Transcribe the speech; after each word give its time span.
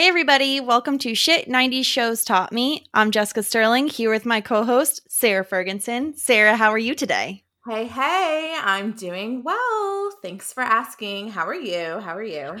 Hey, 0.00 0.06
everybody, 0.06 0.60
welcome 0.60 0.96
to 0.98 1.12
Shit 1.16 1.48
90s 1.48 1.84
Shows 1.84 2.22
Taught 2.22 2.52
Me. 2.52 2.86
I'm 2.94 3.10
Jessica 3.10 3.42
Sterling 3.42 3.88
here 3.88 4.12
with 4.12 4.24
my 4.24 4.40
co 4.40 4.62
host, 4.62 5.00
Sarah 5.08 5.44
Ferguson. 5.44 6.16
Sarah, 6.16 6.54
how 6.54 6.70
are 6.70 6.78
you 6.78 6.94
today? 6.94 7.42
Hey, 7.68 7.86
hey, 7.86 8.56
I'm 8.62 8.92
doing 8.92 9.42
well. 9.42 10.10
Thanks 10.22 10.52
for 10.52 10.62
asking. 10.62 11.30
How 11.30 11.48
are 11.48 11.52
you? 11.52 11.98
How 11.98 12.14
are 12.14 12.22
you? 12.22 12.58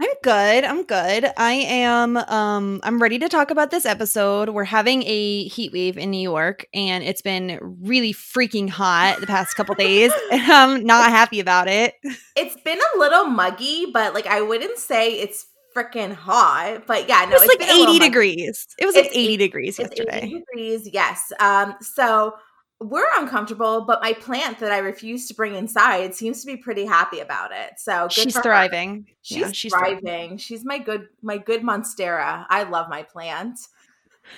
I'm 0.00 0.14
good. 0.22 0.64
I'm 0.64 0.82
good. 0.84 1.30
I 1.36 1.52
am 1.52 2.16
um 2.16 2.80
I'm 2.82 3.02
ready 3.02 3.18
to 3.18 3.28
talk 3.28 3.50
about 3.50 3.70
this 3.70 3.84
episode. 3.84 4.48
We're 4.48 4.64
having 4.64 5.02
a 5.02 5.44
heat 5.44 5.74
wave 5.74 5.98
in 5.98 6.10
New 6.10 6.22
York 6.22 6.64
and 6.72 7.04
it's 7.04 7.20
been 7.20 7.58
really 7.82 8.14
freaking 8.14 8.70
hot 8.70 9.20
the 9.20 9.26
past 9.26 9.56
couple 9.56 9.74
days 9.74 10.10
and 10.32 10.50
I'm 10.50 10.86
not 10.86 11.10
happy 11.10 11.38
about 11.38 11.68
it. 11.68 11.96
It's 12.34 12.56
been 12.62 12.78
a 12.78 12.98
little 12.98 13.26
muggy, 13.26 13.90
but 13.92 14.14
like 14.14 14.26
I 14.26 14.40
wouldn't 14.40 14.78
say 14.78 15.20
it's 15.20 15.44
freaking 15.78 16.12
hot. 16.12 16.84
But 16.86 17.08
yeah, 17.08 17.24
no, 17.28 17.36
it 17.36 17.40
was 17.40 17.58
like 17.58 17.70
80 17.70 17.98
degrees. 17.98 18.66
It 18.78 18.86
was 18.86 18.94
like 18.94 19.06
it's 19.06 19.16
80 19.16 19.36
degrees 19.36 19.78
yesterday. 19.78 20.22
80 20.24 20.34
degrees, 20.34 20.90
yes. 20.92 21.32
Um, 21.40 21.74
so 21.80 22.34
we're 22.80 23.06
uncomfortable, 23.18 23.84
but 23.84 24.00
my 24.00 24.12
plant 24.12 24.60
that 24.60 24.70
I 24.70 24.78
refuse 24.78 25.26
to 25.28 25.34
bring 25.34 25.54
inside 25.54 26.14
seems 26.14 26.40
to 26.42 26.46
be 26.46 26.56
pretty 26.56 26.84
happy 26.84 27.18
about 27.20 27.50
it. 27.52 27.72
So 27.76 28.08
she's 28.08 28.38
thriving. 28.38 29.06
She's, 29.22 29.38
yeah, 29.38 29.52
she's 29.52 29.72
thriving. 29.72 30.00
thriving. 30.00 30.36
She's 30.38 30.64
my 30.64 30.78
good 30.78 31.08
my 31.22 31.38
good 31.38 31.62
monstera. 31.62 32.46
I 32.48 32.64
love 32.64 32.88
my 32.88 33.02
plant. 33.02 33.58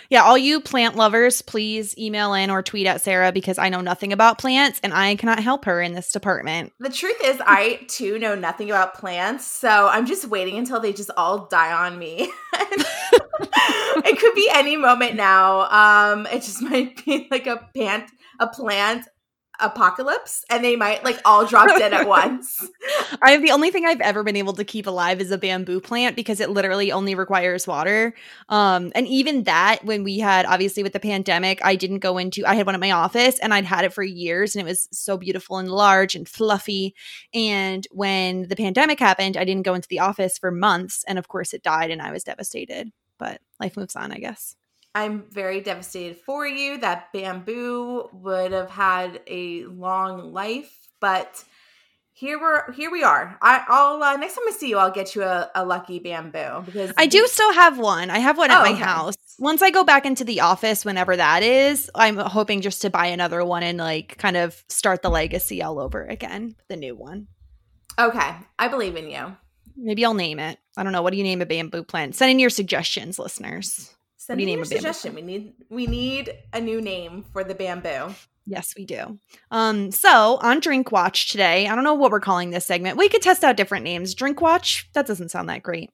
Yeah, 0.08 0.22
all 0.22 0.36
you 0.36 0.60
plant 0.60 0.96
lovers, 0.96 1.42
please 1.42 1.96
email 1.96 2.34
in 2.34 2.50
or 2.50 2.62
tweet 2.62 2.86
at 2.86 3.00
Sarah 3.00 3.32
because 3.32 3.58
I 3.58 3.68
know 3.68 3.80
nothing 3.80 4.12
about 4.12 4.38
plants 4.38 4.80
and 4.82 4.92
I 4.92 5.16
cannot 5.16 5.42
help 5.42 5.64
her 5.64 5.80
in 5.80 5.94
this 5.94 6.12
department. 6.12 6.72
The 6.78 6.90
truth 6.90 7.18
is, 7.24 7.40
I 7.44 7.80
too 7.88 8.18
know 8.18 8.34
nothing 8.34 8.70
about 8.70 8.94
plants, 8.94 9.46
so 9.46 9.88
I'm 9.88 10.06
just 10.06 10.26
waiting 10.26 10.58
until 10.58 10.80
they 10.80 10.92
just 10.92 11.10
all 11.16 11.46
die 11.46 11.72
on 11.72 11.98
me. 11.98 12.30
it 12.52 14.18
could 14.18 14.34
be 14.34 14.48
any 14.52 14.76
moment 14.76 15.14
now. 15.14 15.62
Um, 15.70 16.26
it 16.26 16.42
just 16.42 16.62
might 16.70 17.04
be 17.04 17.28
like 17.30 17.46
a 17.46 17.68
plant, 17.74 18.10
a 18.38 18.46
plant 18.46 19.06
apocalypse 19.60 20.44
and 20.50 20.64
they 20.64 20.76
might 20.76 21.04
like 21.04 21.20
all 21.24 21.46
drop 21.46 21.68
dead 21.78 21.92
at 21.92 22.06
once. 22.20 22.68
I 23.22 23.32
have 23.32 23.42
the 23.42 23.50
only 23.50 23.70
thing 23.70 23.86
I've 23.86 24.00
ever 24.00 24.22
been 24.22 24.36
able 24.36 24.52
to 24.54 24.64
keep 24.64 24.86
alive 24.86 25.20
is 25.20 25.30
a 25.30 25.38
bamboo 25.38 25.80
plant 25.80 26.16
because 26.16 26.40
it 26.40 26.50
literally 26.50 26.92
only 26.92 27.14
requires 27.14 27.66
water. 27.66 28.14
Um 28.48 28.92
and 28.94 29.06
even 29.06 29.44
that 29.44 29.84
when 29.84 30.04
we 30.04 30.18
had 30.18 30.46
obviously 30.46 30.82
with 30.82 30.92
the 30.92 31.00
pandemic, 31.00 31.60
I 31.64 31.76
didn't 31.76 31.98
go 32.00 32.18
into 32.18 32.46
I 32.46 32.54
had 32.54 32.66
one 32.66 32.74
at 32.74 32.80
my 32.80 32.90
office 32.90 33.38
and 33.38 33.52
I'd 33.54 33.64
had 33.64 33.84
it 33.84 33.92
for 33.92 34.02
years 34.02 34.54
and 34.54 34.66
it 34.66 34.68
was 34.68 34.88
so 34.92 35.16
beautiful 35.16 35.58
and 35.58 35.70
large 35.70 36.14
and 36.14 36.28
fluffy. 36.28 36.94
And 37.34 37.86
when 37.90 38.48
the 38.48 38.56
pandemic 38.56 39.00
happened, 39.00 39.36
I 39.36 39.44
didn't 39.44 39.64
go 39.64 39.74
into 39.74 39.88
the 39.88 40.00
office 40.00 40.38
for 40.38 40.50
months 40.50 41.04
and 41.06 41.18
of 41.18 41.28
course 41.28 41.52
it 41.52 41.62
died 41.62 41.90
and 41.90 42.02
I 42.02 42.12
was 42.12 42.24
devastated. 42.24 42.92
But 43.18 43.40
life 43.58 43.76
moves 43.76 43.96
on, 43.96 44.12
I 44.12 44.18
guess. 44.18 44.56
I'm 44.94 45.24
very 45.30 45.60
devastated 45.60 46.18
for 46.18 46.46
you. 46.46 46.78
That 46.78 47.12
bamboo 47.12 48.08
would 48.12 48.52
have 48.52 48.70
had 48.70 49.20
a 49.26 49.64
long 49.64 50.32
life, 50.32 50.88
but 51.00 51.44
here 52.12 52.38
we're 52.40 52.72
here 52.72 52.90
we 52.90 53.02
are. 53.02 53.38
I, 53.40 53.64
will 53.68 54.02
uh, 54.02 54.16
next 54.16 54.34
time 54.34 54.44
I 54.46 54.50
see 54.50 54.68
you, 54.68 54.78
I'll 54.78 54.90
get 54.90 55.14
you 55.14 55.22
a, 55.22 55.50
a 55.54 55.64
lucky 55.64 56.00
bamboo 56.00 56.62
because 56.66 56.92
I 56.96 57.06
do 57.06 57.26
still 57.28 57.52
have 57.54 57.78
one. 57.78 58.10
I 58.10 58.18
have 58.18 58.36
one 58.36 58.50
at 58.50 58.58
oh, 58.58 58.62
my 58.62 58.72
okay. 58.72 58.82
house. 58.82 59.16
Once 59.38 59.62
I 59.62 59.70
go 59.70 59.84
back 59.84 60.04
into 60.04 60.24
the 60.24 60.40
office, 60.40 60.84
whenever 60.84 61.16
that 61.16 61.42
is, 61.42 61.90
I'm 61.94 62.18
hoping 62.18 62.60
just 62.60 62.82
to 62.82 62.90
buy 62.90 63.06
another 63.06 63.44
one 63.44 63.62
and 63.62 63.78
like 63.78 64.18
kind 64.18 64.36
of 64.36 64.62
start 64.68 65.02
the 65.02 65.08
legacy 65.08 65.62
all 65.62 65.78
over 65.78 66.04
again. 66.04 66.56
The 66.68 66.76
new 66.76 66.94
one. 66.94 67.28
Okay, 67.98 68.34
I 68.58 68.68
believe 68.68 68.96
in 68.96 69.08
you. 69.08 69.36
Maybe 69.76 70.04
I'll 70.04 70.14
name 70.14 70.38
it. 70.38 70.58
I 70.76 70.82
don't 70.82 70.92
know. 70.92 71.00
What 71.00 71.12
do 71.12 71.16
you 71.16 71.24
name 71.24 71.40
a 71.40 71.46
bamboo 71.46 71.84
plant? 71.84 72.16
Send 72.16 72.30
in 72.30 72.38
your 72.38 72.50
suggestions, 72.50 73.18
listeners. 73.18 73.94
Send 74.20 74.36
me 74.36 74.52
your 74.52 74.66
suggestion. 74.66 75.14
We 75.14 75.22
need 75.22 75.54
we 75.70 75.86
need 75.86 76.30
a 76.52 76.60
new 76.60 76.82
name 76.82 77.24
for 77.32 77.42
the 77.42 77.54
bamboo. 77.54 78.14
Yes, 78.44 78.74
we 78.76 78.84
do. 78.84 79.18
Um, 79.50 79.90
so 79.90 80.38
on 80.42 80.60
Drink 80.60 80.92
Watch 80.92 81.30
today, 81.30 81.66
I 81.66 81.74
don't 81.74 81.84
know 81.84 81.94
what 81.94 82.10
we're 82.10 82.20
calling 82.20 82.50
this 82.50 82.66
segment. 82.66 82.98
We 82.98 83.08
could 83.08 83.22
test 83.22 83.42
out 83.44 83.56
different 83.56 83.82
names. 83.82 84.14
Drink 84.14 84.42
Watch, 84.42 84.90
that 84.92 85.06
doesn't 85.06 85.30
sound 85.30 85.48
that 85.48 85.62
great. 85.62 85.88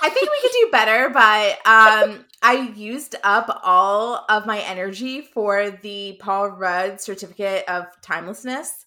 I 0.00 0.10
think 0.10 0.30
we 0.30 0.40
could 0.42 0.52
do 0.52 0.68
better, 0.70 1.10
but 1.10 1.66
um, 1.66 2.24
I 2.40 2.72
used 2.76 3.16
up 3.24 3.62
all 3.64 4.24
of 4.28 4.46
my 4.46 4.60
energy 4.60 5.22
for 5.22 5.72
the 5.82 6.18
Paul 6.20 6.50
Rudd 6.50 7.00
certificate 7.00 7.64
of 7.66 7.86
timelessness 8.00 8.86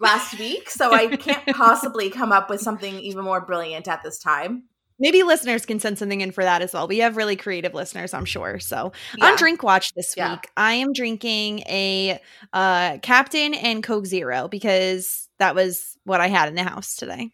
last 0.00 0.36
week, 0.40 0.70
so 0.70 0.92
I 0.92 1.16
can't 1.16 1.46
possibly 1.56 2.10
come 2.10 2.32
up 2.32 2.50
with 2.50 2.60
something 2.60 2.98
even 2.98 3.22
more 3.22 3.40
brilliant 3.40 3.86
at 3.86 4.02
this 4.02 4.18
time. 4.18 4.64
Maybe 4.98 5.22
listeners 5.22 5.66
can 5.66 5.80
send 5.80 5.98
something 5.98 6.20
in 6.20 6.30
for 6.30 6.44
that 6.44 6.62
as 6.62 6.72
well. 6.72 6.86
We 6.86 6.98
have 6.98 7.16
really 7.16 7.36
creative 7.36 7.74
listeners, 7.74 8.14
I'm 8.14 8.24
sure. 8.24 8.60
So 8.60 8.92
yeah. 9.18 9.26
on 9.26 9.36
Drink 9.36 9.62
Watch 9.62 9.92
this 9.94 10.14
yeah. 10.16 10.32
week, 10.34 10.48
I 10.56 10.74
am 10.74 10.92
drinking 10.92 11.60
a 11.60 12.20
uh, 12.52 12.98
Captain 12.98 13.54
and 13.54 13.82
Coke 13.82 14.06
Zero 14.06 14.46
because 14.48 15.28
that 15.38 15.54
was 15.54 15.96
what 16.04 16.20
I 16.20 16.28
had 16.28 16.48
in 16.48 16.54
the 16.54 16.62
house 16.62 16.94
today. 16.94 17.30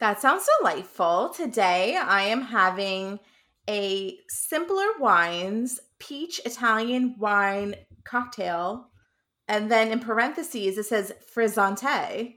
That 0.00 0.20
sounds 0.20 0.46
delightful. 0.58 1.30
Today, 1.34 1.96
I 1.96 2.24
am 2.24 2.42
having 2.42 3.20
a 3.68 4.18
simpler 4.28 4.84
wines 4.98 5.80
peach 5.98 6.40
Italian 6.44 7.16
wine 7.18 7.76
cocktail, 8.04 8.90
and 9.48 9.70
then 9.70 9.90
in 9.90 10.00
parentheses 10.00 10.76
it 10.76 10.84
says 10.84 11.14
frizzante. 11.34 12.34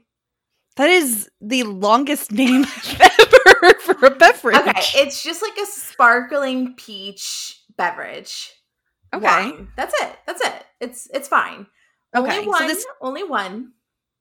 That 0.78 0.90
is 0.90 1.28
the 1.40 1.64
longest 1.64 2.30
name 2.30 2.64
ever 3.00 3.74
for 3.80 4.06
a 4.06 4.10
beverage. 4.10 4.56
Okay, 4.56 4.80
it's 4.94 5.24
just 5.24 5.42
like 5.42 5.58
a 5.60 5.66
sparkling 5.66 6.74
peach 6.76 7.60
beverage. 7.76 8.52
Okay, 9.12 9.24
Wine. 9.24 9.68
that's 9.76 9.92
it. 10.00 10.16
That's 10.24 10.40
it. 10.40 10.64
It's 10.80 11.08
it's 11.12 11.26
fine. 11.26 11.66
Okay, 12.16 12.36
only 12.36 12.46
one. 12.46 12.60
So 12.60 12.68
this, 12.68 12.86
only 13.00 13.24
one. 13.24 13.72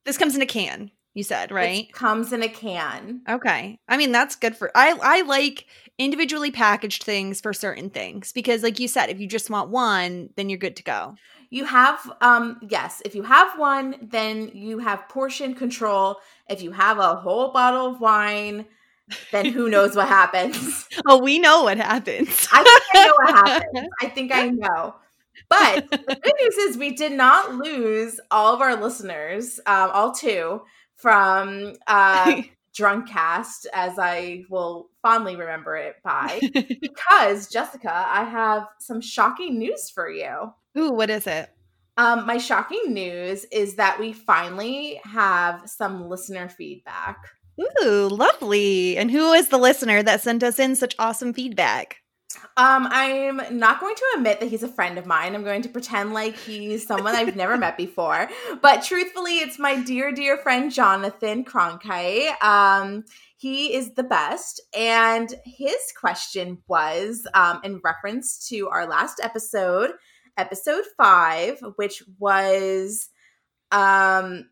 This 0.03 0.17
comes 0.17 0.35
in 0.35 0.41
a 0.41 0.47
can. 0.47 0.89
You 1.17 1.23
said 1.23 1.51
right. 1.51 1.85
It 1.85 1.93
comes 1.93 2.31
in 2.31 2.43
a 2.43 2.47
can. 2.47 3.21
Okay. 3.27 3.79
I 3.89 3.97
mean 3.97 4.11
that's 4.11 4.35
good 4.35 4.55
for. 4.55 4.69
I 4.75 4.95
I 5.01 5.21
like 5.21 5.65
individually 5.97 6.51
packaged 6.51 7.01
things 7.01 7.41
for 7.41 7.53
certain 7.53 7.89
things 7.89 8.31
because, 8.31 8.61
like 8.61 8.79
you 8.79 8.87
said, 8.87 9.09
if 9.09 9.19
you 9.19 9.25
just 9.25 9.49
want 9.49 9.71
one, 9.71 10.29
then 10.35 10.47
you're 10.47 10.59
good 10.59 10.75
to 10.75 10.83
go 10.83 11.15
you 11.49 11.65
have 11.65 12.11
um 12.21 12.59
yes 12.69 13.01
if 13.05 13.15
you 13.15 13.23
have 13.23 13.57
one 13.57 13.95
then 14.01 14.49
you 14.53 14.79
have 14.79 15.07
portion 15.09 15.53
control 15.55 16.17
if 16.49 16.61
you 16.61 16.71
have 16.71 16.99
a 16.99 17.15
whole 17.15 17.51
bottle 17.53 17.87
of 17.87 18.01
wine 18.01 18.65
then 19.31 19.45
who 19.45 19.69
knows 19.71 19.95
what 19.95 20.07
happens 20.07 20.85
oh 21.07 21.17
we 21.17 21.39
know 21.39 21.63
what 21.63 21.77
happens 21.77 22.47
i 22.51 22.61
think 22.61 22.83
i 22.93 23.05
know 23.05 23.13
what 23.17 23.35
happens 23.35 23.89
i 24.01 24.07
think 24.07 24.31
i 24.33 24.49
know 24.49 24.93
but 25.49 25.89
the 25.89 26.19
good 26.21 26.33
news 26.41 26.57
is 26.57 26.77
we 26.77 26.91
did 26.93 27.13
not 27.13 27.55
lose 27.55 28.19
all 28.29 28.53
of 28.53 28.59
our 28.59 28.75
listeners 28.75 29.59
um, 29.65 29.89
all 29.93 30.11
two 30.11 30.61
from 30.97 31.73
uh 31.87 32.41
drunk 32.75 33.07
cast 33.09 33.65
as 33.73 33.97
i 33.97 34.43
will 34.51 34.89
fondly 35.01 35.35
remember 35.35 35.75
it 35.75 35.95
by 36.03 36.39
because 36.81 37.47
jessica 37.47 37.91
i 38.07 38.23
have 38.23 38.67
some 38.79 39.01
shocking 39.01 39.57
news 39.57 39.89
for 39.89 40.09
you 40.09 40.51
Ooh, 40.77 40.91
what 40.91 41.09
is 41.09 41.25
it? 41.25 41.49
Um, 41.97 42.27
my 42.27 42.37
shocking 42.37 42.93
news 42.93 43.45
is 43.45 43.75
that 43.75 43.99
we 43.99 44.13
finally 44.13 45.01
have 45.03 45.67
some 45.67 46.07
listener 46.07 46.47
feedback. 46.47 47.17
Ooh, 47.59 48.07
lovely. 48.07 48.97
And 48.97 49.09
who 49.09 49.33
is 49.33 49.49
the 49.49 49.57
listener 49.57 50.03
that 50.03 50.21
sent 50.21 50.43
us 50.43 50.59
in 50.59 50.75
such 50.75 50.95
awesome 50.99 51.33
feedback? 51.33 51.97
Um, 52.57 52.87
I'm 52.91 53.57
not 53.57 53.79
going 53.79 53.95
to 53.95 54.05
admit 54.17 54.39
that 54.39 54.49
he's 54.49 54.63
a 54.63 54.67
friend 54.67 54.97
of 54.97 55.05
mine. 55.05 55.33
I'm 55.33 55.43
going 55.43 55.61
to 55.61 55.69
pretend 55.69 56.13
like 56.13 56.35
he's 56.37 56.85
someone 56.85 57.15
I've 57.15 57.35
never 57.35 57.57
met 57.57 57.77
before. 57.77 58.29
But 58.61 58.83
truthfully, 58.83 59.39
it's 59.39 59.57
my 59.57 59.81
dear, 59.81 60.11
dear 60.11 60.37
friend 60.37 60.71
Jonathan 60.71 61.45
Cronkite. 61.45 62.41
Um, 62.43 63.05
he 63.37 63.73
is 63.73 63.93
the 63.93 64.03
best. 64.03 64.61
And 64.75 65.33
his 65.45 65.77
question 65.99 66.57
was 66.67 67.27
um, 67.33 67.61
in 67.63 67.79
reference 67.83 68.47
to 68.49 68.67
our 68.69 68.87
last 68.87 69.19
episode 69.23 69.91
episode 70.37 70.83
five, 70.97 71.59
which 71.75 72.03
was 72.19 73.09
um 73.71 74.45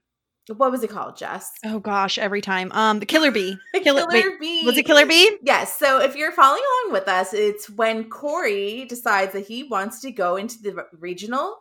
what 0.53 0.71
was 0.71 0.83
it 0.83 0.89
called, 0.89 1.17
Jess? 1.17 1.51
Oh 1.65 1.79
gosh, 1.79 2.17
every 2.17 2.41
time. 2.41 2.71
Um 2.71 2.99
the 2.99 3.05
Killer 3.05 3.31
Bee. 3.31 3.57
Killer, 3.73 4.05
Killer 4.05 4.37
Bee. 4.39 4.65
Was 4.65 4.77
it 4.77 4.83
Killer 4.83 5.05
Bee? 5.05 5.37
Yes. 5.41 5.77
So 5.77 6.01
if 6.01 6.15
you're 6.15 6.31
following 6.31 6.61
along 6.83 6.93
with 6.93 7.07
us, 7.07 7.33
it's 7.33 7.69
when 7.69 8.09
Cory 8.09 8.85
decides 8.85 9.33
that 9.33 9.47
he 9.47 9.63
wants 9.63 10.01
to 10.01 10.11
go 10.11 10.35
into 10.35 10.61
the 10.61 10.85
regional 10.99 11.57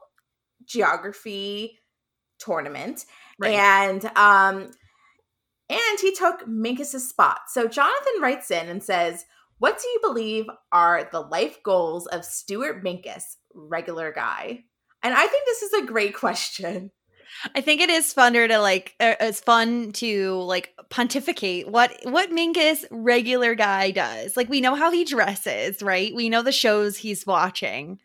geography 0.67 1.79
tournament. 2.39 3.07
Right. 3.39 3.55
And 3.55 4.05
um 4.17 4.71
and 5.71 6.01
he 6.01 6.13
took 6.13 6.47
Minkus's 6.47 7.09
spot. 7.09 7.41
So 7.49 7.67
Jonathan 7.67 8.21
writes 8.21 8.51
in 8.51 8.69
and 8.69 8.83
says, 8.83 9.25
What 9.59 9.81
do 9.81 9.89
you 9.89 9.99
believe 10.03 10.47
are 10.73 11.09
the 11.11 11.21
life 11.21 11.63
goals 11.63 12.07
of 12.07 12.25
Stuart 12.25 12.85
Minkus, 12.85 13.37
regular 13.55 14.13
guy? 14.13 14.65
And 15.03 15.15
I 15.15 15.27
think 15.27 15.47
this 15.47 15.63
is 15.63 15.73
a 15.73 15.87
great 15.87 16.15
question. 16.17 16.91
I 17.55 17.61
think 17.61 17.81
it 17.81 17.91
is 17.91 18.13
funner 18.13 18.49
to 18.49 18.59
like. 18.59 18.95
Uh, 19.01 19.15
it's 19.21 19.41
fun 19.41 19.93
to 19.93 20.35
like 20.43 20.75
pontificate 20.91 21.69
what 21.69 21.93
what 22.05 22.31
Minkus 22.31 22.85
regular 22.91 23.55
guy 23.55 23.91
does. 23.91 24.37
Like 24.37 24.49
we 24.49 24.61
know 24.61 24.75
how 24.75 24.91
he 24.91 25.05
dresses, 25.05 25.83
right? 25.83 26.15
We 26.15 26.29
know 26.29 26.43
the 26.43 26.53
shows 26.53 26.97
he's 26.97 27.27
watching. 27.27 27.99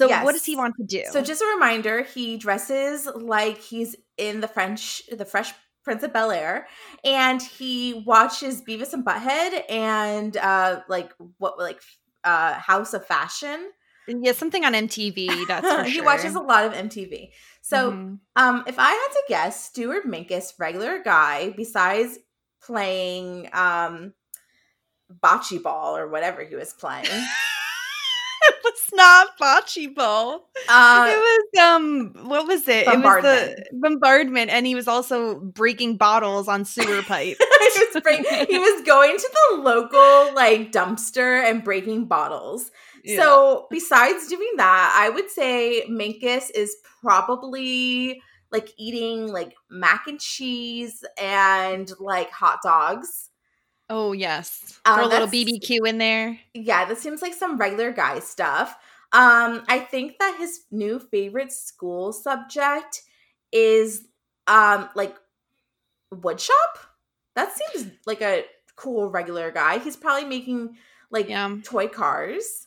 So 0.00 0.08
yes. 0.08 0.24
what 0.24 0.32
does 0.32 0.46
he 0.46 0.56
want 0.56 0.76
to 0.76 0.84
do? 0.84 1.04
So 1.10 1.20
just 1.20 1.42
a 1.42 1.46
reminder, 1.54 2.02
he 2.02 2.38
dresses 2.38 3.06
like 3.14 3.58
he's 3.58 3.96
in 4.16 4.40
the 4.40 4.48
French, 4.48 5.02
the 5.10 5.26
Fresh 5.26 5.52
Prince 5.84 6.02
of 6.02 6.12
Bel 6.12 6.30
Air, 6.30 6.68
and 7.04 7.42
he 7.42 8.02
watches 8.06 8.62
Beavis 8.62 8.92
and 8.94 9.04
Butthead 9.04 9.64
and 9.68 10.36
uh 10.36 10.80
like 10.88 11.12
what 11.38 11.58
like 11.58 11.82
uh 12.24 12.54
House 12.54 12.94
of 12.94 13.04
Fashion. 13.06 13.72
Yeah, 14.08 14.32
something 14.32 14.64
on 14.64 14.72
MTV. 14.72 15.46
That's 15.46 15.70
for 15.70 15.84
he 15.90 16.00
watches 16.00 16.34
a 16.34 16.40
lot 16.40 16.64
of 16.64 16.72
MTV. 16.72 17.30
So, 17.62 17.92
mm-hmm. 17.92 18.14
um, 18.36 18.64
if 18.66 18.78
I 18.78 18.90
had 18.90 19.08
to 19.12 19.22
guess, 19.28 19.64
Stuart 19.64 20.06
Minkus, 20.06 20.54
regular 20.58 21.02
guy, 21.02 21.52
besides 21.56 22.18
playing 22.62 23.48
um, 23.52 24.14
bocce 25.22 25.62
ball 25.62 25.96
or 25.96 26.08
whatever 26.08 26.42
he 26.42 26.54
was 26.54 26.72
playing. 26.72 27.04
it 28.42 28.54
was 28.64 28.88
not 28.92 29.38
bocce 29.38 29.94
ball. 29.94 30.48
Uh, 30.68 31.06
it 31.08 31.16
was 31.16 31.60
um, 31.62 32.14
what 32.28 32.46
was 32.46 32.66
it? 32.68 32.86
It 32.86 32.98
was 32.98 33.22
the 33.22 33.64
bombardment, 33.72 34.50
and 34.50 34.66
he 34.66 34.74
was 34.74 34.88
also 34.88 35.40
breaking 35.40 35.96
bottles 35.96 36.48
on 36.48 36.64
sewer 36.64 37.02
pipe. 37.06 37.36
he, 37.74 37.80
was 37.80 38.02
break- 38.02 38.26
he 38.48 38.58
was 38.58 38.82
going 38.82 39.16
to 39.16 39.30
the 39.32 39.62
local 39.62 40.34
like 40.34 40.72
dumpster 40.72 41.48
and 41.48 41.64
breaking 41.64 42.06
bottles. 42.06 42.70
Yeah. 43.04 43.20
So 43.20 43.66
besides 43.70 44.28
doing 44.28 44.52
that, 44.56 44.94
I 44.96 45.10
would 45.10 45.30
say 45.30 45.84
Minkus 45.88 46.50
is 46.54 46.76
probably 47.02 48.22
like 48.52 48.70
eating 48.76 49.28
like 49.28 49.54
mac 49.70 50.06
and 50.06 50.20
cheese 50.20 51.04
and 51.20 51.90
like 52.00 52.30
hot 52.30 52.58
dogs. 52.62 53.30
Oh 53.88 54.12
yes, 54.12 54.80
throw 54.84 55.04
uh, 55.04 55.06
a 55.06 55.08
little 55.08 55.26
BBQ 55.26 55.86
in 55.88 55.98
there. 55.98 56.38
Yeah, 56.54 56.84
this 56.84 57.00
seems 57.00 57.22
like 57.22 57.34
some 57.34 57.58
regular 57.58 57.92
guy 57.92 58.20
stuff. 58.20 58.76
Um, 59.12 59.64
I 59.68 59.80
think 59.80 60.18
that 60.20 60.36
his 60.38 60.60
new 60.70 61.00
favorite 61.00 61.52
school 61.52 62.12
subject 62.12 63.02
is 63.52 64.06
um 64.46 64.88
like 64.94 65.16
woodshop. 66.14 66.50
That 67.34 67.52
seems 67.52 67.90
like 68.06 68.22
a 68.22 68.44
cool 68.76 69.10
regular 69.10 69.50
guy. 69.50 69.78
He's 69.78 69.96
probably 69.96 70.28
making 70.28 70.76
like 71.10 71.28
yeah. 71.28 71.56
toy 71.64 71.88
cars. 71.88 72.66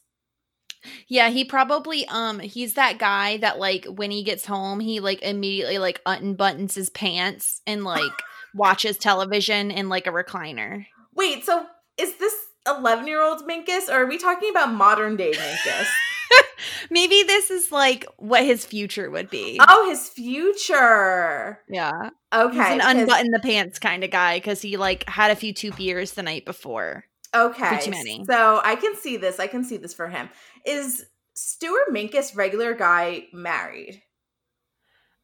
Yeah, 1.07 1.29
he 1.29 1.45
probably 1.45 2.05
um 2.07 2.39
he's 2.39 2.73
that 2.73 2.97
guy 2.97 3.37
that 3.37 3.59
like 3.59 3.85
when 3.85 4.11
he 4.11 4.23
gets 4.23 4.45
home, 4.45 4.79
he 4.79 4.99
like 4.99 5.21
immediately 5.21 5.77
like 5.77 6.03
unbuttons 6.05 6.75
his 6.75 6.89
pants 6.89 7.61
and 7.65 7.83
like 7.83 8.11
watches 8.53 8.97
television 8.97 9.71
in 9.71 9.89
like 9.89 10.07
a 10.07 10.11
recliner. 10.11 10.85
Wait, 11.15 11.43
so 11.43 11.65
is 11.97 12.17
this 12.17 12.33
11 12.67 13.07
year 13.07 13.21
old 13.21 13.47
Minkus 13.47 13.89
or 13.89 14.03
are 14.03 14.05
we 14.07 14.17
talking 14.17 14.49
about 14.49 14.73
modern 14.73 15.15
day 15.15 15.31
Minkus? 15.31 15.87
Maybe 16.89 17.23
this 17.23 17.51
is 17.51 17.71
like 17.71 18.05
what 18.17 18.43
his 18.43 18.65
future 18.65 19.09
would 19.09 19.29
be. 19.29 19.59
Oh, 19.67 19.89
his 19.89 20.09
future. 20.09 21.59
Yeah. 21.69 22.09
Okay. 22.33 22.55
He's 22.55 22.65
an 22.65 22.81
unbutton 22.81 23.31
the 23.31 23.39
pants 23.39 23.79
kind 23.79 24.03
of 24.03 24.11
guy 24.11 24.37
because 24.37 24.61
he 24.61 24.77
like 24.77 25.07
had 25.09 25.31
a 25.31 25.35
few 25.35 25.53
two 25.53 25.71
beers 25.71 26.13
the 26.13 26.23
night 26.23 26.45
before. 26.45 27.05
Okay. 27.35 27.79
Too 27.81 27.91
many. 27.91 28.25
So 28.25 28.61
I 28.63 28.75
can 28.75 28.95
see 28.95 29.17
this. 29.17 29.39
I 29.39 29.47
can 29.47 29.63
see 29.63 29.77
this 29.77 29.93
for 29.93 30.07
him. 30.07 30.29
Is 30.65 31.05
Stuart 31.33 31.89
Minkus 31.91 32.35
regular 32.35 32.73
guy 32.73 33.25
married? 33.33 34.01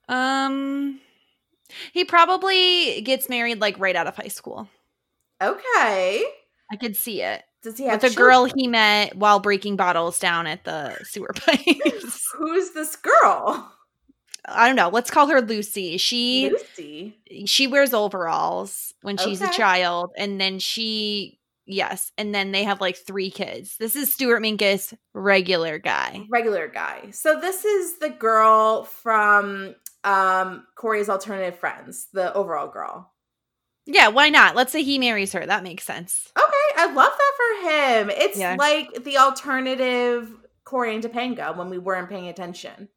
Um 0.08 1.00
he 1.94 2.04
probably 2.04 3.02
gets 3.02 3.30
married 3.30 3.62
like 3.62 3.80
right 3.80 3.96
out 3.96 4.08
of 4.08 4.16
high 4.16 4.28
school. 4.28 4.68
Okay. 5.42 6.24
I 6.72 6.76
could 6.80 6.96
see 6.96 7.22
it. 7.22 7.44
Does 7.62 7.78
he 7.78 7.86
have 7.86 8.02
with 8.02 8.14
a 8.14 8.16
girl 8.16 8.46
he 8.46 8.68
met 8.68 9.16
while 9.16 9.40
breaking 9.40 9.76
bottles 9.76 10.20
down 10.20 10.48
at 10.48 10.64
the 10.64 10.98
sewer 11.04 11.32
place? 11.36 12.32
Who's 12.38 12.72
this 12.72 12.96
girl? 12.96 13.74
I 14.46 14.68
don't 14.68 14.76
know. 14.76 14.90
Let's 14.90 15.12
call 15.12 15.28
her 15.28 15.42
Lucy. 15.42 15.98
She 15.98 16.50
Lucy. 16.50 17.18
She 17.46 17.68
wears 17.68 17.94
overalls 17.94 18.94
when 19.02 19.18
she's 19.18 19.42
okay. 19.42 19.52
a 19.52 19.54
child, 19.54 20.12
and 20.18 20.40
then 20.40 20.60
she 20.60 21.39
Yes, 21.72 22.12
and 22.18 22.34
then 22.34 22.52
they 22.52 22.64
have 22.64 22.82
like 22.82 22.98
three 22.98 23.30
kids. 23.30 23.78
This 23.78 23.96
is 23.96 24.12
Stuart 24.12 24.42
Minkus, 24.42 24.92
regular 25.14 25.78
guy. 25.78 26.26
Regular 26.28 26.68
guy. 26.68 27.12
So 27.12 27.40
this 27.40 27.64
is 27.64 28.00
the 28.00 28.10
girl 28.10 28.86
from 28.86 29.76
um 30.04 30.66
Cory's 30.76 31.10
alternative 31.10 31.60
friends, 31.60 32.08
the 32.12 32.34
overall 32.34 32.70
girl. 32.70 33.14
Yeah, 33.86 34.08
why 34.08 34.30
not? 34.30 34.56
Let's 34.56 34.72
say 34.72 34.82
he 34.82 34.98
marries 34.98 35.34
her. 35.34 35.46
That 35.46 35.62
makes 35.62 35.84
sense. 35.84 36.32
Okay, 36.36 36.82
I 36.82 36.92
love 36.92 37.12
that 37.16 37.34
for 37.38 37.70
him. 37.70 38.10
It's 38.10 38.40
yeah. 38.40 38.56
like 38.58 39.04
the 39.04 39.20
alternative 39.20 40.28
Cory 40.64 40.96
and 40.96 41.04
Topanga 41.04 41.56
when 41.56 41.70
we 41.70 41.78
weren't 41.78 42.10
paying 42.10 42.30
attention. 42.30 42.90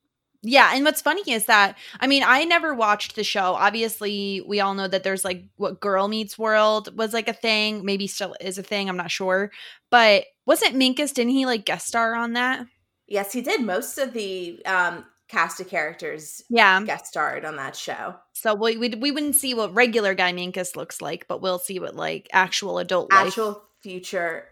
Yeah, 0.44 0.72
and 0.74 0.84
what's 0.84 1.00
funny 1.00 1.22
is 1.30 1.46
that 1.46 1.78
I 2.00 2.06
mean, 2.06 2.24
I 2.26 2.44
never 2.44 2.74
watched 2.74 3.14
the 3.14 3.22
show. 3.22 3.54
Obviously, 3.54 4.42
we 4.46 4.60
all 4.60 4.74
know 4.74 4.88
that 4.88 5.04
there's 5.04 5.24
like 5.24 5.44
what 5.56 5.80
Girl 5.80 6.08
Meets 6.08 6.36
World 6.36 6.96
was 6.96 7.12
like 7.12 7.28
a 7.28 7.32
thing, 7.32 7.84
maybe 7.84 8.08
still 8.08 8.34
is 8.40 8.58
a 8.58 8.62
thing, 8.62 8.88
I'm 8.88 8.96
not 8.96 9.10
sure. 9.10 9.52
But 9.90 10.24
wasn't 10.44 10.74
Minkus 10.74 11.14
didn't 11.14 11.32
he 11.32 11.46
like 11.46 11.64
guest 11.64 11.86
star 11.86 12.14
on 12.14 12.32
that? 12.32 12.66
Yes, 13.06 13.32
he 13.32 13.40
did. 13.40 13.62
Most 13.62 13.98
of 13.98 14.12
the 14.12 14.64
um 14.66 15.04
cast 15.28 15.60
of 15.60 15.68
characters 15.68 16.42
yeah 16.50 16.82
guest 16.84 17.06
starred 17.06 17.44
on 17.44 17.56
that 17.56 17.76
show. 17.76 18.14
So 18.32 18.54
we 18.54 18.76
we, 18.76 18.88
we 18.90 19.12
wouldn't 19.12 19.36
see 19.36 19.54
what 19.54 19.72
regular 19.72 20.14
guy 20.14 20.32
Minkus 20.32 20.74
looks 20.74 21.00
like, 21.00 21.28
but 21.28 21.40
we'll 21.40 21.60
see 21.60 21.78
what 21.78 21.94
like 21.94 22.28
actual 22.32 22.78
adult 22.78 23.12
actual 23.12 23.48
life. 23.48 23.56
future 23.80 24.48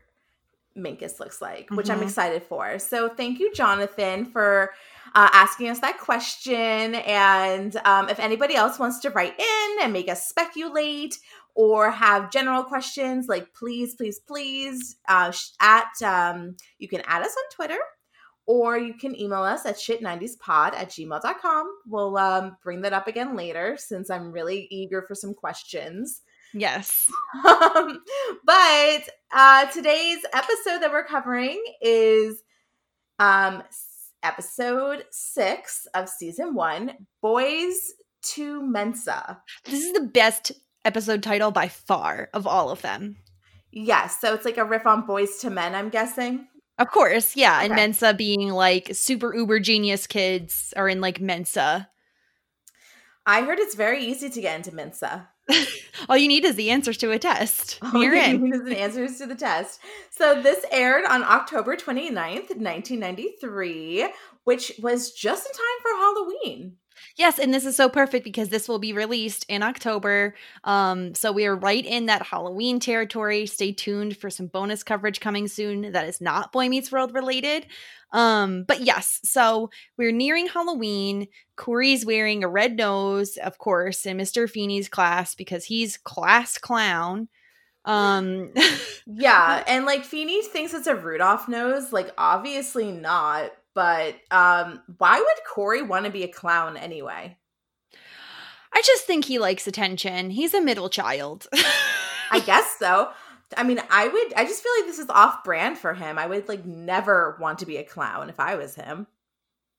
Minkus 0.76 1.18
looks 1.18 1.42
like, 1.42 1.68
which 1.70 1.88
mm-hmm. 1.88 2.00
I'm 2.00 2.06
excited 2.06 2.44
for. 2.44 2.78
So 2.78 3.08
thank 3.08 3.40
you, 3.40 3.52
Jonathan, 3.52 4.26
for 4.26 4.72
uh, 5.14 5.28
asking 5.32 5.68
us 5.68 5.80
that 5.80 5.98
question. 5.98 6.94
And 6.94 7.76
um, 7.84 8.08
if 8.08 8.18
anybody 8.18 8.54
else 8.54 8.78
wants 8.78 9.00
to 9.00 9.10
write 9.10 9.38
in 9.38 9.76
and 9.82 9.92
make 9.92 10.08
us 10.08 10.28
speculate 10.28 11.18
or 11.54 11.90
have 11.90 12.30
general 12.30 12.62
questions, 12.62 13.26
like 13.28 13.52
please, 13.54 13.94
please, 13.94 14.20
please, 14.20 14.96
uh, 15.08 15.32
at 15.60 15.90
um, 16.02 16.56
you 16.78 16.88
can 16.88 17.02
add 17.06 17.22
us 17.22 17.34
on 17.36 17.44
Twitter 17.54 17.80
or 18.46 18.78
you 18.78 18.94
can 18.94 19.18
email 19.18 19.42
us 19.42 19.64
at 19.66 19.76
shit90spod 19.76 20.74
at 20.74 20.88
gmail.com. 20.90 21.66
We'll 21.86 22.16
um, 22.16 22.56
bring 22.62 22.82
that 22.82 22.92
up 22.92 23.06
again 23.06 23.36
later 23.36 23.76
since 23.78 24.10
I'm 24.10 24.32
really 24.32 24.66
eager 24.70 25.04
for 25.06 25.14
some 25.14 25.34
questions. 25.34 26.22
Yes. 26.52 27.08
um, 27.48 28.02
but 28.44 29.02
uh, 29.32 29.66
today's 29.66 30.18
episode 30.32 30.80
that 30.80 30.90
we're 30.90 31.04
covering 31.04 31.62
is 31.80 32.42
um, 33.20 33.62
episode 34.22 35.04
six 35.10 35.86
of 35.94 36.08
season 36.08 36.54
one 36.54 37.06
Boys 37.22 37.92
to 38.22 38.62
Mensa. 38.62 39.40
This 39.64 39.84
is 39.84 39.92
the 39.92 40.02
best 40.06 40.52
episode 40.84 41.22
title 41.22 41.50
by 41.50 41.68
far 41.68 42.28
of 42.34 42.46
all 42.46 42.70
of 42.70 42.82
them. 42.82 43.16
Yes. 43.72 44.20
So 44.20 44.34
it's 44.34 44.44
like 44.44 44.58
a 44.58 44.64
riff 44.64 44.86
on 44.86 45.06
Boys 45.06 45.38
to 45.38 45.50
Men, 45.50 45.74
I'm 45.74 45.88
guessing. 45.88 46.46
Of 46.78 46.90
course. 46.90 47.36
Yeah. 47.36 47.56
Okay. 47.56 47.66
And 47.66 47.74
Mensa 47.74 48.14
being 48.14 48.50
like 48.50 48.94
super 48.94 49.34
uber 49.34 49.60
genius 49.60 50.06
kids 50.06 50.72
are 50.76 50.88
in 50.88 51.00
like 51.00 51.20
Mensa. 51.20 51.88
I 53.26 53.42
heard 53.42 53.58
it's 53.58 53.74
very 53.74 54.04
easy 54.04 54.30
to 54.30 54.40
get 54.40 54.56
into 54.56 54.74
Mensa. 54.74 55.28
All 56.08 56.16
you 56.16 56.28
need 56.28 56.44
is 56.44 56.56
the 56.56 56.70
answers 56.70 56.96
to 56.98 57.10
a 57.10 57.18
test. 57.18 57.78
All 57.94 58.02
You're 58.02 58.14
you 58.14 58.22
in. 58.22 58.42
need 58.42 58.54
is 58.54 58.64
the 58.64 58.78
answers 58.78 59.18
to 59.18 59.26
the 59.26 59.34
test. 59.34 59.80
So 60.10 60.40
this 60.40 60.64
aired 60.70 61.04
on 61.04 61.22
October 61.22 61.76
29th, 61.76 62.56
1993, 62.56 64.08
which 64.44 64.72
was 64.80 65.12
just 65.12 65.46
in 65.46 65.52
time 65.52 65.80
for 65.82 65.96
Halloween. 65.96 66.76
Yes, 67.20 67.38
and 67.38 67.52
this 67.52 67.66
is 67.66 67.76
so 67.76 67.90
perfect 67.90 68.24
because 68.24 68.48
this 68.48 68.66
will 68.66 68.78
be 68.78 68.94
released 68.94 69.44
in 69.46 69.62
October. 69.62 70.34
Um, 70.64 71.14
so 71.14 71.32
we 71.32 71.44
are 71.44 71.54
right 71.54 71.84
in 71.84 72.06
that 72.06 72.22
Halloween 72.22 72.80
territory. 72.80 73.44
Stay 73.44 73.72
tuned 73.72 74.16
for 74.16 74.30
some 74.30 74.46
bonus 74.46 74.82
coverage 74.82 75.20
coming 75.20 75.46
soon 75.46 75.92
that 75.92 76.08
is 76.08 76.22
not 76.22 76.50
Boy 76.50 76.70
Meets 76.70 76.90
World 76.90 77.12
related. 77.12 77.66
Um, 78.10 78.64
but 78.64 78.80
yes, 78.80 79.20
so 79.22 79.68
we're 79.98 80.12
nearing 80.12 80.46
Halloween. 80.46 81.28
Cory's 81.56 82.06
wearing 82.06 82.42
a 82.42 82.48
red 82.48 82.78
nose, 82.78 83.36
of 83.36 83.58
course, 83.58 84.06
in 84.06 84.16
Mr. 84.16 84.48
Feeny's 84.48 84.88
class 84.88 85.34
because 85.34 85.66
he's 85.66 85.98
class 85.98 86.56
clown. 86.56 87.28
Um 87.84 88.50
Yeah, 89.06 89.62
and 89.68 89.84
like 89.84 90.04
Feeny 90.04 90.42
thinks 90.42 90.72
it's 90.72 90.86
a 90.86 90.94
Rudolph 90.94 91.48
nose, 91.48 91.92
like 91.92 92.14
obviously 92.16 92.90
not, 92.90 93.52
but 93.74 94.14
um 94.30 94.80
why 94.98 95.18
would 95.18 95.44
Cory 95.48 95.82
want 95.82 96.06
to 96.06 96.10
be 96.10 96.22
a 96.22 96.28
clown 96.28 96.76
anyway? 96.76 97.36
I 98.72 98.82
just 98.82 99.04
think 99.04 99.24
he 99.24 99.38
likes 99.38 99.66
attention. 99.66 100.30
He's 100.30 100.54
a 100.54 100.60
middle 100.60 100.88
child. 100.88 101.48
I 102.30 102.40
guess 102.46 102.76
so. 102.78 103.10
I 103.56 103.64
mean, 103.64 103.80
I 103.90 104.06
would 104.06 104.34
I 104.34 104.44
just 104.44 104.62
feel 104.62 104.72
like 104.78 104.86
this 104.86 104.98
is 104.98 105.10
off 105.10 105.42
brand 105.44 105.78
for 105.78 105.94
him. 105.94 106.18
I 106.18 106.26
would 106.26 106.48
like 106.48 106.64
never 106.64 107.36
want 107.40 107.58
to 107.60 107.66
be 107.66 107.78
a 107.78 107.84
clown 107.84 108.28
if 108.28 108.38
I 108.38 108.54
was 108.54 108.74
him. 108.74 109.06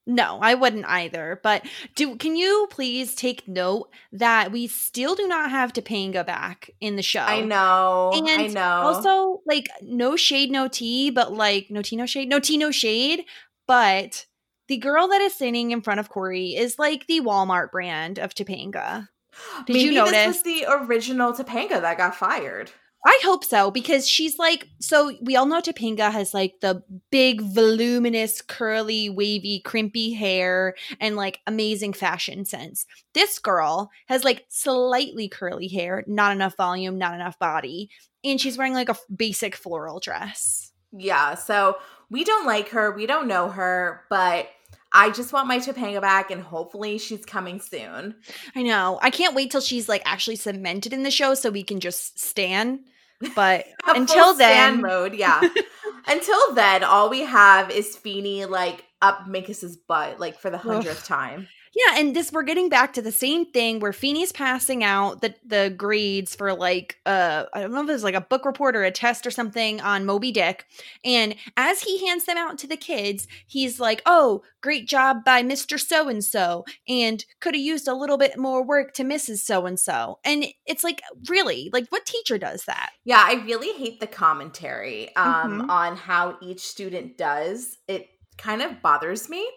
No, 0.07 0.39
I 0.41 0.55
wouldn't 0.55 0.86
either. 0.88 1.39
But 1.43 1.65
do 1.95 2.15
can 2.15 2.36
you 2.36 2.67
please 2.71 3.15
take 3.15 3.48
note 3.48 3.89
that 4.12 4.51
we 4.51 4.67
still 4.67 5.15
do 5.15 5.27
not 5.27 5.51
have 5.51 5.74
Topanga 5.74 6.25
back 6.25 6.71
in 6.81 6.95
the 6.95 7.03
show? 7.03 7.21
I 7.21 7.41
know. 7.41 8.12
And 8.13 8.27
I 8.27 8.48
know. 8.48 8.62
Also, 8.62 9.41
like 9.45 9.67
no 9.81 10.15
shade, 10.15 10.51
no 10.51 10.67
tea, 10.67 11.12
but 11.12 11.33
like 11.33 11.67
no 11.69 11.81
tea, 11.81 11.95
no 11.95 12.05
shade, 12.05 12.29
no 12.29 12.39
tea, 12.39 12.57
no 12.57 12.71
shade. 12.71 13.25
But 13.71 14.25
the 14.67 14.75
girl 14.75 15.07
that 15.07 15.21
is 15.21 15.33
sitting 15.33 15.71
in 15.71 15.81
front 15.81 16.01
of 16.01 16.09
Cory 16.09 16.57
is 16.57 16.77
like 16.77 17.07
the 17.07 17.21
Walmart 17.21 17.71
brand 17.71 18.19
of 18.19 18.35
Topanga. 18.35 19.07
Did 19.65 19.73
Maybe 19.73 19.85
you 19.85 19.93
notice? 19.93 20.11
this 20.11 20.27
was 20.27 20.43
the 20.43 20.65
original 20.69 21.31
Topanga 21.31 21.79
that 21.79 21.97
got 21.97 22.13
fired. 22.13 22.69
I 23.05 23.17
hope 23.23 23.45
so 23.45 23.71
because 23.71 24.05
she's 24.05 24.37
like 24.37 24.67
so 24.81 25.13
we 25.21 25.37
all 25.37 25.45
know 25.45 25.61
Topanga 25.61 26.11
has 26.11 26.33
like 26.33 26.55
the 26.59 26.83
big 27.11 27.39
voluminous 27.39 28.41
curly 28.41 29.09
wavy 29.09 29.61
crimpy 29.63 30.11
hair 30.17 30.75
and 30.99 31.15
like 31.15 31.39
amazing 31.47 31.93
fashion 31.93 32.43
sense. 32.43 32.85
This 33.13 33.39
girl 33.39 33.89
has 34.07 34.25
like 34.25 34.47
slightly 34.49 35.29
curly 35.29 35.69
hair, 35.69 36.03
not 36.07 36.33
enough 36.33 36.57
volume, 36.57 36.97
not 36.97 37.15
enough 37.15 37.39
body, 37.39 37.89
and 38.21 38.39
she's 38.39 38.57
wearing 38.57 38.73
like 38.73 38.89
a 38.89 38.97
basic 39.15 39.55
floral 39.55 40.01
dress. 40.01 40.73
Yeah, 40.91 41.35
so 41.35 41.77
we 42.12 42.24
don't 42.25 42.46
like 42.46 42.70
her. 42.70 42.91
We 42.91 43.08
don't 43.08 43.27
know 43.27 43.50
her, 43.50 44.03
but 44.10 44.50
I 44.91 45.10
just 45.10 45.32
want 45.32 45.48
my 45.48 45.60
Topanga 45.60 46.01
back 46.01 46.30
and 46.30 46.41
hopefully 46.41 46.98
she's 46.98 47.25
coming 47.25 47.62
soon. 47.62 48.15
I 48.53 48.62
know. 48.62 49.00
I 49.01 49.10
can't 49.10 49.34
wait 49.34 49.50
till 49.50 49.62
she's 49.62 49.88
like 49.88 50.01
actually 50.06 50.36
cemented 50.36 50.91
in 50.91 51.03
the 51.03 51.12
show 51.12 51.34
so 51.34 51.50
we 51.50 51.63
can 51.63 51.80
just 51.80 52.20
stand. 52.20 52.82
But 53.34 53.65
until 53.88 54.36
then 54.36 54.82
mode, 54.82 55.15
yeah. 55.15 55.41
Until 56.08 56.56
then, 56.56 56.84
all 56.84 57.12
we 57.12 57.20
have 57.20 57.70
is 57.70 57.96
Feeny 57.96 58.46
like 58.46 58.86
up 59.03 59.27
Minkus's 59.27 59.77
butt, 59.77 60.20
like 60.20 60.39
for 60.39 60.50
the 60.50 60.58
hundredth 60.58 61.06
time. 61.06 61.48
Yeah, 61.73 61.99
and 61.99 62.13
this 62.13 62.33
we're 62.33 62.43
getting 62.43 62.67
back 62.67 62.91
to 62.93 63.01
the 63.01 63.13
same 63.13 63.45
thing 63.45 63.79
where 63.79 63.93
Feeny's 63.93 64.33
passing 64.33 64.83
out 64.83 65.21
the 65.21 65.33
the 65.45 65.73
grades 65.75 66.35
for 66.35 66.53
like 66.53 66.97
uh 67.05 67.45
I 67.53 67.61
don't 67.61 67.71
know 67.71 67.83
if 67.83 67.89
it's 67.89 68.03
like 68.03 68.13
a 68.15 68.19
book 68.21 68.43
report 68.43 68.75
or 68.75 68.83
a 68.83 68.91
test 68.91 69.25
or 69.25 69.31
something 69.31 69.79
on 69.79 70.05
Moby 70.05 70.31
Dick. 70.33 70.65
And 71.05 71.35
as 71.55 71.81
he 71.81 72.05
hands 72.05 72.25
them 72.25 72.37
out 72.37 72.57
to 72.59 72.67
the 72.67 72.75
kids, 72.75 73.25
he's 73.47 73.79
like, 73.79 74.01
"Oh, 74.05 74.43
great 74.61 74.85
job 74.85 75.23
by 75.23 75.43
Mr. 75.43 75.79
So 75.79 76.09
and 76.09 76.23
so 76.23 76.65
and 76.89 77.23
could 77.39 77.55
have 77.55 77.63
used 77.63 77.87
a 77.87 77.93
little 77.95 78.17
bit 78.17 78.37
more 78.37 78.63
work 78.63 78.93
to 78.95 79.03
Mrs. 79.03 79.37
So 79.39 79.65
and 79.65 79.79
so." 79.79 80.19
And 80.25 80.45
it's 80.65 80.83
like, 80.83 81.01
really? 81.29 81.69
Like 81.71 81.87
what 81.87 82.05
teacher 82.05 82.37
does 82.37 82.65
that? 82.65 82.91
Yeah, 83.05 83.23
I 83.25 83.43
really 83.45 83.71
hate 83.77 84.01
the 84.01 84.07
commentary 84.07 85.15
um, 85.15 85.61
Mhm. 85.61 85.69
on 85.69 85.95
how 85.95 86.37
each 86.41 86.61
student 86.67 87.17
does. 87.17 87.77
It 87.87 88.09
kind 88.37 88.61
of 88.61 88.81
bothers 88.81 89.29
me. 89.29 89.49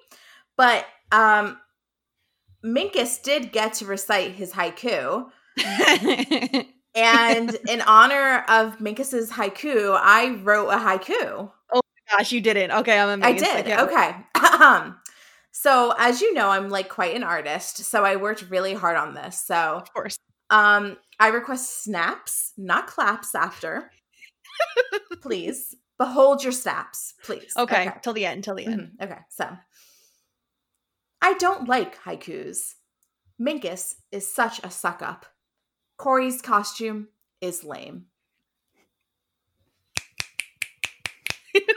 But 0.57 0.87
um, 1.11 1.59
Minkus 2.65 3.23
did 3.23 3.53
get 3.53 3.75
to 3.75 3.87
recite 3.87 4.33
his 4.33 4.53
haiku. 4.53 5.27
And 6.97 7.57
in 7.69 7.81
honor 7.83 8.45
of 8.49 8.79
Minkus's 8.79 9.29
haiku, 9.31 9.99
I 10.01 10.37
wrote 10.45 10.69
a 10.69 10.77
haiku. 10.77 11.51
Oh 11.73 11.81
my 11.83 12.19
gosh, 12.19 12.31
you 12.31 12.41
didn't. 12.41 12.71
Okay, 12.71 12.99
I'm 12.99 13.23
I 13.23 13.33
did. 13.33 13.65
can't. 13.67 13.81
Okay. 13.91 14.15
Um, 14.63 14.97
so 15.51 15.93
as 15.99 16.21
you 16.21 16.33
know, 16.35 16.49
I'm 16.51 16.69
like 16.71 16.89
quite 16.89 17.17
an 17.17 17.25
artist. 17.25 17.79
So 17.79 18.05
I 18.05 18.15
worked 18.15 18.49
really 18.49 18.75
hard 18.75 18.97
on 18.97 19.15
this. 19.15 19.41
So 19.45 19.55
Of 19.57 19.93
course. 19.93 20.17
um, 20.51 20.97
I 21.19 21.29
request 21.29 21.83
snaps, 21.83 22.53
not 22.57 22.87
claps 22.87 23.35
after. 23.35 23.91
please. 25.21 25.75
Behold 25.99 26.43
your 26.45 26.53
snaps, 26.53 27.15
please. 27.25 27.53
Okay, 27.57 27.91
till 28.03 28.13
the 28.13 28.27
end, 28.27 28.43
till 28.45 28.55
the 28.57 28.67
end. 28.67 28.93
Mhm. 29.01 29.05
Okay. 29.05 29.19
So 29.31 29.49
I 31.25 31.33
don't 31.39 31.67
like 31.67 32.03
haikus. 32.03 32.75
Minkus 33.41 33.95
is 34.13 34.31
such 34.31 34.61
a 34.63 34.71
suck 34.71 35.01
up. 35.01 35.25
Cory's 35.97 36.43
costume 36.43 37.09
is 37.41 37.65
lame. 37.65 38.05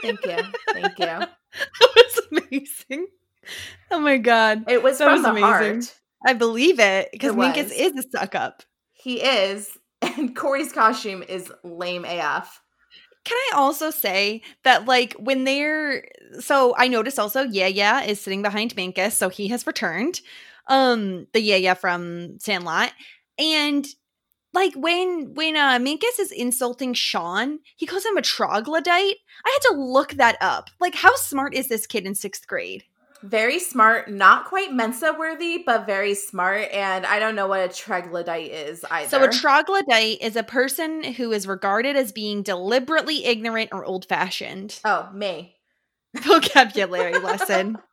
Thank 0.02 0.22
you. 0.26 0.36
Thank 0.72 0.98
you. 0.98 1.06
that 1.06 1.30
was 1.80 2.20
amazing. 2.30 3.06
Oh 3.90 4.00
my 4.00 4.18
god. 4.18 4.64
It 4.68 4.82
was 4.82 4.98
That 4.98 5.04
from 5.06 5.12
was 5.14 5.22
the 5.22 5.30
amazing. 5.30 5.46
heart. 5.46 5.94
I 6.26 6.34
believe 6.34 6.78
it 6.78 7.08
because 7.10 7.34
Minkus 7.34 7.72
is 7.74 7.92
a 7.92 8.02
suck 8.10 8.34
up. 8.34 8.64
He 8.92 9.22
is, 9.22 9.70
and 10.02 10.36
Cory's 10.36 10.72
costume 10.72 11.22
is 11.22 11.50
lame 11.64 12.04
AF. 12.04 12.60
Can 13.28 13.36
I 13.52 13.56
also 13.56 13.90
say 13.90 14.40
that, 14.64 14.86
like, 14.86 15.12
when 15.18 15.44
they're 15.44 16.08
so 16.40 16.74
I 16.78 16.88
noticed 16.88 17.18
also, 17.18 17.42
yeah, 17.42 17.66
yeah, 17.66 18.02
is 18.02 18.20
sitting 18.20 18.40
behind 18.40 18.74
Minkus, 18.74 19.12
so 19.12 19.28
he 19.28 19.48
has 19.48 19.66
returned. 19.66 20.22
Um, 20.66 21.26
the 21.34 21.40
yeah, 21.42 21.56
yeah 21.56 21.74
from 21.74 22.38
Sandlot, 22.40 22.92
and 23.38 23.86
like 24.54 24.74
when 24.76 25.34
when 25.34 25.56
uh 25.56 25.78
Minkus 25.78 26.18
is 26.20 26.32
insulting 26.32 26.94
Sean, 26.94 27.60
he 27.76 27.86
calls 27.86 28.04
him 28.06 28.16
a 28.16 28.22
troglodyte. 28.22 29.16
I 29.44 29.58
had 29.62 29.70
to 29.72 29.76
look 29.80 30.12
that 30.14 30.38
up. 30.40 30.70
Like, 30.80 30.94
how 30.94 31.14
smart 31.16 31.54
is 31.54 31.68
this 31.68 31.86
kid 31.86 32.06
in 32.06 32.14
sixth 32.14 32.46
grade? 32.46 32.84
Very 33.22 33.58
smart, 33.58 34.10
not 34.10 34.44
quite 34.44 34.72
Mensa 34.72 35.12
worthy, 35.18 35.62
but 35.64 35.86
very 35.86 36.14
smart. 36.14 36.70
And 36.72 37.04
I 37.04 37.18
don't 37.18 37.34
know 37.34 37.48
what 37.48 37.60
a 37.60 37.68
troglodyte 37.72 38.50
is 38.52 38.84
either. 38.90 39.08
So, 39.08 39.24
a 39.24 39.28
troglodyte 39.30 40.22
is 40.22 40.36
a 40.36 40.42
person 40.44 41.02
who 41.02 41.32
is 41.32 41.46
regarded 41.46 41.96
as 41.96 42.12
being 42.12 42.42
deliberately 42.42 43.24
ignorant 43.24 43.70
or 43.72 43.84
old 43.84 44.06
fashioned. 44.06 44.78
oh, 44.84 45.10
me. 45.12 45.56
Vocabulary 46.16 47.18
lesson. 47.18 47.78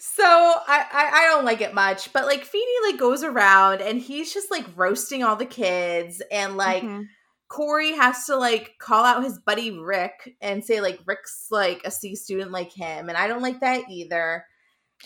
So 0.00 0.24
I, 0.24 0.84
I 0.92 1.10
I 1.14 1.28
don't 1.30 1.44
like 1.46 1.60
it 1.62 1.72
much, 1.72 2.12
but 2.12 2.26
like 2.26 2.44
Feeny 2.44 2.90
like 2.90 3.00
goes 3.00 3.22
around 3.22 3.80
and 3.80 3.98
he's 3.98 4.34
just 4.34 4.50
like 4.50 4.66
roasting 4.76 5.22
all 5.22 5.36
the 5.36 5.46
kids, 5.46 6.20
and 6.30 6.56
like 6.58 6.82
Mhm. 6.82 7.04
Cory 7.48 7.92
has 7.92 8.26
to 8.26 8.36
like 8.36 8.72
call 8.78 9.04
out 9.04 9.22
his 9.24 9.38
buddy 9.38 9.70
Rick 9.70 10.34
and 10.42 10.62
say 10.64 10.80
like 10.82 10.98
Rick's 11.06 11.46
like 11.50 11.80
a 11.84 11.90
C 11.90 12.16
student 12.16 12.50
like 12.50 12.72
him, 12.72 13.08
and 13.08 13.16
I 13.16 13.28
don't 13.28 13.40
like 13.40 13.60
that 13.60 13.84
either. 13.88 14.44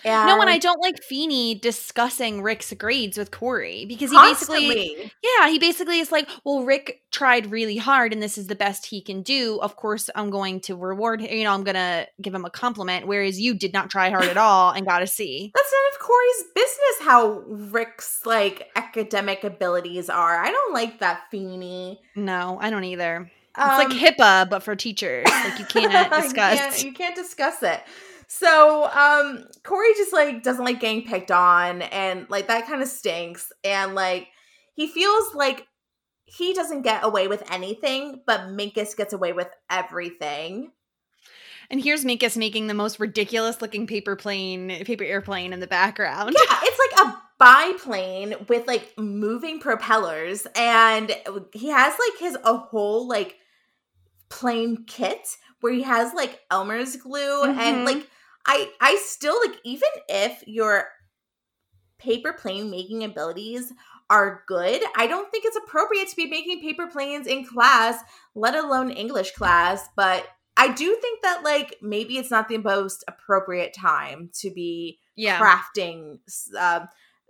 And 0.05 0.27
No, 0.27 0.41
and 0.41 0.49
I 0.51 0.59
don't 0.59 0.81
like 0.81 1.03
Feeny 1.03 1.55
discussing 1.55 2.43
Rick's 2.43 2.73
grades 2.75 3.19
with 3.19 3.31
Cory 3.31 3.85
because 3.87 4.11
he 4.11 4.17
basically, 4.19 5.13
yeah, 5.23 5.49
he 5.49 5.59
basically 5.59 5.99
is 6.01 6.13
like, 6.13 6.29
well, 6.45 6.65
Rick 6.65 7.01
tried 7.11 7.51
really 7.51 7.77
hard 7.77 8.13
and 8.13 8.23
this 8.23 8.39
is 8.39 8.47
the 8.47 8.55
best 8.55 8.87
he 8.87 9.01
can 9.01 9.23
do. 9.23 9.59
Of 9.61 9.77
course, 9.77 10.11
I'm 10.15 10.31
going 10.31 10.61
to 10.63 10.77
reward 10.77 11.21
him. 11.21 11.37
You 11.37 11.45
know, 11.45 11.53
I'm 11.53 11.65
going 11.65 11.75
to 11.75 12.07
give 12.21 12.35
him 12.35 12.45
a 12.45 12.51
compliment, 12.51 13.07
whereas 13.07 13.41
you 13.41 13.55
did 13.55 13.73
not 13.73 13.91
try 13.91 14.11
hard 14.11 14.25
at 14.25 14.37
all 14.37 14.71
and 14.73 14.87
got 14.87 15.03
a 15.03 15.07
C. 15.07 15.51
that's 15.55 15.73
none 15.73 15.95
of 15.95 16.07
Cory's 16.07 16.45
business 16.55 16.79
how 17.01 17.43
Rick's 17.47 18.25
like 18.27 18.71
academic 18.77 19.45
abilities 19.45 20.09
are. 20.11 20.39
I 20.43 20.51
don't 20.51 20.73
like 20.75 21.01
that 21.01 21.23
Feeny. 21.31 22.01
No, 22.17 22.59
I 22.61 22.71
don't 22.71 22.85
either. 22.85 23.31
It's 23.57 23.67
Um, 23.67 23.79
like 23.79 23.89
HIPAA, 23.89 24.49
but 24.51 24.63
for 24.63 24.77
teachers. 24.77 25.25
Like 25.27 25.59
you 25.59 25.65
can't 25.65 25.93
You 25.93 26.23
discuss. 26.23 26.59
can't- 26.59 26.85
you 26.85 26.93
can't 26.93 27.17
discuss 27.17 27.63
it. 27.63 27.81
So 28.29 28.89
um 28.93 29.45
Cory 29.65 29.95
just 29.97 30.13
like 30.13 30.43
doesn't 30.43 30.65
like 30.65 30.81
getting 30.81 31.05
picked 31.05 31.31
on 31.31 31.83
and 31.83 32.27
like 32.29 32.47
that 32.49 32.67
kind 32.67 32.83
of 32.83 32.89
stinks. 32.89 33.51
And 33.65 33.95
like 33.95 34.29
he 34.75 34.87
feels 34.87 35.35
like 35.35 35.67
he 36.25 36.53
doesn't 36.53 36.83
get 36.83 37.05
away 37.05 37.27
with 37.27 37.43
anything, 37.51 38.23
but 38.27 38.41
Minkus 38.49 38.95
gets 38.97 39.15
away 39.15 39.33
with 39.33 39.49
everything. 39.71 40.73
And 41.71 41.83
here's 41.83 42.05
Minkus 42.05 42.37
making 42.37 42.67
the 42.67 42.75
most 42.75 43.01
ridiculous 43.01 43.61
looking 43.61 43.87
paper 43.87 44.15
plane, 44.15 44.85
paper 44.85 45.05
airplane 45.05 45.53
in 45.53 45.61
the 45.61 45.67
background. 45.67 46.37
Yeah, 46.39 46.59
it's 46.63 46.79
like 46.79 47.07
a 47.07 47.23
biplane 47.39 48.35
with 48.49 48.67
like 48.67 48.93
moving 48.99 49.59
propellers, 49.59 50.47
and 50.55 51.15
he 51.53 51.69
has 51.69 51.95
like 51.99 52.21
his 52.21 52.37
a 52.45 52.57
whole 52.57 53.09
like 53.09 53.37
plane 54.29 54.85
kit 54.87 55.37
where 55.61 55.73
he 55.73 55.83
has 55.83 56.13
like 56.15 56.41
Elmer's 56.51 56.97
glue 56.97 57.43
Mhm. 57.45 57.57
and 57.59 57.85
like 57.85 58.09
I 58.49 58.71
I 58.81 58.97
still 59.05 59.39
like 59.47 59.59
even 59.65 59.89
if 60.09 60.43
your 60.47 60.89
paper 61.99 62.33
plane 62.33 62.71
making 62.71 63.05
abilities 63.05 63.73
are 64.11 64.43
good, 64.49 64.83
I 64.97 65.07
don't 65.07 65.31
think 65.31 65.45
it's 65.45 65.57
appropriate 65.57 66.09
to 66.09 66.17
be 66.17 66.27
making 66.27 66.61
paper 66.61 66.87
planes 66.87 67.27
in 67.27 67.45
class, 67.45 68.01
let 68.35 68.55
alone 68.55 68.91
English 68.91 69.33
class, 69.33 69.87
but 69.97 70.27
I 70.57 70.69
do 70.73 70.97
think 71.01 71.23
that 71.23 71.45
like 71.45 71.77
maybe 71.83 72.17
it's 72.17 72.31
not 72.31 72.49
the 72.49 72.59
most 72.59 73.05
appropriate 73.07 73.75
time 73.75 74.31
to 74.41 74.51
be 74.51 74.99
Yeah. 75.15 75.39
crafting 75.39 76.19
uh, 76.59 76.87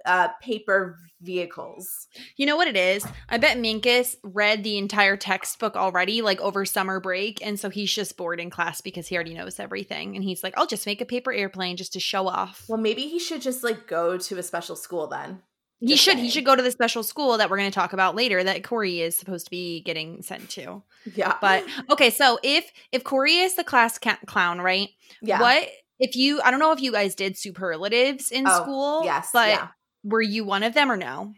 uh, 0.06 0.28
paper 0.42 0.98
vehicles. 1.20 2.06
You 2.36 2.46
know 2.46 2.56
what 2.56 2.68
it 2.68 2.76
is? 2.76 3.04
I 3.28 3.38
bet 3.38 3.56
Minkus 3.58 4.16
read 4.22 4.62
the 4.64 4.78
entire 4.78 5.16
textbook 5.16 5.76
already, 5.76 6.22
like 6.22 6.40
over 6.40 6.64
summer 6.64 7.00
break. 7.00 7.44
And 7.44 7.58
so 7.58 7.70
he's 7.70 7.92
just 7.92 8.16
bored 8.16 8.40
in 8.40 8.50
class 8.50 8.80
because 8.80 9.08
he 9.08 9.14
already 9.16 9.34
knows 9.34 9.58
everything. 9.60 10.14
And 10.14 10.24
he's 10.24 10.42
like, 10.42 10.56
I'll 10.56 10.66
just 10.66 10.86
make 10.86 11.00
a 11.00 11.04
paper 11.06 11.32
airplane 11.32 11.76
just 11.76 11.92
to 11.94 12.00
show 12.00 12.28
off. 12.28 12.64
Well, 12.68 12.78
maybe 12.78 13.02
he 13.08 13.18
should 13.18 13.42
just 13.42 13.62
like 13.64 13.86
go 13.86 14.16
to 14.18 14.38
a 14.38 14.42
special 14.42 14.76
school 14.76 15.06
then. 15.08 15.42
he 15.80 15.96
should. 15.96 16.18
He 16.18 16.30
should 16.30 16.44
go 16.44 16.56
to 16.56 16.62
the 16.62 16.70
special 16.70 17.02
school 17.02 17.36
that 17.38 17.50
we're 17.50 17.58
going 17.58 17.70
to 17.70 17.74
talk 17.74 17.92
about 17.92 18.14
later 18.16 18.42
that 18.42 18.64
Cory 18.64 19.00
is 19.00 19.16
supposed 19.18 19.46
to 19.46 19.50
be 19.50 19.80
getting 19.82 20.22
sent 20.22 20.48
to. 20.50 20.82
Yeah, 21.14 21.36
But 21.40 21.64
okay, 21.90 22.10
so 22.10 22.38
if 22.42 22.70
if 22.92 23.04
Cory 23.04 23.36
is 23.38 23.54
the 23.56 23.64
class 23.64 23.98
ca- 23.98 24.18
clown, 24.26 24.60
right? 24.60 24.88
yeah, 25.22 25.40
What 25.40 25.68
if 26.00 26.14
you, 26.14 26.40
I 26.42 26.50
don't 26.52 26.60
know 26.60 26.70
if 26.72 26.80
you 26.80 26.92
guys 26.92 27.14
did 27.16 27.36
superlatives 27.36 28.30
in 28.30 28.44
Oh, 28.46 28.62
school. 28.62 29.02
yes, 29.04 29.30
But 29.32 29.48
yeah. 29.48 29.68
Were 30.04 30.22
you 30.22 30.44
one 30.44 30.62
of 30.62 30.74
them 30.74 30.90
or 30.90 30.96
no? 30.96 31.34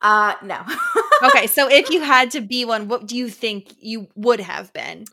Uh, 0.00 0.34
no. 0.42 0.62
Okay. 1.22 1.46
so 1.46 1.66
if 1.70 1.88
you 1.88 2.02
had 2.02 2.32
to 2.32 2.42
be 2.42 2.66
one, 2.66 2.88
what 2.88 3.06
do 3.06 3.16
you 3.16 3.30
think 3.30 3.72
you 3.80 4.06
would 4.16 4.38
have 4.38 4.70
been? 4.74 5.06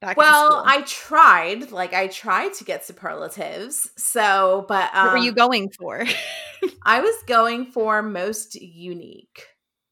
Back 0.00 0.16
well? 0.16 0.62
I 0.64 0.82
tried. 0.82 1.72
Like, 1.72 1.92
I 1.92 2.06
tried 2.06 2.54
to 2.54 2.64
get 2.64 2.86
superlatives. 2.86 3.90
So, 3.96 4.64
but 4.68 4.94
um, 4.94 5.06
what 5.06 5.12
were 5.14 5.24
you 5.24 5.32
going 5.32 5.70
for? 5.76 6.04
I 6.86 7.00
was 7.00 7.14
going 7.26 7.66
for 7.66 8.00
most 8.00 8.54
unique, 8.54 9.46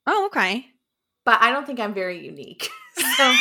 oh, 0.07 0.27
okay. 0.27 0.67
but 1.25 1.43
I 1.43 1.51
don't 1.51 1.67
think 1.67 1.81
I'm 1.81 1.93
very 1.93 2.25
unique. 2.25 2.69
so, 2.97 3.35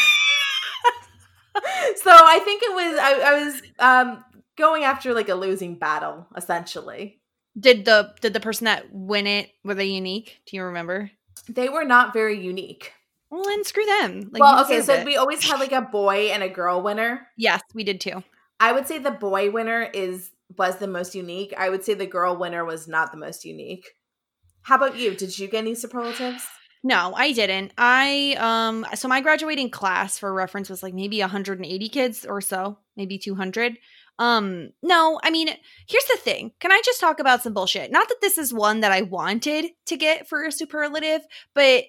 so 1.98 2.12
I 2.12 2.40
think 2.44 2.64
it 2.64 2.74
was 2.74 3.00
I, 3.00 3.20
I 3.24 3.44
was 3.44 3.62
um 3.80 4.24
going 4.58 4.84
after 4.84 5.14
like 5.14 5.30
a 5.30 5.36
losing 5.36 5.76
battle 5.76 6.26
essentially. 6.36 7.22
Did 7.60 7.86
the 7.86 8.14
did 8.22 8.34
the 8.34 8.40
person 8.40 8.66
that 8.66 8.86
win 8.92 9.28
it 9.28 9.50
were 9.64 9.74
they 9.74 9.86
unique? 9.86 10.42
Do 10.46 10.56
you 10.56 10.64
remember? 10.64 11.12
They 11.50 11.70
were 11.70 11.86
not 11.86 12.14
very 12.14 12.40
unique. 12.40 12.94
Well, 13.30 13.44
then 13.44 13.64
screw 13.64 13.86
them. 13.86 14.30
Like, 14.32 14.42
well, 14.42 14.64
okay, 14.64 14.82
so 14.82 14.94
it. 14.94 15.06
we 15.06 15.18
always 15.18 15.44
had 15.44 15.60
like 15.60 15.72
a 15.72 15.82
boy 15.82 16.30
and 16.32 16.44
a 16.44 16.50
girl 16.50 16.82
winner. 16.82 17.28
yes, 17.36 17.62
we 17.74 17.84
did 17.84 18.00
too. 18.00 18.24
I 18.60 18.72
would 18.72 18.88
say 18.88 19.00
the 19.00 19.12
boy 19.12 19.52
winner 19.52 19.84
is 19.94 20.32
was 20.58 20.78
the 20.78 20.88
most 20.88 21.16
unique. 21.16 21.54
I 21.58 21.70
would 21.70 21.84
say 21.84 21.94
the 21.94 22.06
girl 22.06 22.38
winner 22.38 22.64
was 22.64 22.88
not 22.88 23.12
the 23.12 23.18
most 23.18 23.44
unique. 23.44 23.92
How 24.62 24.76
about 24.76 24.98
you? 24.98 25.16
Did 25.16 25.38
you 25.38 25.48
get 25.48 25.60
any 25.60 25.76
superlatives? 25.76 26.46
No, 26.84 27.14
I 27.16 27.32
didn't. 27.32 27.74
I 27.78 28.36
um 28.40 28.86
so 28.96 29.08
my 29.08 29.22
graduating 29.22 29.72
class 29.72 30.18
for 30.20 30.34
reference 30.34 30.70
was 30.70 30.84
like 30.84 30.94
maybe 30.94 31.20
180 31.20 31.90
kids 31.90 32.26
or 32.26 32.40
so, 32.40 32.78
maybe 32.96 33.18
200. 33.18 33.78
Um 34.20 34.70
no, 34.82 35.20
I 35.24 35.30
mean, 35.30 35.48
here's 35.88 36.06
the 36.06 36.18
thing. 36.18 36.52
Can 36.60 36.72
I 36.72 36.82
just 36.84 37.00
talk 37.00 37.20
about 37.20 37.44
some 37.44 37.54
bullshit? 37.54 37.92
Not 37.92 38.08
that 38.10 38.22
this 38.22 38.38
is 38.38 38.54
one 38.54 38.80
that 38.82 38.92
I 38.92 39.02
wanted 39.04 39.68
to 39.86 39.98
get 39.98 40.28
for 40.28 40.44
a 40.46 40.52
superlative, 40.52 41.22
but 41.54 41.84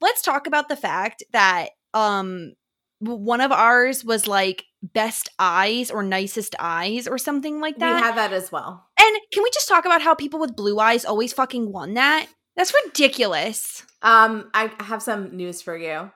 let's 0.00 0.22
talk 0.22 0.46
about 0.46 0.68
the 0.68 0.76
fact 0.76 1.22
that 1.32 1.70
um 1.94 2.52
one 3.00 3.40
of 3.40 3.50
ours 3.50 4.04
was 4.04 4.28
like 4.28 4.64
best 4.82 5.28
eyes 5.38 5.90
or 5.90 6.04
nicest 6.04 6.54
eyes 6.60 7.08
or 7.08 7.18
something 7.18 7.60
like 7.60 7.78
that. 7.78 7.96
We 7.96 8.00
had 8.00 8.16
that 8.16 8.32
as 8.32 8.52
well. 8.52 8.86
and 8.98 9.16
can 9.32 9.42
we 9.42 9.50
just 9.50 9.68
talk 9.68 9.84
about 9.84 10.02
how 10.02 10.14
people 10.14 10.38
with 10.38 10.54
blue 10.54 10.78
eyes 10.78 11.04
always 11.04 11.32
fucking 11.32 11.72
won 11.72 11.94
that? 11.94 12.26
That's 12.56 12.72
ridiculous. 12.84 13.84
Um, 14.02 14.50
I 14.54 14.70
have 14.80 15.02
some 15.02 15.36
news 15.36 15.62
for 15.62 15.76
you. 15.76 16.10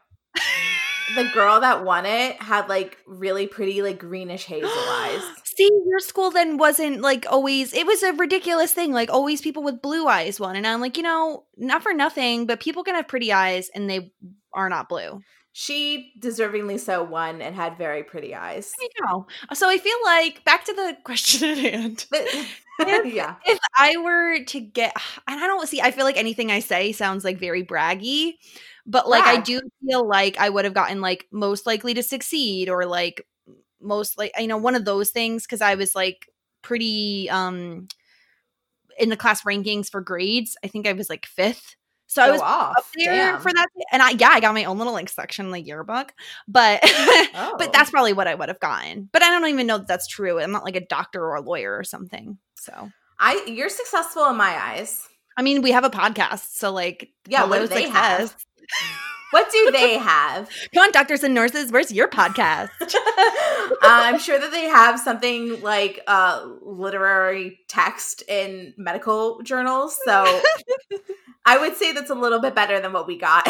The 1.15 1.31
girl 1.33 1.61
that 1.61 1.85
won 1.85 2.05
it 2.05 2.41
had 2.43 2.69
like 2.69 2.99
really 3.07 3.47
pretty, 3.47 3.81
like 3.83 3.99
greenish 3.99 4.45
hazel 4.45 4.69
eyes. 4.71 5.23
Your 5.89 6.01
school 6.01 6.33
then 6.33 6.57
wasn't 6.57 7.01
like 7.01 7.27
always, 7.31 7.73
it 7.73 7.87
was 7.87 8.03
a 8.03 8.13
ridiculous 8.15 8.73
thing. 8.73 8.93
Like, 8.93 9.09
always 9.11 9.41
people 9.41 9.63
with 9.63 9.81
blue 9.81 10.07
eyes 10.09 10.41
won. 10.41 10.57
And 10.57 10.67
I'm 10.67 10.81
like, 10.81 10.97
you 10.97 11.03
know, 11.05 11.45
not 11.57 11.83
for 11.85 11.93
nothing, 11.93 12.47
but 12.47 12.59
people 12.61 12.83
can 12.83 12.97
have 12.97 13.07
pretty 13.07 13.33
eyes 13.33 13.71
and 13.75 13.89
they 13.89 14.13
are 14.53 14.69
not 14.69 14.89
blue. 14.89 15.21
She 15.53 16.13
deservingly 16.21 16.79
so 16.81 17.03
won 17.05 17.41
and 17.41 17.55
had 17.55 17.79
very 17.79 18.03
pretty 18.03 18.35
eyes. 18.35 18.75
I 18.81 18.89
know. 19.01 19.27
So 19.55 19.69
I 19.71 19.79
feel 19.79 19.97
like, 20.05 20.45
back 20.45 20.65
to 20.65 20.73
the 20.75 20.97
question 21.05 21.49
at 21.51 21.59
hand. 21.59 22.07
But- 22.11 22.27
yeah. 23.07 23.37
If 23.47 23.59
I 23.75 23.97
were 23.97 24.45
to 24.45 24.61
get, 24.61 24.93
and 25.29 25.41
I 25.41 25.47
don't 25.47 25.67
see, 25.69 25.81
I 25.81 25.93
feel 25.93 26.05
like 26.05 26.17
anything 26.19 26.51
I 26.51 26.59
say 26.61 26.93
sounds 26.93 27.25
like 27.25 27.39
very 27.39 27.65
braggy, 27.65 28.35
but 28.87 29.09
like 29.09 29.25
I 29.25 29.39
do 29.41 29.61
feel 29.87 30.07
like 30.07 30.37
I 30.39 30.49
would 30.49 30.65
have 30.65 30.75
gotten 30.75 31.01
like 31.01 31.27
most 31.33 31.65
likely 31.67 31.95
to 31.95 32.03
succeed 32.03 32.69
or 32.69 32.85
like 32.87 33.25
most 33.87 34.19
like, 34.19 34.33
you 34.39 34.47
know, 34.47 34.57
one 34.57 34.75
of 34.75 34.85
those 34.85 35.11
things 35.11 35.45
because 35.45 35.61
I 35.61 35.75
was 35.77 35.95
like 35.95 36.29
pretty, 36.63 37.31
um, 37.31 37.89
in 38.99 39.09
the 39.11 39.17
class 39.17 39.43
rankings 39.43 39.91
for 39.91 40.01
grades. 40.01 40.57
I 40.65 40.69
think 40.69 40.87
I 40.87 40.93
was 40.93 41.09
like 41.11 41.27
fifth. 41.27 41.77
So 42.09 42.23
I 42.23 42.31
was 42.31 42.41
off. 42.41 42.77
up 42.79 42.85
there 42.97 43.13
Damn. 43.33 43.41
for 43.41 43.53
that. 43.53 43.67
And 43.93 44.01
I, 44.01 44.11
yeah, 44.11 44.29
I 44.31 44.41
got 44.41 44.55
my 44.55 44.65
own 44.65 44.79
little 44.79 44.93
like 44.93 45.09
section 45.09 45.47
in 45.47 45.53
the 45.53 45.61
yearbook, 45.61 46.15
but, 46.47 46.81
Oh. 46.85 47.57
but 47.59 47.73
that's 47.73 47.91
probably 47.91 48.13
what 48.13 48.29
I 48.29 48.35
would 48.35 48.49
have 48.49 48.61
gotten. 48.61 49.09
But 49.13 49.23
I 49.23 49.29
don't 49.31 49.49
even 49.49 49.67
know 49.67 49.79
that 49.79 49.89
that's 49.89 50.07
true. 50.07 50.39
I'm 50.41 50.53
not 50.53 50.65
like 50.65 50.77
a 50.77 50.87
doctor 50.87 51.21
or 51.23 51.35
a 51.35 51.41
lawyer 51.41 51.77
or 51.77 51.85
something. 51.85 52.39
So. 52.55 52.91
I 53.19 53.45
you're 53.49 53.69
successful 53.71 54.27
in 54.27 54.37
my 54.37 54.51
eyes. 54.57 55.07
I 55.37 55.43
mean, 55.43 55.63
we 55.63 55.73
have 55.73 55.85
a 55.85 55.91
podcast, 55.91 56.53
so 56.57 56.73
like, 56.73 57.11
Yeah, 57.27 57.45
what 57.45 57.61
do 57.61 57.67
they 57.67 57.89
have? 57.89 58.35
What 59.33 59.51
do 59.51 59.71
they 59.73 59.99
have? 59.99 60.49
Come 60.75 60.85
on, 60.85 60.93
doctors 60.93 61.25
and 61.25 61.35
nurses, 61.35 61.73
where's 61.73 61.91
your 61.93 62.09
podcast? 62.09 62.69
I'm 63.83 64.19
sure 64.19 64.39
that 64.39 64.51
they 64.53 64.65
have 64.65 65.01
something 65.01 65.61
like 65.63 66.01
uh, 66.07 66.47
literary 66.63 67.59
text 67.69 68.23
in 68.29 68.73
medical 68.77 69.43
journals. 69.43 69.99
So 70.05 70.41
I 71.45 71.59
would 71.59 71.77
say 71.77 71.93
that's 71.93 72.11
a 72.11 72.15
little 72.15 72.41
bit 72.41 72.55
better 72.55 72.81
than 72.81 72.93
what 72.93 73.07
we 73.07 73.19
got. 73.19 73.47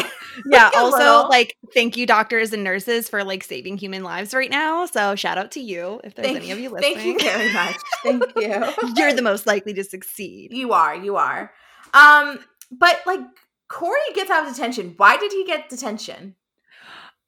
yeah. 0.47 0.69
A 0.73 0.77
Also, 0.79 0.97
little. 0.97 1.29
like, 1.29 1.55
thank 1.73 1.95
you, 1.95 2.05
doctors 2.05 2.53
and 2.53 2.63
nurses, 2.63 3.07
for 3.07 3.23
like 3.23 3.43
saving 3.43 3.77
human 3.77 4.03
lives 4.03 4.33
right 4.33 4.49
now. 4.49 4.85
So 4.87 5.15
shout 5.15 5.37
out 5.37 5.51
to 5.51 5.59
you 5.59 6.01
if 6.03 6.15
there's 6.15 6.27
Thank, 6.27 6.37
any 6.39 6.51
of 6.51 6.59
you 6.59 6.69
listening. 6.69 6.95
thank 6.95 7.21
you 7.23 7.29
very 7.29 7.53
much. 7.53 7.75
Thank 8.03 8.23
you. 8.35 8.93
You're 8.95 9.13
the 9.13 9.21
most 9.21 9.45
likely 9.47 9.73
to 9.75 9.83
succeed. 9.83 10.51
You 10.53 10.73
are. 10.73 10.95
You 10.95 11.15
are. 11.17 11.51
Um, 11.93 12.39
but 12.71 12.99
like 13.05 13.21
Cory 13.67 13.99
gets 14.13 14.29
out 14.29 14.47
of 14.47 14.53
detention. 14.53 14.93
Why 14.97 15.17
did 15.17 15.31
he 15.31 15.45
get 15.45 15.69
detention? 15.69 16.35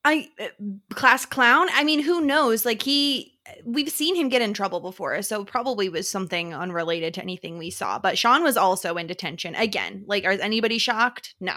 I 0.06 0.30
uh, 0.40 0.48
class 0.94 1.26
clown. 1.26 1.68
I 1.74 1.84
mean, 1.84 2.02
who 2.02 2.22
knows? 2.22 2.66
Like 2.66 2.82
he, 2.82 3.38
we've 3.66 3.90
seen 3.90 4.16
him 4.16 4.30
get 4.30 4.42
in 4.42 4.54
trouble 4.54 4.80
before, 4.80 5.22
so 5.22 5.44
probably 5.44 5.90
was 5.90 6.10
something 6.10 6.54
unrelated 6.54 7.14
to 7.16 7.22
anything 7.22 7.58
we 7.58 7.70
saw. 7.70 8.00
But 8.00 8.18
Sean 8.18 8.44
was 8.44 8.56
also 8.56 8.96
in 8.96 9.08
detention 9.08 9.56
again. 9.56 10.04
Like, 10.08 10.26
is 10.26 10.40
anybody 10.40 10.78
shocked? 10.78 11.36
No. 11.40 11.56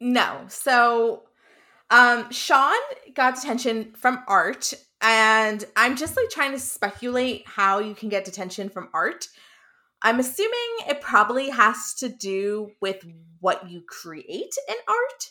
No. 0.00 0.44
So 0.48 1.22
um 1.90 2.30
Sean 2.30 2.76
got 3.14 3.36
detention 3.36 3.92
from 3.94 4.22
art 4.26 4.74
and 5.00 5.64
I'm 5.76 5.96
just 5.96 6.16
like 6.16 6.28
trying 6.30 6.52
to 6.52 6.58
speculate 6.58 7.44
how 7.46 7.78
you 7.78 7.94
can 7.94 8.08
get 8.08 8.24
detention 8.24 8.68
from 8.68 8.88
art. 8.92 9.28
I'm 10.02 10.20
assuming 10.20 10.76
it 10.88 11.00
probably 11.00 11.50
has 11.50 11.94
to 11.98 12.08
do 12.08 12.70
with 12.80 13.04
what 13.40 13.68
you 13.68 13.82
create 13.88 14.54
in 14.68 14.76
art. 14.86 15.30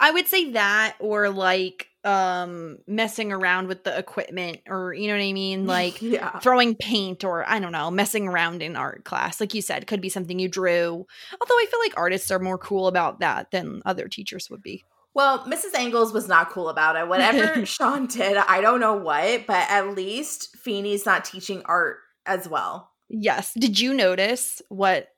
I 0.00 0.10
would 0.10 0.26
say 0.26 0.52
that 0.52 0.96
or 0.98 1.28
like 1.28 1.86
um 2.02 2.78
messing 2.86 3.30
around 3.30 3.68
with 3.68 3.84
the 3.84 3.96
equipment 3.96 4.60
or 4.66 4.94
you 4.94 5.06
know 5.06 5.14
what 5.14 5.22
I 5.22 5.34
mean 5.34 5.66
like 5.66 6.00
yeah. 6.00 6.38
throwing 6.38 6.74
paint 6.74 7.24
or 7.24 7.46
I 7.46 7.58
don't 7.60 7.72
know 7.72 7.90
messing 7.90 8.26
around 8.26 8.62
in 8.62 8.74
art 8.74 9.04
class 9.04 9.38
like 9.38 9.52
you 9.52 9.60
said 9.60 9.86
could 9.86 10.00
be 10.00 10.08
something 10.08 10.38
you 10.38 10.48
drew 10.48 10.88
although 10.88 11.54
I 11.54 11.66
feel 11.70 11.80
like 11.80 11.92
artists 11.98 12.30
are 12.30 12.38
more 12.38 12.56
cool 12.56 12.86
about 12.86 13.20
that 13.20 13.50
than 13.50 13.82
other 13.84 14.08
teachers 14.08 14.48
would 14.48 14.62
be 14.62 14.82
Well, 15.12 15.40
Mrs. 15.40 15.74
Angles 15.74 16.14
was 16.14 16.28
not 16.28 16.50
cool 16.50 16.68
about 16.70 16.96
it. 16.96 17.08
Whatever 17.08 17.66
Sean 17.66 18.06
did, 18.06 18.36
I 18.36 18.60
don't 18.60 18.80
know 18.80 18.94
what, 18.94 19.46
but 19.46 19.68
at 19.68 19.94
least 19.94 20.56
Feeny's 20.56 21.04
not 21.04 21.24
teaching 21.24 21.62
art 21.66 21.98
as 22.24 22.48
well. 22.48 22.89
Yes 23.12 23.52
did 23.54 23.78
you 23.80 23.92
notice 23.92 24.62
what 24.68 25.08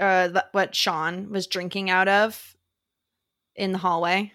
uh 0.00 0.40
what 0.52 0.74
Sean 0.74 1.30
was 1.30 1.46
drinking 1.46 1.88
out 1.88 2.08
of 2.08 2.56
in 3.54 3.72
the 3.72 3.78
hallway 3.78 4.32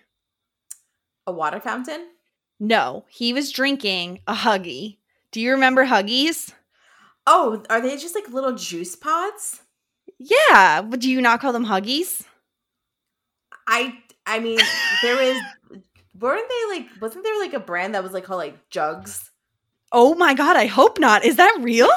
A 1.27 1.31
water 1.31 1.59
fountain? 1.59 2.07
no 2.59 3.05
he 3.09 3.33
was 3.33 3.51
drinking 3.51 4.19
a 4.27 4.33
huggy 4.33 4.97
do 5.31 5.41
you 5.41 5.51
remember 5.51 5.85
huggies 5.85 6.53
Oh, 7.25 7.63
are 7.69 7.79
they 7.81 7.95
just 7.97 8.15
like 8.15 8.27
little 8.29 8.53
juice 8.53 8.95
pods? 8.95 9.61
yeah 10.17 10.81
but 10.81 10.99
do 10.99 11.09
you 11.09 11.21
not 11.21 11.41
call 11.41 11.51
them 11.53 11.65
huggies 11.65 12.23
I 13.67 13.97
I 14.25 14.39
mean, 14.39 14.59
there 15.01 15.21
is 15.21 15.37
weren't 16.19 16.47
they 16.49 16.77
like 16.79 16.87
wasn't 17.01 17.23
there 17.25 17.39
like 17.39 17.53
a 17.53 17.59
brand 17.59 17.95
that 17.95 18.03
was 18.03 18.13
like 18.13 18.23
called 18.25 18.39
like 18.39 18.69
jugs? 18.69 19.31
Oh 19.91 20.15
my 20.15 20.33
god, 20.33 20.55
I 20.57 20.65
hope 20.65 20.99
not. 20.99 21.23
Is 21.25 21.35
that 21.37 21.57
real? 21.61 21.89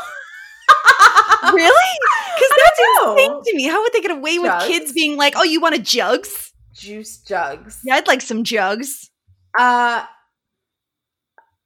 Really? 1.52 1.98
Because 2.36 2.52
that's 2.64 2.80
insane 3.16 3.42
to 3.44 3.56
me. 3.56 3.64
How 3.64 3.80
would 3.82 3.92
they 3.94 4.00
get 4.02 4.10
away 4.10 4.38
with 4.38 4.52
kids 4.66 4.92
being 4.92 5.16
like, 5.16 5.32
"Oh, 5.36 5.42
you 5.42 5.58
want 5.58 5.74
a 5.74 5.78
jugs? 5.78 6.52
Juice 6.74 7.16
jugs. 7.18 7.80
Yeah, 7.82 7.94
I'd 7.94 8.06
like 8.06 8.20
some 8.20 8.44
jugs." 8.44 9.10
Uh 9.58 10.04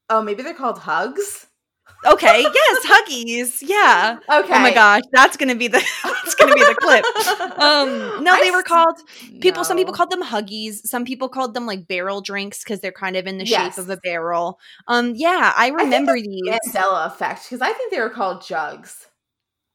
Oh, 0.09 0.23
maybe 0.23 0.43
they're 0.45 0.55
called 0.55 0.79
hugs. 0.79 1.47
Okay, 2.05 2.43
yes, 2.43 2.87
huggies. 2.87 3.59
Yeah. 3.69 4.19
Okay. 4.31 4.55
Oh 4.55 4.61
my 4.61 4.73
gosh, 4.73 5.03
that's 5.13 5.37
gonna 5.37 5.55
be 5.57 5.69
the 5.69 5.79
that's 6.05 6.35
gonna 6.35 6.55
be 6.55 6.61
the 6.61 6.75
clip. 6.81 7.05
Um, 7.59 8.23
no, 8.25 8.33
I 8.35 8.41
they 8.41 8.51
were 8.51 8.63
called 8.63 8.97
people. 9.41 9.65
Some 9.65 9.77
people 9.77 9.93
called 9.93 10.11
them 10.11 10.23
huggies. 10.23 10.87
Some 10.87 11.05
people 11.05 11.29
called 11.29 11.53
them 11.53 11.67
like 11.67 11.87
barrel 11.89 12.21
drinks 12.21 12.63
because 12.65 12.81
they're 12.81 12.93
kind 12.93 13.17
of 13.17 13.27
in 13.27 13.39
the 13.39 13.45
Yes. 13.45 13.75
shape 13.75 13.85
of 13.85 13.91
a 13.91 13.97
barrel. 13.99 14.59
Um, 14.87 15.15
yeah, 15.17 15.53
I 15.57 15.69
remember 15.69 16.15
these. 16.15 16.43
Mandela 16.73 17.07
effect 17.07 17.45
because 17.45 17.61
I 17.61 17.73
think 17.73 17.91
they 17.93 18.01
were 18.01 18.11
called 18.11 18.47
jugs. 18.47 19.07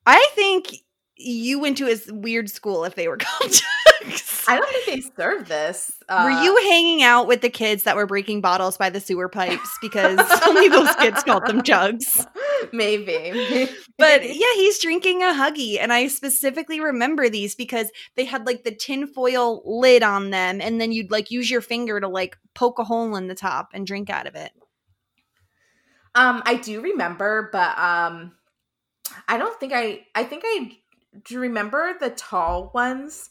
I 0.05 0.27
think 0.33 0.75
you 1.17 1.59
went 1.59 1.77
to 1.77 1.87
a 1.87 2.13
weird 2.13 2.49
school 2.49 2.83
if 2.83 2.95
they 2.95 3.07
were 3.07 3.17
called 3.19 3.51
jugs. 3.51 4.45
I 4.47 4.57
don't 4.57 4.69
think 4.69 4.85
they 4.85 5.11
served 5.15 5.47
this. 5.47 5.91
Uh, 6.07 6.23
Were 6.25 6.43
you 6.43 6.55
hanging 6.69 7.01
out 7.01 7.25
with 7.27 7.41
the 7.41 7.49
kids 7.49 7.83
that 7.83 7.95
were 7.95 8.05
breaking 8.05 8.41
bottles 8.41 8.77
by 8.77 8.89
the 8.89 8.99
sewer 8.99 9.29
pipes? 9.29 9.77
Because 9.81 10.19
only 10.47 10.67
those 10.67 10.93
kids 10.95 11.23
called 11.23 11.45
them 11.45 11.61
jugs. 11.61 12.25
maybe. 12.71 13.69
but 13.97 14.23
yeah, 14.23 14.53
he's 14.55 14.79
drinking 14.79 15.21
a 15.21 15.27
huggy. 15.27 15.79
And 15.79 15.93
I 15.93 16.07
specifically 16.07 16.79
remember 16.79 17.29
these 17.29 17.55
because 17.55 17.91
they 18.15 18.25
had 18.25 18.45
like 18.47 18.63
the 18.63 18.73
tinfoil 18.73 19.61
lid 19.65 20.01
on 20.01 20.31
them, 20.31 20.59
and 20.59 20.81
then 20.81 20.91
you'd 20.91 21.11
like 21.11 21.29
use 21.29 21.49
your 21.51 21.61
finger 21.61 21.99
to 21.99 22.07
like 22.07 22.37
poke 22.55 22.79
a 22.79 22.83
hole 22.83 23.15
in 23.15 23.27
the 23.27 23.35
top 23.35 23.69
and 23.73 23.85
drink 23.85 24.09
out 24.09 24.27
of 24.27 24.35
it. 24.35 24.51
Um, 26.15 26.41
I 26.45 26.55
do 26.55 26.81
remember, 26.81 27.49
but 27.51 27.77
um 27.77 28.33
I 29.27 29.37
don't 29.37 29.59
think 29.59 29.73
I 29.73 30.05
I 30.13 30.23
think 30.23 30.43
I 30.45 30.77
do 31.23 31.33
you 31.33 31.39
remember 31.39 31.93
the 31.99 32.09
tall 32.09 32.71
ones 32.73 33.29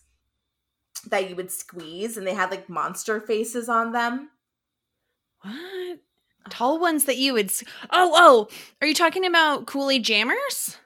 that 1.09 1.29
you 1.29 1.37
would 1.37 1.51
squeeze 1.51 2.17
and 2.17 2.27
they 2.27 2.35
had 2.35 2.51
like 2.51 2.69
monster 2.69 3.21
faces 3.21 3.69
on 3.69 3.93
them? 3.93 4.31
What? 5.43 5.99
Tall 6.51 6.79
ones 6.79 7.05
that 7.05 7.17
you 7.17 7.35
would. 7.35 7.53
Oh, 7.91 8.13
oh. 8.15 8.49
Are 8.81 8.87
you 8.87 8.95
talking 8.95 9.25
about 9.25 9.71
Aid 9.91 10.05
Jammers? 10.05 10.77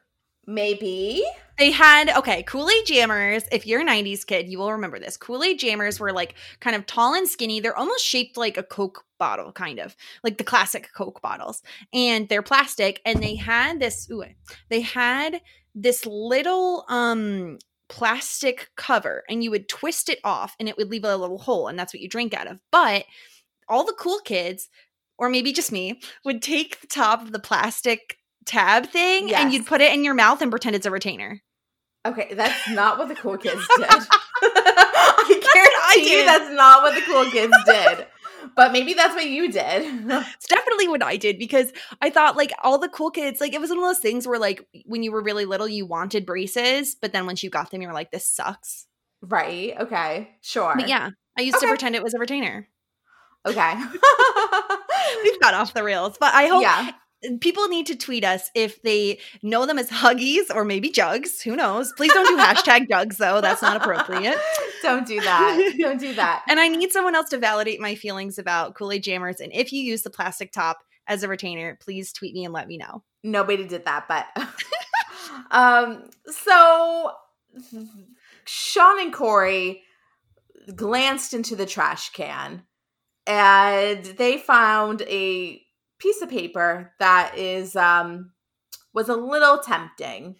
Maybe. 0.47 1.25
They 1.59 1.73
had, 1.73 2.11
okay, 2.17 2.45
Kool 2.45 2.71
Aid 2.71 2.87
Jammers. 2.87 3.45
If 3.51 3.67
you're 3.67 3.81
a 3.81 3.85
90s 3.85 4.25
kid, 4.25 4.49
you 4.49 4.59
will 4.59 4.73
remember 4.73 4.99
this. 5.01 5.17
Kool 5.17 5.43
Aid 5.43 5.59
Jammers 5.59 5.99
were 5.99 6.13
like 6.13 6.37
kind 6.61 6.77
of 6.77 6.87
tall 6.87 7.15
and 7.15 7.29
skinny. 7.29 7.61
They're 7.61 7.77
almost 7.77 8.05
shaped 8.05 8.37
like 8.37 8.57
a 8.57 8.63
Coke 8.63 9.05
bottle, 9.19 9.53
kind 9.53 9.79
of 9.79 9.97
like 10.23 10.39
the 10.39 10.45
classic 10.45 10.89
Coke 10.97 11.21
bottles. 11.21 11.63
And 11.93 12.29
they're 12.29 12.43
plastic. 12.43 13.01
And 13.05 13.23
they 13.23 13.37
had 13.37 13.81
this, 13.81 14.09
ooh, 14.11 14.25
they 14.69 14.81
had 14.81 15.41
this 15.75 16.07
little, 16.07 16.85
um, 16.89 17.59
plastic 17.89 18.69
cover 18.77 19.25
and 19.31 19.43
you 19.43 19.51
would 19.51 19.67
twist 19.67 20.11
it 20.11 20.19
off 20.23 20.55
and 20.61 20.69
it 20.69 20.77
would 20.77 20.91
leave 20.91 21.05
a 21.05 21.17
little 21.17 21.39
hole 21.39 21.69
and 21.69 21.79
that's 21.79 21.95
what 21.95 22.03
you 22.03 22.09
drink 22.09 22.35
out 22.35 22.47
of 22.47 22.61
but 22.71 23.07
all 23.67 23.83
the 23.83 23.97
cool 23.99 24.19
kids 24.27 24.69
or 25.17 25.31
maybe 25.31 25.55
just 25.55 25.73
me 25.73 25.99
would 26.23 26.43
take 26.43 26.83
the 26.83 26.87
top 26.87 27.23
of 27.23 27.33
the 27.33 27.39
plastic 27.39 28.19
tab 28.45 28.85
thing 28.91 29.33
and 29.33 29.55
you'd 29.55 29.65
put 29.65 29.81
it 29.81 29.91
in 29.95 30.05
your 30.05 30.13
mouth 30.13 30.43
and 30.43 30.51
pretend 30.51 30.77
it's 30.77 30.85
a 30.85 30.91
retainer 30.91 31.41
Okay, 32.07 32.33
that's 32.35 32.69
not 32.71 32.99
what 32.99 33.09
the 33.09 33.15
cool 33.15 33.37
kids 33.37 33.61
did. 33.77 33.87
I 34.43 35.41
guarantee 35.55 36.11
you 36.11 36.19
did. 36.19 36.27
that's 36.29 36.51
not 36.55 36.83
what 36.83 36.95
the 36.95 37.03
cool 37.03 37.25
kids 37.31 37.53
did. 37.67 38.07
But 38.57 38.73
maybe 38.73 38.95
that's 38.95 39.15
what 39.15 39.27
you 39.29 39.51
did. 39.51 39.83
it's 40.11 40.47
definitely 40.49 40.89
what 40.89 41.03
i 41.03 41.17
did 41.17 41.39
because 41.39 41.73
i 42.03 42.11
thought 42.11 42.37
like 42.37 42.53
all 42.63 42.79
the 42.79 42.89
cool 42.89 43.11
kids 43.11 43.41
like 43.41 43.53
it 43.55 43.61
was 43.61 43.71
one 43.71 43.79
of 43.79 43.85
those 43.85 43.99
things 43.99 44.27
where 44.27 44.39
like 44.39 44.67
when 44.87 45.03
you 45.03 45.11
were 45.13 45.23
really 45.23 45.45
little 45.45 45.67
you 45.69 45.85
wanted 45.87 46.25
braces 46.27 46.95
but 47.01 47.13
then 47.13 47.27
once 47.27 47.43
you 47.43 47.51
got 47.51 47.71
them 47.71 47.81
you 47.83 47.89
were 47.89 47.95
like 47.95 48.11
this 48.11 48.27
sucks 48.27 48.87
right. 49.23 49.75
Okay. 49.81 50.31
Sure. 50.41 50.75
but 50.77 50.89
yeah 50.89 51.11
i 51.37 51.43
used 51.43 51.57
Okay. 51.57 51.67
to 51.67 51.71
pretend 51.71 51.95
it 51.97 52.03
was 52.03 52.15
a 52.15 52.19
retainer 52.19 52.69
Okay. 53.47 53.75
we've 55.23 55.41
got 55.41 55.55
off 55.55 55.75
the 55.75 55.83
rails 55.85 56.17
but 56.19 56.35
i 56.35 56.47
hope 56.53 56.63
yeah. 56.63 56.91
People 57.41 57.69
need 57.69 57.87
to 57.87 57.97
tweet 57.97 58.25
us 58.25 58.51
if 58.55 58.81
they 58.83 59.19
know 59.43 59.67
them 59.67 59.79
as 59.79 59.91
huggies 59.91 60.55
or 60.55 60.65
maybe 60.65 60.91
jugs. 60.91 61.41
Who 61.43 61.57
knows? 61.57 61.93
Please 61.97 62.13
don't 62.13 62.27
do 62.29 62.37
hashtag 62.37 62.89
jugs 62.89 63.17
though. 63.17 63.41
That's 63.41 63.63
not 63.63 63.77
appropriate. 63.77 64.37
Don't 64.83 65.07
do 65.07 65.21
that. 65.21 65.75
Don't 65.79 65.99
do 65.99 66.15
that. 66.15 66.45
And 66.49 66.61
I 66.61 66.69
need 66.69 66.93
someone 66.93 67.17
else 67.17 67.31
to 67.31 67.39
validate 67.39 67.81
my 67.81 67.97
feelings 67.97 68.39
about 68.39 68.77
Kool 68.77 68.93
Aid 68.93 69.03
Jammers. 69.03 69.41
And 69.41 69.53
if 69.53 69.73
you 69.73 69.83
use 69.83 70.03
the 70.03 70.11
plastic 70.11 70.53
top 70.53 70.79
as 71.09 71.25
a 71.25 71.29
retainer, 71.29 71.77
please 71.81 72.13
tweet 72.13 72.33
me 72.33 72.45
and 72.45 72.55
let 72.55 72.69
me 72.69 72.77
know. 72.77 73.03
Nobody 73.25 73.67
did 73.67 73.85
that, 73.87 74.07
but 74.07 74.27
um 75.51 76.09
so 76.27 77.11
Sean 78.45 79.01
and 79.01 79.13
Cory 79.13 79.83
glanced 80.77 81.35
into 81.35 81.57
the 81.57 81.67
trash 81.67 82.11
can 82.11 82.63
and 83.29 84.05
they 84.05 84.39
found 84.39 85.03
a 85.03 85.61
piece 85.99 86.23
of 86.23 86.29
paper 86.31 86.93
that 86.99 87.37
is 87.37 87.77
um 87.77 88.33
was 88.95 89.09
a 89.09 89.15
little 89.15 89.59
tempting 89.59 90.37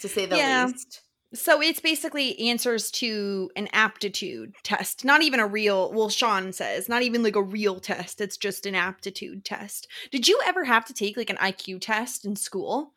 to 0.00 0.08
say 0.08 0.26
the 0.26 0.36
Yeah. 0.36 0.66
least. 0.66 1.02
So 1.34 1.62
it's 1.62 1.80
basically 1.80 2.38
answers 2.50 2.90
to 2.92 3.50
an 3.56 3.68
aptitude 3.72 4.54
test, 4.64 5.02
not 5.02 5.22
even 5.22 5.40
a 5.40 5.46
real, 5.46 5.90
well, 5.90 6.10
Sean 6.10 6.52
says, 6.52 6.90
not 6.90 7.00
even 7.02 7.22
like 7.22 7.36
a 7.36 7.42
real 7.42 7.80
test. 7.80 8.20
It's 8.20 8.36
just 8.36 8.66
an 8.66 8.74
aptitude 8.74 9.42
test. 9.42 9.88
Did 10.10 10.28
you 10.28 10.38
ever 10.44 10.64
have 10.64 10.84
to 10.86 10.92
take 10.92 11.16
like 11.16 11.30
an 11.30 11.38
IQ 11.38 11.80
test 11.80 12.26
in 12.26 12.36
school? 12.36 12.92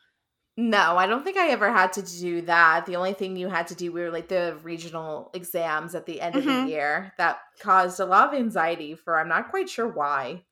No, 0.57 0.97
I 0.97 1.05
don't 1.05 1.23
think 1.23 1.37
I 1.37 1.49
ever 1.49 1.71
had 1.71 1.91
to 1.93 2.01
do 2.01 2.41
that. 2.43 2.85
The 2.85 2.95
only 2.95 3.13
thing 3.13 3.35
you 3.35 3.49
had 3.49 3.67
to 3.67 3.75
do 3.75 3.91
were 3.91 4.09
like 4.09 4.29
the 4.29 4.57
regional 4.63 5.29
exams 5.33 5.95
at 5.95 6.05
the 6.05 6.21
end 6.21 6.35
of 6.35 6.43
Mhm. 6.43 6.63
the 6.63 6.69
year 6.69 7.13
that 7.17 7.39
caused 7.59 7.99
a 7.99 8.05
lot 8.05 8.29
of 8.33 8.39
anxiety 8.39 8.95
for 8.95 9.17
I'm 9.17 9.27
not 9.29 9.49
quite 9.49 9.69
sure 9.69 9.87
why. 9.87 10.43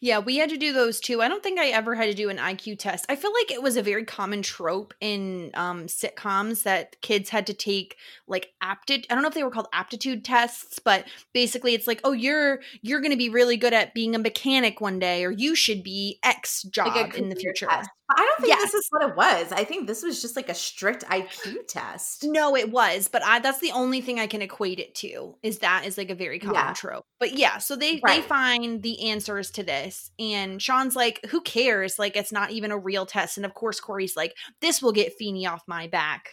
Yeah, 0.00 0.18
we 0.18 0.36
had 0.36 0.50
to 0.50 0.56
do 0.56 0.72
those 0.72 1.00
too. 1.00 1.22
I 1.22 1.28
don't 1.28 1.42
think 1.42 1.58
I 1.58 1.68
ever 1.68 1.94
had 1.94 2.06
to 2.06 2.14
do 2.14 2.28
an 2.28 2.38
IQ 2.38 2.78
test. 2.78 3.06
I 3.08 3.16
feel 3.16 3.32
like 3.32 3.50
it 3.50 3.62
was 3.62 3.76
a 3.76 3.82
very 3.82 4.04
common 4.04 4.42
trope 4.42 4.94
in 5.00 5.50
um, 5.54 5.84
sitcoms 5.86 6.62
that 6.64 7.00
kids 7.02 7.28
had 7.30 7.46
to 7.48 7.54
take 7.54 7.96
like 8.26 8.52
aptitude. 8.60 9.06
I 9.10 9.14
don't 9.14 9.22
know 9.22 9.28
if 9.28 9.34
they 9.34 9.44
were 9.44 9.50
called 9.50 9.68
aptitude 9.72 10.24
tests, 10.24 10.78
but 10.78 11.04
basically 11.32 11.74
it's 11.74 11.86
like, 11.86 12.00
oh, 12.04 12.12
you're 12.12 12.60
you're 12.82 13.00
going 13.00 13.12
to 13.12 13.16
be 13.18 13.28
really 13.28 13.56
good 13.56 13.72
at 13.72 13.94
being 13.94 14.14
a 14.14 14.18
mechanic 14.18 14.80
one 14.80 14.98
day, 14.98 15.24
or 15.24 15.30
you 15.30 15.54
should 15.54 15.82
be 15.82 16.18
X 16.22 16.62
job 16.64 16.88
Like 16.96 17.14
in 17.16 17.28
the 17.28 17.36
future. 17.36 17.66
test. 17.66 17.90
I 18.10 18.24
don't 18.24 18.40
think 18.46 18.58
this 18.58 18.72
is 18.72 18.86
what 18.88 19.06
it 19.06 19.16
was. 19.16 19.52
I 19.52 19.64
think 19.64 19.86
this 19.86 20.02
was 20.02 20.22
just 20.22 20.34
like 20.34 20.48
a 20.48 20.54
strict 20.54 21.04
IQ 21.08 21.66
test. 21.68 22.24
No, 22.24 22.56
it 22.56 22.70
was, 22.70 23.06
but 23.06 23.22
I 23.22 23.38
that's 23.38 23.58
the 23.60 23.72
only 23.72 24.00
thing 24.00 24.18
I 24.18 24.26
can 24.26 24.40
equate 24.40 24.78
it 24.78 24.94
to 24.96 25.36
is 25.42 25.58
that 25.58 25.84
is 25.84 25.98
like 25.98 26.08
a 26.08 26.14
very 26.14 26.38
common 26.38 26.54
Yeah. 26.54 26.72
trope. 26.72 27.04
But 27.20 27.34
yeah, 27.34 27.58
so 27.58 27.76
they 27.76 28.00
they 28.06 28.22
find 28.22 28.82
the 28.82 29.10
answers 29.10 29.50
to 29.52 29.62
this, 29.68 30.10
and 30.18 30.60
Sean's 30.60 30.96
like, 30.96 31.24
"Who 31.30 31.40
cares? 31.42 32.00
Like, 32.00 32.16
it's 32.16 32.32
not 32.32 32.50
even 32.50 32.72
a 32.72 32.78
real 32.78 33.06
test." 33.06 33.36
And 33.38 33.46
of 33.46 33.54
course, 33.54 33.80
Cory's 33.80 34.16
like, 34.16 34.34
"This 34.60 34.82
will 34.82 34.92
get 34.92 35.14
Feeny 35.14 35.46
off 35.46 35.62
my 35.68 35.86
back." 35.86 36.30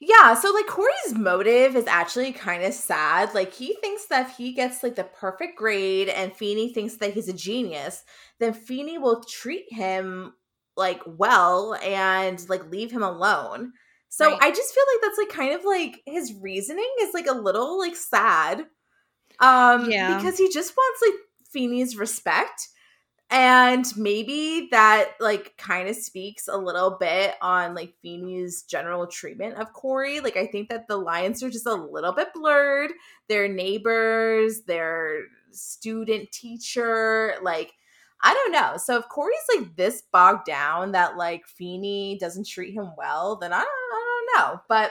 Yeah, 0.00 0.34
so 0.34 0.52
like 0.52 0.66
Cory's 0.68 1.14
motive 1.14 1.74
is 1.74 1.88
actually 1.88 2.32
kind 2.32 2.62
of 2.62 2.72
sad. 2.72 3.34
Like 3.34 3.52
he 3.52 3.74
thinks 3.80 4.06
that 4.06 4.28
if 4.28 4.36
he 4.36 4.52
gets 4.52 4.82
like 4.84 4.94
the 4.94 5.02
perfect 5.04 5.58
grade 5.58 6.08
and 6.08 6.32
Feeny 6.32 6.72
thinks 6.72 6.96
that 6.98 7.14
he's 7.14 7.28
a 7.28 7.32
genius, 7.32 8.04
then 8.38 8.52
Feeny 8.52 8.98
will 8.98 9.24
treat 9.24 9.72
him 9.72 10.34
like 10.76 11.02
well 11.06 11.74
and 11.82 12.48
like 12.48 12.70
leave 12.70 12.92
him 12.92 13.02
alone. 13.02 13.72
So 14.08 14.30
Right. 14.30 14.38
I 14.40 14.50
just 14.52 14.72
feel 14.72 14.84
like 14.94 15.02
that's 15.02 15.18
like 15.18 15.28
kind 15.30 15.54
of 15.54 15.64
like 15.64 16.00
his 16.06 16.32
reasoning 16.40 16.90
is 17.00 17.12
like 17.12 17.26
a 17.26 17.32
little 17.32 17.76
like 17.78 17.96
sad. 17.96 18.66
Um 19.40 19.90
Yeah. 19.90 20.06
because 20.06 20.38
he 20.38 20.50
just 20.50 20.76
wants 20.76 21.02
like 21.02 21.20
Feeny's 21.52 21.96
respect. 21.96 22.68
And 23.30 23.84
maybe 23.94 24.68
that 24.70 25.10
like 25.20 25.54
kind 25.58 25.86
of 25.86 25.96
speaks 25.96 26.48
a 26.48 26.56
little 26.56 26.96
bit 26.98 27.34
on 27.42 27.74
like 27.74 27.94
Feeny's 28.00 28.62
general 28.62 29.06
treatment 29.06 29.56
of 29.56 29.74
Cory. 29.74 30.20
Like 30.20 30.38
I 30.38 30.46
think 30.46 30.70
that 30.70 30.88
the 30.88 30.96
lines 30.96 31.42
are 31.42 31.50
just 31.50 31.66
a 31.66 31.74
little 31.74 32.12
bit 32.12 32.28
blurred. 32.34 32.90
Their 33.28 33.46
neighbors, 33.46 34.62
their 34.62 35.24
student 35.50 36.32
teacher, 36.32 37.34
like 37.42 37.74
I 38.22 38.32
don't 38.32 38.52
know. 38.52 38.78
So 38.78 38.96
if 38.98 39.08
Cory's 39.10 39.36
like 39.56 39.76
this 39.76 40.02
bogged 40.10 40.46
down 40.46 40.92
that 40.92 41.18
like 41.18 41.46
Feeny 41.46 42.16
doesn't 42.18 42.46
treat 42.48 42.72
him 42.74 42.92
well, 42.96 43.36
then 43.36 43.52
I 43.52 43.58
don't, 43.58 43.68
I 43.68 44.24
don't 44.36 44.52
know. 44.54 44.60
But 44.68 44.90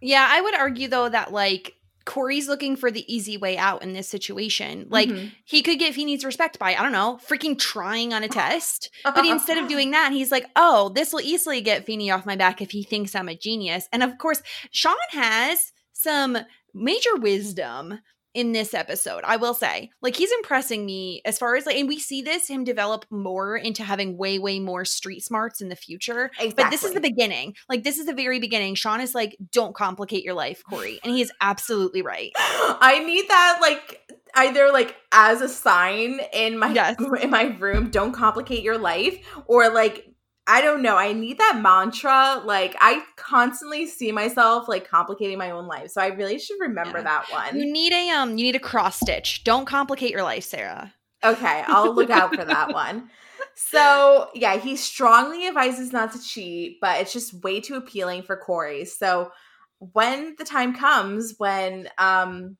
Yeah, 0.00 0.26
I 0.28 0.40
would 0.40 0.54
argue 0.54 0.88
though 0.88 1.08
that 1.08 1.32
like 1.32 1.75
Cory's 2.06 2.48
looking 2.48 2.76
for 2.76 2.90
the 2.90 3.04
easy 3.14 3.36
way 3.36 3.58
out 3.58 3.82
in 3.82 3.92
this 3.92 4.08
situation. 4.08 4.86
Like 4.88 5.08
Mhm. 5.10 5.32
he 5.44 5.60
could 5.62 5.78
get 5.78 5.92
Feeny's 5.94 6.24
respect 6.24 6.58
by 6.58 6.74
I 6.74 6.82
don't 6.82 6.92
know, 6.92 7.18
freaking 7.28 7.58
trying 7.58 8.14
on 8.14 8.22
a 8.22 8.28
test. 8.40 8.88
But 9.04 9.26
instead 9.26 9.58
of 9.58 9.68
doing 9.68 9.90
that, 9.90 10.12
he's 10.12 10.30
like, 10.30 10.46
oh, 10.56 10.88
this 10.90 11.12
will 11.12 11.20
easily 11.20 11.60
get 11.60 11.84
Feeny 11.84 12.10
off 12.10 12.24
my 12.24 12.36
back 12.36 12.62
if 12.62 12.70
he 12.70 12.82
thinks 12.82 13.14
I'm 13.14 13.28
a 13.28 13.34
genius. 13.36 13.88
And 13.92 14.02
of 14.02 14.16
course, 14.18 14.40
Sean 14.70 14.94
has 15.10 15.72
some 15.92 16.38
major 16.72 17.16
wisdom 17.16 18.00
in 18.36 18.52
this 18.52 18.74
episode, 18.74 19.24
I 19.24 19.36
will 19.36 19.54
say. 19.54 19.90
Like, 20.02 20.14
he's 20.14 20.30
impressing 20.30 20.84
me 20.84 21.22
as 21.24 21.38
far 21.38 21.56
as 21.56 21.64
like, 21.64 21.76
and 21.76 21.88
we 21.88 21.98
see 21.98 22.20
this 22.20 22.46
him 22.48 22.64
develop 22.64 23.06
more 23.08 23.56
into 23.56 23.82
having 23.82 24.18
way, 24.18 24.38
way 24.38 24.60
more 24.60 24.84
street 24.84 25.24
smarts 25.24 25.62
in 25.62 25.70
the 25.70 25.74
future. 25.74 26.30
But 26.54 26.70
this 26.70 26.84
is 26.84 26.92
the 26.92 27.00
beginning. 27.00 27.54
Like, 27.70 27.82
this 27.82 27.96
is 27.96 28.04
the 28.04 28.12
very 28.12 28.38
beginning. 28.38 28.74
Sean 28.74 29.00
is 29.00 29.14
like, 29.14 29.38
don't 29.52 29.74
complicate 29.74 30.22
your 30.22 30.34
life, 30.34 30.62
Cory. 30.68 31.00
And 31.02 31.14
he 31.14 31.22
is 31.22 31.32
absolutely 31.40 32.02
right. 32.02 32.30
I 32.36 33.02
need 33.06 33.26
that 33.28 33.58
like 33.62 34.12
either 34.34 34.70
like 34.70 34.96
as 35.12 35.40
a 35.40 35.48
sign 35.48 36.20
in 36.34 36.58
my 36.58 36.72
Yes. 36.72 36.96
in 37.22 37.30
my 37.30 37.56
room, 37.58 37.88
don't 37.88 38.12
complicate 38.12 38.62
your 38.62 38.76
life, 38.76 39.16
or 39.46 39.70
like 39.70 40.12
I 40.48 40.60
don't 40.60 40.82
know, 40.82 40.96
I 40.96 41.12
need 41.12 41.38
that 41.38 41.60
mantra. 41.60 42.40
Like 42.44 42.76
I 42.80 43.02
constantly 43.16 43.86
see 43.86 44.12
myself 44.12 44.68
like 44.68 44.88
complicating 44.88 45.38
my 45.38 45.50
own 45.50 45.66
life. 45.66 45.90
So 45.90 46.00
I 46.00 46.08
really 46.08 46.38
should 46.38 46.60
remember 46.60 46.98
Yeah. 46.98 47.04
that 47.04 47.30
one. 47.30 47.58
You 47.58 47.72
need 47.72 47.92
a 47.92 48.10
um, 48.10 48.30
you 48.30 48.44
need 48.44 48.56
a 48.56 48.60
cross 48.60 49.00
stitch. 49.00 49.42
Don't 49.44 49.66
complicate 49.66 50.10
your 50.10 50.22
life, 50.22 50.44
Sarah. 50.44 50.94
Okay, 51.24 51.64
I'll 51.66 51.94
look 51.94 52.10
out 52.10 52.34
for 52.34 52.44
that 52.44 52.72
one. 52.72 53.10
So, 53.58 54.28
yeah, 54.34 54.58
he 54.58 54.76
strongly 54.76 55.48
advises 55.48 55.90
not 55.92 56.12
to 56.12 56.22
cheat, 56.22 56.78
but 56.80 57.00
it's 57.00 57.12
just 57.12 57.42
way 57.42 57.58
too 57.60 57.76
appealing 57.76 58.22
for 58.22 58.36
Cory. 58.36 58.84
So, 58.84 59.30
when 59.78 60.36
the 60.38 60.44
time 60.44 60.74
comes 60.74 61.34
when 61.38 61.88
um 61.98 62.56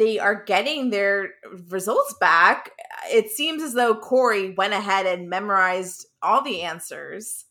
they 0.00 0.18
are 0.18 0.44
getting 0.44 0.88
their 0.88 1.34
results 1.68 2.14
back, 2.18 2.70
it 3.12 3.30
seems 3.30 3.62
as 3.62 3.74
though 3.74 3.94
Cory 3.94 4.54
went 4.54 4.72
ahead 4.72 5.04
and 5.04 5.28
memorized 5.28 6.06
all 6.22 6.42
the 6.42 6.62
answers, 6.62 7.44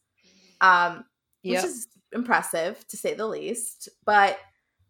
um, 0.59 1.05
yep. 1.43 1.61
which 1.61 1.69
is 1.69 1.87
impressive 2.11 2.83
to 2.87 2.97
say 2.97 3.13
the 3.13 3.27
least. 3.27 3.87
But 4.03 4.39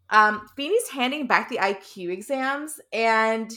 um, 0.10 0.48
Feeny's 0.56 0.88
handing 0.88 1.28
back 1.28 1.50
the 1.50 1.58
IQ 1.58 2.12
exams, 2.12 2.80
and 2.94 3.52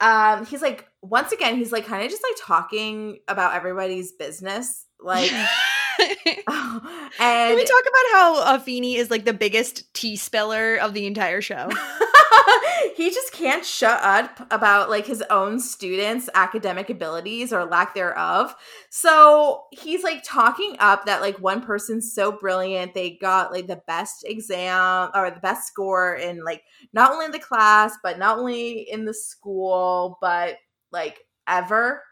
um, 0.00 0.44
he's 0.44 0.60
like, 0.60 0.86
once 1.00 1.32
again, 1.32 1.56
he's 1.56 1.72
like 1.72 1.86
kind 1.86 2.04
of 2.04 2.10
just 2.10 2.22
like 2.22 2.36
talking 2.46 3.20
about 3.26 3.54
everybody's 3.54 4.12
business, 4.12 4.84
like. 5.00 5.32
and 5.32 5.48
Can 7.18 7.56
we 7.56 7.64
talk 7.64 7.82
about 7.82 8.12
how 8.12 8.42
uh, 8.42 8.58
Feeny 8.58 8.96
is 8.96 9.10
like 9.10 9.24
the 9.24 9.32
biggest 9.32 9.94
tea 9.94 10.16
spiller 10.16 10.76
of 10.76 10.92
the 10.92 11.06
entire 11.06 11.40
show? 11.40 11.70
he 12.96 13.10
just 13.10 13.32
can't 13.32 13.64
shut 13.64 14.00
up 14.02 14.46
about 14.50 14.90
like 14.90 15.06
his 15.06 15.22
own 15.30 15.58
students' 15.60 16.28
academic 16.34 16.90
abilities 16.90 17.52
or 17.52 17.64
lack 17.64 17.94
thereof. 17.94 18.54
So 18.90 19.64
he's 19.72 20.02
like 20.02 20.22
talking 20.24 20.76
up 20.78 21.06
that 21.06 21.20
like 21.20 21.38
one 21.40 21.62
person's 21.62 22.12
so 22.12 22.32
brilliant, 22.32 22.94
they 22.94 23.16
got 23.20 23.52
like 23.52 23.66
the 23.66 23.82
best 23.86 24.24
exam 24.24 25.10
or 25.14 25.30
the 25.30 25.40
best 25.40 25.66
score 25.66 26.14
in 26.14 26.44
like 26.44 26.62
not 26.92 27.12
only 27.12 27.26
in 27.26 27.32
the 27.32 27.38
class, 27.38 27.96
but 28.02 28.18
not 28.18 28.38
only 28.38 28.88
in 28.90 29.04
the 29.04 29.14
school, 29.14 30.18
but 30.20 30.56
like 30.92 31.18
ever. 31.48 32.02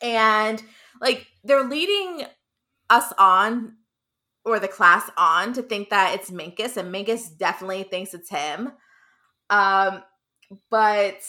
And 0.00 0.62
like 1.00 1.26
they're 1.44 1.68
leading 1.68 2.24
us 2.90 3.12
on 3.18 3.74
or 4.44 4.58
the 4.58 4.68
class 4.68 5.10
on 5.16 5.52
to 5.52 5.62
think 5.62 5.90
that 5.90 6.14
it's 6.14 6.30
Minkus, 6.30 6.76
and 6.76 6.92
Minkus 6.92 7.36
definitely 7.36 7.82
thinks 7.82 8.14
it's 8.14 8.30
him. 8.30 8.72
Um, 9.50 10.02
but 10.70 11.20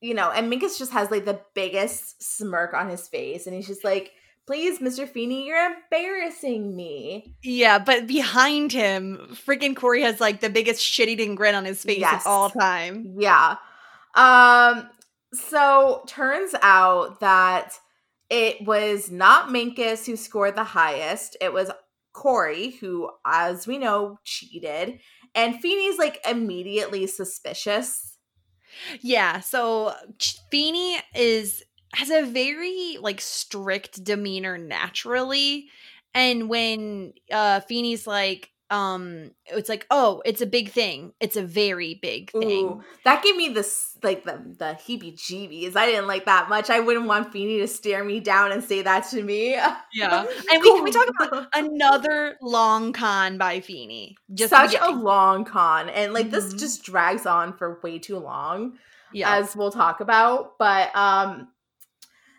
you 0.00 0.14
know, 0.14 0.30
and 0.30 0.52
Minkus 0.52 0.78
just 0.78 0.92
has 0.92 1.10
like 1.10 1.24
the 1.24 1.40
biggest 1.54 2.22
smirk 2.22 2.74
on 2.74 2.88
his 2.88 3.08
face, 3.08 3.46
and 3.46 3.54
he's 3.54 3.66
just 3.66 3.84
like, 3.84 4.12
"Please, 4.46 4.78
Mr. 4.78 5.08
Feeny, 5.08 5.46
you're 5.46 5.74
embarrassing 5.74 6.76
me." 6.76 7.34
Yeah, 7.42 7.78
but 7.78 8.06
behind 8.06 8.72
him, 8.72 9.36
freaking 9.46 9.74
Cory 9.74 10.02
has 10.02 10.20
like 10.20 10.40
the 10.40 10.50
biggest 10.50 10.82
shit-eating 10.82 11.34
grin 11.34 11.54
on 11.54 11.64
his 11.64 11.82
face 11.82 11.98
yes. 11.98 12.24
all 12.26 12.50
time. 12.50 13.14
Yeah. 13.18 13.56
Um. 14.14 14.88
So 15.32 16.04
turns 16.06 16.54
out 16.62 17.20
that 17.20 17.78
it 18.30 18.66
was 18.66 19.10
not 19.10 19.48
Minkus 19.48 20.06
who 20.06 20.16
scored 20.16 20.54
the 20.54 20.64
highest. 20.64 21.36
It 21.40 21.52
was 21.52 21.70
Cory, 22.12 22.70
who, 22.80 23.10
as 23.24 23.66
we 23.66 23.78
know, 23.78 24.18
cheated. 24.24 25.00
And 25.38 25.60
Feeny's 25.60 25.98
like 25.98 26.20
immediately 26.28 27.06
suspicious. 27.06 28.18
Yeah. 29.00 29.40
So 29.40 29.94
Feeny 30.50 30.98
is 31.14 31.62
has 31.94 32.10
a 32.10 32.22
very 32.24 32.98
like 33.00 33.20
strict 33.20 34.02
demeanor 34.02 34.58
naturally. 34.58 35.68
And 36.12 36.48
when 36.48 37.12
uh 37.30 37.60
like, 38.06 38.50
um 38.70 39.30
it's 39.46 39.68
like 39.68 39.86
oh 39.90 40.22
it's 40.24 40.40
a 40.40 40.46
big 40.46 40.70
thing. 40.70 41.12
It's 41.20 41.36
a 41.36 41.42
very 41.42 41.98
big 42.00 42.30
thing. 42.32 42.66
Ooh, 42.66 42.82
that 43.04 43.22
gave 43.22 43.36
me 43.36 43.48
this 43.48 43.96
like 44.02 44.24
the 44.24 44.40
the 44.58 44.78
heebie 44.86 45.16
jeebies 45.16 45.74
i 45.74 45.86
didn't 45.86 46.06
like 46.06 46.26
that 46.26 46.48
much. 46.48 46.70
I 46.70 46.80
wouldn't 46.80 47.06
want 47.06 47.32
Feeny 47.32 47.58
to 47.60 47.66
stare 47.68 48.04
me 48.04 48.20
down 48.20 48.52
and 48.52 48.62
say 48.62 48.82
that 48.82 49.08
to 49.10 49.22
me. 49.22 49.54
Yeah 49.92 50.26
and 50.52 50.62
we 50.62 50.74
can 50.74 50.84
we 50.84 50.90
talk 50.90 51.08
about 51.20 51.48
another 51.54 52.36
long 52.42 52.92
con 52.92 53.38
by 53.38 53.60
Feeny 53.60 54.16
just 54.34 54.50
such 54.50 54.74
a 54.80 54.90
long 54.90 55.44
con 55.44 55.88
and 55.88 56.12
like 56.12 56.26
mm-hmm. 56.26 56.34
this 56.34 56.54
just 56.54 56.82
drags 56.82 57.26
on 57.26 57.56
for 57.56 57.80
way 57.82 57.98
too 57.98 58.18
long 58.18 58.78
yeah. 59.12 59.36
as 59.36 59.56
we'll 59.56 59.70
talk 59.70 60.00
about 60.00 60.58
but 60.58 60.94
um 60.94 61.48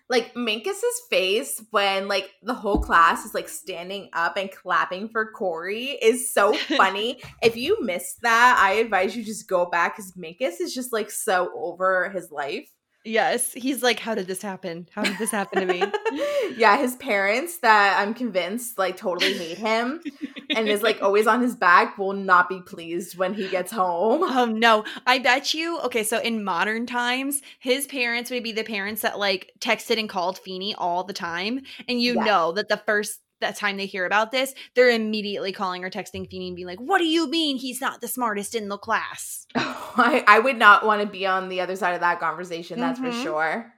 like 0.10 0.34
Minkus's 0.34 1.02
face 1.10 1.64
when 1.70 2.08
like 2.08 2.32
the 2.42 2.54
whole 2.54 2.80
class 2.80 3.26
is 3.26 3.34
like 3.36 3.48
standing 3.48 4.10
up 4.14 4.38
and 4.38 4.52
clapping 4.52 5.08
for 5.10 5.32
Cory 5.32 5.98
is 6.02 6.34
so 6.34 6.54
funny. 6.78 7.22
if 7.44 7.56
you 7.56 7.82
missed 7.84 8.22
that, 8.24 8.60
I 8.60 8.74
advise 8.74 9.16
you 9.16 9.24
just 9.24 9.48
go 9.48 9.68
back 9.68 9.96
because 9.96 10.14
Minkus 10.14 10.60
is 10.60 10.74
just 10.74 10.92
like 10.92 11.12
so 11.12 11.52
over 11.56 12.10
his 12.10 12.32
life. 12.32 12.70
Yes, 13.06 13.54
he's 13.54 13.82
like, 13.82 14.00
how 14.00 14.14
did 14.14 14.28
this 14.28 14.42
happen? 14.42 14.88
How 14.92 15.04
did 15.04 15.18
this 15.18 15.32
happen 15.32 15.60
to 15.60 15.66
me? 15.66 15.84
yeah, 16.58 16.78
his 16.78 16.96
parents 16.98 17.60
that 17.60 17.98
I'm 18.00 18.14
convinced 18.14 18.78
like 18.78 18.98
totally 18.98 19.34
hate 19.38 19.58
him 19.58 20.02
and 20.50 20.68
is 20.68 20.82
like 20.82 21.02
always 21.02 21.26
on 21.26 21.42
his 21.42 21.56
back 21.56 21.98
will 21.98 22.14
not 22.14 22.50
be 22.50 22.60
pleased 22.62 23.18
when 23.18 23.34
he 23.34 23.48
gets 23.48 23.72
home. 23.72 24.24
Oh 24.24 24.46
no, 24.46 24.84
I 25.08 25.20
bet 25.20 25.54
you. 25.54 25.80
Okay, 25.82 26.04
so 26.04 26.20
in 26.20 26.44
modern 26.44 26.86
times, 26.86 27.42
his 27.60 27.88
parents 27.88 28.32
would 28.32 28.44
be 28.44 28.52
the 28.52 28.64
parents 28.64 29.02
that 29.04 29.18
like 29.18 29.54
texted 29.60 29.98
and 29.98 30.10
called 30.10 30.38
Feeny 30.38 30.76
all 30.76 31.04
the 31.04 31.14
time, 31.14 31.62
and 31.88 32.02
you 32.02 32.16
know 32.16 32.52
that 32.54 32.68
the 32.68 32.82
first 32.86 33.22
that 33.42 33.56
time 33.56 33.78
they 33.78 33.86
hear 33.86 34.06
about 34.06 34.32
this, 34.32 34.54
they're 34.76 34.90
immediately 34.90 35.52
calling 35.52 35.84
or 35.84 35.90
texting 35.90 36.30
Feeny 36.30 36.48
and 36.48 36.56
being 36.56 36.68
like, 36.68 36.80
"What 36.80 37.00
do 37.00 37.06
you 37.06 37.28
mean 37.28 37.58
he's 37.58 37.82
not 37.82 38.02
the 38.02 38.08
smartest 38.08 38.56
in 38.56 38.70
the 38.70 38.78
class?" 38.78 39.46
Oh, 39.56 39.94
I, 39.98 40.24
I 40.28 40.40
would 40.40 40.58
not 40.58 40.86
want 40.86 41.02
to 41.02 41.08
be 41.08 41.26
on 41.26 41.50
the 41.50 41.62
other 41.62 41.76
side 41.76 41.94
of 41.94 42.02
that 42.02 42.20
conversation. 42.20 42.80
That's 42.80 43.00
mm-hmm. 43.00 43.12
for 43.12 43.24
sure. 43.24 43.74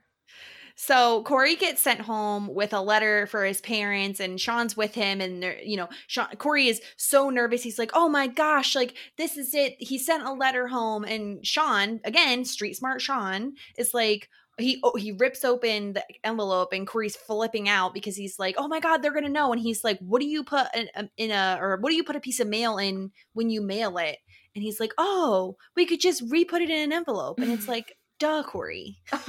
So 0.76 1.22
Cory 1.24 1.56
gets 1.56 1.82
sent 1.82 2.02
home 2.02 2.48
with 2.48 2.74
a 2.74 2.82
letter 2.82 3.28
for 3.28 3.46
his 3.46 3.62
parents, 3.62 4.20
and 4.20 4.42
Sean's 4.42 4.76
with 4.76 4.96
him. 4.96 5.22
And 5.22 5.56
you 5.64 5.78
know, 5.78 5.90
Sean, 6.08 6.28
Cory 6.38 6.68
is 6.68 6.82
so 6.98 7.30
nervous. 7.30 7.62
He's 7.62 7.78
like, 7.78 7.92
"Oh 7.94 8.10
my 8.10 8.28
gosh, 8.28 8.76
like 8.76 8.96
this 9.18 9.38
is 9.38 9.54
it." 9.54 9.76
He 9.78 9.98
sent 9.98 10.24
a 10.24 10.34
letter 10.34 10.68
home, 10.68 11.04
and 11.04 11.46
Sean, 11.46 12.00
again, 12.04 12.46
street 12.46 12.76
smart 12.76 13.02
Sean, 13.02 13.54
is 13.78 13.94
like, 13.94 14.30
he 14.58 14.80
oh, 14.84 14.96
he 14.96 15.12
rips 15.14 15.46
open 15.46 15.94
the 15.94 16.04
envelope 16.24 16.74
and 16.74 16.88
Cory's 16.88 17.16
flipping 17.16 17.70
out 17.70 17.94
because 17.94 18.16
he's 18.16 18.38
like, 18.40 18.56
"Oh 18.58 18.68
my 18.68 18.80
god, 18.80 18.98
they're 19.02 19.14
gonna 19.14 19.30
know!" 19.30 19.52
And 19.52 19.62
he's 19.62 19.84
like, 19.84 20.00
"What 20.00 20.22
do 20.22 20.28
you 20.28 20.44
put 20.44 20.68
in, 20.76 20.88
um, 20.96 21.10
in 21.18 21.32
a 21.32 21.58
or 21.60 21.78
what 21.78 21.90
do 21.90 21.96
you 21.96 22.04
put 22.04 22.16
a 22.16 22.22
piece 22.22 22.40
of 22.40 22.48
mail 22.48 22.78
in 22.78 23.12
when 23.34 23.50
you 23.50 23.62
mail 23.62 23.98
it?" 23.98 24.18
And 24.56 24.64
he's 24.64 24.80
like, 24.80 24.94
"Oh, 24.98 25.58
we 25.76 25.86
could 25.86 26.02
just 26.02 26.24
re-put 26.30 26.62
it 26.62 26.70
in 26.70 26.80
an 26.80 26.94
envelope." 26.94 27.40
And 27.40 27.52
it's 27.52 27.68
like, 27.68 27.98
duh, 28.22 28.44
Cory. 28.44 29.00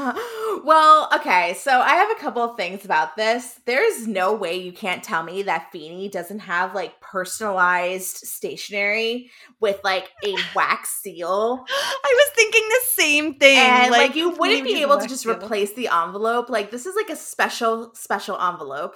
well, 0.65 1.09
okay, 1.15 1.55
so 1.55 1.81
I 1.81 1.95
have 1.95 2.11
a 2.11 2.21
couple 2.21 2.43
of 2.43 2.59
things 2.59 2.85
about 2.85 3.17
this. 3.17 3.59
There's 3.65 4.07
no 4.07 4.35
way 4.35 4.59
you 4.59 4.71
can't 4.71 5.03
tell 5.03 5.23
me 5.23 5.45
that 5.45 5.73
Feeny 5.73 6.11
doesn't 6.11 6.41
have 6.41 6.75
like 6.75 7.01
personalized 7.01 8.19
stationery 8.19 9.31
with 9.61 9.81
like 9.83 10.11
a 10.23 10.35
wax 10.55 11.01
seal. 11.03 11.65
I 12.05 12.15
was 12.15 12.31
thinking 12.37 12.63
the 12.69 12.81
same 12.91 13.35
thing. 13.37 13.57
And 13.57 13.91
like, 13.91 14.09
like 14.09 14.17
you 14.17 14.29
wouldn't 14.31 14.65
be 14.65 14.83
able 14.83 14.99
to 14.99 15.09
just 15.09 15.23
seal. 15.23 15.33
replace 15.33 15.73
the 15.73 15.89
envelope. 15.89 16.51
Like 16.51 16.71
this 16.71 16.85
is 16.85 16.95
like 16.95 17.09
a 17.09 17.17
special, 17.17 17.95
special 17.95 18.39
envelope. 18.39 18.95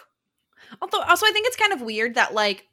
Although 0.82 1.00
also 1.00 1.24
I 1.24 1.30
think 1.30 1.46
it's 1.46 1.56
kind 1.56 1.72
of 1.72 1.80
weird 1.80 2.16
that 2.16 2.34
like 2.34 2.66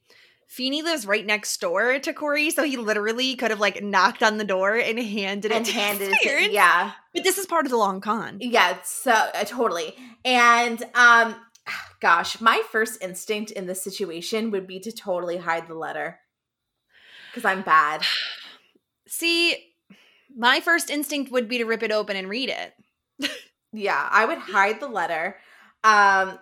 Feeny 0.47 0.81
lives 0.81 1.05
right 1.05 1.25
next 1.25 1.59
door 1.59 1.99
to 1.99 2.13
Cory, 2.13 2.51
so 2.51 2.63
he 2.63 2.77
literally 2.77 3.35
could 3.35 3.49
have 3.51 3.59
like 3.59 3.81
knocked 3.81 4.21
on 4.21 4.37
the 4.37 4.43
door 4.43 4.75
and 4.75 4.99
handed 4.99 5.51
it 5.51 5.57
and 5.57 5.67
handed 5.67 6.13
it. 6.21 6.51
Yeah, 6.51 6.91
but 7.13 7.23
this 7.23 7.37
is 7.37 7.45
part 7.45 7.65
of 7.65 7.71
the 7.71 7.77
long 7.77 8.01
con. 8.01 8.37
Yeah, 8.39 8.77
so 8.83 9.11
uh, 9.11 9.43
totally. 9.45 9.95
And 10.23 10.83
um, 10.93 11.35
gosh, 11.99 12.39
my 12.39 12.61
first 12.71 13.01
instinct 13.01 13.51
in 13.51 13.65
this 13.65 13.83
situation 13.83 14.51
would 14.51 14.67
be 14.67 14.79
to 14.81 14.91
totally 14.91 15.37
hide 15.37 15.67
the 15.67 15.75
letter 15.75 16.19
because 17.31 17.45
I'm 17.45 17.63
bad. 17.63 18.03
See, 19.07 19.57
my 20.35 20.59
first 20.59 20.89
instinct 20.89 21.31
would 21.31 21.47
be 21.47 21.59
to 21.59 21.65
rip 21.65 21.83
it 21.83 21.91
open 21.91 22.15
and 22.15 22.29
read 22.29 22.49
it. 22.49 23.31
yeah, 23.73 24.07
I 24.11 24.25
would 24.25 24.37
hide 24.37 24.79
the 24.79 24.87
letter. 24.87 25.37
Um, 25.83 26.39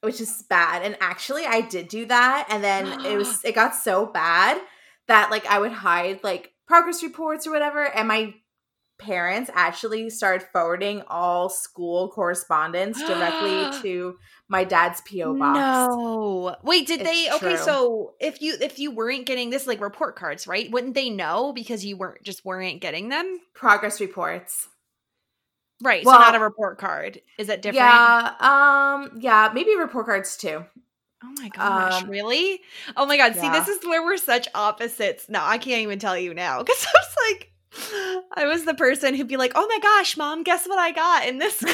which 0.00 0.20
is 0.20 0.44
bad. 0.48 0.82
And 0.82 0.96
actually, 1.00 1.46
I 1.46 1.60
did 1.62 1.88
do 1.88 2.06
that, 2.06 2.46
and 2.50 2.62
then 2.62 3.04
it 3.04 3.16
was 3.16 3.40
it 3.44 3.54
got 3.54 3.74
so 3.74 4.06
bad 4.06 4.60
that 5.06 5.30
like 5.30 5.46
I 5.46 5.58
would 5.58 5.72
hide 5.72 6.22
like 6.22 6.52
progress 6.66 7.02
reports 7.02 7.46
or 7.46 7.50
whatever, 7.52 7.84
and 7.84 8.08
my 8.08 8.34
parents 8.98 9.48
actually 9.54 10.10
started 10.10 10.44
forwarding 10.52 11.02
all 11.06 11.48
school 11.48 12.10
correspondence 12.10 13.00
directly 13.00 13.70
to 13.82 14.16
my 14.48 14.64
dad's 14.64 15.00
PO 15.02 15.38
box. 15.38 15.94
No. 15.94 16.56
Wait, 16.64 16.86
did 16.86 17.00
it's 17.00 17.08
they 17.08 17.30
Okay, 17.32 17.56
true. 17.56 17.64
so 17.64 18.14
if 18.20 18.42
you 18.42 18.56
if 18.60 18.78
you 18.78 18.90
weren't 18.90 19.26
getting 19.26 19.50
this 19.50 19.66
like 19.66 19.80
report 19.80 20.16
cards, 20.16 20.46
right? 20.46 20.70
Wouldn't 20.70 20.94
they 20.94 21.10
know 21.10 21.52
because 21.52 21.84
you 21.84 21.96
weren't 21.96 22.22
just 22.22 22.44
weren't 22.44 22.80
getting 22.80 23.08
them? 23.08 23.38
Progress 23.54 24.00
reports. 24.00 24.68
Right. 25.82 26.04
Well, 26.04 26.16
so 26.16 26.20
not 26.20 26.34
a 26.34 26.40
report 26.40 26.78
card. 26.78 27.20
Is 27.38 27.48
it 27.48 27.62
different? 27.62 27.86
Yeah. 27.86 28.32
Um. 28.40 29.18
Yeah. 29.20 29.50
Maybe 29.54 29.76
report 29.76 30.06
cards 30.06 30.36
too. 30.36 30.64
Oh 31.22 31.32
my 31.40 31.48
gosh, 31.48 32.02
um, 32.02 32.10
really? 32.10 32.60
Oh 32.96 33.04
my 33.04 33.16
god, 33.16 33.34
yeah. 33.34 33.42
see, 33.42 33.48
this 33.48 33.66
is 33.66 33.84
where 33.84 34.04
we're 34.04 34.18
such 34.18 34.46
opposites. 34.54 35.28
No, 35.28 35.40
I 35.42 35.58
can't 35.58 35.82
even 35.82 35.98
tell 35.98 36.16
you 36.16 36.32
now. 36.32 36.62
Because 36.62 36.86
I 36.86 36.92
was 36.94 37.16
like, 37.30 37.52
I 38.36 38.46
was 38.46 38.64
the 38.64 38.74
person 38.74 39.14
who'd 39.14 39.26
be 39.26 39.36
like, 39.36 39.50
Oh 39.56 39.66
my 39.66 39.80
gosh, 39.82 40.16
mom, 40.16 40.44
guess 40.44 40.64
what 40.66 40.78
I 40.78 40.92
got 40.92 41.26
in 41.26 41.38
this 41.38 41.60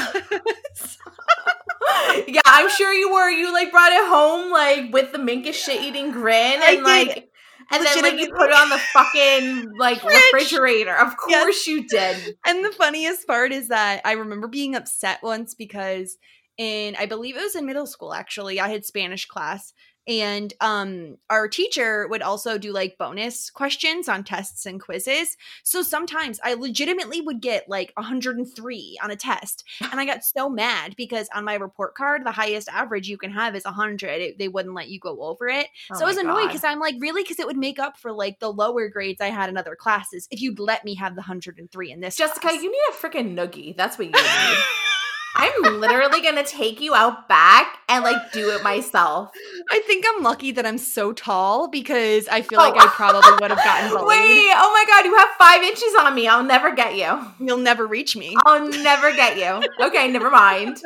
Yeah, 2.27 2.41
I'm 2.47 2.71
sure 2.71 2.93
you 2.93 3.13
were. 3.13 3.29
You 3.29 3.53
like 3.53 3.71
brought 3.71 3.93
it 3.93 4.09
home 4.09 4.51
like 4.51 4.91
with 4.93 5.13
the 5.13 5.19
minkus 5.19 5.55
shit 5.55 5.83
eating 5.83 6.11
grin 6.11 6.61
and 6.63 6.83
like 6.83 7.31
And 7.71 7.85
then 7.85 8.03
like 8.03 8.19
you 8.19 8.33
put 8.33 8.51
it 8.51 8.57
on 8.57 8.69
the 8.69 8.79
fucking 8.93 9.73
like 9.79 10.01
Fridge. 10.03 10.23
refrigerator. 10.33 10.97
Of 10.97 11.17
course 11.17 11.67
yes. 11.67 11.67
you 11.67 11.87
did. 11.87 12.37
And 12.47 12.65
the 12.65 12.73
funniest 12.73 13.27
part 13.27 13.53
is 13.53 13.69
that 13.69 14.01
I 14.05 14.13
remember 14.13 14.49
being 14.49 14.75
upset 14.75 15.21
once 15.23 15.55
because 15.55 16.17
in 16.57 16.97
I 16.97 17.07
believe 17.07 17.37
it 17.37 17.43
was 17.43 17.57
in 17.57 17.67
middle 17.67 17.87
school 17.87 18.15
actually, 18.15 18.61
I 18.61 18.69
had 18.69 18.85
Spanish 18.85 19.27
class 19.27 19.73
and 20.07 20.53
um 20.61 21.17
our 21.31 21.49
teacher 21.49 22.07
would 22.09 22.23
also 22.23 22.59
do 22.59 22.73
like 22.73 22.99
bonus 22.99 23.51
questions 23.51 24.09
on 24.09 24.25
tests 24.25 24.67
and 24.67 24.81
quizzes. 24.81 25.37
So 25.63 25.83
sometimes 25.83 26.41
i 26.45 26.55
legitimately 26.55 27.21
would 27.21 27.41
get 27.41 27.69
like 27.69 27.93
103 27.97 28.99
on 29.03 29.11
a 29.11 29.17
test 29.17 29.65
and 29.91 30.01
i 30.01 30.05
got 30.13 30.25
so 30.25 30.49
mad 30.49 30.95
because 30.97 31.29
on 31.35 31.45
my 31.45 31.55
report 31.55 31.95
card 31.95 32.25
the 32.25 32.33
highest 32.33 32.69
average 32.69 33.09
you 33.09 33.17
can 33.19 33.31
have 33.31 33.55
is 33.55 33.65
100 33.65 34.09
it, 34.09 34.39
they 34.39 34.49
wouldn't 34.49 34.75
let 34.75 34.89
you 34.89 34.99
go 34.99 35.23
over 35.23 35.49
it. 35.49 35.67
Oh 35.93 35.99
so 35.99 36.05
i 36.05 36.09
was 36.09 36.17
annoyed 36.17 36.49
because 36.49 36.65
i'm 36.65 36.81
like 36.81 36.97
really 37.01 37.23
because 37.23 37.39
it 37.39 37.47
would 37.47 37.57
make 37.57 37.79
up 37.79 37.97
for 37.97 38.13
like 38.13 38.39
the 38.41 38.53
lower 38.53 38.89
grades 38.89 39.21
i 39.21 39.29
had 39.29 39.49
in 39.49 39.57
other 39.57 39.77
classes 39.77 40.29
if 40.31 40.41
you'd 40.41 40.59
let 40.59 40.85
me 40.85 40.95
have 40.95 41.15
the 41.15 41.21
103 41.21 41.93
in 41.93 42.01
this 42.01 42.17
jessica 42.17 42.41
class. 42.41 42.63
you 42.63 42.71
need 42.71 42.79
a 42.91 42.93
freaking 42.93 43.35
noogie. 43.35 43.77
That's 43.77 43.99
what 43.99 44.07
you 44.07 44.13
need 44.13 44.23
I'm 45.37 45.81
literally 45.81 46.21
gonna 46.21 46.45
take 46.45 46.81
you 46.81 46.95
out 46.95 47.29
back 47.29 47.79
and 47.89 48.05
like 48.05 48.33
do 48.33 48.51
it 48.51 48.63
myself. 48.63 49.31
I 49.71 49.81
think 49.81 50.05
I'm 50.09 50.23
lucky 50.23 50.53
that 50.53 50.65
I'm 50.65 50.79
so 50.79 51.13
tall 51.13 51.69
because 51.69 52.29
I 52.29 52.43
feel 52.43 52.61
oh. 52.61 52.71
like 52.71 52.81
I 52.81 52.87
probably 52.87 53.33
would 53.41 53.51
have 53.51 53.65
gotten 53.65 53.91
bullied. 53.99 54.09
Wait, 54.09 54.53
oh 54.55 54.73
my 54.73 54.85
god, 54.87 55.05
you 55.05 55.17
have 55.17 55.29
five 55.39 55.63
inches 55.63 55.95
on 56.01 56.15
me. 56.15 56.29
I'll 56.29 56.45
never 56.45 56.75
get 56.75 56.95
you. 56.95 57.21
You'll 57.45 57.59
never 57.59 57.87
reach 57.87 58.17
me. 58.17 58.37
I'll 58.47 58.69
never 58.69 59.13
get 59.13 59.37
you. 59.37 59.69
Okay, 59.85 60.09
never 60.09 60.31
mind. 60.31 60.81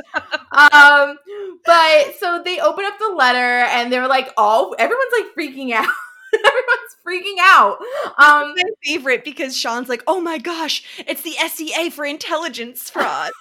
Um, 0.52 1.18
but 1.64 2.14
so 2.18 2.42
they 2.42 2.58
open 2.60 2.84
up 2.84 2.98
the 2.98 3.14
letter 3.14 3.38
and 3.38 3.92
they're 3.92 4.08
like 4.08 4.32
all 4.36 4.74
everyone's 4.78 5.12
like 5.18 5.34
freaking 5.34 5.72
out. 5.72 5.86
Everyone's 6.34 6.96
freaking 7.06 7.36
out. 7.40 7.78
Um, 8.18 8.54
my 8.56 8.62
favorite 8.84 9.24
because 9.24 9.56
Shawn's 9.56 9.88
like, 9.88 10.02
"Oh 10.06 10.20
my 10.20 10.38
gosh, 10.38 10.82
it's 11.06 11.22
the 11.22 11.32
SEA 11.32 11.90
for 11.90 12.04
intelligence 12.04 12.90
fraud," 12.90 13.32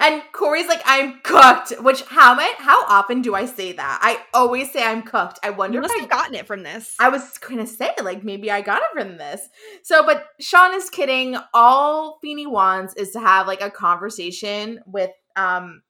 and 0.00 0.22
Cory's 0.32 0.68
like, 0.68 0.82
"I'm 0.84 1.20
cooked." 1.22 1.72
Which 1.80 2.02
how 2.02 2.34
much? 2.34 2.50
How 2.58 2.84
often 2.86 3.22
do 3.22 3.34
I 3.34 3.46
say 3.46 3.72
that? 3.72 3.98
I 4.02 4.20
always 4.34 4.72
say 4.72 4.84
I'm 4.84 5.02
cooked. 5.02 5.38
I 5.42 5.50
wonder 5.50 5.76
you 5.76 5.82
must 5.82 5.94
if 5.94 6.00
have 6.00 6.12
I, 6.12 6.14
gotten 6.14 6.34
it 6.34 6.46
from 6.46 6.62
this. 6.62 6.96
I 6.98 7.08
was 7.08 7.38
gonna 7.38 7.66
say 7.66 7.92
like 8.02 8.24
maybe 8.24 8.50
I 8.50 8.60
got 8.60 8.82
it 8.82 8.88
from 8.92 9.16
this. 9.16 9.48
So, 9.82 10.04
but 10.04 10.26
Shawn 10.40 10.74
is 10.74 10.90
kidding. 10.90 11.36
All 11.54 12.18
Feeny 12.20 12.46
wants 12.46 12.94
is 12.94 13.10
to 13.12 13.20
have 13.20 13.46
like 13.46 13.60
a 13.60 13.70
conversation 13.70 14.80
with 14.86 15.10
um 15.36 15.82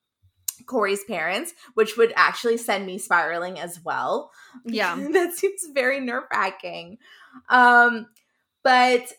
Cory's 0.67 1.05
parents, 1.05 1.55
which 1.75 1.97
would 1.97 2.13
actually 2.17 2.57
send 2.57 2.87
me 2.87 2.99
spiraling 2.99 3.59
as 3.59 3.81
well. 3.85 4.31
Yeah. 4.65 4.97
that 5.13 5.35
seems 5.35 5.67
very 5.73 6.01
nerve 6.01 6.25
wracking. 6.33 6.99
Um, 7.49 8.07
but 8.63 9.13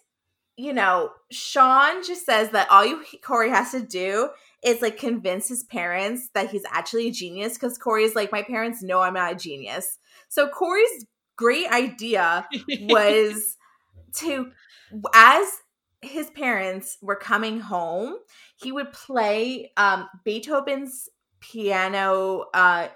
you 0.56 0.74
know, 0.74 1.10
Shawn 1.32 2.04
just 2.04 2.26
says 2.26 2.52
that 2.52 2.70
all 2.70 2.86
you 2.86 3.04
Cory 3.24 3.50
has 3.50 3.72
to 3.72 3.82
do 3.82 4.30
is 4.64 4.82
like 4.82 4.98
convince 4.98 5.48
his 5.48 5.64
parents 5.64 6.30
that 6.34 6.50
he's 6.52 6.64
actually 6.72 7.08
a 7.08 7.12
genius 7.12 7.56
because 7.56 7.78
Cory's 7.78 8.16
like, 8.16 8.32
my 8.32 8.44
parents 8.44 8.84
know 8.84 9.02
I'm 9.02 9.16
not 9.16 9.34
a 9.34 9.36
genius. 9.36 9.98
So 10.30 10.48
Cory's 10.48 11.06
great 11.36 11.70
idea 11.70 12.48
was 12.82 13.58
to 14.18 14.52
as 15.14 15.48
his 16.02 16.30
parents 16.30 16.98
were 17.02 17.16
coming 17.16 17.60
home, 17.60 18.16
he 18.56 18.72
would 18.72 18.92
play 18.92 19.72
um, 19.78 20.08
Beethoven's 20.24 21.10
piano 21.52 22.46
uh 22.54 22.88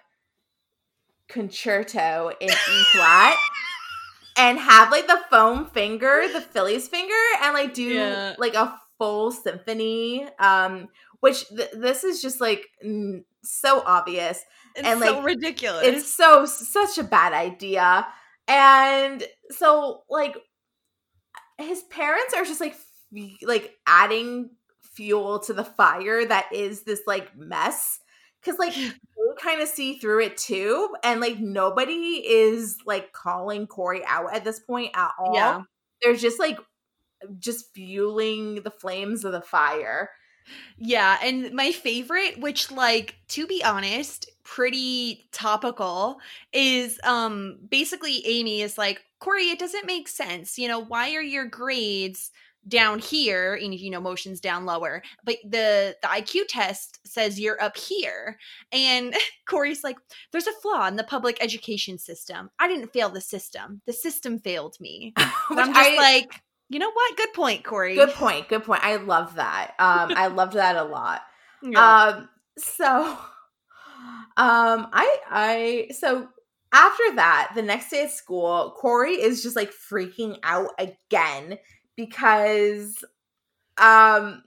concerto 1.28 2.32
in 2.40 2.50
E 2.50 2.84
flat 2.94 3.38
and 4.38 4.58
have 4.58 4.92
like 4.92 5.08
the 5.08 5.20
foam 5.30 5.66
finger, 5.66 6.24
the 6.32 6.42
Phillies 6.42 6.88
finger, 6.88 7.14
and 7.44 7.54
like 7.54 7.74
do 7.74 7.84
yeah. 7.84 8.36
like 8.38 8.54
a 8.54 8.80
full 8.98 9.32
symphony. 9.32 10.28
Um, 10.40 10.88
which 11.20 11.48
th- 11.50 11.72
this 11.74 12.04
is 12.04 12.22
just 12.22 12.40
like 12.40 12.64
so 13.44 13.82
obvious 13.86 14.44
it's 14.76 14.88
and 14.88 15.00
like 15.00 15.10
so 15.10 15.24
ridiculous. 15.24 15.86
It's 15.86 16.14
so 16.14 16.46
such 16.46 16.98
a 16.98 17.04
bad 17.04 17.34
idea, 17.34 18.08
and 18.48 19.24
so 19.50 20.04
like 20.10 20.38
his 21.58 21.82
parents 21.84 22.34
are 22.36 22.46
just 22.46 22.62
like 22.62 22.74
f- 22.74 23.38
like 23.42 23.74
adding 23.88 24.52
fuel 24.94 25.40
to 25.40 25.54
the 25.54 25.64
fire 25.64 26.26
that 26.26 26.46
is 26.54 26.84
this 26.84 27.02
like 27.08 27.36
mess 27.36 28.00
because 28.48 28.60
like 28.60 28.76
you 28.78 29.36
kind 29.40 29.62
of 29.62 29.68
see 29.68 29.98
through 29.98 30.22
it 30.22 30.38
too 30.38 30.90
and 31.04 31.20
like 31.20 31.40
nobody 31.40 32.24
is 32.28 32.78
like 32.86 33.12
calling 33.12 33.68
cory 33.68 34.02
out 34.06 34.34
at 34.34 34.44
this 34.44 34.60
point 34.60 34.92
at 34.96 35.12
all 35.20 35.36
yeah. 35.36 35.62
they're 36.02 36.16
just 36.16 36.40
like 36.40 36.58
just 37.40 37.74
fueling 37.74 38.56
the 38.64 38.72
flames 38.72 39.26
of 39.26 39.32
the 39.32 39.42
fire 39.42 40.10
yeah 40.78 41.18
and 41.22 41.52
my 41.54 41.72
favorite 41.72 42.40
which 42.40 42.72
like 42.72 43.16
to 43.28 43.46
be 43.46 43.64
honest 43.64 44.30
pretty 44.44 45.28
topical 45.32 46.18
is 46.54 47.00
um 47.04 47.58
basically 47.70 48.26
amy 48.26 48.62
is 48.62 48.78
like 48.78 49.04
cory 49.20 49.50
it 49.50 49.60
doesn't 49.60 49.86
make 49.86 50.08
sense 50.08 50.58
you 50.58 50.68
know 50.68 50.80
why 50.80 51.14
are 51.16 51.22
your 51.22 51.46
grades 51.46 52.32
down 52.68 53.00
here 53.00 53.56
and 53.62 53.74
you 53.74 53.90
know 53.90 54.00
motions 54.00 54.40
down 54.40 54.66
lower 54.66 55.02
but 55.24 55.36
the 55.44 55.96
the 56.02 56.08
iq 56.08 56.42
test 56.50 57.00
says 57.06 57.40
you're 57.40 57.62
up 57.62 57.78
here 57.78 58.38
and 58.72 59.16
cory's 59.48 59.84
like 59.84 59.98
there's 60.32 60.48
a 60.48 60.54
flaw 60.62 60.88
in 60.88 60.96
the 60.96 61.04
public 61.04 61.38
education 61.42 61.98
system. 61.98 62.50
I 62.60 62.68
didn't 62.68 62.94
fail 62.94 63.10
the 63.10 63.22
system. 63.22 63.82
The 63.86 63.94
system 63.94 64.40
failed 64.40 64.78
me. 64.80 65.14
I'm 65.18 65.74
just 65.74 65.90
I, 65.90 65.96
like 65.96 66.42
you 66.70 66.80
know 66.80 66.92
what? 66.92 67.18
Good 67.18 67.34
point 67.34 67.64
cory. 67.64 67.96
Good 67.96 68.12
point 68.12 68.50
good 68.50 68.64
point. 68.64 68.84
I 68.84 68.98
love 68.98 69.36
that. 69.36 69.74
Um 69.80 70.14
i 70.16 70.28
loved 70.28 70.54
that 70.54 70.76
a 70.76 70.84
lot. 70.84 71.22
Yeah. 71.64 72.10
um 72.10 72.30
so 72.60 73.18
um 74.38 74.88
i 74.94 75.18
i 75.32 75.88
so 75.92 76.28
after 76.72 77.16
that 77.16 77.52
the 77.56 77.64
next 77.64 77.90
day 77.90 78.04
at 78.04 78.12
school 78.12 78.76
cory 78.78 79.14
is 79.14 79.42
just 79.42 79.56
like 79.56 79.72
freaking 79.72 80.38
out 80.44 80.70
again 80.78 81.58
because 81.98 83.04
um 83.78 84.44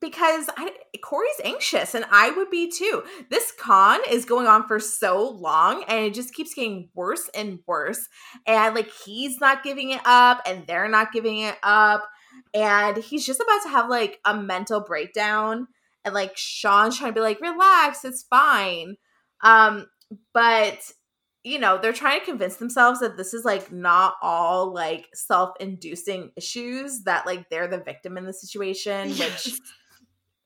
because 0.00 0.48
I, 0.56 0.70
Cory's 1.02 1.40
anxious 1.44 1.94
and 1.94 2.06
I 2.10 2.30
would 2.30 2.50
be 2.50 2.70
too. 2.70 3.02
This 3.28 3.52
con 3.52 4.00
is 4.08 4.24
going 4.24 4.46
on 4.46 4.66
for 4.66 4.80
so 4.80 5.28
long 5.28 5.84
and 5.88 6.06
it 6.06 6.14
just 6.14 6.34
keeps 6.34 6.54
getting 6.54 6.88
worse 6.94 7.28
and 7.34 7.58
worse. 7.66 8.08
And 8.46 8.74
like 8.74 8.90
he's 9.04 9.40
not 9.40 9.62
giving 9.62 9.90
it 9.90 10.00
up 10.04 10.40
and 10.46 10.66
they're 10.66 10.88
not 10.88 11.12
giving 11.12 11.40
it 11.40 11.56
up. 11.62 12.08
And 12.54 12.96
he's 12.96 13.26
just 13.26 13.40
about 13.40 13.62
to 13.64 13.68
have 13.68 13.90
like 13.90 14.20
a 14.24 14.34
mental 14.34 14.80
breakdown. 14.80 15.66
And 16.04 16.14
like 16.14 16.36
Shawn's 16.36 16.96
trying 16.96 17.10
to 17.10 17.14
be 17.14 17.20
like, 17.20 17.40
relax, 17.40 18.04
it's 18.04 18.22
fine. 18.22 18.96
Um, 19.42 19.86
but 20.32 20.78
you 21.42 21.58
know, 21.58 21.78
they're 21.78 21.92
trying 21.92 22.20
to 22.20 22.26
convince 22.26 22.56
themselves 22.56 23.00
that 23.00 23.16
this 23.16 23.32
is 23.32 23.44
like 23.44 23.72
not 23.72 24.14
all 24.20 24.72
like 24.72 25.08
self-inducing 25.14 26.32
issues 26.36 27.02
that 27.04 27.24
like 27.24 27.48
they're 27.48 27.68
the 27.68 27.78
victim 27.78 28.18
in 28.18 28.26
the 28.26 28.32
situation, 28.32 29.10
yes. 29.10 29.46
which 29.46 29.60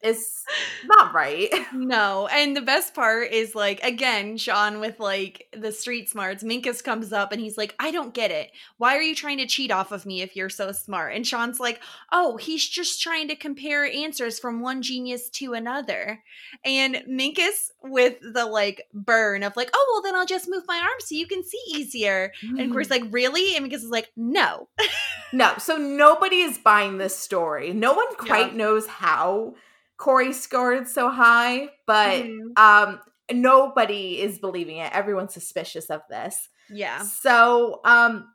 is 0.05 0.45
not 0.85 1.15
right. 1.15 1.49
No. 1.75 2.29
And 2.29 2.57
the 2.57 2.63
best 2.63 2.95
part 2.95 3.33
is 3.33 3.55
like 3.55 3.83
again, 3.83 4.37
Shawn 4.37 4.81
with 4.81 5.01
like 5.01 5.49
the 5.57 5.73
street 5.73 6.09
smarts, 6.09 6.45
Minkus 6.45 6.83
comes 6.83 7.13
up 7.13 7.33
and 7.33 7.41
he's 7.41 7.59
like, 7.59 7.75
I 7.79 7.91
don't 7.91 8.15
get 8.15 8.31
it. 8.31 8.53
Why 8.79 8.97
are 8.97 9.03
you 9.03 9.15
trying 9.15 9.39
to 9.39 9.47
cheat 9.47 9.71
off 9.71 9.91
of 9.93 10.07
me 10.07 10.23
if 10.23 10.37
you're 10.37 10.49
so 10.49 10.73
smart? 10.73 11.15
And 11.15 11.27
Shawn's 11.27 11.59
like, 11.59 11.81
Oh, 12.13 12.37
he's 12.37 12.67
just 12.67 13.03
trying 13.03 13.29
to 13.29 13.37
compare 13.37 13.85
answers 13.87 14.39
from 14.39 14.61
one 14.61 14.83
genius 14.83 15.29
to 15.31 15.55
another. 15.55 16.23
And 16.65 16.97
Minkus 17.09 17.71
with 17.83 18.19
the 18.21 18.47
like 18.47 18.87
burn 18.95 19.43
of 19.43 19.57
like, 19.57 19.71
oh 19.75 19.91
well 19.93 20.03
then 20.03 20.19
I'll 20.19 20.27
just 20.27 20.49
move 20.49 20.65
my 20.67 20.79
arm 20.79 21.01
so 21.01 21.15
you 21.15 21.27
can 21.27 21.45
see 21.45 21.61
easier. 21.69 22.33
Mm. 22.43 22.51
And 22.51 22.61
of 22.61 22.71
course, 22.71 22.91
like, 22.91 23.05
really? 23.11 23.57
And 23.57 23.67
Minkus 23.67 23.77
is 23.77 23.91
like, 23.91 24.11
no. 24.17 24.69
no. 25.33 25.55
So 25.59 25.77
nobody 25.77 26.41
is 26.41 26.59
buying 26.59 26.99
this 26.99 27.19
story. 27.19 27.73
No 27.73 27.95
one 27.95 28.15
quite 28.17 28.53
yeah. 28.53 28.59
knows 28.59 28.87
how 28.87 29.55
Cory 29.97 30.33
scored 30.33 30.89
so 30.89 31.11
high, 31.11 31.69
but 31.87 32.25
mm. 32.25 32.59
um 32.59 33.01
nobody 33.33 34.21
is 34.21 34.39
believing 34.39 34.79
it. 34.79 34.93
Everyone's 34.93 35.35
suspicious 35.35 35.91
of 35.91 36.03
this. 36.11 36.49
Yeah. 36.71 37.03
So 37.03 37.81
um 37.85 38.29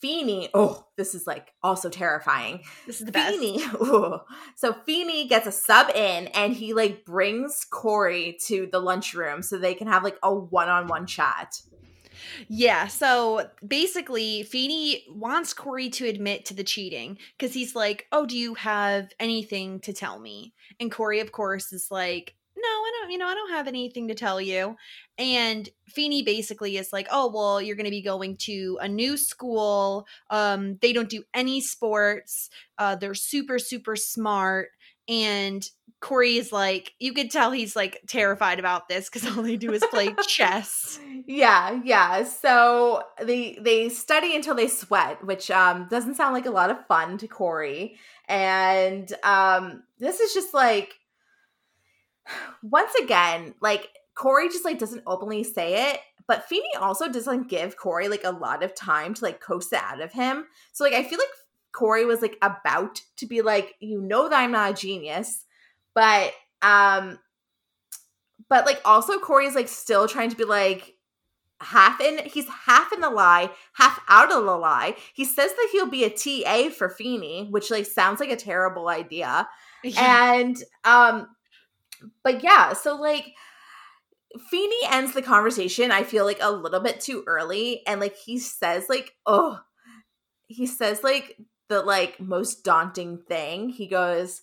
Feeny, 0.00 0.50
oh, 0.52 0.86
this 0.98 1.14
is 1.14 1.26
like 1.26 1.52
also 1.62 1.88
terrifying. 1.88 2.60
This 2.86 3.00
is 3.00 3.06
the 3.06 3.12
Feeny, 3.12 3.56
best. 3.58 3.74
Ooh. 3.76 4.18
So 4.54 4.74
Feeny 4.84 5.28
gets 5.28 5.46
a 5.46 5.52
sub 5.52 5.88
in 5.90 6.26
and 6.28 6.52
he 6.52 6.74
like 6.74 7.06
brings 7.06 7.64
Cory 7.64 8.36
to 8.46 8.68
the 8.70 8.80
lunchroom 8.80 9.40
so 9.40 9.56
they 9.56 9.72
can 9.72 9.86
have 9.86 10.04
like 10.04 10.18
a 10.22 10.34
one-on-one 10.34 11.06
chat. 11.06 11.54
Yeah. 12.48 12.86
So 12.86 13.48
basically, 13.66 14.42
Feeny 14.42 15.04
wants 15.08 15.52
Cory 15.52 15.88
to 15.90 16.06
admit 16.06 16.44
to 16.46 16.54
the 16.54 16.64
cheating 16.64 17.18
because 17.36 17.54
he's 17.54 17.74
like, 17.74 18.06
Oh, 18.12 18.26
do 18.26 18.36
you 18.36 18.54
have 18.54 19.12
anything 19.20 19.80
to 19.80 19.92
tell 19.92 20.18
me? 20.18 20.54
And 20.80 20.90
Cory, 20.90 21.20
of 21.20 21.32
course, 21.32 21.72
is 21.72 21.88
like, 21.90 22.34
No, 22.56 22.62
I 22.68 22.92
don't, 23.00 23.10
you 23.10 23.18
know, 23.18 23.26
I 23.26 23.34
don't 23.34 23.50
have 23.52 23.68
anything 23.68 24.08
to 24.08 24.14
tell 24.14 24.40
you. 24.40 24.76
And 25.16 25.68
Feeny 25.86 26.22
basically 26.22 26.76
is 26.76 26.92
like, 26.92 27.06
oh, 27.10 27.30
well, 27.32 27.62
you're 27.62 27.76
going 27.76 27.84
to 27.84 27.90
be 27.90 28.02
going 28.02 28.36
to 28.38 28.78
a 28.80 28.88
new 28.88 29.16
school. 29.16 30.06
Um, 30.30 30.76
they 30.82 30.92
don't 30.92 31.08
do 31.08 31.22
any 31.32 31.60
sports. 31.60 32.50
Uh, 32.78 32.96
they're 32.96 33.14
super, 33.14 33.60
super 33.60 33.94
smart. 33.94 34.70
And 35.08 35.68
Cory 36.00 36.36
is 36.36 36.52
like, 36.52 36.92
you 36.98 37.14
could 37.14 37.30
tell 37.30 37.50
he's 37.50 37.74
like 37.74 38.02
terrified 38.06 38.58
about 38.58 38.88
this 38.88 39.08
because 39.08 39.26
all 39.26 39.42
they 39.42 39.56
do 39.56 39.72
is 39.72 39.82
play 39.90 40.14
chess. 40.28 41.00
Yeah, 41.26 41.80
yeah. 41.82 42.24
So 42.24 43.02
they 43.22 43.58
they 43.60 43.88
study 43.88 44.36
until 44.36 44.54
they 44.54 44.68
sweat, 44.68 45.24
which 45.24 45.50
um 45.50 45.88
doesn't 45.90 46.16
sound 46.16 46.34
like 46.34 46.46
a 46.46 46.50
lot 46.50 46.70
of 46.70 46.86
fun 46.86 47.16
to 47.18 47.26
Cory. 47.26 47.96
And 48.28 49.10
um 49.22 49.82
this 49.98 50.20
is 50.20 50.34
just 50.34 50.52
like 50.52 50.92
once 52.62 52.94
again, 53.02 53.54
like 53.62 53.88
Cory 54.14 54.48
just 54.48 54.64
like 54.64 54.78
doesn't 54.78 55.02
openly 55.06 55.42
say 55.42 55.90
it, 55.90 56.00
but 56.26 56.44
Feeny 56.48 56.74
also 56.78 57.08
doesn't 57.08 57.48
give 57.48 57.76
Cory 57.76 58.08
like 58.08 58.24
a 58.24 58.30
lot 58.30 58.62
of 58.62 58.74
time 58.74 59.14
to 59.14 59.24
like 59.24 59.40
coax 59.40 59.72
it 59.72 59.80
out 59.82 60.02
of 60.02 60.12
him. 60.12 60.44
So 60.72 60.84
like 60.84 60.92
I 60.92 61.02
feel 61.02 61.18
like 61.18 61.28
Cory 61.74 62.04
was 62.04 62.22
like 62.22 62.38
about 62.40 63.02
to 63.16 63.26
be 63.26 63.42
like, 63.42 63.74
you 63.80 64.00
know 64.00 64.28
that 64.28 64.40
I'm 64.40 64.52
not 64.52 64.70
a 64.70 64.74
genius, 64.74 65.44
but 65.94 66.32
um 66.62 67.18
but 68.48 68.64
like 68.64 68.80
also 68.84 69.18
Cory's 69.18 69.54
like 69.54 69.68
still 69.68 70.06
trying 70.06 70.30
to 70.30 70.36
be 70.36 70.44
like 70.44 70.94
half 71.60 72.00
in 72.00 72.24
he's 72.26 72.48
half 72.48 72.92
in 72.92 73.00
the 73.00 73.10
lie, 73.10 73.50
half 73.74 74.00
out 74.08 74.32
of 74.32 74.44
the 74.44 74.56
lie. 74.56 74.96
He 75.14 75.24
says 75.24 75.52
that 75.52 75.68
he'll 75.72 75.90
be 75.90 76.04
a 76.04 76.10
TA 76.10 76.70
for 76.70 76.88
Feeny, 76.88 77.48
which 77.50 77.70
like 77.70 77.86
sounds 77.86 78.20
like 78.20 78.30
a 78.30 78.36
terrible 78.36 78.88
idea. 78.88 79.48
Yeah. 79.82 80.32
And 80.34 80.56
um 80.84 81.28
but 82.22 82.44
yeah, 82.44 82.72
so 82.72 82.94
like 82.96 83.26
Feeny 84.50 84.76
ends 84.90 85.12
the 85.12 85.22
conversation, 85.22 85.90
I 85.90 86.04
feel 86.04 86.24
like 86.24 86.38
a 86.40 86.52
little 86.52 86.80
bit 86.80 87.00
too 87.00 87.24
early. 87.26 87.84
And 87.86 88.00
like 88.00 88.16
he 88.16 88.38
says, 88.38 88.88
like, 88.88 89.12
oh, 89.26 89.58
he 90.46 90.66
says 90.66 91.02
like 91.02 91.36
the 91.68 91.82
like 91.82 92.20
most 92.20 92.64
daunting 92.64 93.18
thing. 93.18 93.70
He 93.70 93.86
goes, 93.86 94.42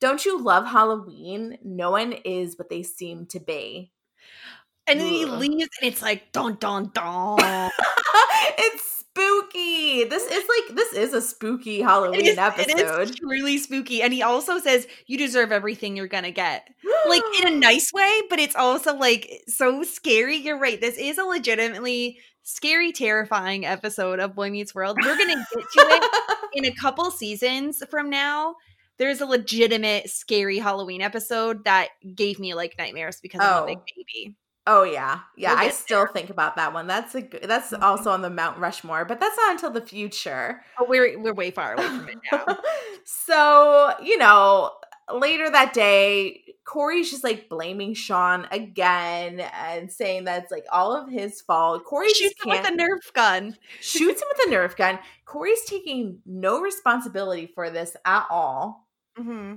Don't 0.00 0.24
you 0.24 0.40
love 0.40 0.66
Halloween? 0.66 1.58
No 1.64 1.90
one 1.92 2.12
is 2.12 2.58
what 2.58 2.70
they 2.70 2.82
seem 2.82 3.26
to 3.26 3.40
be. 3.40 3.92
And 4.86 5.00
then 5.00 5.06
he 5.06 5.24
leaves 5.24 5.68
and 5.80 5.90
it's 5.92 6.02
like 6.02 6.32
don 6.32 6.56
don 6.60 6.90
don. 6.94 7.38
it's 8.58 9.03
spooky. 9.14 10.04
This 10.04 10.24
is 10.24 10.44
like 10.48 10.76
this 10.76 10.92
is 10.92 11.14
a 11.14 11.20
spooky 11.20 11.80
Halloween 11.80 12.20
it 12.20 12.26
is, 12.26 12.38
episode. 12.38 12.78
It 12.78 13.10
is 13.10 13.20
really 13.22 13.58
spooky. 13.58 14.02
And 14.02 14.12
he 14.12 14.22
also 14.22 14.58
says 14.58 14.86
you 15.06 15.16
deserve 15.16 15.52
everything 15.52 15.96
you're 15.96 16.08
gonna 16.08 16.30
get. 16.30 16.68
like 17.08 17.22
in 17.40 17.48
a 17.48 17.56
nice 17.58 17.92
way, 17.92 18.22
but 18.28 18.38
it's 18.38 18.56
also 18.56 18.94
like 18.96 19.30
so 19.46 19.82
scary. 19.82 20.36
You're 20.36 20.58
right. 20.58 20.80
This 20.80 20.96
is 20.98 21.18
a 21.18 21.24
legitimately 21.24 22.18
scary, 22.42 22.92
terrifying 22.92 23.64
episode 23.64 24.18
of 24.20 24.34
Boy 24.34 24.50
Meets 24.50 24.74
World. 24.74 24.98
We're 25.00 25.18
gonna 25.18 25.46
get 25.54 25.64
to 25.64 25.80
it 25.80 26.04
in 26.54 26.64
a 26.64 26.74
couple 26.74 27.10
seasons 27.10 27.82
from 27.90 28.10
now. 28.10 28.56
There's 28.96 29.20
a 29.20 29.26
legitimate 29.26 30.08
scary 30.08 30.58
Halloween 30.58 31.00
episode 31.00 31.64
that 31.64 31.88
gave 32.14 32.38
me 32.38 32.54
like 32.54 32.76
nightmares 32.78 33.20
because 33.20 33.40
oh. 33.42 33.58
of 33.58 33.64
a 33.64 33.66
big 33.66 33.78
oh. 33.78 33.84
baby. 33.96 34.36
Oh 34.66 34.82
yeah, 34.82 35.20
yeah. 35.36 35.54
We'll 35.54 35.66
I 35.66 35.70
still 35.70 36.04
there. 36.04 36.08
think 36.08 36.30
about 36.30 36.56
that 36.56 36.72
one. 36.72 36.86
That's 36.86 37.14
a 37.14 37.22
good, 37.22 37.42
that's 37.44 37.70
mm-hmm. 37.70 37.82
also 37.82 38.10
on 38.10 38.22
the 38.22 38.30
Mount 38.30 38.58
Rushmore, 38.58 39.04
but 39.04 39.20
that's 39.20 39.36
not 39.36 39.52
until 39.52 39.70
the 39.70 39.82
future. 39.82 40.62
Oh, 40.78 40.86
we're 40.88 41.20
we're 41.20 41.34
way 41.34 41.50
far 41.50 41.74
away 41.74 41.86
from 41.86 42.08
it 42.08 42.18
now. 42.32 42.58
so 43.04 43.94
you 44.02 44.16
know, 44.16 44.70
later 45.12 45.50
that 45.50 45.74
day, 45.74 46.44
Cory's 46.64 47.10
just 47.10 47.24
like 47.24 47.50
blaming 47.50 47.92
Shawn 47.92 48.46
again 48.50 49.40
and 49.40 49.92
saying 49.92 50.24
that's 50.24 50.50
like 50.50 50.64
all 50.72 50.96
of 50.96 51.10
his 51.10 51.42
fault. 51.42 51.84
Cory 51.84 52.08
shoots 52.08 52.42
him 52.42 52.50
with 52.50 52.66
a 52.66 52.72
Nerf 52.72 53.12
gun. 53.12 53.56
shoots 53.80 54.22
him 54.22 54.28
with 54.34 54.48
a 54.48 54.56
Nerf 54.56 54.76
gun. 54.76 54.98
Cory's 55.26 55.62
taking 55.66 56.20
no 56.24 56.62
responsibility 56.62 57.50
for 57.54 57.68
this 57.68 57.96
at 58.06 58.26
all. 58.30 58.88
Mm-hmm. 59.18 59.56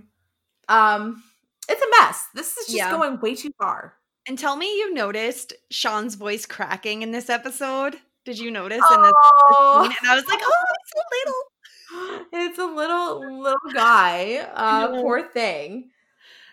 Um, 0.68 1.24
it's 1.70 1.82
a 1.82 2.02
mess. 2.02 2.26
This 2.34 2.58
is 2.58 2.66
just 2.68 2.78
yeah. 2.78 2.92
going 2.92 3.20
way 3.22 3.36
too 3.36 3.52
far. 3.58 3.97
And 4.28 4.38
tell 4.38 4.58
me 4.58 4.66
you 4.78 4.94
noticed 4.94 5.54
Shawn's 5.72 6.16
voice 6.16 6.46
cracking 6.46 7.02
in 7.02 7.12
this 7.12 7.30
episode. 7.30 7.96
Did 8.26 8.38
you 8.40 8.52
notice 8.52 8.82
oh. 8.84 8.96
in 8.96 9.02
this, 9.02 9.12
scene? 9.90 9.98
And 10.02 10.12
I 10.12 10.16
was 10.16 10.26
like, 10.28 10.42
oh, 10.44 10.66
it's 10.82 10.94
a 10.94 11.16
little. 11.16 11.44
It's 12.34 12.60
a 12.60 12.66
little 12.66 13.42
little 13.42 13.74
guy. 13.74 14.46
Uh, 14.54 14.90
poor 15.02 15.24
thing. 15.24 15.90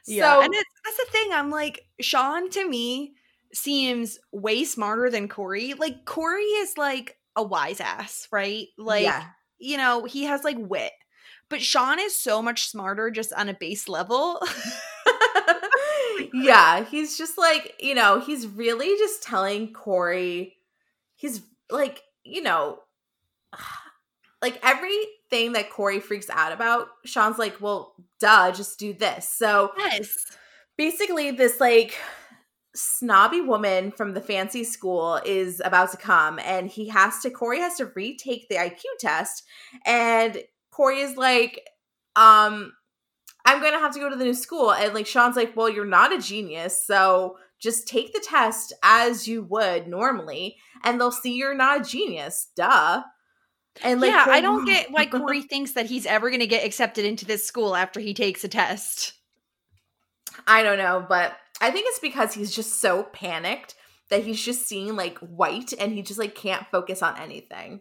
Yeah, 0.07 0.35
so, 0.35 0.43
and 0.43 0.55
it's, 0.55 0.71
that's 0.85 0.97
the 0.97 1.07
thing. 1.11 1.31
I'm 1.33 1.51
like, 1.51 1.85
Shawn 2.01 2.49
to 2.51 2.69
me 2.69 3.15
seems 3.53 4.19
way 4.31 4.65
smarter 4.65 5.11
than 5.11 5.29
Cory. 5.29 5.75
Like 5.75 6.05
Cory 6.05 6.43
is 6.43 6.79
like 6.79 7.17
a 7.35 7.43
wise 7.43 7.81
ass, 7.81 8.29
right? 8.31 8.69
Like, 8.79 9.03
yeah. 9.03 9.25
you 9.59 9.77
know, 9.77 10.05
he 10.05 10.25
has 10.25 10.45
like 10.45 10.57
wit. 10.59 10.93
But 11.49 11.63
Shawn 11.63 11.99
is 11.99 12.19
so 12.19 12.41
much 12.41 12.69
smarter 12.69 13.11
just 13.11 13.33
on 13.33 13.49
a 13.49 13.55
base 13.55 13.89
level. 13.89 14.41
yeah, 16.35 16.85
he's 16.85 17.17
just 17.19 17.39
like, 17.39 17.75
you 17.81 17.95
know, 17.95 18.21
he's 18.21 18.47
really 18.47 18.97
just 18.99 19.23
telling 19.23 19.73
Cory, 19.73 20.57
he's 21.17 21.43
like, 21.71 22.03
you 22.25 22.43
know, 22.43 22.81
like 24.43 24.59
everything 24.63 25.53
that 25.53 25.71
Cory 25.71 26.01
freaks 26.01 26.31
out 26.31 26.53
about, 26.53 26.89
Shawn's 27.05 27.39
like, 27.39 27.61
well, 27.61 27.95
duh, 28.21 28.53
just 28.53 28.79
do 28.79 28.93
this. 28.93 29.29
So, 29.29 29.73
yes. 29.79 30.37
basically, 30.77 31.31
this 31.31 31.61
like 31.61 31.95
snobby 32.75 33.41
woman 33.41 33.93
from 33.93 34.15
the 34.15 34.21
fancy 34.21 34.65
school 34.65 35.21
is 35.25 35.63
about 35.65 35.91
to 35.93 35.97
come, 35.97 36.39
and 36.41 36.69
he 36.69 36.89
has 36.89 37.21
to, 37.21 37.31
Cory 37.31 37.61
has 37.61 37.77
to 37.77 37.87
retake 37.95 38.49
the 38.49 38.57
IQ 38.57 38.83
test. 38.99 39.45
And 39.85 40.43
Cory 40.71 41.01
is 41.01 41.17
like, 41.17 41.61
um, 42.17 42.73
I'm 43.45 43.61
going 43.61 43.73
to 43.73 43.79
have 43.79 43.93
to 43.95 44.01
go 44.01 44.09
to 44.09 44.17
the 44.17 44.25
new 44.25 44.35
school. 44.35 44.73
And 44.73 44.95
like 44.95 45.07
Shawn's 45.07 45.37
like, 45.37 45.57
well, 45.57 45.69
you're 45.69 45.85
not 45.85 46.13
a 46.13 46.21
genius. 46.21 46.85
So 46.85 47.37
just 47.59 47.87
take 47.87 48.13
the 48.13 48.25
test 48.27 48.73
as 48.83 49.29
you 49.29 49.43
would 49.45 49.87
normally, 49.87 50.57
and 50.83 51.01
they'll 51.01 51.11
see 51.11 51.35
you're 51.35 51.55
not 51.55 51.81
a 51.81 51.85
genius. 51.85 52.49
Duh. 52.57 53.03
And 53.83 54.01
like, 54.01 54.11
yeah, 54.11 54.27
I 54.29 54.41
don't 54.41 54.65
get 54.67 54.91
why 54.91 55.07
Cory 55.07 55.43
thinks 55.43 55.73
that 55.73 55.87
he's 55.87 56.07
ever 56.07 56.31
going 56.31 56.41
to 56.41 56.47
get 56.47 56.65
accepted 56.65 57.05
into 57.05 57.25
this 57.25 57.47
school 57.47 57.75
after 57.75 58.01
he 58.01 58.15
takes 58.15 58.45
a 58.45 58.49
test. 58.49 59.15
I 60.47 60.63
don't 60.63 60.79
know, 60.79 61.05
but 61.09 61.37
I 61.61 61.71
think 61.71 61.87
it's 61.89 62.01
because 62.01 62.35
he's 62.35 62.55
just 62.55 62.81
so 62.81 63.05
panicked 63.05 63.75
that 64.11 64.25
he's 64.25 64.43
just 64.43 64.67
seeing 64.67 64.97
like 64.97 65.19
white 65.19 65.73
and 65.79 65.93
he 65.93 66.03
just 66.03 66.19
like 66.19 66.35
can't 66.35 66.67
focus 66.71 67.03
on 67.03 67.19
anything. 67.19 67.81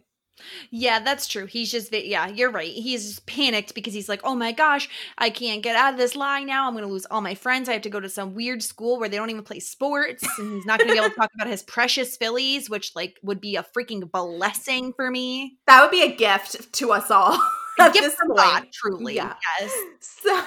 Yeah, 0.70 1.00
that's 1.00 1.26
true. 1.26 1.46
He's 1.46 1.70
just, 1.70 1.92
yeah, 1.92 2.26
you're 2.26 2.50
right. 2.50 2.70
He's 2.70 3.20
panicked 3.20 3.74
because 3.74 3.94
he's 3.94 4.08
like, 4.08 4.20
oh 4.24 4.34
my 4.34 4.52
gosh, 4.52 4.88
I 5.18 5.30
can't 5.30 5.62
get 5.62 5.76
out 5.76 5.92
of 5.92 5.98
this 5.98 6.16
lie 6.16 6.42
now. 6.42 6.66
I'm 6.66 6.74
going 6.74 6.84
to 6.84 6.90
lose 6.90 7.06
all 7.06 7.20
my 7.20 7.34
friends. 7.34 7.68
I 7.68 7.74
have 7.74 7.82
to 7.82 7.90
go 7.90 8.00
to 8.00 8.08
some 8.08 8.34
weird 8.34 8.62
school 8.62 8.98
where 8.98 9.08
they 9.08 9.16
don't 9.16 9.30
even 9.30 9.44
play 9.44 9.60
sports. 9.60 10.26
And 10.38 10.54
he's 10.54 10.66
not 10.66 10.78
going 10.78 10.88
to 10.88 10.94
be 10.94 10.98
able 10.98 11.10
to 11.10 11.16
talk 11.16 11.30
about 11.34 11.46
his 11.46 11.62
precious 11.62 12.16
Phillies, 12.16 12.68
which, 12.68 12.94
like, 12.96 13.18
would 13.22 13.40
be 13.40 13.56
a 13.56 13.62
freaking 13.62 14.10
blessing 14.10 14.92
for 14.94 15.10
me. 15.10 15.58
That 15.66 15.82
would 15.82 15.90
be 15.90 16.02
a 16.02 16.14
gift 16.14 16.72
to 16.74 16.92
us 16.92 17.10
all. 17.10 17.38
At 17.78 17.92
gift 17.92 18.18
point. 18.20 18.36
God, 18.36 18.66
truly. 18.72 19.16
Yeah. 19.16 19.34
Yes. 19.60 19.74
So, 20.00 20.42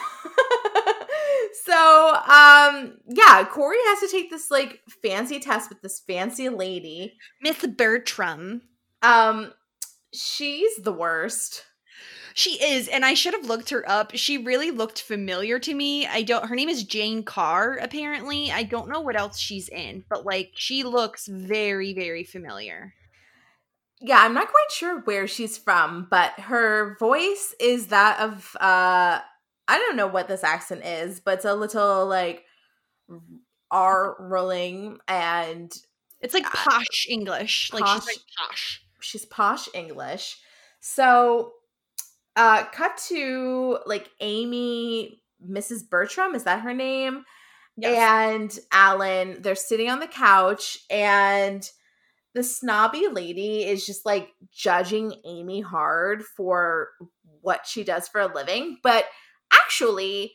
so, 1.65 2.15
um, 2.15 2.97
yeah, 3.07 3.45
Cory 3.49 3.77
has 3.87 3.99
to 3.99 4.07
take 4.09 4.29
this, 4.29 4.49
like, 4.49 4.79
fancy 5.03 5.39
test 5.39 5.69
with 5.69 5.81
this 5.81 5.99
fancy 5.99 6.47
lady. 6.47 7.17
Miss 7.41 7.65
Bertram. 7.65 8.61
Um, 9.01 9.51
she's 10.13 10.75
the 10.77 10.93
worst. 10.93 11.65
She 12.33 12.63
is, 12.63 12.87
and 12.87 13.03
I 13.03 13.15
should 13.15 13.33
have 13.33 13.47
looked 13.47 13.71
her 13.71 13.83
up. 13.89 14.11
She 14.13 14.37
really 14.37 14.69
looked 14.69 15.01
familiar 15.01 15.57
to 15.57 15.73
me. 15.73 16.05
I 16.05 16.21
don't 16.21 16.45
her 16.45 16.55
name 16.55 16.69
is 16.69 16.83
Jane 16.83 17.23
Carr, 17.23 17.79
apparently. 17.81 18.51
I 18.51 18.61
don't 18.61 18.89
know 18.89 19.01
what 19.01 19.15
else 19.15 19.39
she's 19.39 19.67
in, 19.69 20.03
but 20.07 20.23
like 20.23 20.51
she 20.53 20.83
looks 20.83 21.25
very, 21.25 21.95
very 21.95 22.23
familiar. 22.23 22.93
Yeah, 23.99 24.19
I'm 24.19 24.35
not 24.35 24.49
quite 24.49 24.71
sure 24.71 24.99
where 25.01 25.25
she's 25.25 25.57
from, 25.57 26.05
but 26.11 26.39
her 26.41 26.95
voice 26.99 27.55
is 27.59 27.87
that 27.87 28.19
of 28.19 28.55
uh 28.61 29.19
I 29.67 29.79
don't 29.79 29.97
know 29.97 30.05
what 30.05 30.27
this 30.27 30.43
accent 30.43 30.85
is, 30.85 31.19
but 31.19 31.35
it's 31.35 31.45
a 31.45 31.55
little 31.55 32.05
like 32.05 32.45
R 33.71 34.15
rolling 34.19 34.99
and 35.07 35.75
it's 36.21 36.35
like 36.35 36.45
posh 36.45 37.07
English. 37.09 37.71
Posh. 37.71 37.81
Like 37.81 37.89
she's 37.95 38.05
like 38.05 38.23
posh 38.37 38.83
she's 38.99 39.25
posh 39.25 39.67
English. 39.73 40.39
So 40.79 41.53
uh 42.35 42.65
cut 42.65 42.97
to 43.09 43.79
like 43.85 44.09
Amy 44.19 45.21
Mrs. 45.45 45.87
Bertram, 45.89 46.35
is 46.35 46.43
that 46.43 46.61
her 46.61 46.73
name? 46.73 47.23
Yes. 47.77 47.95
And 47.95 48.59
Alan, 48.71 49.41
they're 49.41 49.55
sitting 49.55 49.89
on 49.89 49.99
the 49.99 50.07
couch 50.07 50.79
and 50.89 51.69
the 52.33 52.43
snobby 52.43 53.07
lady 53.07 53.65
is 53.65 53.85
just 53.85 54.05
like 54.05 54.29
judging 54.51 55.13
Amy 55.25 55.61
hard 55.61 56.23
for 56.23 56.89
what 57.41 57.65
she 57.65 57.83
does 57.83 58.07
for 58.07 58.21
a 58.21 58.33
living, 58.33 58.77
but 58.83 59.05
actually 59.51 60.33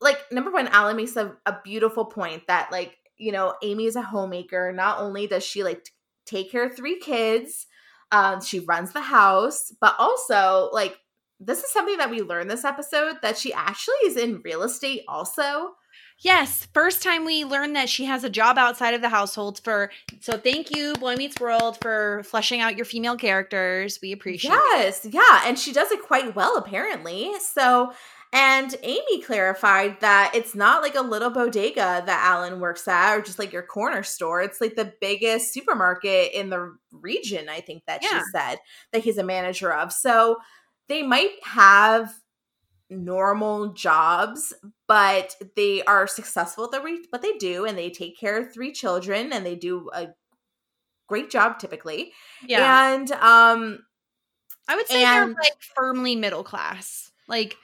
like 0.00 0.18
number 0.30 0.50
one, 0.50 0.68
Alan 0.68 0.96
makes 0.96 1.16
a, 1.16 1.36
a 1.46 1.58
beautiful 1.64 2.04
point 2.04 2.46
that 2.46 2.70
like, 2.70 2.96
you 3.16 3.32
know, 3.32 3.54
Amy 3.62 3.86
is 3.86 3.96
a 3.96 4.02
homemaker. 4.02 4.72
Not 4.72 5.00
only 5.00 5.26
does 5.26 5.44
she 5.44 5.64
like 5.64 5.84
t- 5.84 5.90
take 6.26 6.50
care 6.50 6.66
of 6.66 6.76
three 6.76 6.98
kids, 6.98 7.65
um, 8.12 8.40
she 8.40 8.60
runs 8.60 8.92
the 8.92 9.00
house, 9.00 9.72
but 9.80 9.94
also 9.98 10.70
like 10.72 10.96
this 11.40 11.62
is 11.62 11.70
something 11.70 11.98
that 11.98 12.10
we 12.10 12.22
learned 12.22 12.50
this 12.50 12.64
episode 12.64 13.16
that 13.22 13.36
she 13.36 13.52
actually 13.52 13.96
is 14.06 14.16
in 14.16 14.40
real 14.42 14.62
estate 14.62 15.02
also. 15.08 15.74
Yes, 16.20 16.66
first 16.72 17.02
time 17.02 17.26
we 17.26 17.44
learned 17.44 17.76
that 17.76 17.90
she 17.90 18.06
has 18.06 18.24
a 18.24 18.30
job 18.30 18.56
outside 18.56 18.94
of 18.94 19.02
the 19.02 19.08
household 19.10 19.60
for 19.62 19.90
so 20.20 20.38
thank 20.38 20.74
you 20.74 20.94
Boy 20.94 21.14
Meets 21.14 21.38
World 21.40 21.76
for 21.82 22.22
fleshing 22.24 22.60
out 22.62 22.76
your 22.76 22.86
female 22.86 23.16
characters. 23.16 23.98
We 24.00 24.12
appreciate 24.12 24.52
Yes, 24.52 25.04
it. 25.04 25.12
Yes, 25.12 25.14
yeah, 25.14 25.48
and 25.48 25.58
she 25.58 25.72
does 25.74 25.90
it 25.92 26.02
quite 26.02 26.34
well 26.34 26.56
apparently. 26.56 27.32
So 27.40 27.92
and 28.36 28.74
Amy 28.82 29.22
clarified 29.22 29.98
that 30.00 30.32
it's 30.34 30.54
not 30.54 30.82
like 30.82 30.94
a 30.94 31.00
little 31.00 31.30
bodega 31.30 32.02
that 32.04 32.24
Alan 32.26 32.60
works 32.60 32.86
at 32.86 33.14
or 33.16 33.22
just 33.22 33.38
like 33.38 33.50
your 33.50 33.62
corner 33.62 34.02
store. 34.02 34.42
It's 34.42 34.60
like 34.60 34.76
the 34.76 34.92
biggest 35.00 35.54
supermarket 35.54 36.32
in 36.34 36.50
the 36.50 36.76
region, 36.92 37.48
I 37.48 37.62
think 37.62 37.84
that 37.86 38.02
Yeah. 38.02 38.18
she 38.18 38.24
said 38.32 38.58
that 38.92 39.02
he's 39.02 39.16
a 39.16 39.24
manager 39.24 39.72
of. 39.72 39.90
So 39.90 40.36
they 40.88 41.02
might 41.02 41.32
have 41.44 42.12
normal 42.90 43.72
jobs, 43.72 44.52
but 44.86 45.34
they 45.56 45.82
are 45.84 46.06
successful 46.06 46.64
at 46.64 46.72
the 46.72 47.06
what 47.08 47.22
they 47.22 47.38
do 47.38 47.64
and 47.64 47.76
they 47.78 47.88
take 47.88 48.18
care 48.18 48.38
of 48.38 48.52
three 48.52 48.70
children 48.72 49.32
and 49.32 49.46
they 49.46 49.54
do 49.56 49.88
a 49.94 50.08
great 51.08 51.30
job 51.30 51.58
typically. 51.58 52.12
Yeah. 52.46 52.92
And 52.92 53.10
um 53.12 53.78
I 54.68 54.76
would 54.76 54.88
say 54.88 55.02
they're 55.02 55.26
like 55.26 55.62
firmly 55.74 56.16
middle 56.16 56.44
class. 56.44 57.10
Like 57.28 57.56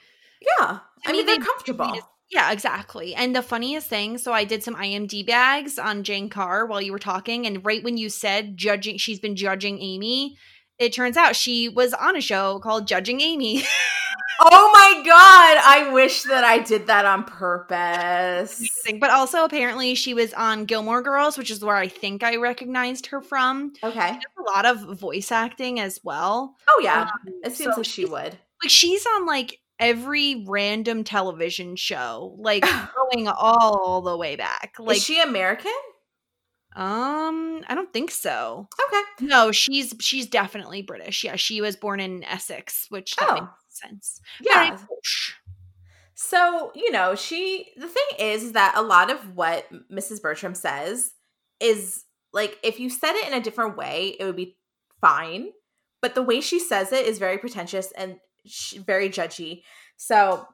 yeah, 0.59 0.79
I 1.05 1.11
me, 1.11 1.17
mean 1.19 1.25
they're 1.25 1.37
they- 1.39 1.45
comfortable. 1.45 1.97
Yeah, 2.31 2.51
exactly. 2.51 3.13
And 3.13 3.35
the 3.35 3.43
funniest 3.43 3.87
thing, 3.87 4.17
so 4.17 4.33
I 4.33 4.43
did 4.43 4.63
some 4.63 4.73
IMD 4.75 5.27
bags 5.27 5.77
on 5.77 6.03
Jane 6.03 6.29
Carr 6.29 6.65
while 6.65 6.81
you 6.81 6.91
were 6.91 6.97
talking, 6.97 7.45
and 7.45 7.63
right 7.63 7.83
when 7.83 7.95
you 7.97 8.09
said 8.09 8.57
judging, 8.57 8.97
she's 8.97 9.19
been 9.19 9.35
judging 9.35 9.79
Amy. 9.79 10.37
It 10.79 10.93
turns 10.93 11.15
out 11.15 11.35
she 11.35 11.69
was 11.69 11.93
on 11.93 12.15
a 12.15 12.21
show 12.21 12.57
called 12.59 12.87
Judging 12.87 13.21
Amy. 13.21 13.63
Oh 14.45 14.71
my 14.73 15.03
god, 15.05 15.61
I 15.63 15.91
wish 15.93 16.23
that 16.23 16.43
I 16.43 16.57
did 16.57 16.87
that 16.87 17.05
on 17.05 17.23
purpose. 17.23 18.67
but 18.99 19.09
also 19.11 19.45
apparently 19.45 19.95
she 19.95 20.13
was 20.13 20.33
on 20.33 20.65
Gilmore 20.65 21.01
Girls, 21.03 21.37
which 21.37 21.51
is 21.51 21.63
where 21.63 21.75
I 21.75 21.87
think 21.87 22.23
I 22.23 22.37
recognized 22.37 23.05
her 23.07 23.21
from. 23.21 23.73
Okay. 23.83 24.09
A 24.09 24.41
lot 24.41 24.65
of 24.65 24.97
voice 24.99 25.31
acting 25.31 25.79
as 25.79 25.99
well. 26.03 26.55
Oh 26.67 26.81
yeah, 26.83 27.03
Um, 27.03 27.33
it 27.43 27.55
seems 27.55 27.75
so 27.75 27.81
like 27.81 27.85
she 27.85 28.05
would. 28.05 28.37
Like 28.63 28.69
she's 28.69 29.05
on 29.05 29.25
like 29.25 29.59
every 29.83 30.43
random 30.47 31.03
television 31.03 31.75
show, 31.75 32.35
like 32.39 32.63
going 33.13 33.27
all 33.27 34.01
the 34.01 34.17
way 34.17 34.35
back. 34.35 34.75
Like 34.79 34.97
Is 34.97 35.03
she 35.03 35.21
American? 35.21 35.71
um, 36.75 37.61
I 37.67 37.75
don't 37.75 37.93
think 37.93 38.09
so. 38.09 38.67
Okay. 38.87 39.01
No, 39.27 39.51
she's 39.51 39.93
she's 39.99 40.25
definitely 40.25 40.81
British. 40.81 41.23
Yeah, 41.23 41.35
she 41.35 41.61
was 41.61 41.75
born 41.75 41.99
in 41.99 42.23
Essex, 42.23 42.87
which 42.89 43.15
that 43.17 43.29
Oh. 43.29 43.33
makes 43.35 43.51
sense. 43.69 44.21
Yeah. 44.41 44.77
So, 46.15 46.71
you 46.75 46.91
know, 46.91 47.15
she 47.15 47.67
the 47.77 47.87
thing 47.87 48.03
is 48.19 48.53
that 48.53 48.73
a 48.75 48.81
lot 48.81 49.11
of 49.11 49.35
what 49.35 49.67
Mrs. 49.91 50.21
Bertram 50.21 50.55
says 50.55 51.11
is 51.59 52.05
like 52.31 52.57
if 52.63 52.79
you 52.79 52.89
said 52.89 53.13
it 53.15 53.27
in 53.27 53.33
a 53.33 53.41
different 53.43 53.77
way, 53.77 54.15
it 54.19 54.25
would 54.25 54.35
be 54.35 54.57
fine. 55.01 55.49
But 56.01 56.15
the 56.15 56.23
way 56.23 56.41
she 56.41 56.59
says 56.59 56.91
it 56.91 57.05
is 57.05 57.17
very 57.19 57.37
pretentious 57.37 57.91
and 57.97 58.17
sh- 58.45 58.75
very 58.75 59.09
judgy. 59.09 59.63
So, 59.97 60.45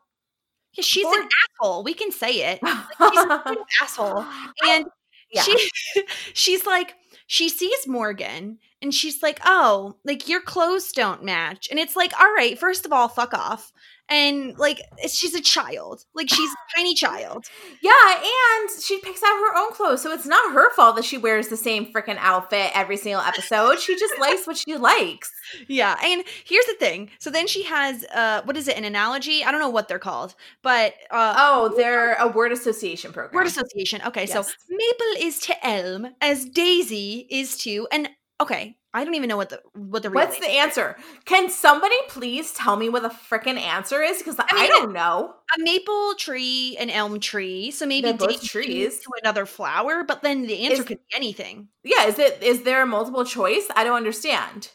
Yeah, 0.78 0.84
she's 0.84 1.04
For- 1.06 1.20
an 1.22 1.28
asshole. 1.62 1.84
We 1.84 1.94
can 1.94 2.12
say 2.12 2.32
it. 2.54 2.60
She's 2.64 3.20
a 3.24 3.28
complete 3.44 3.66
asshole. 3.82 4.14
Oh, 4.18 4.44
and 4.68 4.86
yeah. 5.32 5.42
she 5.44 5.70
she's 6.34 6.66
like 6.66 6.96
she 7.28 7.50
sees 7.50 7.88
Morgan 7.88 8.60
and 8.82 8.94
she's 8.94 9.22
like, 9.24 9.40
"Oh, 9.46 9.96
like 10.06 10.28
your 10.30 10.42
clothes 10.42 10.92
don't 10.92 11.24
match." 11.24 11.68
And 11.70 11.80
it's 11.80 11.96
like, 11.96 12.14
"All 12.20 12.34
right, 12.34 12.58
first 12.58 12.86
of 12.86 12.94
all, 12.94 13.08
fuck 13.08 13.34
off." 13.34 13.72
And 14.12 14.58
like 14.58 14.82
she's 15.08 15.36
a 15.36 15.42
child. 15.42 16.04
Like 16.16 16.30
she's 16.30 16.50
a 16.50 16.56
tiny 16.76 16.96
child. 16.96 17.46
Yeah, 17.84 17.92
and 18.16 18.70
she 18.82 19.00
picks 19.02 19.22
out 19.22 19.28
her 19.38 19.56
own 19.58 19.72
clothes, 19.74 20.02
so 20.02 20.12
it's 20.12 20.26
not 20.26 20.52
her 20.54 20.72
fault 20.74 20.96
that 20.96 21.06
she 21.06 21.18
wears 21.20 21.50
the 21.50 21.58
same 21.58 21.94
freaking 21.94 22.18
outfit 22.20 22.72
every 22.74 22.98
single 22.98 23.22
episode. 23.22 23.80
She 23.80 23.96
just 24.00 24.18
likes 24.20 24.48
what 24.48 24.58
she 24.58 24.76
likes. 24.78 25.32
Yeah, 25.68 25.98
and 26.04 26.24
here's 26.46 26.66
the 26.68 26.76
thing. 26.76 27.10
So 27.20 27.32
then 27.32 27.48
she 27.48 27.64
has 27.64 28.04
uh 28.14 28.42
what 28.46 28.56
is 28.56 28.68
it? 28.68 28.78
An 28.78 28.86
analogy? 28.86 29.44
I 29.44 29.52
don't 29.52 29.60
know 29.60 29.70
what 29.70 29.88
they're 29.88 29.98
called, 29.98 30.36
but 30.62 30.94
uh 31.10 31.34
Oh, 31.38 31.74
they're 31.76 32.14
a 32.16 32.28
word 32.28 32.52
association 32.52 33.12
program. 33.12 33.36
word 33.36 33.48
association. 33.48 34.00
Okay, 34.06 34.28
so 34.28 34.44
Maple 34.70 35.14
is 35.28 35.40
to 35.40 35.66
Elm 35.68 36.08
as 36.22 36.46
Daisy 36.46 37.28
is 37.32 37.58
to 37.64 37.88
and 37.92 38.10
okay, 38.40 38.78
I 38.94 39.04
don't 39.04 39.16
even 39.16 39.30
know 39.30 39.38
what 39.38 39.50
the 39.50 39.62
what 39.74 40.02
the 40.02 40.10
What's 40.10 40.40
the 40.40 40.50
answer? 40.50 40.96
Can 41.26 41.50
somebody 41.50 41.96
please 42.08 42.52
tell 42.54 42.76
me 42.76 42.90
what 42.90 43.04
the 43.04 43.10
freaking 43.10 43.60
answer 43.60 44.02
is? 44.02 44.18
Because 44.18 44.36
I, 44.40 44.54
mean, 44.54 44.70
don't 44.70 44.94
know. 44.94 45.34
a 45.58 45.62
maple 45.62 46.16
tree, 46.16 46.76
an 46.80 46.90
elm 46.90 47.20
tree. 47.20 47.72
So 47.72 47.86
maybe 47.86 48.12
both 48.14 48.44
trees. 48.44 49.00
to 49.00 49.10
another 49.22 49.46
flower, 49.46 50.04
but 50.04 50.24
then 50.24 50.48
the 50.48 50.66
answer 50.66 50.82
Is- 50.82 50.88
could 50.88 50.98
be 50.98 51.16
anything. 51.16 51.68
Yeah, 51.84 52.06
is 52.06 52.18
it 52.18 52.42
is 52.42 52.64
there 52.64 52.82
a 52.82 52.88
multiple 52.88 53.26
choice? 53.26 53.68
I 53.76 53.84
don't 53.84 53.98
understand. 53.98 54.72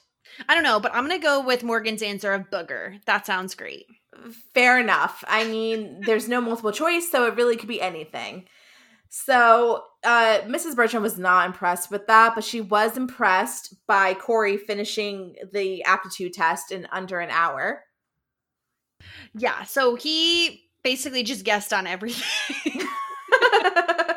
I 0.48 0.54
don't 0.54 0.64
know, 0.64 0.80
but 0.80 0.94
I'm 0.94 1.04
gonna 1.04 1.18
go 1.18 1.44
with 1.44 1.62
Morgan's 1.62 2.02
answer 2.02 2.32
of 2.32 2.50
booger. 2.50 3.04
That 3.06 3.26
sounds 3.26 3.54
great. 3.54 3.86
Fair 4.52 4.78
enough. 4.78 5.24
I 5.26 5.44
mean, 5.44 6.02
there's 6.06 6.28
no 6.28 6.40
multiple 6.40 6.72
choice, 6.72 7.10
so 7.10 7.26
it 7.26 7.36
really 7.36 7.56
could 7.56 7.68
be 7.68 7.80
anything. 7.80 8.46
So, 9.16 9.84
uh, 10.04 10.42
Mrs. 10.42 10.76
Bertram 10.76 11.02
was 11.02 11.18
not 11.18 11.46
impressed 11.46 11.90
with 11.90 12.06
that, 12.06 12.34
but 12.34 12.44
she 12.44 12.60
was 12.60 12.96
impressed 12.96 13.74
by 13.86 14.14
Cory 14.14 14.56
finishing 14.56 15.36
the 15.52 15.82
aptitude 15.84 16.34
test 16.34 16.72
in 16.72 16.86
under 16.92 17.20
an 17.20 17.30
hour. 17.30 17.84
Yeah, 19.34 19.64
so 19.64 19.94
he 19.94 20.64
basically 20.82 21.22
just 21.22 21.44
guessed 21.44 21.72
on 21.72 21.86
everything. 21.86 22.22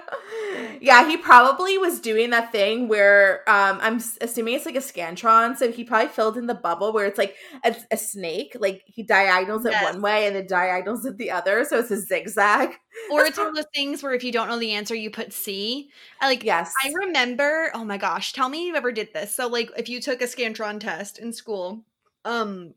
yeah, 0.82 1.08
he 1.08 1.18
probably 1.18 1.78
was 1.78 2.00
doing 2.00 2.30
that 2.32 2.52
thing 2.52 2.88
where 2.88 3.48
um, 3.50 3.80
I'm 3.82 4.02
assuming 4.22 4.56
it's 4.56 4.66
like 4.66 4.76
a 4.76 4.80
scantron. 4.80 5.58
So 5.58 5.72
he 5.72 5.84
probably 5.84 6.10
filled 6.10 6.38
in 6.38 6.48
the 6.48 6.54
bubble 6.56 6.94
where 6.94 7.06
it's 7.06 7.18
like 7.18 7.36
a, 7.64 7.76
a 7.92 7.98
snake, 7.98 8.56
like 8.60 8.84
he 8.86 9.04
diagonals 9.04 9.66
it 9.66 9.72
Yes. 9.72 9.84
one 9.94 10.02
way 10.02 10.28
and 10.28 10.36
then 10.36 10.48
diagonals 10.48 11.06
it 11.06 11.18
the 11.18 11.32
other. 11.32 11.66
So 11.66 11.80
it's 11.80 11.92
a 11.92 12.00
zigzag. 12.00 12.70
or 13.12 13.26
it's 13.26 13.38
one 13.38 13.48
of 13.48 13.56
those 13.56 13.66
things 13.74 14.02
where 14.02 14.14
if 14.14 14.24
you 14.24 14.32
don't 14.32 14.48
know 14.48 14.60
the 14.60 14.74
answer, 14.74 14.96
you 14.96 15.10
put 15.12 15.34
C. 15.34 15.92
I 16.22 16.28
like 16.28 16.44
Yes. 16.44 16.74
I 16.84 16.92
remember, 17.06 17.72
oh 17.74 17.84
my 17.86 17.98
gosh, 17.98 18.34
tell 18.34 18.50
me 18.50 18.68
you 18.68 18.76
ever 18.76 18.92
did 18.92 19.14
this. 19.14 19.36
So 19.36 19.48
like 19.48 19.70
if 19.78 19.90
you 19.90 20.02
took 20.02 20.22
a 20.22 20.26
Scantron 20.26 20.80
test 20.80 21.20
in 21.20 21.34
school, 21.34 21.84
um 22.26 22.74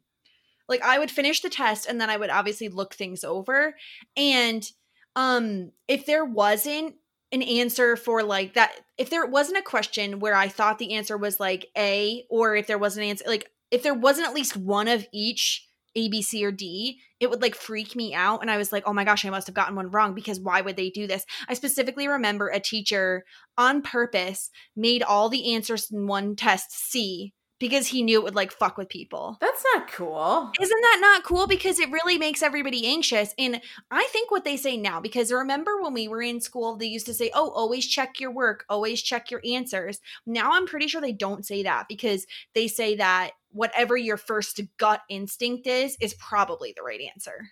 like 0.68 0.82
I 0.82 0.98
would 0.98 1.10
finish 1.10 1.40
the 1.40 1.50
test 1.50 1.86
and 1.86 2.00
then 2.00 2.10
I 2.10 2.16
would 2.16 2.30
obviously 2.30 2.68
look 2.68 2.94
things 2.94 3.24
over 3.24 3.74
and 4.16 4.68
um 5.16 5.72
if 5.88 6.06
there 6.06 6.24
wasn't 6.24 6.94
an 7.32 7.42
answer 7.42 7.96
for 7.96 8.22
like 8.22 8.54
that 8.54 8.72
if 8.98 9.10
there 9.10 9.26
wasn't 9.26 9.58
a 9.58 9.62
question 9.62 10.18
where 10.18 10.34
I 10.34 10.48
thought 10.48 10.78
the 10.78 10.94
answer 10.94 11.16
was 11.16 11.38
like 11.38 11.68
A 11.76 12.24
or 12.28 12.56
if 12.56 12.66
there 12.66 12.78
was 12.78 12.96
an 12.96 13.04
answer 13.04 13.24
like 13.26 13.50
if 13.70 13.82
there 13.82 13.94
wasn't 13.94 14.26
at 14.26 14.34
least 14.34 14.56
one 14.56 14.88
of 14.88 15.06
each 15.12 15.68
A, 15.94 16.08
B, 16.08 16.22
C, 16.22 16.44
or 16.44 16.52
D, 16.52 17.00
it 17.20 17.30
would 17.30 17.42
like 17.42 17.54
freak 17.54 17.94
me 17.94 18.14
out. 18.14 18.42
And 18.42 18.50
I 18.50 18.56
was 18.56 18.72
like, 18.72 18.84
oh 18.86 18.92
my 18.92 19.04
gosh, 19.04 19.24
I 19.24 19.30
must 19.30 19.46
have 19.46 19.54
gotten 19.54 19.76
one 19.76 19.90
wrong 19.90 20.14
because 20.14 20.40
why 20.40 20.60
would 20.60 20.76
they 20.76 20.90
do 20.90 21.06
this? 21.06 21.24
I 21.48 21.54
specifically 21.54 22.08
remember 22.08 22.48
a 22.48 22.60
teacher 22.60 23.24
on 23.56 23.82
purpose 23.82 24.50
made 24.74 25.02
all 25.02 25.28
the 25.28 25.54
answers 25.54 25.90
in 25.90 26.06
one 26.06 26.36
test 26.36 26.72
C 26.72 27.32
because 27.60 27.86
he 27.86 28.02
knew 28.02 28.18
it 28.18 28.24
would 28.24 28.34
like 28.34 28.50
fuck 28.50 28.76
with 28.76 28.88
people. 28.88 29.36
That's 29.40 29.62
not 29.74 29.92
cool. 29.92 30.50
Isn't 30.60 30.80
that 30.80 30.98
not 31.00 31.22
cool? 31.22 31.46
Because 31.46 31.78
it 31.78 31.92
really 31.92 32.18
makes 32.18 32.42
everybody 32.42 32.86
anxious. 32.86 33.32
And 33.38 33.60
I 33.90 34.08
think 34.10 34.32
what 34.32 34.44
they 34.44 34.56
say 34.56 34.76
now, 34.76 35.00
because 35.00 35.30
remember 35.30 35.80
when 35.80 35.92
we 35.94 36.08
were 36.08 36.22
in 36.22 36.40
school, 36.40 36.74
they 36.76 36.86
used 36.86 37.06
to 37.06 37.14
say, 37.14 37.30
oh, 37.34 37.50
always 37.50 37.86
check 37.86 38.18
your 38.18 38.32
work, 38.32 38.64
always 38.68 39.00
check 39.02 39.30
your 39.30 39.42
answers. 39.44 40.00
Now 40.26 40.52
I'm 40.52 40.66
pretty 40.66 40.88
sure 40.88 41.00
they 41.00 41.12
don't 41.12 41.46
say 41.46 41.62
that 41.62 41.86
because 41.86 42.26
they 42.54 42.66
say 42.66 42.96
that 42.96 43.32
whatever 43.52 43.96
your 43.96 44.16
first 44.16 44.60
gut 44.78 45.02
instinct 45.08 45.66
is, 45.66 45.96
is 46.00 46.14
probably 46.14 46.72
the 46.74 46.82
right 46.82 47.00
answer. 47.12 47.50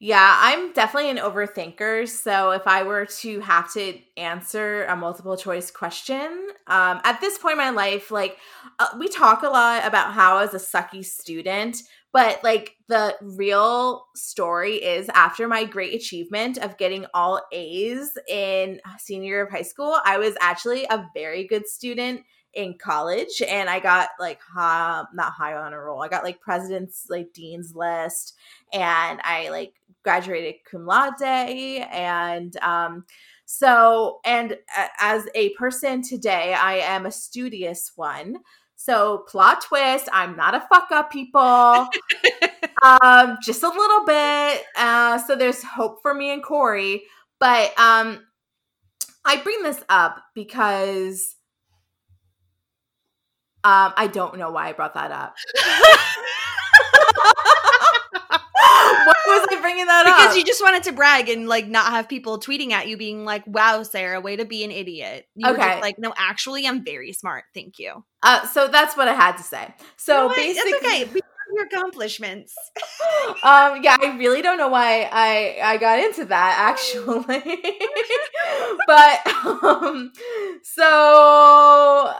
Yeah, 0.00 0.36
I'm 0.40 0.72
definitely 0.74 1.10
an 1.10 1.16
overthinker. 1.16 2.08
So 2.08 2.52
if 2.52 2.68
I 2.68 2.84
were 2.84 3.06
to 3.06 3.40
have 3.40 3.72
to 3.72 3.98
answer 4.16 4.84
a 4.84 4.94
multiple 4.94 5.36
choice 5.36 5.72
question, 5.72 6.30
um, 6.68 7.00
at 7.02 7.20
this 7.20 7.36
point 7.36 7.54
in 7.54 7.58
my 7.58 7.70
life, 7.70 8.12
like 8.12 8.38
uh, 8.78 8.86
we 8.96 9.08
talk 9.08 9.42
a 9.42 9.48
lot 9.48 9.84
about 9.84 10.12
how 10.12 10.38
as 10.38 10.54
a 10.54 10.58
sucky 10.58 11.04
student, 11.04 11.78
But 12.12 12.42
like 12.44 12.76
the 12.88 13.16
real 13.20 14.04
story 14.14 14.76
is 14.76 15.08
after 15.14 15.48
my 15.48 15.64
great 15.64 15.94
achievement 15.94 16.58
of 16.58 16.78
getting 16.78 17.04
all 17.12 17.40
A's 17.52 18.16
in 18.28 18.80
senior 19.00 19.26
year 19.28 19.44
of 19.46 19.50
high 19.50 19.62
school, 19.62 19.98
I 20.04 20.18
was 20.18 20.36
actually 20.40 20.84
a 20.84 21.06
very 21.12 21.44
good 21.44 21.66
student 21.66 22.22
in 22.54 22.76
college 22.78 23.42
and 23.46 23.68
I 23.68 23.80
got 23.80 24.08
like 24.18 24.40
high, 24.40 25.04
not 25.12 25.32
high 25.32 25.54
on 25.54 25.72
a 25.72 25.80
roll. 25.80 26.02
I 26.02 26.08
got 26.08 26.24
like 26.24 26.40
president's 26.40 27.06
like 27.08 27.32
dean's 27.32 27.74
list 27.74 28.34
and 28.72 29.20
I 29.22 29.48
like 29.50 29.74
graduated 30.02 30.56
cum 30.70 30.86
laude 30.86 31.22
and 31.22 32.56
um 32.58 33.04
so 33.44 34.20
and 34.24 34.56
as 35.00 35.28
a 35.34 35.50
person 35.50 36.02
today 36.02 36.54
I 36.54 36.76
am 36.76 37.06
a 37.06 37.12
studious 37.12 37.92
one. 37.96 38.38
So 38.76 39.24
plot 39.28 39.62
twist, 39.62 40.08
I'm 40.12 40.36
not 40.36 40.54
a 40.54 40.60
fuck 40.72 40.90
up 40.90 41.10
people. 41.10 41.30
um 42.82 43.36
just 43.42 43.62
a 43.62 43.68
little 43.68 44.04
bit. 44.04 44.64
Uh 44.76 45.18
so 45.18 45.36
there's 45.36 45.62
hope 45.62 46.00
for 46.00 46.14
me 46.14 46.32
and 46.32 46.42
Cory, 46.42 47.02
but 47.38 47.78
um 47.78 48.24
I 49.24 49.36
bring 49.42 49.62
this 49.62 49.82
up 49.90 50.22
because 50.34 51.36
um, 53.64 53.92
I 53.96 54.06
don't 54.06 54.38
know 54.38 54.50
why 54.50 54.68
I 54.68 54.72
brought 54.72 54.94
that 54.94 55.10
up. 55.10 55.34
why 59.04 59.14
was 59.26 59.48
I 59.50 59.60
bringing 59.60 59.86
that 59.86 60.04
because 60.04 60.14
up? 60.14 60.22
Because 60.22 60.36
you 60.36 60.44
just 60.44 60.62
wanted 60.62 60.84
to 60.84 60.92
brag 60.92 61.28
and 61.28 61.48
like 61.48 61.66
not 61.66 61.86
have 61.86 62.08
people 62.08 62.38
tweeting 62.38 62.70
at 62.72 62.88
you 62.88 62.96
being 62.96 63.24
like, 63.24 63.44
"Wow, 63.46 63.82
Sarah, 63.82 64.20
way 64.20 64.36
to 64.36 64.44
be 64.44 64.64
an 64.64 64.70
idiot." 64.70 65.26
You 65.34 65.50
okay. 65.50 65.80
Like, 65.80 65.98
no, 65.98 66.14
actually, 66.16 66.66
I'm 66.66 66.84
very 66.84 67.12
smart. 67.12 67.44
Thank 67.54 67.78
you. 67.78 68.04
Uh, 68.22 68.46
so 68.46 68.68
that's 68.68 68.96
what 68.96 69.08
I 69.08 69.14
had 69.14 69.36
to 69.36 69.42
say. 69.42 69.74
So 69.96 70.22
you 70.22 70.28
know 70.28 70.34
basically, 70.34 70.70
it's 70.70 71.10
okay. 71.10 71.20
Your 71.54 71.64
accomplishments. 71.64 72.54
um, 73.42 73.82
yeah, 73.82 73.96
I 74.00 74.16
really 74.18 74.42
don't 74.42 74.58
know 74.58 74.68
why 74.68 75.08
I 75.10 75.58
I 75.62 75.76
got 75.78 75.98
into 75.98 76.26
that 76.26 76.56
actually, 76.58 77.42
but 78.86 79.26
um, 79.44 80.12
so 80.62 82.12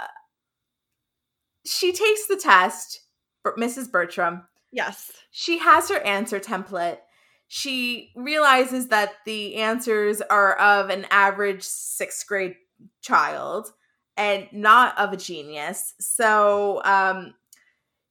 she 1.68 1.92
takes 1.92 2.26
the 2.26 2.36
test, 2.36 3.00
Mrs. 3.44 3.90
Bertram. 3.90 4.46
Yes. 4.72 5.12
She 5.30 5.58
has 5.58 5.88
her 5.88 6.00
answer 6.00 6.40
template. 6.40 6.98
She 7.46 8.12
realizes 8.14 8.88
that 8.88 9.12
the 9.24 9.56
answers 9.56 10.20
are 10.20 10.54
of 10.56 10.90
an 10.90 11.06
average 11.10 11.62
sixth 11.62 12.26
grade 12.26 12.56
child 13.00 13.72
and 14.16 14.46
not 14.52 14.98
of 14.98 15.12
a 15.12 15.16
genius. 15.16 15.94
So, 15.98 16.82
um, 16.84 17.34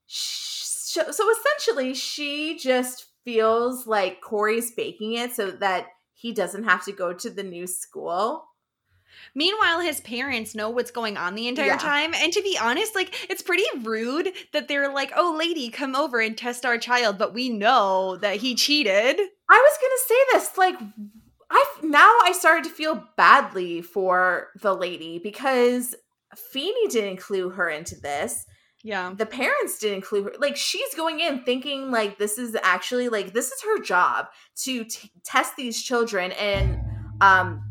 so 0.07 1.03
essentially, 1.11 1.93
she 1.93 2.57
just 2.57 3.05
feels 3.23 3.85
like 3.85 4.21
Cory's 4.21 4.71
faking 4.71 5.13
it 5.13 5.33
so 5.33 5.51
that 5.51 5.87
he 6.13 6.33
doesn't 6.33 6.63
have 6.63 6.83
to 6.85 6.91
go 6.91 7.13
to 7.13 7.29
the 7.29 7.43
new 7.43 7.67
school. 7.67 8.46
Meanwhile, 9.35 9.81
his 9.81 10.01
parents 10.01 10.55
know 10.55 10.69
what's 10.69 10.91
going 10.91 11.17
on 11.17 11.35
the 11.35 11.47
entire 11.47 11.67
yeah. 11.67 11.77
time. 11.77 12.13
And 12.13 12.31
to 12.33 12.41
be 12.41 12.57
honest, 12.61 12.95
like 12.95 13.29
it's 13.29 13.41
pretty 13.41 13.65
rude 13.81 14.31
that 14.53 14.67
they're 14.67 14.93
like, 14.93 15.11
"Oh, 15.15 15.35
lady, 15.37 15.69
come 15.69 15.95
over 15.95 16.19
and 16.19 16.37
test 16.37 16.65
our 16.65 16.77
child," 16.77 17.17
but 17.17 17.33
we 17.33 17.49
know 17.49 18.17
that 18.17 18.37
he 18.37 18.55
cheated. 18.55 19.19
I 19.49 19.69
was 19.69 19.77
going 19.81 19.91
to 19.91 20.03
say 20.07 20.15
this 20.33 20.57
like 20.57 20.75
I 21.49 21.65
now 21.83 22.13
I 22.23 22.33
started 22.33 22.65
to 22.65 22.69
feel 22.69 23.03
badly 23.15 23.81
for 23.81 24.49
the 24.61 24.73
lady 24.73 25.19
because 25.19 25.95
Feeny 26.35 26.87
didn't 26.89 27.17
clue 27.17 27.49
her 27.49 27.69
into 27.69 27.99
this. 27.99 28.45
Yeah. 28.83 29.13
The 29.15 29.25
parents 29.25 29.79
didn't 29.79 30.01
clue 30.01 30.23
her. 30.23 30.33
Like 30.39 30.55
she's 30.55 30.93
going 30.95 31.19
in 31.19 31.43
thinking 31.43 31.89
like 31.91 32.17
this 32.17 32.37
is 32.37 32.55
actually 32.63 33.09
like 33.09 33.33
this 33.33 33.51
is 33.51 33.61
her 33.63 33.81
job 33.81 34.27
to 34.63 34.83
t- 34.85 35.11
test 35.23 35.55
these 35.55 35.81
children 35.81 36.31
and 36.33 36.79
um 37.21 37.63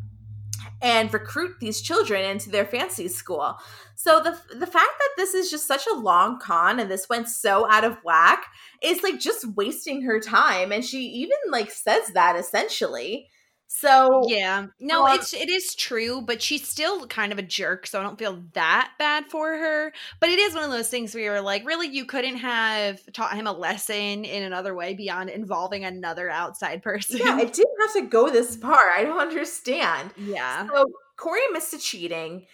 and 0.82 1.12
recruit 1.12 1.52
these 1.60 1.80
children 1.80 2.24
into 2.24 2.50
their 2.50 2.66
fancy 2.66 3.08
school. 3.08 3.56
So 3.94 4.20
the 4.20 4.38
the 4.54 4.66
fact 4.66 4.90
that 4.98 5.10
this 5.16 5.34
is 5.34 5.50
just 5.50 5.66
such 5.66 5.86
a 5.86 5.94
long 5.94 6.38
con 6.38 6.78
and 6.78 6.90
this 6.90 7.08
went 7.08 7.28
so 7.28 7.70
out 7.70 7.84
of 7.84 7.96
whack 8.04 8.44
is 8.82 9.02
like 9.02 9.18
just 9.18 9.56
wasting 9.56 10.02
her 10.02 10.20
time 10.20 10.72
and 10.72 10.84
she 10.84 11.02
even 11.06 11.38
like 11.50 11.70
says 11.70 12.08
that 12.08 12.36
essentially. 12.36 13.28
So 13.68 14.22
yeah, 14.28 14.66
no, 14.80 15.06
um, 15.06 15.16
it's 15.16 15.34
it 15.34 15.48
is 15.48 15.74
true, 15.74 16.22
but 16.22 16.40
she's 16.40 16.66
still 16.66 17.06
kind 17.08 17.32
of 17.32 17.38
a 17.38 17.42
jerk, 17.42 17.86
so 17.86 17.98
I 17.98 18.02
don't 18.02 18.18
feel 18.18 18.42
that 18.54 18.92
bad 18.98 19.26
for 19.26 19.48
her. 19.48 19.92
But 20.20 20.30
it 20.30 20.38
is 20.38 20.54
one 20.54 20.64
of 20.64 20.70
those 20.70 20.88
things 20.88 21.14
where 21.14 21.24
you're 21.24 21.40
like, 21.40 21.66
really, 21.66 21.88
you 21.88 22.04
couldn't 22.04 22.36
have 22.36 23.00
taught 23.12 23.34
him 23.34 23.46
a 23.46 23.52
lesson 23.52 24.24
in 24.24 24.42
another 24.44 24.74
way 24.74 24.94
beyond 24.94 25.30
involving 25.30 25.84
another 25.84 26.30
outside 26.30 26.82
person. 26.82 27.18
Yeah, 27.18 27.38
it 27.40 27.52
didn't 27.54 27.80
have 27.80 27.92
to 27.94 28.02
go 28.02 28.30
this 28.30 28.56
far. 28.56 28.78
I 28.96 29.02
don't 29.02 29.18
understand. 29.18 30.10
Yeah. 30.16 30.68
So 30.68 30.86
Cory 31.16 31.40
admits 31.48 31.70
to 31.72 31.78
cheating. 31.78 32.46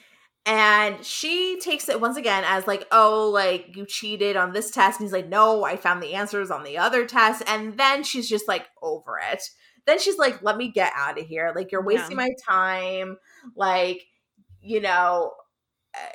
And 0.44 1.04
she 1.04 1.60
takes 1.60 1.88
it 1.88 2.00
once 2.00 2.16
again 2.16 2.42
as 2.44 2.66
like, 2.66 2.84
oh, 2.90 3.30
like 3.30 3.76
you 3.76 3.86
cheated 3.86 4.36
on 4.36 4.52
this 4.52 4.72
test. 4.72 4.98
And 4.98 5.06
he's 5.06 5.12
like, 5.12 5.28
no, 5.28 5.62
I 5.62 5.76
found 5.76 6.02
the 6.02 6.14
answers 6.14 6.50
on 6.50 6.64
the 6.64 6.78
other 6.78 7.06
test. 7.06 7.44
And 7.46 7.78
then 7.78 8.02
she's 8.02 8.28
just 8.28 8.48
like 8.48 8.66
over 8.82 9.20
it 9.32 9.44
then 9.87 9.99
she's 9.99 10.18
like, 10.18 10.43
let 10.43 10.57
me 10.57 10.70
get 10.70 10.93
out 10.95 11.18
of 11.18 11.26
here. 11.26 11.53
Like, 11.55 11.72
you're 11.72 11.85
wasting 11.85 12.18
yeah. 12.18 12.28
my 12.28 12.30
time. 12.49 13.16
Like, 13.57 14.05
you 14.61 14.80
know, 14.80 15.33
uh, 15.95 16.12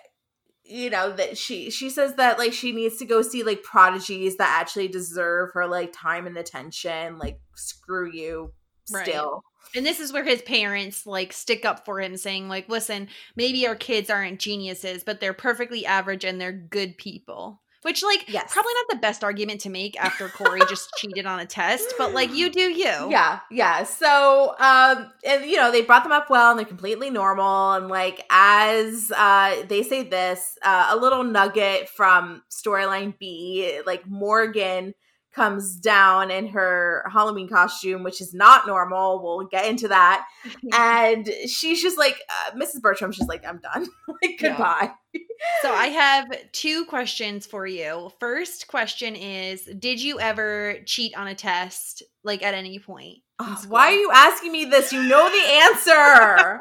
you 0.69 0.89
know 0.89 1.13
that 1.13 1.37
she 1.37 1.69
she 1.69 1.89
says 1.89 2.15
that 2.15 2.37
like 2.37 2.51
she 2.51 2.73
needs 2.73 2.97
to 2.97 3.05
go 3.05 3.21
see 3.21 3.41
like 3.41 3.63
prodigies 3.63 4.35
that 4.35 4.59
actually 4.59 4.89
deserve 4.89 5.51
her 5.53 5.65
like 5.65 5.93
time 5.93 6.27
and 6.27 6.37
attention 6.37 7.17
like 7.17 7.39
screw 7.55 8.11
you 8.11 8.51
still 8.85 9.31
right. 9.31 9.41
And 9.75 9.85
this 9.85 9.99
is 9.99 10.13
where 10.13 10.23
his 10.23 10.41
parents 10.41 11.05
like 11.05 11.33
stick 11.33 11.65
up 11.65 11.85
for 11.85 11.99
him, 11.99 12.15
saying, 12.17 12.47
like, 12.47 12.69
listen, 12.69 13.09
maybe 13.35 13.67
our 13.67 13.75
kids 13.75 14.09
aren't 14.09 14.39
geniuses, 14.39 15.03
but 15.03 15.19
they're 15.19 15.33
perfectly 15.33 15.85
average 15.85 16.23
and 16.23 16.39
they're 16.39 16.53
good 16.53 16.97
people. 16.97 17.61
Which, 17.87 18.03
like, 18.03 18.25
yes. 18.27 18.51
probably 18.51 18.73
not 18.73 18.97
the 18.97 18.99
best 19.01 19.23
argument 19.23 19.61
to 19.61 19.69
make 19.69 19.97
after 19.97 20.27
Cory 20.27 20.59
just 20.67 20.89
cheated 20.97 21.25
on 21.25 21.39
a 21.39 21.45
test, 21.45 21.93
but 21.97 22.13
like, 22.13 22.33
you 22.33 22.49
do 22.49 22.59
you. 22.59 23.09
Yeah, 23.09 23.39
yeah. 23.49 23.83
So, 23.83 24.55
um, 24.59 25.09
and 25.25 25.45
you 25.45 25.55
know, 25.55 25.71
they 25.71 25.83
brought 25.83 26.03
them 26.03 26.11
up 26.11 26.29
well 26.29 26.49
and 26.51 26.59
they're 26.59 26.65
completely 26.65 27.09
normal. 27.09 27.71
And 27.71 27.87
like, 27.87 28.25
as 28.29 29.09
uh, 29.15 29.63
they 29.69 29.83
say 29.83 30.03
this, 30.03 30.57
uh, 30.63 30.89
a 30.91 30.97
little 30.97 31.23
nugget 31.23 31.87
from 31.87 32.43
storyline 32.51 33.17
B, 33.17 33.79
like, 33.85 34.05
Morgan 34.05 34.93
comes 35.33 35.77
down 35.77 36.29
in 36.29 36.47
her 36.47 37.05
Halloween 37.09 37.47
costume, 37.47 38.03
which 38.03 38.19
is 38.19 38.33
not 38.33 38.67
normal. 38.67 39.23
We'll 39.23 39.47
get 39.47 39.65
into 39.65 39.87
that. 39.87 40.27
and 40.73 41.29
she's 41.47 41.81
just 41.81 41.97
like, 41.97 42.19
uh, 42.29 42.57
Mrs. 42.57 42.81
Bertram's 42.81 43.15
just 43.15 43.29
like, 43.29 43.45
I'm 43.47 43.59
done. 43.59 43.87
like, 44.21 44.39
goodbye. 44.41 44.91
Yeah. 45.13 45.21
So 45.61 45.71
I 45.71 45.87
have 45.87 46.51
two 46.51 46.85
questions 46.85 47.45
for 47.45 47.65
you. 47.65 48.11
First 48.19 48.67
question 48.67 49.15
is 49.15 49.69
Did 49.79 50.01
you 50.01 50.19
ever 50.19 50.77
cheat 50.85 51.15
on 51.17 51.27
a 51.27 51.35
test, 51.35 52.03
like 52.23 52.43
at 52.43 52.53
any 52.53 52.79
point? 52.79 53.19
Oh, 53.39 53.63
why 53.67 53.91
are 53.91 53.95
you 53.95 54.09
asking 54.11 54.51
me 54.51 54.65
this? 54.65 54.91
You 54.91 55.03
know 55.03 55.29
the 55.29 55.53
answer. 55.53 56.59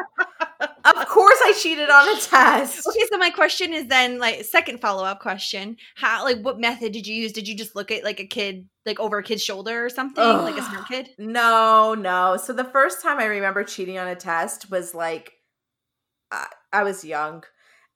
of 0.84 1.08
course 1.08 1.38
I 1.44 1.54
cheated 1.58 1.88
on 1.88 2.08
a 2.08 2.20
test. 2.20 2.86
Okay, 2.86 3.06
so 3.10 3.16
my 3.16 3.30
question 3.30 3.72
is 3.72 3.86
then 3.86 4.18
like 4.18 4.44
second 4.44 4.80
follow-up 4.80 5.20
question. 5.20 5.78
How 5.94 6.24
like 6.24 6.42
what 6.42 6.60
method 6.60 6.92
did 6.92 7.06
you 7.06 7.14
use? 7.14 7.32
Did 7.32 7.48
you 7.48 7.56
just 7.56 7.74
look 7.74 7.90
at 7.90 8.04
like 8.04 8.20
a 8.20 8.26
kid 8.26 8.68
like 8.84 9.00
over 9.00 9.18
a 9.18 9.22
kid's 9.22 9.42
shoulder 9.42 9.86
or 9.86 9.88
something? 9.88 10.22
Ugh. 10.22 10.42
Like 10.42 10.58
a 10.58 10.62
smart 10.62 10.88
kid? 10.88 11.10
No, 11.18 11.94
no. 11.94 12.36
So 12.36 12.52
the 12.52 12.64
first 12.64 13.02
time 13.02 13.18
I 13.18 13.24
remember 13.24 13.64
cheating 13.64 13.98
on 13.98 14.08
a 14.08 14.16
test 14.16 14.70
was 14.70 14.94
like 14.94 15.32
uh, 16.30 16.44
I 16.72 16.82
was 16.82 17.04
young 17.04 17.44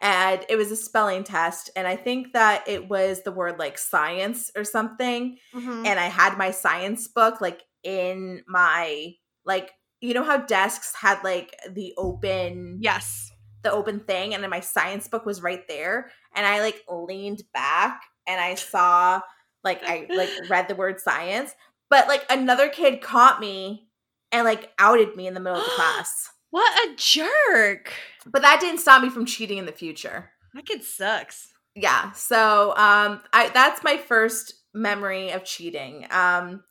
and 0.01 0.45
it 0.49 0.57
was 0.57 0.71
a 0.71 0.77
spelling 0.77 1.25
test 1.25 1.71
and 1.77 1.87
i 1.87 1.97
think 1.97 2.33
that 2.33 2.67
it 2.67 2.89
was 2.89 3.23
the 3.23 3.33
word 3.33 3.59
like 3.59 3.79
science 3.79 4.51
or 4.57 4.65
something 4.65 5.37
mm-hmm. 5.55 5.87
and 5.87 6.01
i 6.01 6.07
had 6.07 6.39
my 6.39 6.51
science 6.51 7.07
book 7.09 7.41
like 7.41 7.63
in 7.83 8.43
my 8.47 9.13
like 9.45 9.73
you 10.01 10.15
know 10.15 10.25
how 10.25 10.39
desks 10.39 10.95
had 10.95 11.23
like 11.23 11.55
the 11.71 11.93
open 11.97 12.79
yes 12.81 13.31
the 13.63 13.71
open 13.71 14.01
thing 14.01 14.33
and 14.35 14.43
then 14.43 14.51
my 14.51 14.61
science 14.61 15.09
book 15.09 15.27
was 15.27 15.43
right 15.43 15.69
there 15.69 16.11
and 16.35 16.47
i 16.47 16.61
like 16.61 16.83
leaned 16.89 17.43
back 17.53 18.03
and 18.27 18.41
i 18.41 18.55
saw 18.55 19.21
like 19.63 19.83
i 19.85 20.07
like 20.15 20.31
read 20.49 20.69
the 20.69 20.75
word 20.75 20.99
science 20.99 21.55
but 21.91 22.09
like 22.09 22.25
another 22.31 22.69
kid 22.69 23.01
caught 23.01 23.41
me 23.41 23.89
and 24.33 24.45
like 24.45 24.71
outed 24.79 25.15
me 25.17 25.27
in 25.27 25.35
the 25.35 25.41
middle 25.41 25.59
of 25.59 25.65
the 25.65 25.71
class 25.77 26.31
what 26.51 26.89
a 26.89 26.95
jerk 26.97 27.93
but 28.27 28.43
that 28.43 28.61
didn't 28.61 28.81
stop 28.81 29.03
me 29.03 29.11
from 29.11 29.27
cheating 29.27 29.59
in 29.59 29.67
the 29.67 29.73
future 29.73 30.31
that 30.55 30.67
kid 30.67 30.83
sucks 30.83 31.53
yeah 31.75 32.13
so 32.13 32.71
um 32.77 33.21
i 33.33 33.49
that's 33.55 33.83
my 33.83 33.97
first 33.97 34.55
memory 34.75 35.31
of 35.31 35.45
cheating 35.45 36.07
um 36.11 36.63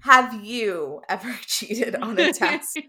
have 0.00 0.44
you 0.44 1.02
ever 1.08 1.32
cheated 1.46 1.96
on 1.96 2.18
a 2.18 2.32
test? 2.32 2.78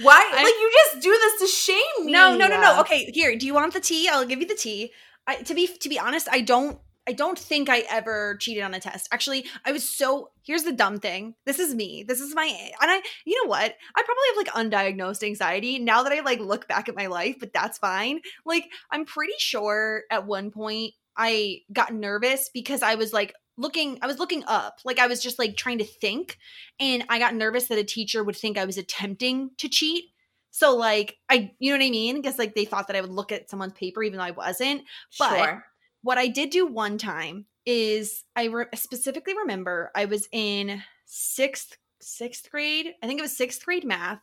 Why? 0.00 0.30
I, 0.34 0.42
like 0.42 0.54
you 0.60 0.72
just 0.72 1.02
do 1.02 1.10
this 1.10 1.40
to 1.40 1.46
shame 1.46 2.06
me? 2.06 2.12
No, 2.12 2.36
no, 2.36 2.48
no, 2.48 2.60
no. 2.60 2.80
Okay, 2.80 3.10
here. 3.12 3.34
Do 3.36 3.46
you 3.46 3.54
want 3.54 3.72
the 3.72 3.80
tea? 3.80 4.08
I'll 4.08 4.26
give 4.26 4.40
you 4.40 4.46
the 4.46 4.54
tea. 4.54 4.92
I, 5.26 5.36
to 5.36 5.54
be 5.54 5.66
to 5.66 5.88
be 5.88 5.98
honest, 5.98 6.28
I 6.30 6.42
don't 6.42 6.78
I 7.08 7.12
don't 7.12 7.38
think 7.38 7.68
I 7.68 7.84
ever 7.90 8.36
cheated 8.40 8.62
on 8.62 8.74
a 8.74 8.80
test. 8.80 9.08
Actually, 9.12 9.46
I 9.64 9.72
was 9.72 9.88
so 9.88 10.30
here's 10.44 10.64
the 10.64 10.72
dumb 10.72 10.98
thing. 10.98 11.34
This 11.44 11.58
is 11.58 11.74
me. 11.74 12.04
This 12.06 12.20
is 12.20 12.34
my 12.34 12.46
and 12.46 12.90
I 12.90 13.00
you 13.24 13.42
know 13.42 13.48
what? 13.48 13.74
I 13.94 14.02
probably 14.02 14.24
have 14.28 14.72
like 14.72 14.72
undiagnosed 14.72 15.22
anxiety 15.22 15.78
now 15.78 16.02
that 16.02 16.12
I 16.12 16.20
like 16.20 16.40
look 16.40 16.66
back 16.68 16.88
at 16.88 16.96
my 16.96 17.06
life, 17.06 17.36
but 17.38 17.52
that's 17.52 17.78
fine. 17.78 18.20
Like 18.44 18.68
I'm 18.90 19.04
pretty 19.04 19.34
sure 19.38 20.02
at 20.10 20.26
one 20.26 20.50
point 20.50 20.94
I 21.16 21.60
got 21.72 21.94
nervous 21.94 22.50
because 22.52 22.82
I 22.82 22.96
was 22.96 23.12
like 23.12 23.34
looking 23.56 23.98
I 24.02 24.06
was 24.06 24.18
looking 24.18 24.44
up. 24.46 24.80
Like 24.84 24.98
I 24.98 25.06
was 25.06 25.22
just 25.22 25.38
like 25.38 25.56
trying 25.56 25.78
to 25.78 25.84
think 25.84 26.38
and 26.80 27.04
I 27.08 27.18
got 27.18 27.34
nervous 27.34 27.68
that 27.68 27.78
a 27.78 27.84
teacher 27.84 28.24
would 28.24 28.36
think 28.36 28.58
I 28.58 28.64
was 28.64 28.78
attempting 28.78 29.50
to 29.58 29.68
cheat. 29.68 30.06
So 30.50 30.74
like 30.74 31.16
I 31.28 31.52
you 31.58 31.70
know 31.70 31.78
what 31.78 31.86
I 31.86 31.90
mean? 31.90 32.16
Because 32.16 32.38
like 32.38 32.54
they 32.54 32.64
thought 32.64 32.88
that 32.88 32.96
I 32.96 33.00
would 33.00 33.10
look 33.10 33.30
at 33.30 33.48
someone's 33.48 33.74
paper 33.74 34.02
even 34.02 34.18
though 34.18 34.24
I 34.24 34.32
wasn't. 34.32 34.82
But 35.18 35.36
sure. 35.36 35.64
What 36.02 36.18
I 36.18 36.28
did 36.28 36.50
do 36.50 36.66
one 36.66 36.98
time 36.98 37.46
is 37.64 38.24
I 38.34 38.44
re- 38.44 38.66
specifically 38.74 39.34
remember 39.36 39.90
I 39.94 40.04
was 40.04 40.28
in 40.32 40.82
sixth 41.04 41.76
sixth 42.00 42.50
grade. 42.50 42.94
I 43.02 43.06
think 43.06 43.18
it 43.18 43.22
was 43.22 43.36
sixth 43.36 43.64
grade 43.64 43.84
math, 43.84 44.20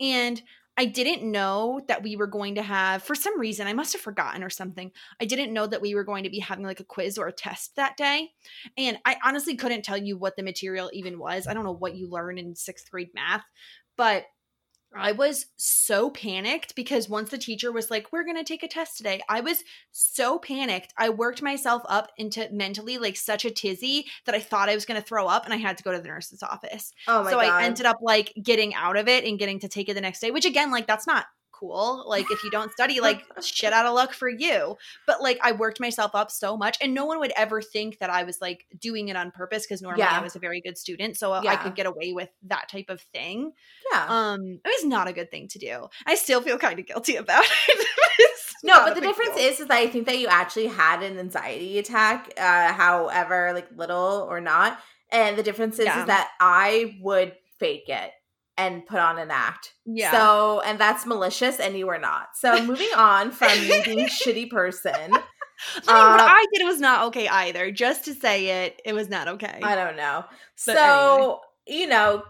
and 0.00 0.40
I 0.76 0.86
didn't 0.86 1.30
know 1.30 1.80
that 1.86 2.02
we 2.02 2.16
were 2.16 2.26
going 2.26 2.56
to 2.56 2.62
have 2.62 3.02
for 3.02 3.14
some 3.14 3.38
reason 3.38 3.66
I 3.66 3.74
must 3.74 3.92
have 3.92 4.02
forgotten 4.02 4.42
or 4.42 4.50
something. 4.50 4.90
I 5.20 5.24
didn't 5.24 5.52
know 5.52 5.66
that 5.68 5.80
we 5.80 5.94
were 5.94 6.04
going 6.04 6.24
to 6.24 6.30
be 6.30 6.40
having 6.40 6.64
like 6.64 6.80
a 6.80 6.84
quiz 6.84 7.16
or 7.16 7.28
a 7.28 7.32
test 7.32 7.76
that 7.76 7.96
day, 7.96 8.30
and 8.76 8.98
I 9.04 9.16
honestly 9.24 9.56
couldn't 9.56 9.82
tell 9.82 9.98
you 9.98 10.18
what 10.18 10.36
the 10.36 10.42
material 10.42 10.90
even 10.92 11.18
was. 11.18 11.46
I 11.46 11.54
don't 11.54 11.64
know 11.64 11.72
what 11.72 11.94
you 11.94 12.08
learn 12.08 12.38
in 12.38 12.54
sixth 12.54 12.90
grade 12.90 13.10
math, 13.14 13.44
but 13.96 14.24
I 14.96 15.12
was 15.12 15.46
so 15.56 16.10
panicked 16.10 16.74
because 16.74 17.08
once 17.08 17.30
the 17.30 17.38
teacher 17.38 17.72
was 17.72 17.90
like, 17.90 18.12
We're 18.12 18.24
going 18.24 18.36
to 18.36 18.44
take 18.44 18.62
a 18.62 18.68
test 18.68 18.96
today, 18.96 19.20
I 19.28 19.40
was 19.40 19.64
so 19.90 20.38
panicked. 20.38 20.92
I 20.96 21.10
worked 21.10 21.42
myself 21.42 21.82
up 21.88 22.10
into 22.16 22.48
mentally 22.52 22.98
like 22.98 23.16
such 23.16 23.44
a 23.44 23.50
tizzy 23.50 24.06
that 24.26 24.34
I 24.34 24.40
thought 24.40 24.68
I 24.68 24.74
was 24.74 24.84
going 24.84 25.00
to 25.00 25.06
throw 25.06 25.26
up 25.26 25.44
and 25.44 25.54
I 25.54 25.58
had 25.58 25.76
to 25.78 25.84
go 25.84 25.92
to 25.92 25.98
the 25.98 26.08
nurse's 26.08 26.42
office. 26.42 26.92
Oh 27.08 27.24
my 27.24 27.30
so 27.30 27.36
god. 27.36 27.46
I 27.46 27.64
ended 27.64 27.86
up 27.86 27.98
like 28.00 28.32
getting 28.42 28.74
out 28.74 28.96
of 28.96 29.08
it 29.08 29.24
and 29.24 29.38
getting 29.38 29.60
to 29.60 29.68
take 29.68 29.88
it 29.88 29.94
the 29.94 30.00
next 30.00 30.20
day, 30.20 30.30
which 30.30 30.46
again, 30.46 30.70
like 30.70 30.86
that's 30.86 31.06
not 31.06 31.26
cool. 31.68 32.04
Like 32.06 32.30
if 32.30 32.42
you 32.44 32.50
don't 32.50 32.70
study, 32.72 33.00
like 33.02 33.24
shit 33.42 33.72
out 33.72 33.86
of 33.86 33.94
luck 33.94 34.12
for 34.12 34.28
you. 34.28 34.76
But 35.06 35.22
like 35.22 35.38
I 35.42 35.52
worked 35.52 35.80
myself 35.80 36.14
up 36.14 36.30
so 36.30 36.56
much 36.56 36.76
and 36.80 36.94
no 36.94 37.04
one 37.06 37.18
would 37.20 37.32
ever 37.36 37.62
think 37.62 37.98
that 37.98 38.10
I 38.10 38.24
was 38.24 38.40
like 38.40 38.66
doing 38.78 39.08
it 39.08 39.16
on 39.16 39.30
purpose 39.30 39.64
because 39.66 39.82
normally 39.82 40.02
Yeah. 40.02 40.18
I 40.18 40.22
was 40.22 40.36
a 40.36 40.38
very 40.38 40.60
good 40.60 40.76
student. 40.78 41.16
So 41.16 41.32
I 41.32 41.56
could 41.56 41.74
get 41.74 41.86
away 41.86 42.12
with 42.12 42.28
that 42.48 42.68
type 42.68 42.90
of 42.90 43.00
thing. 43.00 43.52
yeah. 43.92 44.06
Um, 44.08 44.60
it 44.64 44.68
was 44.82 44.84
not 44.84 45.08
a 45.08 45.12
good 45.12 45.30
thing 45.30 45.48
to 45.48 45.58
do. 45.58 45.88
I 46.06 46.14
still 46.14 46.40
feel 46.42 46.58
kind 46.58 46.78
of 46.78 46.86
guilty 46.86 47.16
about 47.16 47.44
it. 47.68 47.86
No, 48.62 48.82
but 48.86 48.94
the 48.94 49.02
difference 49.02 49.34
deal. 49.36 49.44
is, 49.46 49.60
is 49.60 49.66
that 49.66 49.76
I 49.76 49.86
think 49.88 50.06
that 50.06 50.18
you 50.18 50.26
actually 50.28 50.68
had 50.68 51.02
an 51.02 51.18
anxiety 51.18 51.78
attack, 51.78 52.32
uh, 52.38 52.72
however, 52.72 53.52
like 53.52 53.68
little 53.76 54.26
or 54.30 54.40
not. 54.40 54.78
And 55.12 55.36
the 55.36 55.42
difference 55.42 55.78
is, 55.78 55.84
Yeah. 55.84 56.00
is 56.00 56.06
that 56.06 56.30
I 56.40 56.96
would 57.02 57.34
fake 57.58 57.88
it 57.88 58.10
and 58.56 58.86
put 58.86 58.98
on 58.98 59.18
an 59.18 59.30
act. 59.30 59.74
Yeah. 59.84 60.12
So, 60.12 60.60
and 60.60 60.78
that's 60.78 61.06
malicious, 61.06 61.58
and 61.58 61.76
you 61.76 61.86
were 61.86 61.98
not. 61.98 62.28
So, 62.36 62.64
moving 62.64 62.90
on 62.96 63.30
from 63.30 63.48
being 63.84 64.00
a 64.00 64.08
shitty 64.08 64.50
person, 64.50 64.92
I 65.88 66.02
mean, 66.02 66.12
what 66.12 66.20
uh, 66.20 66.26
I 66.26 66.46
did 66.52 66.64
was 66.64 66.80
not 66.80 67.06
okay 67.08 67.28
either. 67.28 67.70
Just 67.70 68.04
to 68.06 68.14
say 68.14 68.64
it, 68.64 68.80
it 68.84 68.92
was 68.92 69.08
not 69.08 69.28
okay. 69.28 69.60
I 69.62 69.74
don't 69.74 69.96
know. 69.96 70.24
But 70.66 70.76
so, 70.76 71.40
you 71.66 71.86
know, 71.86 72.22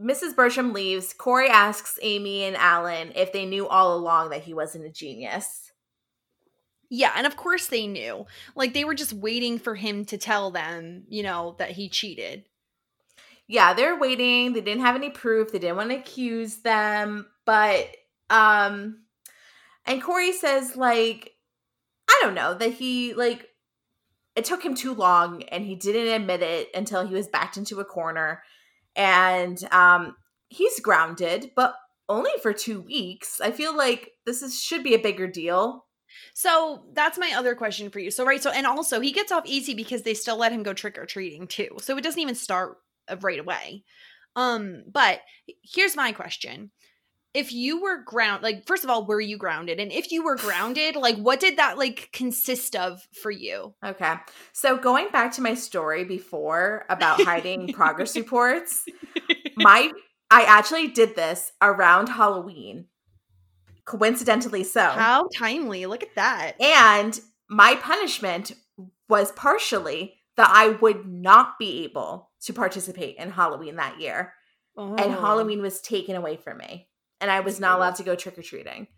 Mrs. 0.00 0.34
Bertram 0.34 0.72
leaves. 0.72 1.12
Cory 1.12 1.48
asks 1.48 1.98
Amy 2.02 2.44
and 2.44 2.56
Alan 2.56 3.12
if 3.14 3.32
they 3.32 3.46
knew 3.46 3.68
all 3.68 3.96
along 3.96 4.30
that 4.30 4.42
he 4.42 4.54
wasn't 4.54 4.86
a 4.86 4.90
genius. 4.90 5.72
Yeah, 6.90 7.12
and 7.16 7.26
of 7.26 7.36
course 7.36 7.66
they 7.66 7.86
knew. 7.86 8.26
Like 8.54 8.74
they 8.74 8.84
were 8.84 8.94
just 8.94 9.12
waiting 9.12 9.58
for 9.58 9.74
him 9.74 10.04
to 10.06 10.18
tell 10.18 10.50
them, 10.50 11.04
you 11.08 11.22
know, 11.22 11.56
that 11.58 11.72
he 11.72 11.88
cheated. 11.88 12.44
Yeah, 13.46 13.74
they're 13.74 13.98
waiting. 13.98 14.52
They 14.52 14.60
didn't 14.60 14.82
have 14.84 14.96
any 14.96 15.10
proof. 15.10 15.52
They 15.52 15.58
didn't 15.58 15.76
want 15.76 15.90
to 15.90 15.96
accuse 15.96 16.56
them. 16.58 17.26
But 17.44 17.88
um 18.30 19.02
and 19.86 20.02
Cory 20.02 20.32
says 20.32 20.76
like 20.76 21.32
I 22.08 22.18
don't 22.22 22.34
know 22.34 22.54
that 22.54 22.72
he 22.72 23.12
like 23.14 23.46
it 24.34 24.44
took 24.44 24.64
him 24.64 24.74
too 24.74 24.94
long 24.94 25.42
and 25.44 25.64
he 25.64 25.74
didn't 25.74 26.12
admit 26.22 26.42
it 26.42 26.68
until 26.74 27.06
he 27.06 27.14
was 27.14 27.28
backed 27.28 27.56
into 27.56 27.80
a 27.80 27.84
corner. 27.84 28.42
And 28.96 29.62
um 29.72 30.16
he's 30.48 30.80
grounded, 30.80 31.50
but 31.54 31.74
only 32.08 32.30
for 32.42 32.52
2 32.52 32.80
weeks. 32.82 33.40
I 33.40 33.50
feel 33.50 33.76
like 33.76 34.12
this 34.26 34.42
is 34.42 34.60
should 34.60 34.82
be 34.82 34.94
a 34.94 34.98
bigger 34.98 35.26
deal. 35.26 35.84
So 36.32 36.84
that's 36.94 37.18
my 37.18 37.34
other 37.36 37.54
question 37.54 37.90
for 37.90 37.98
you. 37.98 38.10
So 38.10 38.24
right, 38.24 38.42
so 38.42 38.50
and 38.50 38.66
also 38.66 39.00
he 39.00 39.12
gets 39.12 39.32
off 39.32 39.44
easy 39.46 39.74
because 39.74 40.02
they 40.02 40.14
still 40.14 40.36
let 40.36 40.52
him 40.52 40.62
go 40.62 40.72
trick 40.72 40.96
or 40.98 41.06
treating 41.06 41.46
too. 41.46 41.70
So 41.80 41.96
it 41.96 42.02
doesn't 42.04 42.20
even 42.20 42.34
start 42.36 42.78
right 43.20 43.38
away. 43.38 43.84
Um, 44.36 44.84
but 44.90 45.20
here's 45.62 45.96
my 45.96 46.12
question. 46.12 46.70
If 47.32 47.52
you 47.52 47.82
were 47.82 48.02
ground 48.04 48.44
like 48.44 48.64
first 48.66 48.84
of 48.84 48.90
all, 48.90 49.06
were 49.06 49.20
you 49.20 49.36
grounded? 49.36 49.80
And 49.80 49.90
if 49.90 50.12
you 50.12 50.24
were 50.24 50.36
grounded, 50.36 50.94
like 50.94 51.16
what 51.16 51.40
did 51.40 51.58
that 51.58 51.78
like 51.78 52.10
consist 52.12 52.76
of 52.76 53.06
for 53.12 53.30
you? 53.30 53.74
Okay. 53.84 54.14
So 54.52 54.76
going 54.76 55.08
back 55.10 55.32
to 55.32 55.42
my 55.42 55.54
story 55.54 56.04
before 56.04 56.84
about 56.88 57.22
hiding 57.22 57.72
progress 57.72 58.16
reports, 58.16 58.84
my 59.56 59.90
I 60.30 60.42
actually 60.42 60.88
did 60.88 61.16
this 61.16 61.52
around 61.60 62.08
Halloween. 62.08 62.86
Coincidentally 63.84 64.64
so. 64.64 64.82
How 64.82 65.28
timely. 65.36 65.86
Look 65.86 66.02
at 66.02 66.14
that. 66.14 66.60
and 66.60 67.20
my 67.48 67.74
punishment 67.76 68.52
was 69.08 69.32
partially 69.32 70.14
that 70.36 70.50
I 70.52 70.68
would 70.68 71.06
not 71.06 71.58
be 71.58 71.84
able 71.84 72.30
to 72.42 72.52
participate 72.52 73.16
in 73.16 73.30
Halloween 73.30 73.76
that 73.76 74.00
year. 74.00 74.34
And 74.76 74.98
Oh. 75.00 75.20
Halloween 75.20 75.62
was 75.62 75.80
taken 75.80 76.16
away 76.16 76.36
from 76.36 76.58
me. 76.58 76.88
And 77.20 77.30
I 77.30 77.40
was 77.40 77.60
not 77.60 77.76
allowed 77.78 77.94
to 77.96 78.02
go 78.02 78.16
trick 78.16 78.36
or 78.36 78.42
treating. 78.42 78.88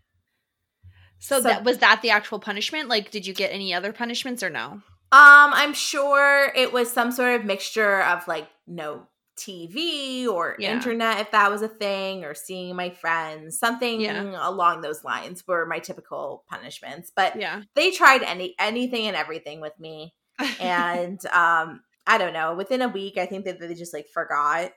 So, 1.18 1.36
So- 1.38 1.48
that 1.48 1.64
was 1.64 1.78
that 1.78 2.02
the 2.02 2.10
actual 2.10 2.38
punishment? 2.38 2.88
Like, 2.88 3.10
did 3.10 3.26
you 3.26 3.34
get 3.34 3.52
any 3.52 3.72
other 3.74 3.92
punishments 3.92 4.42
or 4.42 4.50
no? 4.50 4.80
Um, 5.12 5.52
I'm 5.52 5.72
sure 5.74 6.50
it 6.54 6.72
was 6.72 6.92
some 6.92 7.12
sort 7.12 7.38
of 7.38 7.44
mixture 7.46 8.02
of 8.02 8.26
like 8.26 8.48
no 8.66 9.06
TV 9.38 10.26
or 10.26 10.56
Yeah. 10.58 10.72
internet 10.72 11.20
if 11.20 11.30
that 11.30 11.50
was 11.50 11.60
a 11.62 11.68
thing, 11.68 12.24
or 12.24 12.34
seeing 12.34 12.74
my 12.74 12.88
friends, 12.90 13.58
something 13.58 14.00
Yeah. 14.00 14.48
along 14.48 14.80
those 14.80 15.04
lines 15.04 15.46
were 15.46 15.66
my 15.66 15.78
typical 15.78 16.44
punishments. 16.48 17.12
But 17.14 17.36
Yeah. 17.38 17.62
they 17.74 17.90
tried 17.90 18.22
any 18.22 18.54
anything 18.58 19.06
and 19.06 19.14
everything 19.16 19.60
with 19.60 19.78
me. 19.78 20.14
And 20.60 21.24
um, 21.26 21.80
I 22.06 22.18
don't 22.18 22.32
know, 22.32 22.54
within 22.54 22.82
a 22.82 22.88
week 22.88 23.18
I 23.18 23.26
think 23.26 23.44
that 23.46 23.58
they 23.60 23.74
just 23.74 23.94
like 23.94 24.08
forgot. 24.12 24.72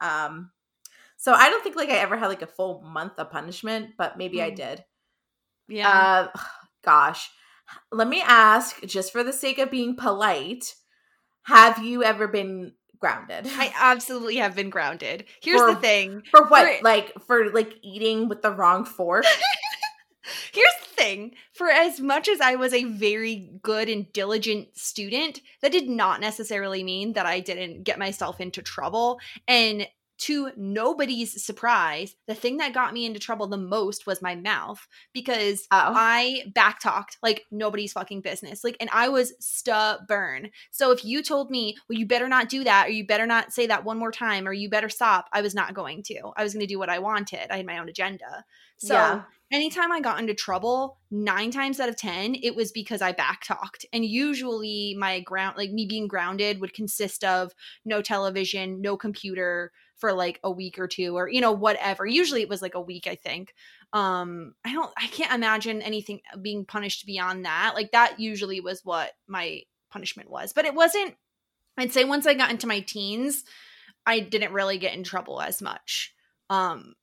Um 0.00 0.50
so 1.16 1.32
I 1.32 1.48
don't 1.48 1.62
think 1.62 1.76
like 1.76 1.88
I 1.90 1.98
ever 1.98 2.16
had 2.16 2.26
like 2.28 2.42
a 2.42 2.46
full 2.46 2.82
month 2.82 3.12
of 3.18 3.30
punishment, 3.30 3.90
but 3.96 4.18
maybe 4.18 4.42
I 4.42 4.50
Mm. 4.50 4.56
did. 4.56 4.84
yeah. 5.68 5.88
Uh, 6.34 6.38
gosh. 6.84 7.30
Let 7.90 8.08
me 8.08 8.20
ask, 8.22 8.82
just 8.84 9.10
for 9.12 9.24
the 9.24 9.32
sake 9.32 9.58
of 9.58 9.70
being 9.70 9.96
polite, 9.96 10.74
have 11.44 11.82
you 11.82 12.04
ever 12.04 12.28
been 12.28 12.72
grounded? 13.00 13.46
I 13.48 13.72
absolutely 13.78 14.36
have 14.36 14.54
been 14.54 14.68
grounded. 14.68 15.24
Here's 15.42 15.60
For- 15.60 15.74
the 15.74 15.80
thing. 15.80 16.22
for 16.30 16.44
what? 16.48 16.78
for- 16.78 16.84
like 16.84 17.12
for 17.26 17.50
like 17.52 17.72
eating 17.82 18.28
with 18.28 18.42
the 18.42 18.50
wrong 18.52 18.84
fork? 18.84 19.24
Here's 20.52 20.66
the 20.80 20.94
thing. 20.94 21.34
For 21.52 21.68
as 21.68 22.00
much 22.00 22.28
as 22.28 22.40
I 22.40 22.54
was 22.54 22.72
a 22.72 22.84
very 22.84 23.50
good 23.62 23.88
and 23.88 24.12
diligent 24.12 24.76
student, 24.76 25.40
that 25.60 25.72
did 25.72 25.88
not 25.88 26.20
necessarily 26.20 26.82
mean 26.82 27.12
that 27.12 27.26
I 27.26 27.40
didn't 27.40 27.84
get 27.84 27.98
myself 27.98 28.40
into 28.40 28.62
trouble. 28.62 29.18
And 29.46 29.86
to 30.16 30.50
nobody's 30.56 31.44
surprise, 31.44 32.14
the 32.26 32.34
thing 32.34 32.58
that 32.58 32.72
got 32.72 32.92
me 32.94 33.04
into 33.04 33.18
trouble 33.20 33.46
the 33.46 33.56
most 33.56 34.06
was 34.06 34.22
my 34.22 34.34
mouth 34.34 34.86
because 35.12 35.66
Oh. 35.70 35.92
I 35.94 36.52
backtalked 36.54 37.16
like 37.22 37.44
nobody's 37.50 37.92
fucking 37.92 38.20
business. 38.20 38.62
Like, 38.62 38.76
and 38.80 38.90
I 38.92 39.08
was 39.08 39.32
stubborn. 39.40 40.50
So 40.70 40.90
if 40.92 41.04
you 41.04 41.22
told 41.22 41.50
me, 41.50 41.76
well, 41.88 41.98
you 41.98 42.06
better 42.06 42.28
not 42.28 42.48
do 42.48 42.64
that, 42.64 42.86
or 42.88 42.90
you 42.90 43.06
better 43.06 43.26
not 43.26 43.52
say 43.52 43.66
that 43.66 43.84
one 43.84 43.98
more 43.98 44.12
time, 44.12 44.46
or 44.46 44.52
you 44.52 44.68
better 44.70 44.88
stop, 44.88 45.28
I 45.32 45.42
was 45.42 45.54
not 45.54 45.74
going 45.74 46.02
to. 46.04 46.32
I 46.36 46.42
was 46.42 46.52
going 46.54 46.66
to 46.66 46.72
do 46.72 46.78
what 46.78 46.90
I 46.90 46.98
wanted. 47.00 47.50
I 47.50 47.56
had 47.58 47.66
my 47.66 47.78
own 47.78 47.88
agenda. 47.88 48.44
So 48.76 48.94
Yeah. 48.94 49.22
anytime 49.52 49.92
I 49.92 50.00
got 50.00 50.18
into 50.18 50.34
trouble, 50.34 50.98
nine 51.10 51.50
times 51.50 51.80
out 51.80 51.88
of 51.88 51.96
10, 51.96 52.36
it 52.42 52.54
was 52.54 52.72
because 52.72 53.02
I 53.02 53.12
backtalked. 53.12 53.84
And 53.92 54.04
usually 54.04 54.96
my 54.98 55.20
ground, 55.20 55.56
like 55.56 55.70
me 55.70 55.86
being 55.86 56.08
grounded, 56.08 56.60
would 56.60 56.74
consist 56.74 57.24
of 57.24 57.52
no 57.84 58.02
television, 58.02 58.80
no 58.80 58.96
computer 58.96 59.72
for 59.96 60.12
like 60.12 60.40
a 60.42 60.50
week 60.50 60.78
or 60.78 60.88
two, 60.88 61.16
or, 61.16 61.28
you 61.28 61.40
know, 61.40 61.52
whatever. 61.52 62.04
Usually 62.06 62.42
it 62.42 62.48
was 62.48 62.62
like 62.62 62.74
a 62.74 62.80
week, 62.80 63.06
I 63.06 63.14
think. 63.14 63.54
Um, 63.92 64.54
I 64.64 64.72
don't, 64.72 64.92
I 64.98 65.06
can't 65.06 65.32
imagine 65.32 65.82
anything 65.82 66.20
being 66.42 66.64
punished 66.64 67.06
beyond 67.06 67.44
that. 67.44 67.72
Like 67.74 67.92
that 67.92 68.18
usually 68.18 68.60
was 68.60 68.80
what 68.84 69.12
my 69.28 69.62
punishment 69.90 70.28
was. 70.30 70.52
But 70.52 70.64
it 70.64 70.74
wasn't, 70.74 71.14
I'd 71.78 71.92
say 71.92 72.04
once 72.04 72.26
I 72.26 72.34
got 72.34 72.50
into 72.50 72.66
my 72.66 72.80
teens, 72.80 73.44
I 74.06 74.20
didn't 74.20 74.52
really 74.52 74.78
get 74.78 74.94
in 74.94 75.04
trouble 75.04 75.40
as 75.40 75.62
much. 75.62 76.12
Um, 76.50 76.94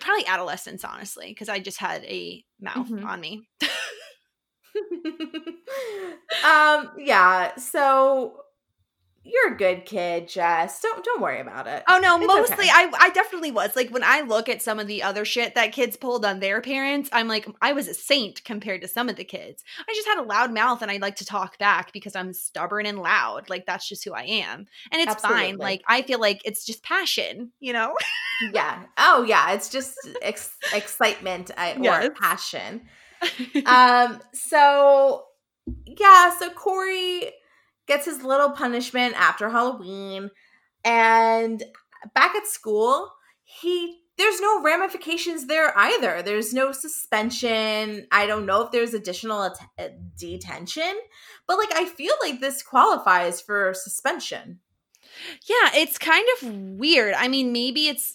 probably 0.00 0.26
adolescence, 0.26 0.84
honestly, 0.84 1.28
because 1.28 1.48
I 1.48 1.58
just 1.58 1.78
had 1.78 2.04
a 2.04 2.44
mouth 2.60 2.88
Mhm. 2.88 3.04
on 3.04 3.20
me. 3.20 3.48
um, 6.44 6.90
yeah. 6.98 7.54
So 7.56 8.40
you're 9.28 9.54
a 9.54 9.56
good 9.56 9.84
kid, 9.84 10.28
Jess. 10.28 10.80
Don't 10.80 11.04
don't 11.04 11.20
worry 11.20 11.40
about 11.40 11.66
it. 11.66 11.84
Oh 11.88 11.98
no, 11.98 12.16
It's 12.16 12.26
mostly 12.26 12.54
okay. 12.64 12.70
I 12.72 12.90
I 12.98 13.10
definitely 13.10 13.50
was. 13.50 13.76
Like 13.76 13.90
when 13.90 14.02
I 14.02 14.22
look 14.22 14.48
at 14.48 14.62
some 14.62 14.78
of 14.78 14.86
the 14.86 15.02
other 15.02 15.24
shit 15.24 15.54
that 15.54 15.72
kids 15.72 15.96
pulled 15.96 16.24
on 16.24 16.40
their 16.40 16.60
parents, 16.60 17.08
I'm 17.12 17.28
like 17.28 17.46
I 17.60 17.72
was 17.72 17.88
a 17.88 17.94
saint 17.94 18.42
compared 18.44 18.82
to 18.82 18.88
some 18.88 19.08
of 19.08 19.16
the 19.16 19.24
kids. 19.24 19.62
I 19.88 19.92
just 19.94 20.08
had 20.08 20.18
a 20.18 20.22
loud 20.22 20.52
mouth 20.52 20.82
and 20.82 20.90
I 20.90 20.96
like 20.96 21.16
to 21.16 21.24
talk 21.24 21.58
back 21.58 21.92
because 21.92 22.16
I'm 22.16 22.32
stubborn 22.32 22.86
and 22.86 22.98
loud. 22.98 23.48
Like 23.50 23.66
that's 23.66 23.88
just 23.88 24.04
who 24.04 24.12
I 24.12 24.22
am. 24.22 24.66
And 24.90 25.02
it's 25.02 25.20
fine. 25.20 25.56
Like 25.56 25.82
I 25.86 26.02
feel 26.02 26.20
like 26.20 26.40
it's 26.44 26.64
just 26.64 26.82
passion, 26.82 27.52
you 27.60 27.72
know? 27.72 27.94
Yeah. 28.52 28.84
Oh 28.96 29.24
yeah. 29.24 29.50
It's 29.50 29.68
just 29.68 29.96
ex- 30.22 30.56
excitement 30.72 31.50
uh, 31.56 31.74
or 31.76 31.82
Yes. 31.82 32.10
passion. 32.20 32.82
um 33.66 34.20
so 34.32 35.24
yeah 35.86 36.30
so 36.38 36.48
cory 36.50 37.32
gets 37.88 38.04
his 38.04 38.22
little 38.22 38.50
punishment 38.50 39.14
after 39.20 39.50
halloween. 39.50 40.30
And 40.84 41.62
back 42.14 42.34
at 42.34 42.46
school 42.46 43.10
he 43.42 44.00
there's 44.16 44.40
no 44.40 44.62
ramifications 44.62 45.46
there 45.46 45.76
either. 45.78 46.22
There's 46.22 46.52
no 46.52 46.72
suspension. 46.72 48.08
I 48.10 48.26
don't 48.26 48.46
know 48.46 48.62
if 48.62 48.72
there's 48.72 48.92
additional 48.94 49.54
uh, 49.78 49.88
detention 50.18 50.94
but 51.46 51.58
like 51.58 51.72
i 51.74 51.86
feel 51.86 52.12
like 52.22 52.40
this 52.40 52.62
qualifies 52.62 53.40
for 53.40 53.74
suspension. 53.74 54.60
Yeah, 55.48 55.70
it's 55.74 55.98
kind 55.98 56.26
of 56.36 56.52
weird. 56.78 57.14
I 57.14 57.28
mean, 57.28 57.52
maybe 57.52 57.88
it's 57.88 58.14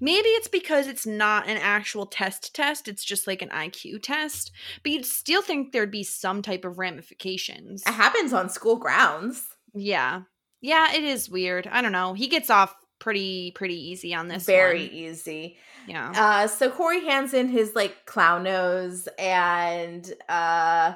maybe 0.00 0.28
it's 0.28 0.48
because 0.48 0.86
it's 0.86 1.06
not 1.06 1.48
an 1.48 1.56
actual 1.58 2.06
test 2.06 2.54
test, 2.54 2.88
it's 2.88 3.04
just 3.04 3.26
like 3.26 3.42
an 3.42 3.50
IQ 3.50 4.02
test, 4.02 4.52
but 4.82 4.92
you'd 4.92 5.06
still 5.06 5.42
think 5.42 5.72
there'd 5.72 5.90
be 5.90 6.04
some 6.04 6.42
type 6.42 6.64
of 6.64 6.78
ramifications. 6.78 7.82
it 7.86 7.92
happens 7.92 8.32
on 8.32 8.48
school 8.48 8.76
grounds 8.76 9.48
Yeah. 9.74 10.22
Yeah, 10.60 10.94
it 10.94 11.04
is 11.04 11.28
weird. 11.28 11.66
I 11.66 11.82
don't 11.82 11.92
know. 11.92 12.14
He 12.14 12.28
gets 12.28 12.48
off 12.48 12.74
pretty 13.00 13.50
pretty 13.50 13.90
easy 13.90 14.14
on 14.14 14.28
this 14.28 14.46
very 14.46 14.86
one. 14.86 14.94
easy 14.94 15.58
Yeah. 15.86 16.12
Uh, 16.14 16.46
so 16.46 16.70
Cory 16.70 17.04
hands 17.04 17.34
in 17.34 17.48
his 17.48 17.74
like 17.74 18.06
clown 18.06 18.44
nose, 18.44 19.08
and 19.18 20.10
uh, 20.28 20.94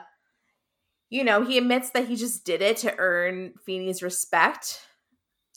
you 1.10 1.24
know 1.24 1.44
he 1.44 1.58
admits 1.58 1.90
that 1.90 2.06
he 2.06 2.16
just 2.16 2.44
did 2.44 2.62
it 2.62 2.78
to 2.78 2.94
earn 2.98 3.54
Feeny's 3.64 4.02
respect, 4.02 4.80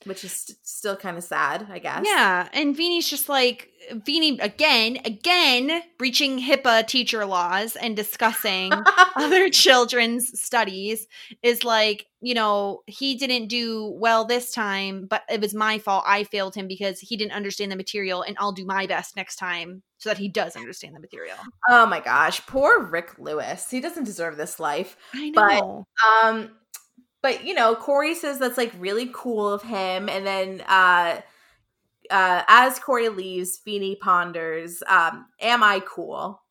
which 0.06 0.24
is 0.24 0.32
st- 0.34 0.58
still 0.64 0.96
kind 0.96 1.18
of 1.18 1.24
sad, 1.24 1.68
I 1.72 1.80
guess. 1.80 2.04
Yeah, 2.06 2.48
and 2.54 2.76
Feeny's 2.76 3.10
just 3.10 3.30
like 3.30 3.70
Feeny 4.06 4.40
again, 4.40 5.00
again 5.06 5.82
breaching 5.98 6.40
HIPAA 6.40 6.86
teacher 6.88 7.26
laws 7.26 7.76
and 7.76 7.96
discussing 7.96 8.72
other 9.16 9.50
children's 9.50 10.40
studies 10.40 11.08
is 11.42 11.64
like, 11.64 12.06
you 12.22 12.34
know, 12.36 12.82
he 12.86 13.16
didn't 13.16 13.48
do 13.48 13.92
well 13.98 14.26
this 14.26 14.52
time, 14.52 15.08
but 15.10 15.24
it 15.30 15.42
was 15.42 15.54
my 15.56 15.80
fault. 15.80 16.04
I 16.06 16.24
failed 16.26 16.54
him 16.54 16.68
because 16.68 17.00
he 17.00 17.18
didn't 17.18 17.32
understand 17.34 17.72
the 17.72 17.76
material, 17.76 18.22
and 18.22 18.38
I'll 18.40 18.52
do 18.52 18.66
my 18.66 18.86
best 18.86 19.16
next 19.16 19.38
time 19.38 19.82
so 19.98 20.10
that 20.10 20.18
he 20.20 20.30
does 20.30 20.56
understand 20.56 20.96
the 20.96 21.00
material. 21.00 21.38
oh 21.70 21.86
my 21.88 22.00
gosh, 22.00 22.46
poor 22.46 22.84
Rick 22.84 23.18
Lewis. 23.18 23.70
He 23.70 23.80
doesn't 23.80 24.04
deserve 24.04 24.38
this 24.38 24.60
life. 24.60 24.96
I 25.16 25.32
But- 25.34 25.54
know. 25.60 25.86
Um, 26.24 26.52
but 27.22 27.46
you 27.46 27.54
know, 27.54 27.76
Cory 27.76 28.16
says 28.16 28.40
that's 28.40 28.58
like 28.58 28.74
really 28.78 29.10
cool 29.14 29.52
of 29.52 29.64
him, 29.64 30.10
and 30.10 30.26
then 30.26 30.62
uh, 30.68 31.22
uh, 32.10 32.44
as 32.48 32.80
Cory 32.80 33.10
leaves, 33.10 33.58
Feeny 33.58 33.96
ponders, 33.96 34.82
um, 34.88 35.28
"Am 35.40 35.64
I 35.64 35.82
cool? 35.86 36.42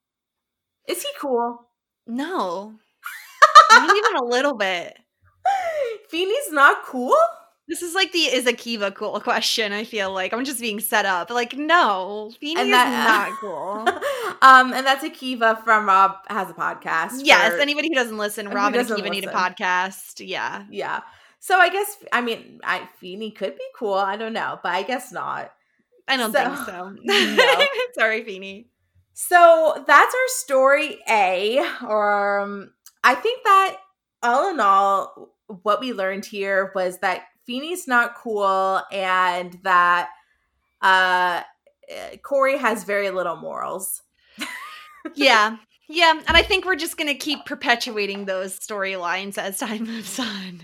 Is 0.89 1.03
he 1.03 1.09
cool?" 1.21 1.67
no, 2.07 2.75
not 3.73 3.97
even 3.97 4.17
a 4.17 4.25
little 4.25 4.55
bit. 4.55 4.99
Feeny's 6.09 6.51
not 6.51 6.85
cool. 6.85 7.17
This 7.71 7.83
is 7.83 7.95
like 7.95 8.11
the 8.13 8.19
is 8.25 8.45
Akiva 8.47 8.93
cool 8.95 9.19
question. 9.21 9.73
I 9.73 9.85
feel 9.85 10.13
like 10.13 10.33
I'm 10.35 10.45
just 10.45 10.61
being 10.61 10.81
set 10.81 11.07
up. 11.07 11.31
Like, 11.31 11.57
no, 11.57 12.33
And 12.43 12.59
is 12.59 12.69
not 12.69 13.31
cool. 13.41 13.87
um, 14.43 14.73
and 14.75 14.85
that's 14.85 15.05
Akiva 15.05 15.63
from 15.65 15.87
Rob 15.87 16.17
has 16.29 16.51
a 16.51 16.53
podcast. 16.53 17.21
yes, 17.23 17.53
for- 17.55 17.59
anybody 17.61 17.89
who 17.89 17.95
doesn't 17.95 18.19
listen, 18.19 18.49
Rob 18.49 18.75
and 18.75 18.75
doesn't 18.75 18.99
Akiva 19.01 19.09
need 19.11 19.25
a 19.25 19.29
podcast. 19.33 20.15
Yeah, 20.27 20.65
yeah. 20.69 21.01
So 21.39 21.57
I 21.59 21.69
guess 21.71 21.97
I 22.13 22.21
mean 22.21 22.61
I 22.65 22.89
Feeny 22.99 23.31
could 23.31 23.55
be 23.57 23.65
cool. 23.79 23.95
I 23.95 24.17
don't 24.17 24.33
know, 24.33 24.59
but 24.63 24.73
I 24.73 24.83
guess 24.83 25.13
not. 25.13 25.53
I 26.09 26.17
don't 26.17 26.33
So- 26.33 26.43
think 26.43 26.67
so. 26.67 26.97
No. 27.05 27.67
Sorry, 27.95 28.25
Feeny. 28.25 28.67
So 29.15 29.85
that's 29.87 30.15
our 30.15 30.29
story 30.29 30.99
A. 31.09 31.65
Or 31.87 32.41
um, 32.41 32.73
I 33.05 33.15
think 33.15 33.45
that 33.45 33.77
all 34.23 34.51
in 34.51 34.59
all, 34.61 35.31
what 35.47 35.81
we 35.81 35.93
learned 35.93 36.25
here 36.25 36.73
was 36.75 36.99
that 36.99 37.23
Feeny's 37.51 37.89
not 37.89 38.15
cool 38.15 38.81
and 38.93 39.59
that 39.65 40.11
uh, 40.83 41.43
Cory 42.23 42.57
has 42.57 42.85
very 42.85 43.11
little 43.11 43.35
morals. 43.35 44.03
Yeah, 45.15 45.57
yeah, 45.89 46.13
and 46.29 46.37
I 46.37 46.43
think 46.43 46.67
we're 46.67 46.77
just 46.77 46.99
gonna 46.99 47.15
keep 47.15 47.47
perpetuating 47.47 48.27
those 48.27 48.57
storylines 48.57 49.39
as 49.39 49.59
time 49.59 49.85
moves 49.85 50.21
on. 50.21 50.61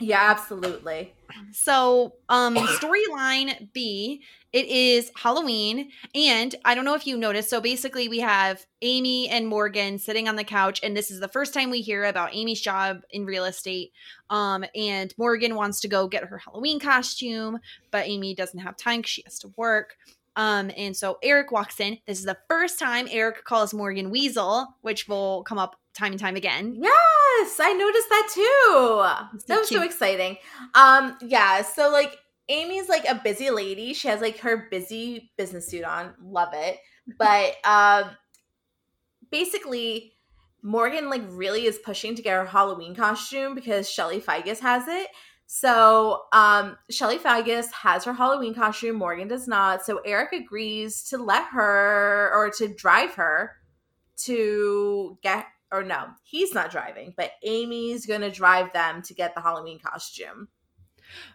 Yeah, 0.00 0.20
absolutely. 0.20 1.14
So, 1.52 2.14
um, 2.28 2.54
storyline 2.80 3.72
B, 3.72 4.22
it 4.52 4.66
is 4.66 5.10
Halloween, 5.16 5.90
and 6.14 6.54
I 6.64 6.74
don't 6.74 6.84
know 6.84 6.94
if 6.94 7.06
you 7.06 7.16
noticed. 7.16 7.50
So 7.50 7.60
basically, 7.60 8.08
we 8.08 8.20
have 8.20 8.66
Amy 8.82 9.28
and 9.28 9.46
Morgan 9.46 9.98
sitting 9.98 10.28
on 10.28 10.36
the 10.36 10.44
couch, 10.44 10.80
and 10.82 10.96
this 10.96 11.10
is 11.10 11.20
the 11.20 11.28
first 11.28 11.54
time 11.54 11.70
we 11.70 11.80
hear 11.80 12.04
about 12.04 12.34
Amy's 12.34 12.60
job 12.60 13.02
in 13.10 13.24
real 13.24 13.44
estate. 13.44 13.92
Um, 14.28 14.64
and 14.74 15.14
Morgan 15.16 15.54
wants 15.54 15.80
to 15.80 15.88
go 15.88 16.08
get 16.08 16.24
her 16.24 16.38
Halloween 16.38 16.80
costume, 16.80 17.58
but 17.90 18.06
Amy 18.06 18.34
doesn't 18.34 18.60
have 18.60 18.76
time 18.76 19.00
because 19.00 19.10
she 19.10 19.22
has 19.24 19.38
to 19.40 19.52
work. 19.56 19.96
Um, 20.36 20.70
and 20.76 20.96
so 20.96 21.18
Eric 21.22 21.50
walks 21.50 21.80
in. 21.80 21.98
This 22.06 22.18
is 22.18 22.24
the 22.24 22.38
first 22.48 22.78
time 22.78 23.08
Eric 23.10 23.44
calls 23.44 23.74
Morgan 23.74 24.10
Weasel, 24.10 24.68
which 24.80 25.08
will 25.08 25.42
come 25.44 25.58
up 25.58 25.79
time 25.94 26.12
and 26.12 26.20
time 26.20 26.36
again. 26.36 26.74
Yes, 26.76 27.60
I 27.60 27.72
noticed 27.72 28.08
that 28.08 28.28
too. 28.32 29.38
So 29.38 29.44
That 29.46 29.58
was 29.60 29.68
so 29.68 29.82
exciting. 29.82 30.36
Um, 30.74 31.16
yeah, 31.22 31.62
so 31.62 31.90
like 31.90 32.16
Amy's 32.48 32.88
like 32.88 33.04
a 33.08 33.20
busy 33.22 33.50
lady. 33.50 33.94
She 33.94 34.08
has 34.08 34.20
like 34.20 34.38
her 34.38 34.68
busy 34.70 35.32
business 35.36 35.68
suit 35.68 35.84
on. 35.84 36.14
Love 36.22 36.50
it. 36.52 36.78
But 37.18 37.56
um 37.64 38.10
basically 39.32 40.12
Morgan 40.62 41.10
like 41.10 41.22
really 41.30 41.66
is 41.66 41.78
pushing 41.78 42.14
to 42.14 42.22
get 42.22 42.34
her 42.34 42.44
Halloween 42.44 42.94
costume 42.94 43.56
because 43.56 43.90
Shelly 43.90 44.20
Figus 44.20 44.60
has 44.60 44.86
it. 44.86 45.08
So 45.46 46.22
um 46.32 46.76
Shelly 46.88 47.18
Figus 47.18 47.72
has 47.72 48.04
her 48.04 48.12
Halloween 48.12 48.54
costume, 48.54 48.94
Morgan 48.94 49.26
does 49.26 49.48
not. 49.48 49.84
So 49.84 49.98
Eric 50.04 50.32
agrees 50.32 51.02
to 51.08 51.18
let 51.18 51.46
her 51.46 52.30
or 52.32 52.52
to 52.58 52.68
drive 52.68 53.14
her 53.14 53.56
to 54.24 55.18
get 55.22 55.46
or 55.72 55.82
no, 55.82 56.06
he's 56.22 56.54
not 56.54 56.70
driving, 56.70 57.14
but 57.16 57.32
Amy's 57.42 58.06
gonna 58.06 58.30
drive 58.30 58.72
them 58.72 59.02
to 59.02 59.14
get 59.14 59.34
the 59.34 59.40
Halloween 59.40 59.78
costume. 59.78 60.48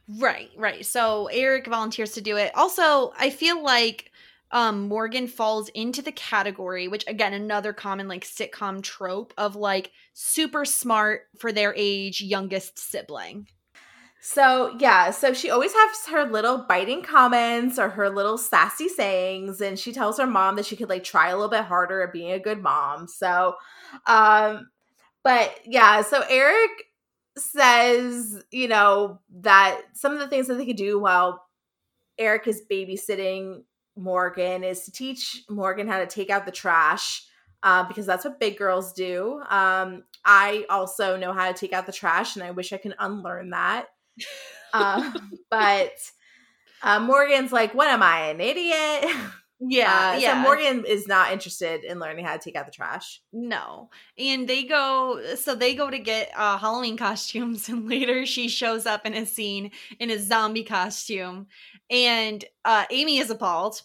Right, 0.08 0.52
right. 0.58 0.86
So 0.86 1.28
Eric 1.28 1.68
volunteers 1.68 2.14
to 2.14 2.22
do 2.22 2.38
it. 2.38 2.52
Also, 2.56 3.14
I 3.18 3.30
feel 3.30 3.62
like 3.64 4.12
um 4.52 4.88
Morgan 4.88 5.28
falls 5.28 5.70
into 5.70 6.02
the 6.02 6.12
category, 6.12 6.88
which 6.88 7.04
again, 7.08 7.34
another 7.34 7.74
common 7.74 8.08
like 8.08 8.24
sitcom 8.24 8.82
trope 8.82 9.34
of 9.38 9.56
like 9.56 9.92
super 10.14 10.66
smart 10.66 11.24
for 11.38 11.52
their 11.52 11.74
age 11.76 12.22
youngest 12.22 12.78
sibling. 12.78 13.48
So 14.28 14.76
yeah, 14.80 15.12
so 15.12 15.34
she 15.34 15.52
always 15.52 15.72
has 15.72 16.08
her 16.08 16.26
little 16.26 16.66
biting 16.68 17.04
comments 17.04 17.78
or 17.78 17.90
her 17.90 18.10
little 18.10 18.40
sassy 18.40 18.90
sayings, 18.90 19.62
and 19.62 19.78
she 19.78 19.94
tells 19.94 20.18
her 20.18 20.26
mom 20.26 20.56
that 20.56 20.66
she 20.66 20.76
could 20.76 20.90
like 20.90 21.04
try 21.04 21.30
a 21.30 21.36
little 21.36 21.48
bit 21.48 21.64
harder 21.64 22.02
at 22.02 22.12
being 22.12 22.32
a 22.32 22.40
good 22.40 22.60
mom. 22.60 23.08
So, 23.08 23.54
um, 24.08 24.72
but 25.24 25.56
yeah, 25.64 26.02
so 26.02 26.24
Eric 26.28 26.72
says, 27.38 28.44
you 28.50 28.68
know, 28.68 29.20
that 29.42 29.82
some 29.94 30.14
of 30.14 30.20
the 30.20 30.28
things 30.28 30.48
that 30.48 30.56
they 30.56 30.66
could 30.66 30.76
do 30.76 31.00
while 31.00 31.46
Eric 32.18 32.48
is 32.48 32.64
babysitting 32.70 33.62
Morgan 33.96 34.64
is 34.64 34.86
to 34.86 34.92
teach 34.92 35.44
Morgan 35.52 35.88
how 35.88 36.00
to 36.00 36.08
take 36.08 36.32
out 36.32 36.48
the 36.48 36.52
trash. 36.52 37.28
Uh, 37.62 37.88
because 37.88 38.06
that's 38.06 38.26
what 38.26 38.40
big 38.40 38.58
girls 38.58 38.94
do. 38.94 39.42
Um, 39.50 40.04
I 40.24 40.66
also 40.70 41.18
know 41.18 41.34
how 41.34 41.52
to 41.52 41.58
take 41.58 41.74
out 41.74 41.88
the 41.88 41.92
trash, 41.92 42.36
and 42.36 42.44
I 42.44 42.52
wish 42.52 42.72
I 42.74 42.78
could 42.78 42.94
unlearn 43.00 43.52
that. 43.52 43.88
Um, 44.74 45.32
but 45.50 45.92
uh, 46.82 47.00
Morgan's 47.00 47.52
like, 47.52 47.74
"What 47.74 47.88
am 47.90 48.04
I, 48.04 48.28
an 48.30 48.42
idiot?" 48.42 49.16
Yeah, 49.62 50.12
Uh, 50.16 50.18
yeah. 50.20 50.34
So 50.34 50.40
Morgan 50.42 50.84
is 50.86 51.08
not 51.08 51.32
interested 51.32 51.86
in 51.86 51.98
learning 51.98 52.26
how 52.26 52.34
to 52.34 52.40
take 52.40 52.58
out 52.58 52.66
the 52.66 52.74
trash. 52.74 53.22
No. 53.32 53.90
And 54.20 54.50
they 54.50 54.64
go 54.66 55.22
so 55.36 55.56
they 55.56 55.74
go 55.76 55.90
to 55.90 55.98
get 55.98 56.30
uh 56.36 56.58
Halloween 56.58 56.98
costumes 56.98 57.70
and 57.70 57.88
later 57.88 58.26
she 58.26 58.50
shows 58.50 58.86
up 58.86 59.06
in 59.06 59.14
a 59.14 59.26
scene 59.26 59.72
in 59.98 60.12
a 60.12 60.20
zombie 60.20 60.66
costume 60.66 61.48
and 61.90 62.44
uh 62.66 62.84
Amy 62.92 63.18
is 63.18 63.30
appalled. 63.30 63.82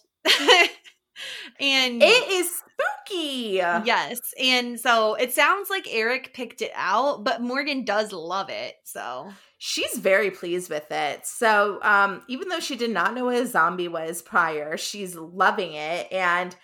and 1.59 2.03
It 2.03 2.29
is 2.31 2.51
spooky. 2.57 3.53
Yes. 3.85 4.19
And 4.39 4.77
so 4.77 5.15
it 5.15 5.33
sounds 5.33 5.69
like 5.69 5.87
Eric 5.89 6.33
picked 6.33 6.61
it 6.61 6.71
out, 6.75 7.23
but 7.23 7.41
Morgan 7.41 7.85
does 7.85 8.11
love 8.11 8.49
it. 8.49 8.75
So 8.83 9.31
she's 9.63 9.95
very 9.99 10.31
pleased 10.31 10.71
with 10.71 10.89
it. 10.91 11.23
So 11.27 11.77
um, 11.83 12.23
even 12.27 12.49
though 12.49 12.59
she 12.59 12.75
did 12.75 12.89
not 12.89 13.13
know 13.13 13.25
what 13.25 13.35
a 13.35 13.45
zombie 13.45 13.87
was 13.87 14.23
prior, 14.23 14.75
she's 14.75 15.15
loving 15.15 15.73
it. 15.73 16.11
And 16.11 16.55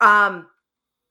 um, 0.00 0.46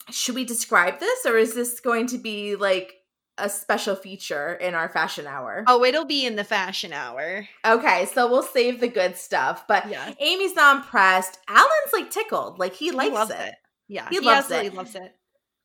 should 0.09 0.35
we 0.35 0.45
describe 0.45 1.01
this 1.01 1.25
or 1.25 1.35
is 1.37 1.53
this 1.53 1.81
going 1.81 2.07
to 2.07 2.17
be 2.17 2.55
like 2.55 2.93
a 3.37 3.49
special 3.49 3.93
feature 3.97 4.53
in 4.53 4.73
our 4.73 4.87
fashion 4.87 5.27
hour? 5.27 5.65
Oh, 5.67 5.83
it'll 5.83 6.05
be 6.05 6.25
in 6.25 6.37
the 6.37 6.45
fashion 6.45 6.93
hour. 6.93 7.45
Okay, 7.65 8.05
so 8.05 8.29
we'll 8.31 8.41
save 8.41 8.79
the 8.79 8.87
good 8.87 9.17
stuff. 9.17 9.67
But 9.67 9.89
Yeah. 9.89 10.13
Amy's 10.17 10.55
not 10.55 10.77
impressed. 10.77 11.39
Alan's 11.49 11.91
like 11.91 12.09
tickled. 12.09 12.57
Like 12.57 12.73
he 12.73 12.91
likes 12.91 13.13
loves 13.13 13.31
it. 13.31 13.37
it. 13.39 13.55
Yeah. 13.89 14.07
He 14.09 14.19
He, 14.19 14.25
loves 14.25 14.45
absolutely 14.45 14.67
it. 14.67 14.73
loves 14.75 14.95
it. 14.95 15.13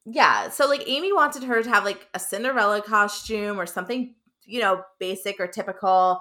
Yeah. 0.07 0.49
So 0.49 0.66
like 0.66 0.82
Amy 0.88 1.12
wanted 1.12 1.44
her 1.44 1.62
to 1.62 1.68
have 1.68 1.84
like 1.84 2.09
a 2.14 2.18
Cinderella 2.18 2.82
costume 2.82 3.61
or 3.61 3.66
something, 3.66 4.16
you 4.47 4.61
know, 4.61 4.82
basic 4.99 5.40
or 5.40 5.47
typical. 5.49 6.20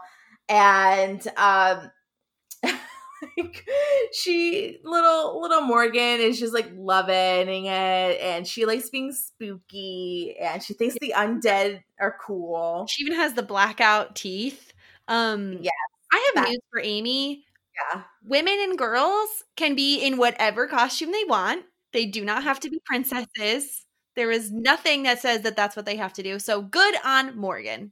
And 0.49 1.25
um 1.37 1.91
like 3.37 3.65
she 4.13 4.77
little 4.83 5.41
little 5.41 5.61
Morgan 5.61 6.19
is 6.21 6.39
just 6.39 6.53
like 6.53 6.69
loving 6.75 7.65
it 7.65 8.19
and 8.21 8.47
she 8.47 8.65
likes 8.65 8.89
being 8.89 9.11
spooky 9.11 10.35
and 10.39 10.61
she 10.61 10.73
thinks 10.73 10.95
the 11.01 11.13
undead 11.15 11.81
are 11.99 12.17
cool. 12.25 12.85
She 12.89 13.03
even 13.03 13.17
has 13.17 13.33
the 13.33 13.43
blackout 13.43 14.15
teeth. 14.15 14.73
Um 15.07 15.59
Yeah, 15.61 15.71
I 16.13 16.31
have 16.35 16.43
that- 16.45 16.49
news 16.49 16.61
for 16.71 16.81
Amy. 16.81 17.45
Yeah. 17.93 18.03
Women 18.23 18.57
and 18.61 18.77
girls 18.77 19.43
can 19.57 19.75
be 19.75 19.99
in 20.05 20.17
whatever 20.17 20.67
costume 20.67 21.11
they 21.11 21.23
want. 21.25 21.65
They 21.93 22.05
do 22.05 22.23
not 22.25 22.43
have 22.43 22.59
to 22.61 22.69
be 22.69 22.79
princesses. 22.85 23.85
There 24.15 24.31
is 24.31 24.51
nothing 24.51 25.03
that 25.03 25.19
says 25.19 25.41
that 25.41 25.57
that's 25.57 25.75
what 25.75 25.85
they 25.85 25.97
have 25.97 26.13
to 26.13 26.23
do. 26.23 26.39
So 26.39 26.61
good 26.61 26.95
on 27.03 27.37
Morgan. 27.37 27.91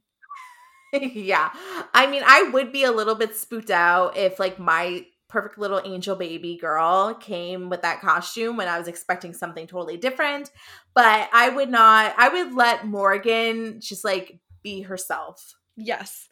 Yeah. 1.02 1.50
I 1.92 2.06
mean, 2.06 2.22
I 2.24 2.50
would 2.52 2.72
be 2.72 2.84
a 2.84 2.92
little 2.92 3.14
bit 3.14 3.36
spooked 3.36 3.70
out 3.70 4.16
if 4.16 4.38
like 4.38 4.58
my 4.58 5.06
perfect 5.28 5.58
little 5.58 5.80
angel 5.84 6.14
baby 6.14 6.56
girl 6.56 7.14
came 7.14 7.68
with 7.68 7.82
that 7.82 8.00
costume 8.00 8.56
when 8.56 8.68
I 8.68 8.78
was 8.78 8.86
expecting 8.86 9.32
something 9.32 9.66
totally 9.66 9.96
different. 9.96 10.50
But 10.94 11.28
I 11.32 11.48
would 11.48 11.70
not, 11.70 12.14
I 12.16 12.28
would 12.28 12.54
let 12.54 12.86
Morgan 12.86 13.80
just 13.80 14.04
like 14.04 14.38
be 14.62 14.82
herself. 14.82 15.54
Yes. 15.76 16.28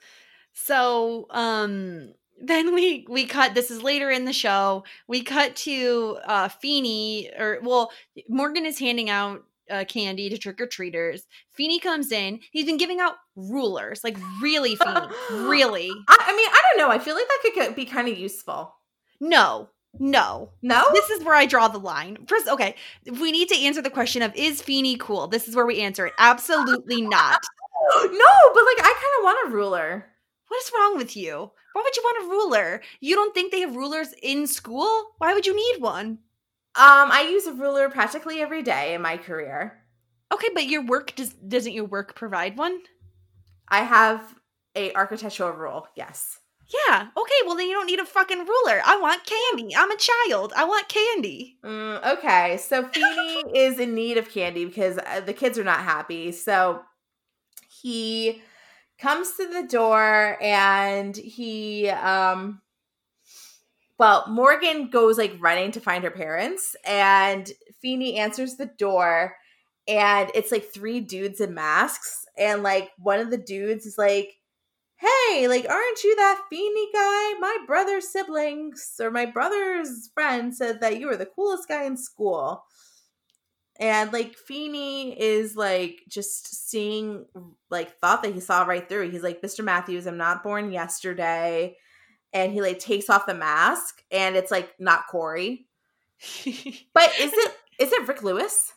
So 0.52 1.26
um 1.30 2.14
then 2.40 2.74
we 2.74 3.06
we 3.08 3.26
cut 3.26 3.54
this 3.54 3.70
is 3.70 3.82
later 3.82 4.10
in 4.10 4.24
the 4.24 4.32
show. 4.32 4.84
We 5.08 5.22
cut 5.22 5.56
to 5.56 6.18
uh 6.24 6.48
Feeny 6.48 7.30
or 7.38 7.58
well 7.62 7.90
Morgan 8.28 8.66
is 8.66 8.78
handing 8.78 9.10
out 9.10 9.44
uh, 9.70 9.84
candy 9.84 10.28
to 10.28 10.38
trick 10.38 10.60
or 10.60 10.66
treaters. 10.66 11.26
Feeny 11.50 11.78
comes 11.78 12.12
in. 12.12 12.40
He's 12.50 12.66
been 12.66 12.78
giving 12.78 13.00
out 13.00 13.14
rulers, 13.36 14.02
like 14.04 14.16
really 14.40 14.76
Feeny, 14.84 15.06
really. 15.30 15.90
I, 16.08 16.16
I 16.20 16.36
mean, 16.36 16.48
I 16.48 16.62
don't 16.70 16.78
know. 16.78 16.94
I 16.94 16.98
feel 16.98 17.14
like 17.14 17.28
that 17.28 17.38
could 17.42 17.54
get, 17.54 17.76
be 17.76 17.84
kind 17.84 18.08
of 18.08 18.18
useful. 18.18 18.74
No, 19.20 19.68
no. 19.98 20.50
No? 20.62 20.84
This 20.92 21.10
is 21.10 21.24
where 21.24 21.34
I 21.34 21.46
draw 21.46 21.68
the 21.68 21.78
line. 21.78 22.18
First, 22.26 22.48
okay, 22.48 22.76
we 23.20 23.30
need 23.30 23.48
to 23.48 23.58
answer 23.58 23.82
the 23.82 23.90
question 23.90 24.22
of 24.22 24.34
is 24.34 24.62
Feeny 24.62 24.96
cool? 24.96 25.28
This 25.28 25.48
is 25.48 25.56
where 25.56 25.66
we 25.66 25.80
answer 25.80 26.06
it. 26.06 26.14
Absolutely 26.18 27.02
not. 27.02 27.40
no, 27.96 28.32
but 28.54 28.64
like 28.64 28.78
I 28.78 28.94
kind 28.94 29.14
of 29.18 29.24
want 29.24 29.48
a 29.48 29.54
ruler. 29.54 30.06
What 30.48 30.62
is 30.62 30.72
wrong 30.76 30.96
with 30.96 31.16
you? 31.16 31.50
Why 31.72 31.82
would 31.82 31.96
you 31.96 32.02
want 32.04 32.24
a 32.24 32.28
ruler? 32.28 32.82
You 33.00 33.14
don't 33.14 33.32
think 33.34 33.50
they 33.50 33.60
have 33.60 33.76
rulers 33.76 34.14
in 34.22 34.46
school? 34.46 35.14
Why 35.18 35.32
would 35.32 35.46
you 35.46 35.56
need 35.56 35.82
one? 35.82 36.18
Um, 36.74 37.10
I 37.12 37.28
use 37.30 37.46
a 37.46 37.52
ruler 37.52 37.90
practically 37.90 38.40
every 38.40 38.62
day 38.62 38.94
in 38.94 39.02
my 39.02 39.18
career. 39.18 39.78
Okay, 40.32 40.48
but 40.54 40.64
your 40.64 40.84
work 40.84 41.14
does 41.14 41.34
doesn't 41.34 41.72
your 41.72 41.84
work 41.84 42.14
provide 42.14 42.56
one? 42.56 42.80
I 43.68 43.82
have 43.82 44.34
a 44.74 44.92
architectural 44.94 45.50
rule. 45.50 45.86
Yes. 45.94 46.38
Yeah. 46.88 47.08
Okay, 47.16 47.34
well 47.44 47.56
then 47.56 47.66
you 47.68 47.74
don't 47.74 47.86
need 47.86 48.00
a 48.00 48.06
fucking 48.06 48.38
ruler. 48.38 48.80
I 48.84 48.98
want 48.98 49.26
candy. 49.26 49.76
I'm 49.76 49.90
a 49.90 49.96
child. 49.96 50.52
I 50.56 50.64
want 50.64 50.88
candy. 50.88 51.58
Mm, 51.62 52.14
okay, 52.14 52.56
so 52.56 52.88
Feeny 52.88 53.42
is 53.54 53.78
in 53.78 53.94
need 53.94 54.16
of 54.16 54.30
candy 54.30 54.64
because 54.64 54.98
uh, 54.98 55.20
the 55.20 55.34
kids 55.34 55.58
are 55.58 55.64
not 55.64 55.80
happy. 55.80 56.32
So 56.32 56.82
he 57.68 58.40
comes 58.98 59.32
to 59.32 59.46
the 59.48 59.66
door 59.68 60.38
and 60.40 61.14
he, 61.14 61.90
um, 61.90 62.62
well, 63.98 64.24
Morgan 64.28 64.90
goes 64.90 65.18
like 65.18 65.36
running 65.40 65.72
to 65.72 65.80
find 65.80 66.04
her 66.04 66.10
parents, 66.10 66.74
and 66.84 67.50
Feeny 67.80 68.16
answers 68.16 68.56
the 68.56 68.70
door, 68.78 69.36
and 69.86 70.30
it's 70.34 70.52
like 70.52 70.72
three 70.72 71.00
dudes 71.00 71.40
in 71.40 71.54
masks, 71.54 72.26
and 72.36 72.62
like 72.62 72.90
one 72.98 73.20
of 73.20 73.30
the 73.30 73.38
dudes 73.38 73.86
is 73.86 73.98
like, 73.98 74.34
hey, 75.02 75.48
like, 75.48 75.68
aren't 75.68 76.04
you 76.04 76.14
that 76.16 76.42
Feeny 76.48 76.86
guy? 76.92 77.34
My 77.40 77.58
brother's 77.66 78.08
siblings 78.08 78.92
or 79.00 79.10
my 79.10 79.26
brother's 79.26 80.10
friend 80.14 80.54
said 80.54 80.80
that 80.80 81.00
you 81.00 81.08
were 81.08 81.16
the 81.16 81.26
coolest 81.26 81.68
guy 81.68 81.84
in 81.84 81.96
school. 81.96 82.64
And 83.80 84.12
like 84.12 84.36
Feeny 84.36 85.18
is 85.20 85.56
like 85.56 86.02
just 86.08 86.68
seeing 86.70 87.26
like 87.68 87.98
thought 87.98 88.22
that 88.22 88.34
he 88.34 88.38
saw 88.38 88.62
right 88.62 88.88
through. 88.88 89.10
He's 89.10 89.24
like, 89.24 89.42
Mr. 89.42 89.64
Matthews, 89.64 90.06
I'm 90.06 90.18
not 90.18 90.44
born 90.44 90.70
yesterday. 90.70 91.76
And 92.32 92.52
he 92.52 92.60
like 92.60 92.78
takes 92.78 93.10
off 93.10 93.26
the 93.26 93.34
mask 93.34 94.02
and 94.10 94.36
it's 94.36 94.50
like 94.50 94.74
not 94.78 95.06
Cory. 95.08 95.66
But 96.94 97.10
is 97.18 97.32
it 97.32 97.56
is 97.78 97.92
it 97.92 98.06
Rick 98.06 98.22
Lewis? 98.22 98.72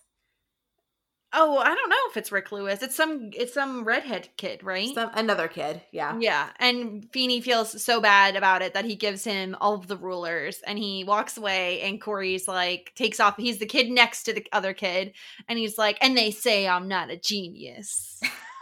oh, 1.35 1.57
I 1.57 1.75
don't 1.75 1.89
know 1.89 1.95
if 2.09 2.17
it's 2.17 2.31
Rick 2.31 2.51
Lewis. 2.51 2.81
It's 2.81 2.95
some 2.95 3.29
it's 3.33 3.53
some 3.53 3.83
redhead 3.83 4.29
kid, 4.37 4.63
right? 4.63 4.93
Some, 4.93 5.11
another 5.13 5.47
kid. 5.47 5.81
Yeah. 5.91 6.17
Yeah, 6.19 6.49
and 6.59 7.07
Feeny 7.11 7.41
feels 7.41 7.83
so 7.83 8.01
bad 8.01 8.35
about 8.35 8.61
it 8.61 8.73
that 8.73 8.85
he 8.85 8.95
gives 8.95 9.23
him 9.23 9.55
all 9.59 9.75
of 9.75 9.87
the 9.87 9.97
rulers 9.97 10.61
and 10.65 10.79
he 10.79 11.03
walks 11.03 11.37
away 11.37 11.81
and 11.81 12.01
Cory's 12.01 12.47
like 12.47 12.93
takes 12.95 13.19
off 13.19 13.35
he's 13.37 13.59
the 13.59 13.65
kid 13.65 13.89
next 13.89 14.23
to 14.23 14.33
the 14.33 14.45
other 14.51 14.73
kid 14.73 15.13
and 15.47 15.59
he's 15.59 15.77
like 15.77 15.97
and 16.01 16.17
they 16.17 16.31
say 16.31 16.67
I'm 16.67 16.87
not 16.87 17.11
a 17.11 17.17
genius. 17.17 18.19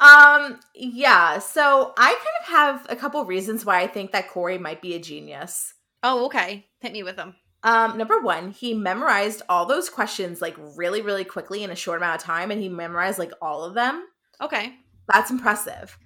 um 0.00 0.60
yeah, 0.74 1.38
so 1.38 1.92
I 1.96 2.10
kind 2.10 2.18
of 2.42 2.46
have 2.48 2.86
a 2.88 2.96
couple 2.96 3.24
reasons 3.24 3.64
why 3.64 3.80
I 3.80 3.86
think 3.86 4.12
that 4.12 4.28
Cory 4.28 4.58
might 4.58 4.80
be 4.82 4.94
a 4.94 5.00
genius. 5.00 5.74
Oh, 6.02 6.26
okay. 6.26 6.66
Hit 6.80 6.92
me 6.92 7.02
with 7.02 7.16
them. 7.16 7.34
Um, 7.62 7.96
number 7.96 8.20
one, 8.20 8.50
he 8.50 8.74
memorized 8.74 9.40
all 9.48 9.64
those 9.64 9.88
questions 9.88 10.42
like 10.42 10.54
really, 10.76 11.00
really 11.00 11.24
quickly 11.24 11.64
in 11.64 11.70
a 11.70 11.76
short 11.76 11.96
amount 11.98 12.20
of 12.20 12.26
time, 12.26 12.50
and 12.50 12.60
he 12.60 12.68
memorized 12.68 13.18
like 13.18 13.32
all 13.40 13.64
of 13.64 13.74
them. 13.74 14.06
Okay. 14.40 14.74
That's 15.10 15.30
impressive. 15.30 15.96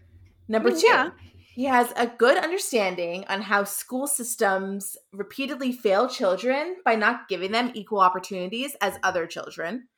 Number 0.47 0.71
Mm, 0.71 0.81
two, 0.81 0.87
yeah. 0.87 1.11
he 1.55 1.65
has 1.65 1.93
a 1.97 2.07
good 2.07 2.37
understanding 2.39 3.25
on 3.29 3.43
how 3.43 3.65
school 3.65 4.07
systems 4.07 4.97
repeatedly 5.13 5.73
fail 5.73 6.09
children 6.09 6.77
by 6.85 6.95
not 6.95 7.29
giving 7.29 7.51
them 7.51 7.73
equal 7.75 8.01
opportunities 8.01 8.77
as 8.81 8.95
other 9.03 9.27
children. 9.27 9.89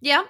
Yeah. 0.00 0.24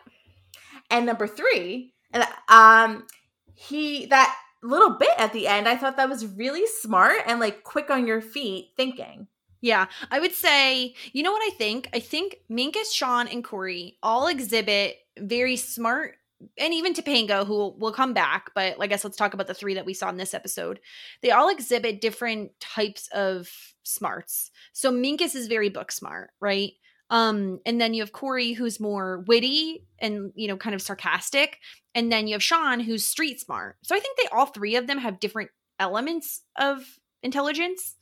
And 0.90 1.06
number 1.06 1.26
three, 1.26 1.94
and 2.12 2.24
um, 2.48 3.06
he 3.54 4.06
that 4.06 4.36
little 4.62 4.90
bit 4.90 5.10
at 5.16 5.32
the 5.32 5.46
end, 5.46 5.68
I 5.68 5.76
thought 5.76 5.96
that 5.96 6.08
was 6.08 6.26
really 6.26 6.66
smart 6.66 7.22
and 7.26 7.40
like 7.40 7.62
quick 7.62 7.90
on 7.90 8.06
your 8.06 8.20
feet 8.20 8.70
thinking. 8.76 9.28
Yeah, 9.62 9.86
I 10.10 10.20
would 10.20 10.32
say, 10.32 10.94
you 11.12 11.22
know 11.22 11.32
what 11.32 11.52
I 11.52 11.54
think? 11.54 11.88
I 11.92 12.00
think 12.00 12.38
Minkus, 12.50 12.92
Shawn, 12.92 13.28
and 13.28 13.44
Cory 13.44 13.98
all 14.02 14.26
exhibit 14.26 14.96
very 15.18 15.56
smart, 15.56 16.16
and 16.56 16.72
even 16.72 16.94
Topanga, 16.94 17.46
who 17.46 17.74
will 17.78 17.92
come 17.92 18.14
back, 18.14 18.52
but 18.54 18.76
I 18.80 18.86
guess 18.86 19.04
let's 19.04 19.18
talk 19.18 19.34
about 19.34 19.46
the 19.46 19.54
three 19.54 19.74
that 19.74 19.84
we 19.84 19.92
saw 19.92 20.08
in 20.08 20.16
this 20.16 20.32
episode. 20.32 20.80
They 21.20 21.30
all 21.30 21.50
exhibit 21.50 22.00
different 22.00 22.58
types 22.58 23.08
of 23.12 23.50
smarts. 23.82 24.50
So 24.72 24.90
Minkus 24.90 25.34
is 25.34 25.46
very 25.46 25.68
book 25.68 25.92
smart, 25.92 26.30
right? 26.40 26.72
Um, 27.10 27.58
and 27.66 27.80
then 27.80 27.92
you 27.92 28.02
have 28.02 28.12
Cory, 28.12 28.52
who's 28.52 28.78
more 28.80 29.24
witty 29.26 29.84
and 29.98 30.32
you 30.36 30.48
know, 30.48 30.56
kind 30.56 30.74
of 30.74 30.80
sarcastic, 30.82 31.58
and 31.94 32.10
then 32.10 32.26
you 32.28 32.34
have 32.34 32.42
Shawn, 32.42 32.80
who's 32.80 33.04
street 33.04 33.40
smart. 33.40 33.76
So 33.82 33.94
I 33.96 34.00
think 34.00 34.16
they 34.16 34.28
all 34.32 34.46
three 34.46 34.76
of 34.76 34.86
them 34.86 34.98
have 34.98 35.18
different 35.20 35.50
elements 35.78 36.42
of 36.56 36.84
intelligence. 37.22 37.96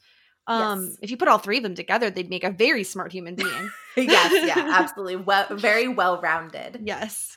Um, 0.46 0.84
Yes. 0.86 0.96
if 1.02 1.10
you 1.10 1.16
put 1.16 1.28
all 1.28 1.38
three 1.38 1.56
of 1.58 1.62
them 1.62 1.74
together, 1.74 2.10
they'd 2.10 2.30
make 2.30 2.44
a 2.44 2.50
very 2.50 2.84
smart 2.84 3.12
human 3.12 3.34
being. 3.34 3.70
yes, 3.96 4.32
yeah, 4.46 4.54
absolutely. 4.78 5.16
Well, 5.16 5.46
very 5.56 5.88
well 5.88 6.20
rounded. 6.20 6.80
yes. 6.84 7.36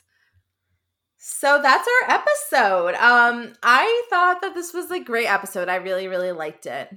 So 1.24 1.60
that's 1.62 1.86
our 1.88 2.10
episode. 2.16 2.94
Um, 2.96 3.52
I 3.62 4.02
thought 4.10 4.40
that 4.40 4.54
this 4.54 4.74
was 4.74 4.90
a 4.90 4.98
great 4.98 5.26
episode. 5.28 5.68
I 5.68 5.76
really, 5.76 6.08
really 6.08 6.32
liked 6.32 6.66
it. 6.66 6.88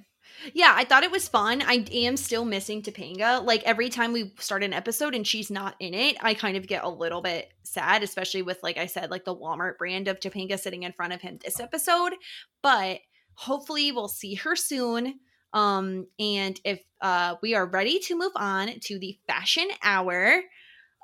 Yeah, 0.54 0.74
I 0.76 0.84
thought 0.84 1.04
it 1.04 1.12
was 1.12 1.28
fun. 1.28 1.62
I 1.62 1.86
am 1.92 2.18
still 2.18 2.46
missing 2.46 2.82
Topanga. 2.82 3.44
Like 3.44 3.64
every 3.64 3.90
time 3.90 4.14
we 4.14 4.34
start 4.40 4.64
an 4.64 4.74
episode 4.74 5.16
and 5.16 5.26
she's 5.26 5.50
not 5.50 5.76
in 5.80 5.94
it, 5.94 6.18
I 6.22 6.34
kind 6.34 6.58
of 6.58 6.68
get 6.68 6.84
a 6.84 6.90
little 6.90 7.22
bit 7.22 7.52
sad, 7.64 8.04
especially 8.04 8.42
with, 8.42 8.62
like 8.62 8.78
I 8.78 8.86
said, 8.86 9.12
like 9.12 9.26
the 9.26 9.36
Walmart 9.36 9.78
brand 9.78 10.08
of 10.08 10.20
Topanga 10.20 10.60
sitting 10.60 10.84
in 10.84 10.94
front 10.94 11.14
of 11.14 11.22
him 11.22 11.40
this 11.44 11.60
episode. 11.60 12.14
But 12.62 13.00
hopefully 13.34 13.92
we'll 13.92 14.08
see 14.08 14.36
her 14.36 14.56
soon. 14.56 15.20
Um, 15.54 16.08
and 16.20 16.60
if 16.64 16.82
uh 17.02 17.36
we 17.42 17.56
are 17.56 17.66
ready 17.66 18.00
to 18.00 18.18
move 18.18 18.34
on 18.36 18.80
to 18.82 19.00
the 19.00 19.18
fashion 19.28 19.68
hour, 19.84 20.42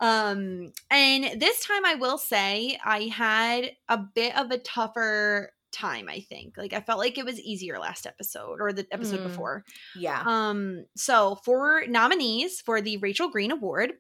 Um, 0.02 0.74
and 0.90 1.40
this 1.40 1.64
time 1.64 1.86
I 1.86 1.96
will 1.96 2.18
say 2.18 2.80
I 2.84 3.04
had 3.04 3.72
a 3.88 3.98
bit 3.98 4.36
of 4.36 4.50
a 4.50 4.58
tougher 4.58 5.54
time, 5.72 6.08
I 6.10 6.20
think. 6.22 6.58
Like 6.58 6.74
I 6.74 6.82
felt 6.82 7.00
like 7.00 7.18
it 7.18 7.26
was 7.26 7.40
easier 7.40 7.80
last 7.80 8.06
episode 8.06 8.60
or 8.62 8.72
the 8.74 8.88
episode 8.92 9.20
Mm. 9.22 9.24
before. 9.24 9.64
Yeah. 9.96 10.24
Um, 10.26 10.86
so 10.96 11.40
for 11.44 11.84
nominees 11.88 12.62
for 12.62 12.82
the 12.82 12.98
Rachel 12.98 13.30
Green 13.30 13.52
Award 13.52 13.94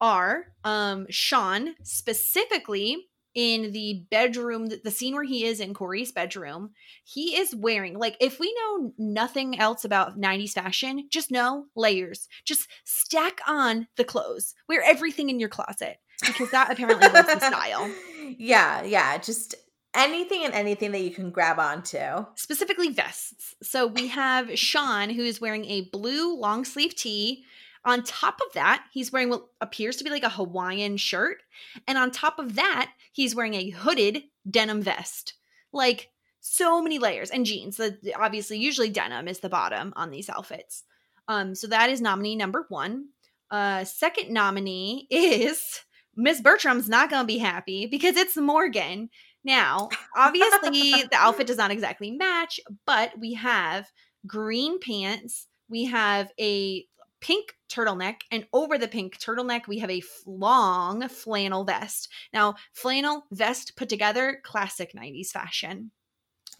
are 0.00 0.46
um 0.64 1.06
Shawn 1.10 1.74
specifically 1.82 3.08
in 3.34 3.72
the 3.72 4.04
bedroom 4.10 4.68
the 4.82 4.90
scene 4.90 5.14
where 5.14 5.24
he 5.24 5.44
is 5.44 5.60
in 5.60 5.74
Cory's 5.74 6.12
bedroom 6.12 6.70
he 7.04 7.36
is 7.36 7.54
wearing 7.54 7.98
like 7.98 8.16
if 8.20 8.40
we 8.40 8.52
know 8.58 8.92
nothing 8.96 9.58
else 9.58 9.84
about 9.84 10.18
90s 10.18 10.52
fashion 10.52 11.06
just 11.10 11.30
know 11.30 11.66
layers 11.76 12.26
just 12.44 12.68
stack 12.84 13.40
on 13.46 13.86
the 13.96 14.04
clothes 14.04 14.54
wear 14.68 14.82
everything 14.82 15.28
in 15.30 15.38
your 15.38 15.48
closet 15.50 15.98
because 16.26 16.50
that 16.52 16.72
apparently 16.72 17.06
was 17.08 17.26
the 17.26 17.38
style 17.40 17.90
Yeah, 18.38 18.82
yeah. 18.82 19.16
Just 19.18 19.54
anything 19.98 20.44
and 20.44 20.54
anything 20.54 20.92
that 20.92 21.00
you 21.02 21.10
can 21.10 21.30
grab 21.30 21.58
onto. 21.58 22.24
specifically 22.36 22.90
vests. 22.90 23.54
So 23.62 23.86
we 23.86 24.06
have 24.08 24.58
Shawn 24.58 25.10
who 25.10 25.22
is 25.22 25.40
wearing 25.40 25.64
a 25.66 25.88
blue 25.92 26.36
long 26.36 26.64
sleeve 26.64 26.94
tee. 26.94 27.44
On 27.84 28.02
top 28.02 28.40
of 28.46 28.52
that, 28.54 28.84
he's 28.92 29.12
wearing 29.12 29.30
what 29.30 29.46
appears 29.60 29.96
to 29.96 30.04
be 30.04 30.10
like 30.10 30.24
a 30.24 30.28
Hawaiian 30.28 30.96
shirt. 30.96 31.38
And 31.86 31.96
on 31.96 32.10
top 32.10 32.38
of 32.38 32.56
that, 32.56 32.92
he's 33.12 33.34
wearing 33.34 33.54
a 33.54 33.70
hooded 33.70 34.24
denim 34.50 34.82
vest. 34.82 35.34
Like 35.72 36.10
so 36.40 36.82
many 36.82 36.98
layers 36.98 37.30
and 37.30 37.46
jeans. 37.46 37.76
The, 37.76 37.98
obviously, 38.18 38.58
usually 38.58 38.90
denim 38.90 39.28
is 39.28 39.40
the 39.40 39.48
bottom 39.48 39.92
on 39.96 40.10
these 40.10 40.28
outfits. 40.28 40.84
Um, 41.28 41.54
so 41.54 41.66
that 41.68 41.90
is 41.90 42.00
nominee 42.00 42.36
number 42.36 42.66
one. 42.68 43.08
Uh, 43.50 43.84
second 43.84 44.32
nominee 44.32 45.06
is 45.10 45.80
Miss 46.16 46.40
Bertram's 46.40 46.88
not 46.88 47.10
going 47.10 47.22
to 47.22 47.26
be 47.26 47.38
happy 47.38 47.86
because 47.86 48.16
it's 48.16 48.36
Morgan. 48.36 49.10
Now, 49.48 49.88
obviously, 50.14 51.04
the 51.10 51.16
outfit 51.16 51.46
does 51.46 51.56
not 51.56 51.70
exactly 51.70 52.10
match, 52.10 52.60
but 52.84 53.18
we 53.18 53.32
have 53.32 53.90
green 54.26 54.78
pants. 54.78 55.46
We 55.70 55.86
have 55.86 56.30
a 56.38 56.84
pink 57.20 57.54
turtleneck, 57.72 58.16
and 58.30 58.46
over 58.52 58.76
the 58.76 58.88
pink 58.88 59.18
turtleneck, 59.18 59.66
we 59.66 59.78
have 59.78 59.90
a 59.90 60.02
long 60.26 61.08
flannel 61.08 61.64
vest. 61.64 62.10
Now, 62.34 62.56
flannel 62.74 63.24
vest 63.32 63.74
put 63.74 63.88
together, 63.88 64.38
classic 64.44 64.92
90s 64.94 65.30
fashion. 65.30 65.92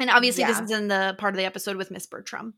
And 0.01 0.09
obviously, 0.09 0.45
this 0.45 0.59
is 0.59 0.71
in 0.71 0.89
the 0.89 1.15
part 1.19 1.35
of 1.35 1.39
the 1.39 1.45
episode 1.45 1.77
with 1.77 1.91
Miss 1.91 2.07
Bertram. 2.07 2.55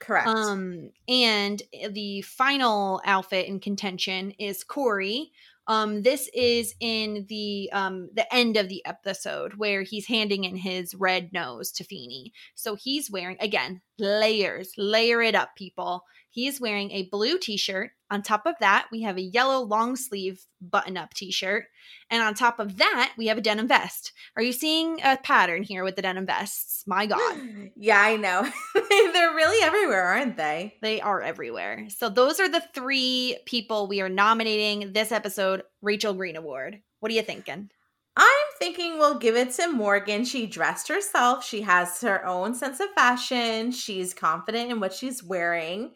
Correct. 0.00 0.28
Um, 0.28 0.90
and 1.08 1.62
the 1.92 2.20
final 2.22 3.00
outfit 3.06 3.46
in 3.46 3.58
contention 3.58 4.32
is 4.32 4.64
Cory. 4.64 5.32
Um, 5.68 6.02
this 6.02 6.28
is 6.34 6.74
in 6.80 7.26
the 7.28 7.70
um 7.72 8.08
the 8.14 8.32
end 8.34 8.56
of 8.56 8.68
the 8.68 8.84
episode 8.84 9.54
where 9.54 9.82
he's 9.82 10.08
handing 10.08 10.44
in 10.44 10.56
his 10.56 10.94
red 10.94 11.32
nose 11.32 11.70
to 11.72 11.84
Feeny. 11.84 12.32
So 12.54 12.74
he's 12.74 13.10
wearing 13.10 13.36
again 13.40 13.80
layers, 13.98 14.72
layer 14.76 15.22
it 15.22 15.34
up, 15.34 15.50
people. 15.56 16.02
He 16.32 16.46
is 16.46 16.60
wearing 16.60 16.90
a 16.90 17.08
blue 17.10 17.38
t-shirt. 17.38 17.90
On 18.10 18.22
top 18.22 18.46
of 18.46 18.54
that, 18.60 18.88
we 18.90 19.02
have 19.02 19.18
a 19.18 19.22
yellow 19.22 19.62
long 19.62 19.96
sleeve 19.96 20.44
button-up 20.62 21.12
t-shirt, 21.12 21.66
and 22.10 22.22
on 22.22 22.34
top 22.34 22.58
of 22.58 22.78
that, 22.78 23.12
we 23.18 23.26
have 23.26 23.36
a 23.36 23.42
denim 23.42 23.68
vest. 23.68 24.12
Are 24.34 24.42
you 24.42 24.52
seeing 24.52 24.98
a 25.04 25.18
pattern 25.18 25.62
here 25.62 25.84
with 25.84 25.96
the 25.96 26.02
denim 26.02 26.24
vests? 26.24 26.84
My 26.86 27.04
God. 27.04 27.38
yeah, 27.76 28.00
I 28.00 28.16
know. 28.16 28.42
They're 28.74 29.34
really 29.34 29.62
everywhere, 29.62 30.04
aren't 30.04 30.38
they? 30.38 30.74
They 30.80 31.02
are 31.02 31.20
everywhere. 31.20 31.86
So 31.90 32.08
those 32.08 32.40
are 32.40 32.48
the 32.48 32.64
three 32.74 33.38
people 33.44 33.86
we 33.86 34.00
are 34.00 34.08
nominating 34.08 34.94
this 34.94 35.12
episode 35.12 35.62
Rachel 35.82 36.14
Green 36.14 36.36
Award. 36.36 36.80
What 37.00 37.12
are 37.12 37.14
you 37.14 37.22
thinking? 37.22 37.68
I'm 38.16 38.46
thinking 38.58 38.98
we'll 38.98 39.18
give 39.18 39.36
it 39.36 39.52
to 39.52 39.72
Morgan. 39.72 40.24
She 40.24 40.46
dressed 40.46 40.88
herself. 40.88 41.44
She 41.44 41.62
has 41.62 42.00
her 42.02 42.24
own 42.26 42.54
sense 42.54 42.78
of 42.80 42.90
fashion. 42.94 43.72
She's 43.72 44.12
confident 44.12 44.70
in 44.70 44.80
what 44.80 44.92
she's 44.92 45.22
wearing. 45.22 45.92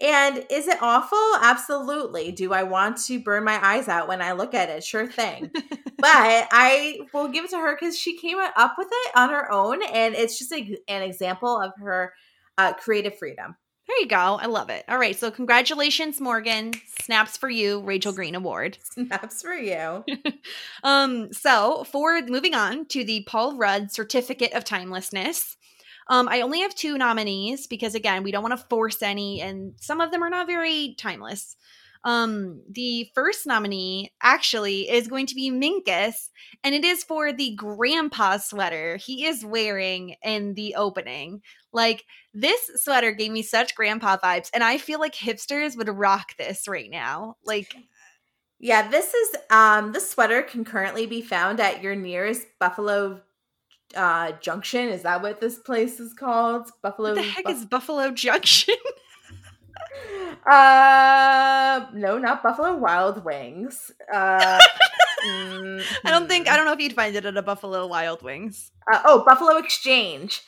And 0.00 0.44
is 0.50 0.66
it 0.66 0.82
awful? 0.82 1.18
Absolutely. 1.40 2.32
Do 2.32 2.52
I 2.52 2.64
want 2.64 2.98
to 3.04 3.20
burn 3.20 3.44
my 3.44 3.64
eyes 3.64 3.88
out 3.88 4.08
when 4.08 4.20
I 4.20 4.32
look 4.32 4.52
at 4.52 4.68
it? 4.68 4.82
Sure 4.82 5.06
thing. 5.06 5.50
but 5.54 6.48
I 6.50 6.98
will 7.12 7.28
give 7.28 7.44
it 7.44 7.50
to 7.50 7.58
her 7.58 7.76
because 7.78 7.98
she 7.98 8.18
came 8.18 8.38
up 8.38 8.74
with 8.76 8.88
it 8.90 9.12
on 9.16 9.30
her 9.30 9.50
own. 9.52 9.82
And 9.84 10.14
it's 10.14 10.38
just 10.38 10.52
a, 10.52 10.76
an 10.88 11.02
example 11.02 11.60
of 11.60 11.72
her 11.78 12.12
uh, 12.58 12.72
creative 12.74 13.16
freedom. 13.16 13.56
There 13.86 14.00
you 14.00 14.06
go. 14.06 14.16
I 14.16 14.46
love 14.46 14.70
it. 14.70 14.84
All 14.88 14.98
right. 14.98 15.14
So 15.14 15.30
congratulations, 15.30 16.20
Morgan. 16.20 16.72
Snaps 17.02 17.36
for 17.36 17.50
you, 17.50 17.80
Rachel 17.82 18.12
Green 18.12 18.34
Award. 18.34 18.78
Snaps 18.82 19.42
for 19.42 19.54
you. 19.54 20.04
Um, 20.82 21.32
so 21.32 21.84
for 21.84 22.20
moving 22.22 22.54
on 22.54 22.84
to 22.88 23.04
the 23.04 23.24
Paul 23.26 23.56
Rudd 23.56 23.90
Certificate 23.90 24.52
of 24.52 24.64
Timelessness. 24.64 25.56
Um, 26.08 26.28
I 26.28 26.42
only 26.42 26.60
have 26.60 26.74
two 26.74 26.98
nominees 26.98 27.66
because 27.66 27.94
again, 27.94 28.22
we 28.22 28.30
don't 28.30 28.42
want 28.42 28.58
to 28.58 28.66
force 28.68 29.02
any, 29.02 29.40
and 29.40 29.74
some 29.80 30.00
of 30.00 30.10
them 30.10 30.22
are 30.22 30.30
not 30.30 30.46
very 30.46 30.94
timeless. 30.98 31.56
Um, 32.04 32.60
the 32.70 33.08
first 33.14 33.46
nominee 33.46 34.12
actually 34.22 34.90
is 34.90 35.08
going 35.08 35.26
to 35.26 35.34
be 35.34 35.50
Minkus, 35.50 36.28
and 36.62 36.74
it 36.74 36.84
is 36.84 37.02
for 37.02 37.32
the 37.32 37.54
grandpa 37.56 38.36
sweater 38.36 38.96
he 38.96 39.24
is 39.24 39.44
wearing 39.44 40.16
in 40.22 40.52
the 40.54 40.74
opening. 40.74 41.40
Like 41.72 42.04
this 42.34 42.60
sweater 42.76 43.12
gave 43.12 43.32
me 43.32 43.42
such 43.42 43.74
grandpa 43.74 44.18
vibes, 44.22 44.50
and 44.52 44.62
I 44.62 44.76
feel 44.78 45.00
like 45.00 45.14
hipsters 45.14 45.76
would 45.78 45.88
rock 45.88 46.36
this 46.38 46.68
right 46.68 46.90
now. 46.90 47.36
Like 47.44 47.74
Yeah, 48.58 48.88
this 48.88 49.12
is 49.14 49.36
um 49.50 49.92
this 49.92 50.10
sweater 50.10 50.42
can 50.42 50.64
currently 50.64 51.06
be 51.06 51.22
found 51.22 51.60
at 51.60 51.82
your 51.82 51.94
nearest 51.96 52.46
Buffalo 52.58 53.22
uh 53.96 54.32
Junction. 54.40 54.88
Is 54.88 55.02
that 55.02 55.22
what 55.22 55.40
this 55.40 55.58
place 55.58 56.00
is 56.00 56.12
called? 56.14 56.70
Buffalo 56.82 57.10
what 57.10 57.16
the 57.16 57.22
heck 57.22 57.44
Buff- 57.44 57.54
is 57.54 57.64
Buffalo 57.66 58.10
Junction? 58.10 58.74
Uh 60.46 61.86
no, 61.94 62.18
not 62.18 62.42
Buffalo 62.42 62.76
Wild 62.76 63.24
Wings. 63.24 63.90
Uh 64.12 64.60
mm, 65.26 65.82
I 66.04 66.10
don't 66.10 66.28
think 66.28 66.48
I 66.48 66.56
don't 66.56 66.66
know 66.66 66.72
if 66.72 66.80
you'd 66.80 66.92
find 66.92 67.14
it 67.16 67.24
at 67.24 67.36
a 67.36 67.42
Buffalo 67.42 67.86
Wild 67.86 68.22
Wings. 68.22 68.70
uh, 68.92 69.00
oh, 69.04 69.24
Buffalo 69.24 69.56
Exchange. 69.56 70.42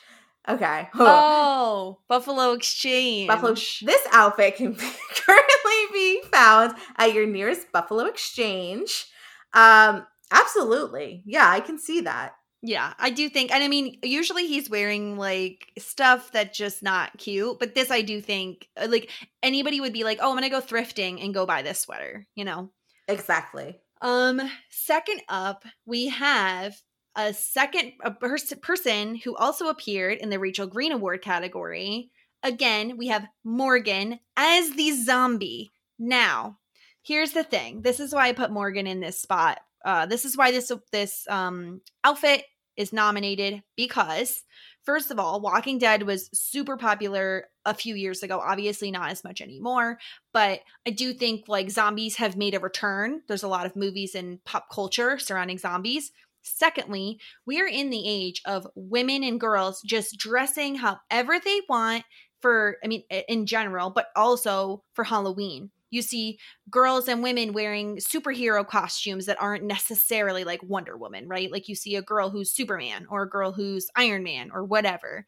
Okay. 0.47 0.87
Oh, 0.95 1.99
Buffalo 2.07 2.53
Exchange. 2.53 3.27
Buffalo 3.27 3.53
this 3.53 4.01
outfit 4.11 4.55
can 4.57 4.73
be, 4.73 4.79
currently 5.15 5.81
be 5.93 6.21
found 6.31 6.75
at 6.97 7.13
your 7.13 7.25
nearest 7.25 7.71
Buffalo 7.71 8.05
Exchange. 8.05 9.05
Um 9.53 10.05
absolutely. 10.31 11.23
Yeah, 11.25 11.49
I 11.49 11.59
can 11.59 11.79
see 11.79 12.01
that. 12.01 12.33
Yeah, 12.67 12.93
I 12.99 13.11
do 13.11 13.29
think, 13.29 13.53
and 13.53 13.63
I 13.63 13.69
mean, 13.69 13.97
usually 14.03 14.45
he's 14.45 14.69
wearing 14.69 15.15
like 15.15 15.71
stuff 15.79 16.33
that's 16.33 16.57
just 16.57 16.83
not 16.83 17.17
cute, 17.17 17.59
but 17.59 17.73
this 17.73 17.89
I 17.89 18.01
do 18.01 18.19
think, 18.19 18.67
uh, 18.75 18.87
like 18.89 19.09
anybody 19.41 19.79
would 19.79 19.93
be 19.93 20.03
like, 20.03 20.19
"Oh, 20.21 20.29
I'm 20.29 20.35
gonna 20.35 20.49
go 20.49 20.59
thrifting 20.59 21.23
and 21.23 21.33
go 21.33 21.45
buy 21.45 21.61
this 21.61 21.79
sweater," 21.79 22.27
you 22.35 22.43
know. 22.43 22.69
Exactly. 23.07 23.79
Um, 24.01 24.41
second 24.69 25.21
up, 25.29 25.63
we 25.85 26.09
have 26.09 26.75
a 27.15 27.33
second 27.33 27.93
a 28.01 28.11
pers- 28.11 28.53
person 28.61 29.15
who 29.15 29.33
also 29.37 29.69
appeared 29.69 30.17
in 30.17 30.29
the 30.29 30.37
Rachel 30.37 30.67
Green 30.67 30.91
Award 30.91 31.21
category. 31.21 32.11
Again, 32.43 32.97
we 32.97 33.07
have 33.07 33.29
Morgan 33.45 34.19
as 34.35 34.71
the 34.71 34.91
zombie. 34.91 35.71
Now, 35.97 36.57
here's 37.01 37.31
the 37.31 37.45
thing. 37.45 37.81
This 37.81 38.01
is 38.01 38.13
why 38.13 38.27
I 38.27 38.33
put 38.33 38.51
Morgan 38.51 38.87
in 38.87 38.99
this 38.99 39.21
spot. 39.21 39.59
Uh, 39.85 40.05
this 40.05 40.25
is 40.25 40.35
why 40.35 40.51
this 40.51 40.69
this 40.91 41.25
um 41.29 41.79
outfit 42.03 42.43
is 42.77 42.93
nominated 42.93 43.63
because 43.75 44.43
first 44.83 45.11
of 45.11 45.19
all, 45.19 45.41
Walking 45.41 45.79
Dead 45.79 46.03
was 46.03 46.29
super 46.31 46.77
popular 46.77 47.47
a 47.65 47.73
few 47.73 47.95
years 47.95 48.23
ago. 48.23 48.39
Obviously, 48.39 48.91
not 48.91 49.11
as 49.11 49.23
much 49.23 49.41
anymore, 49.41 49.99
but 50.31 50.61
I 50.85 50.91
do 50.91 51.13
think 51.13 51.49
like 51.49 51.69
zombies 51.69 52.15
have 52.15 52.37
made 52.37 52.55
a 52.55 52.59
return. 52.59 53.21
There's 53.27 53.43
a 53.43 53.49
lot 53.49 53.65
of 53.65 53.75
movies 53.75 54.15
and 54.15 54.43
pop 54.45 54.69
culture 54.71 55.19
surrounding 55.19 55.57
zombies. 55.57 56.11
Secondly, 56.43 57.19
we 57.45 57.59
are 57.59 57.67
in 57.67 57.89
the 57.89 58.07
age 58.07 58.41
of 58.45 58.67
women 58.75 59.23
and 59.23 59.39
girls 59.39 59.81
just 59.85 60.17
dressing 60.17 60.75
however 60.75 61.39
they 61.43 61.61
want 61.67 62.05
for, 62.41 62.77
I 62.83 62.87
mean, 62.87 63.03
in 63.27 63.45
general, 63.45 63.89
but 63.89 64.07
also 64.15 64.83
for 64.93 65.03
Halloween. 65.03 65.71
You 65.89 66.01
see 66.01 66.39
girls 66.69 67.07
and 67.07 67.23
women 67.23 67.53
wearing 67.53 67.97
superhero 67.97 68.67
costumes 68.67 69.25
that 69.25 69.41
aren't 69.41 69.63
necessarily 69.63 70.43
like 70.43 70.61
Wonder 70.63 70.97
Woman, 70.97 71.27
right? 71.27 71.51
Like 71.51 71.67
you 71.67 71.75
see 71.75 71.95
a 71.95 72.01
girl 72.01 72.29
who's 72.29 72.51
Superman 72.51 73.07
or 73.09 73.23
a 73.23 73.29
girl 73.29 73.51
who's 73.51 73.87
Iron 73.95 74.23
Man 74.23 74.51
or 74.51 74.63
whatever. 74.63 75.25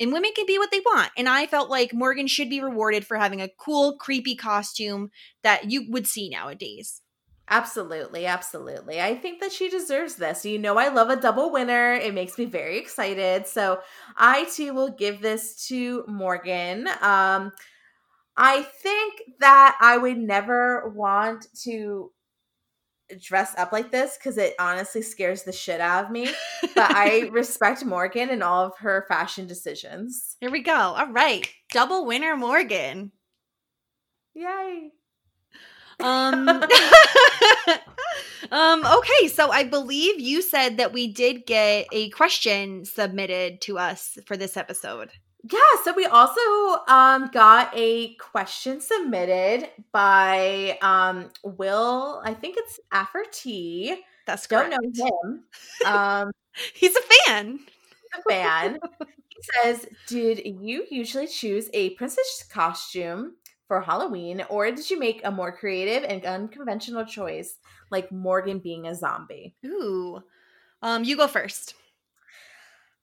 And 0.00 0.12
women 0.12 0.30
can 0.34 0.46
be 0.46 0.58
what 0.58 0.70
they 0.70 0.80
want. 0.80 1.10
And 1.16 1.28
I 1.28 1.46
felt 1.46 1.68
like 1.68 1.92
Morgan 1.92 2.26
should 2.26 2.48
be 2.48 2.62
rewarded 2.62 3.06
for 3.06 3.18
having 3.18 3.42
a 3.42 3.50
cool, 3.58 3.98
creepy 3.98 4.34
costume 4.34 5.10
that 5.42 5.70
you 5.70 5.90
would 5.90 6.06
see 6.06 6.30
nowadays. 6.30 7.02
Absolutely, 7.52 8.26
absolutely. 8.26 9.00
I 9.00 9.16
think 9.16 9.40
that 9.40 9.50
she 9.50 9.68
deserves 9.68 10.14
this. 10.14 10.44
You 10.44 10.56
know, 10.56 10.78
I 10.78 10.88
love 10.88 11.10
a 11.10 11.16
double 11.16 11.50
winner. 11.50 11.94
It 11.94 12.14
makes 12.14 12.38
me 12.38 12.44
very 12.44 12.78
excited. 12.78 13.48
So 13.48 13.80
I 14.16 14.44
too 14.44 14.72
will 14.72 14.90
give 14.90 15.20
this 15.20 15.66
to 15.66 16.04
Morgan. 16.06 16.88
Um, 17.02 17.50
I 18.42 18.62
think 18.62 19.20
that 19.40 19.76
I 19.82 19.98
would 19.98 20.16
never 20.16 20.88
want 20.88 21.46
to 21.64 22.10
dress 23.20 23.54
up 23.58 23.70
like 23.70 23.90
this 23.90 24.16
because 24.16 24.38
it 24.38 24.54
honestly 24.58 25.02
scares 25.02 25.42
the 25.42 25.52
shit 25.52 25.78
out 25.78 26.06
of 26.06 26.10
me. 26.10 26.30
But 26.74 26.96
I 26.96 27.28
respect 27.32 27.84
Morgan 27.84 28.30
and 28.30 28.42
all 28.42 28.64
of 28.64 28.78
her 28.78 29.04
fashion 29.08 29.46
decisions. 29.46 30.38
Here 30.40 30.50
we 30.50 30.62
go. 30.62 30.72
All 30.72 31.12
right. 31.12 31.46
Double 31.70 32.06
winner 32.06 32.34
Morgan. 32.34 33.12
Yay. 34.34 34.90
Um 36.00 36.48
Um 38.50 38.86
okay, 38.86 39.28
so 39.28 39.50
I 39.50 39.64
believe 39.64 40.18
you 40.18 40.40
said 40.40 40.78
that 40.78 40.94
we 40.94 41.12
did 41.12 41.44
get 41.44 41.88
a 41.92 42.08
question 42.08 42.86
submitted 42.86 43.60
to 43.62 43.78
us 43.78 44.16
for 44.24 44.38
this 44.38 44.56
episode. 44.56 45.10
Yeah, 45.42 45.58
so 45.84 45.94
we 45.94 46.04
also 46.06 46.40
um, 46.86 47.30
got 47.32 47.70
a 47.74 48.14
question 48.16 48.80
submitted 48.80 49.68
by 49.90 50.78
um, 50.82 51.30
Will. 51.44 52.20
I 52.24 52.34
think 52.34 52.56
it's 52.58 52.78
Afferty. 52.92 53.96
That's 54.26 54.46
Don't 54.46 54.70
know 54.70 54.76
him. 55.24 55.44
Um, 55.86 56.30
He's 56.74 56.94
a 56.94 57.00
fan. 57.26 57.60
a 58.14 58.22
fan. 58.30 58.78
he 59.28 59.38
says, 59.62 59.86
"Did 60.08 60.42
you 60.44 60.84
usually 60.90 61.26
choose 61.26 61.70
a 61.72 61.90
princess 61.90 62.44
costume 62.52 63.36
for 63.66 63.80
Halloween, 63.80 64.44
or 64.50 64.70
did 64.70 64.90
you 64.90 64.98
make 64.98 65.22
a 65.24 65.30
more 65.30 65.52
creative 65.52 66.04
and 66.04 66.24
unconventional 66.26 67.04
choice, 67.06 67.56
like 67.90 68.12
Morgan 68.12 68.58
being 68.58 68.86
a 68.86 68.94
zombie?" 68.94 69.54
Ooh. 69.64 70.20
Um 70.82 71.04
you 71.04 71.16
go 71.16 71.26
first. 71.28 71.74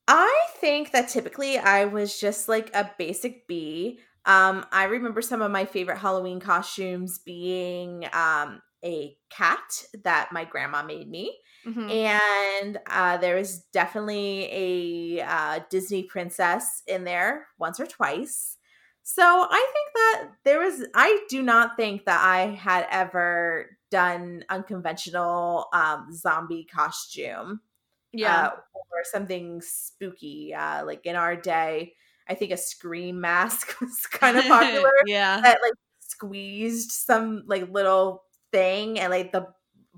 I 0.08 0.48
think 0.56 0.92
that 0.92 1.10
typically 1.10 1.58
I 1.58 1.86
was 1.86 2.20
just 2.20 2.48
like 2.48 2.74
a 2.74 2.92
basic 2.98 3.48
B. 3.48 4.00
Um, 4.26 4.66
I 4.72 4.86
remember 4.86 5.22
some 5.22 5.42
of 5.42 5.52
my 5.52 5.66
favorite 5.66 5.98
Halloween 5.98 6.40
costumes 6.40 7.20
being 7.20 8.06
um, 8.14 8.62
a 8.84 9.18
cat 9.30 9.86
that 10.04 10.32
my 10.32 10.46
grandma 10.46 10.84
made 10.84 11.10
me. 11.10 11.38
Mhm. 11.66 11.92
And 11.92 12.80
uh, 12.88 13.18
there 13.18 13.36
was 13.36 13.60
definitely 13.74 14.48
a 15.20 15.22
uh, 15.22 15.60
Disney 15.70 16.04
princess 16.04 16.84
in 16.88 17.04
there 17.04 17.48
once 17.58 17.80
or 17.80 17.86
twice. 17.86 18.58
So 19.04 19.24
I 19.24 19.72
think 19.74 19.94
that 19.94 20.32
there 20.44 20.60
was, 20.60 20.86
I 20.94 21.26
do 21.30 21.42
not 21.42 21.78
think 21.78 22.06
that 22.06 22.22
I 22.22 22.48
had 22.48 22.88
ever 22.92 23.78
done 23.90 24.44
unconventional 24.50 25.68
um, 25.72 26.10
zombie 26.14 26.66
costume 26.66 27.62
Yeah. 28.14 28.48
uh, 28.48 28.52
or 28.92 29.04
something 29.04 29.62
spooky. 29.62 30.54
Uh, 30.54 30.86
like 30.86 31.06
in 31.06 31.16
our 31.16 31.36
day, 31.36 31.94
I 32.28 32.34
think 32.36 32.52
a 32.52 32.58
scream 32.58 33.22
mask 33.22 33.76
was 33.82 34.06
kind 34.12 34.38
of 34.38 34.46
popular 34.48 34.92
yeah. 35.06 35.40
that 35.42 35.60
like 35.62 35.74
squeezed 36.00 36.92
some 36.92 37.44
like 37.48 37.70
little 37.72 38.24
thing 38.52 39.00
and 39.00 39.12
like 39.12 39.32
the 39.32 39.48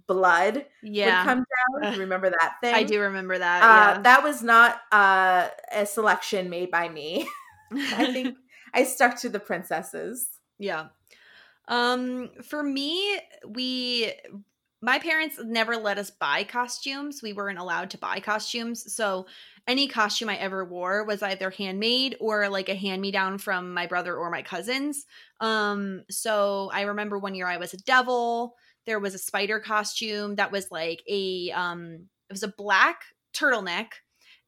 blood 0.07 0.65
Yeah. 0.81 1.22
would 1.23 1.27
come 1.30 1.38
down. 1.84 1.94
Ugh. 1.94 1.99
Remember 1.99 2.30
that 2.30 2.53
thing? 2.61 2.73
I 2.73 2.84
do 2.84 2.99
remember 3.02 3.38
that. 3.38 3.98
Uh, 3.98 4.02
That 4.02 4.23
was 4.23 4.41
not 4.41 4.80
uh, 4.91 5.49
a 5.72 5.86
selection 5.86 6.49
made 6.49 6.72
by 6.72 6.90
me. 6.90 7.27
I 7.73 8.11
think 8.11 8.36
I 8.73 8.84
stuck 8.84 9.18
to 9.19 9.30
the 9.30 9.40
princesses. 9.40 10.27
Yeah. 10.57 10.88
Um 11.68 12.30
for 12.44 12.64
me, 12.64 13.19
we 13.48 14.11
my 14.81 14.99
parents 14.99 15.38
never 15.43 15.76
let 15.76 15.97
us 15.97 16.10
buy 16.10 16.43
costumes. 16.43 17.22
We 17.22 17.34
weren't 17.34 17.60
allowed 17.60 17.89
to 17.91 17.97
buy 17.97 18.19
costumes. 18.19 18.93
So 18.93 19.26
any 19.68 19.88
costume 19.88 20.30
I 20.30 20.38
ever 20.38 20.64
wore 20.64 21.03
was 21.03 21.22
either 21.22 21.49
handmade 21.49 22.15
or 22.19 22.47
like 22.49 22.69
a 22.69 22.76
hand 22.76 23.01
me 23.01 23.11
down 23.11 23.38
from 23.38 23.73
my 23.73 23.88
brother 23.88 24.15
or 24.15 24.30
my 24.30 24.41
cousins. 24.41 25.06
Um 25.41 26.03
so 26.10 26.69
I 26.73 26.81
remember 26.81 27.19
one 27.19 27.35
year 27.35 27.47
I 27.47 27.57
was 27.57 27.73
a 27.73 27.84
devil. 27.84 28.56
There 28.85 28.99
was 28.99 29.14
a 29.14 29.19
spider 29.19 29.60
costume 29.60 30.35
that 30.35 30.51
was 30.51 30.72
like 30.72 31.03
a 31.10 31.51
um 31.51 32.07
it 32.30 32.34
was 32.34 32.43
a 32.43 32.53
black 32.57 33.01
turtleneck 33.35 33.88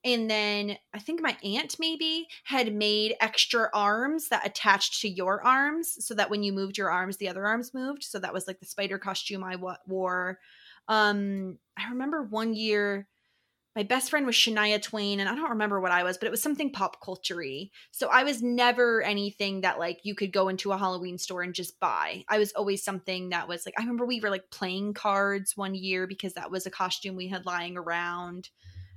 and 0.03 0.29
then 0.29 0.77
I 0.93 0.99
think 0.99 1.21
my 1.21 1.37
aunt 1.43 1.77
maybe 1.79 2.27
had 2.43 2.73
made 2.73 3.15
extra 3.19 3.69
arms 3.73 4.29
that 4.29 4.45
attached 4.45 5.01
to 5.01 5.09
your 5.09 5.45
arms 5.45 5.97
so 6.05 6.13
that 6.15 6.29
when 6.29 6.43
you 6.43 6.53
moved 6.53 6.77
your 6.77 6.89
arms, 6.89 7.17
the 7.17 7.29
other 7.29 7.45
arms 7.45 7.73
moved. 7.73 8.03
So 8.03 8.19
that 8.19 8.33
was 8.33 8.47
like 8.47 8.59
the 8.59 8.65
spider 8.65 8.97
costume 8.97 9.43
I 9.43 9.57
wore. 9.87 10.39
Um, 10.87 11.59
I 11.77 11.89
remember 11.89 12.23
one 12.23 12.53
year 12.53 13.07
my 13.75 13.83
best 13.83 14.09
friend 14.09 14.25
was 14.25 14.35
Shania 14.35 14.81
Twain, 14.81 15.21
and 15.21 15.29
I 15.29 15.35
don't 15.35 15.51
remember 15.51 15.79
what 15.79 15.93
I 15.93 16.03
was, 16.03 16.17
but 16.17 16.27
it 16.27 16.31
was 16.31 16.41
something 16.41 16.71
pop 16.71 17.01
culture 17.01 17.41
So 17.91 18.09
I 18.09 18.23
was 18.23 18.43
never 18.43 19.01
anything 19.01 19.61
that 19.61 19.79
like 19.79 19.99
you 20.03 20.13
could 20.13 20.33
go 20.33 20.49
into 20.49 20.73
a 20.73 20.77
Halloween 20.77 21.17
store 21.17 21.41
and 21.41 21.53
just 21.53 21.79
buy. 21.79 22.25
I 22.27 22.37
was 22.37 22.51
always 22.51 22.83
something 22.83 23.29
that 23.29 23.47
was 23.47 23.65
like, 23.65 23.75
I 23.77 23.81
remember 23.81 24.05
we 24.05 24.19
were 24.19 24.29
like 24.29 24.49
playing 24.51 24.93
cards 24.93 25.55
one 25.55 25.73
year 25.73 26.05
because 26.05 26.33
that 26.33 26.51
was 26.51 26.65
a 26.65 26.71
costume 26.71 27.15
we 27.15 27.29
had 27.29 27.45
lying 27.45 27.77
around. 27.77 28.49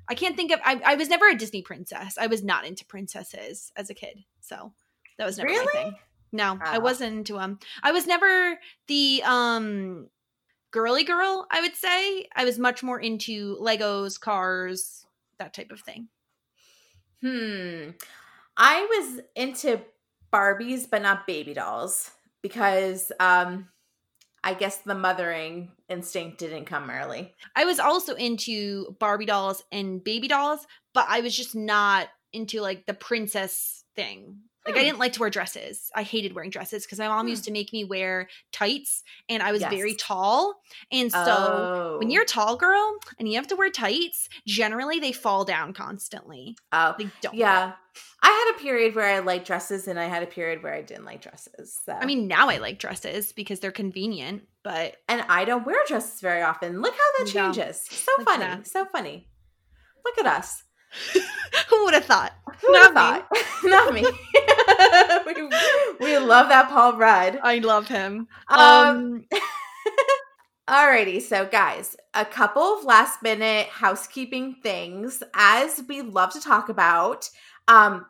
I 0.08 0.14
can't 0.14 0.36
think 0.36 0.52
of. 0.52 0.60
I, 0.64 0.80
I 0.84 0.94
was 0.96 1.08
never 1.08 1.28
a 1.28 1.34
Disney 1.34 1.62
princess. 1.62 2.16
I 2.18 2.26
was 2.26 2.42
not 2.42 2.66
into 2.66 2.84
princesses 2.84 3.72
as 3.76 3.90
a 3.90 3.94
kid, 3.94 4.24
so 4.40 4.72
that 5.18 5.26
was 5.26 5.38
never 5.38 5.50
my 5.50 5.56
Really? 5.56 5.72
thing. 5.72 5.94
No, 6.32 6.58
I 6.62 6.78
wasn't 6.78 7.16
into 7.18 7.34
them. 7.34 7.58
I 7.82 7.92
was 7.92 8.06
never 8.06 8.58
the 8.88 9.22
um 9.24 10.08
girly 10.72 11.04
girl. 11.04 11.46
I 11.50 11.60
would 11.60 11.76
say 11.76 12.26
I 12.34 12.44
was 12.44 12.58
much 12.58 12.82
more 12.82 12.98
into 13.00 13.56
Legos, 13.60 14.18
cars, 14.20 15.06
that 15.38 15.54
type 15.54 15.70
of 15.70 15.80
thing. 15.80 16.08
Hmm. 17.22 17.90
I 18.56 18.82
was 18.82 19.20
into 19.34 19.80
Barbies, 20.32 20.90
but 20.90 21.02
not 21.02 21.26
baby 21.26 21.54
dolls 21.54 22.10
because 22.42 23.10
um, 23.20 23.68
I 24.44 24.52
guess 24.52 24.76
the 24.76 24.94
mothering 24.94 25.70
instinct 25.88 26.38
didn't 26.38 26.66
come 26.66 26.90
early. 26.90 27.34
I 27.56 27.64
was 27.64 27.78
also 27.78 28.14
into 28.14 28.94
Barbie 29.00 29.24
dolls 29.24 29.64
and 29.72 30.04
baby 30.04 30.28
dolls, 30.28 30.66
but 30.92 31.06
I 31.08 31.20
was 31.20 31.34
just 31.34 31.56
not 31.56 32.08
into 32.34 32.60
like 32.60 32.84
the 32.84 32.92
princess 32.92 33.84
thing. 33.96 34.36
Like 34.66 34.76
I 34.76 34.78
Hmm. 34.80 34.84
didn't 34.86 34.98
like 34.98 35.12
to 35.14 35.20
wear 35.20 35.30
dresses. 35.30 35.90
I 35.94 36.02
hated 36.02 36.34
wearing 36.34 36.50
dresses 36.50 36.84
because 36.84 36.98
my 36.98 37.08
mom 37.08 37.26
Hmm. 37.26 37.30
used 37.30 37.44
to 37.44 37.50
make 37.50 37.72
me 37.72 37.84
wear 37.84 38.28
tights 38.52 39.02
and 39.28 39.42
I 39.42 39.52
was 39.52 39.60
very 39.62 39.94
tall. 39.94 40.60
And 40.90 41.12
so 41.12 41.20
oh. 41.20 41.96
when 41.98 42.10
you're 42.10 42.22
a 42.22 42.26
tall 42.26 42.56
girl 42.56 42.96
and 43.18 43.28
you 43.28 43.36
have 43.36 43.46
to 43.48 43.56
wear 43.56 43.70
tights, 43.70 44.28
generally 44.46 44.98
they 45.00 45.12
fall 45.12 45.44
down 45.44 45.72
constantly. 45.74 46.56
oh 46.72 46.94
They 46.98 47.10
don't. 47.20 47.34
yeah, 47.34 47.72
I 48.22 48.28
had 48.28 48.56
a 48.56 48.62
period 48.62 48.94
where 48.94 49.04
I 49.14 49.18
liked 49.20 49.46
dresses, 49.46 49.86
and 49.86 50.00
I 50.00 50.06
had 50.06 50.22
a 50.22 50.26
period 50.26 50.62
where 50.62 50.74
I 50.74 50.80
didn't 50.82 51.04
like 51.04 51.20
dresses. 51.20 51.78
So. 51.84 51.92
I 51.92 52.06
mean, 52.06 52.26
now 52.26 52.48
I 52.48 52.56
like 52.56 52.78
dresses 52.78 53.32
because 53.32 53.60
they're 53.60 53.70
convenient, 53.70 54.44
but 54.64 54.96
and 55.08 55.22
I 55.28 55.44
don't 55.44 55.66
wear 55.66 55.76
dresses 55.86 56.20
very 56.20 56.40
often. 56.42 56.80
Look 56.80 56.94
how 56.94 57.24
that 57.24 57.34
No. 57.34 57.52
changes. 57.52 57.82
So 57.88 58.10
Look 58.18 58.28
at 58.28 58.32
funny, 58.40 58.44
that. 58.56 58.66
so 58.66 58.84
funny. 58.86 59.28
Look 60.04 60.18
at 60.18 60.26
us. 60.26 60.62
who 61.68 61.84
would 61.84 61.94
have 61.94 62.04
thought? 62.06 62.32
Who 62.62 62.72
Not 62.72 62.90
me. 62.90 62.94
thought? 62.94 63.28
Not 63.64 63.92
me. 63.94 64.02
we, 65.26 65.34
we 66.00 66.18
love 66.18 66.48
that 66.48 66.68
Paul 66.68 66.96
Rudd. 66.96 67.40
I 67.42 67.58
love 67.58 67.88
him. 67.88 68.28
Um, 68.48 68.58
Um, 68.58 69.24
Alrighty, 70.68 71.20
so 71.20 71.44
guys, 71.44 71.94
a 72.14 72.24
couple 72.24 72.62
of 72.62 72.84
last 72.84 73.22
minute 73.22 73.66
housekeeping 73.66 74.56
things 74.62 75.22
as 75.34 75.82
we 75.88 76.00
love 76.00 76.32
to 76.32 76.40
talk 76.40 76.70
about. 76.70 77.28
Um, 77.68 78.06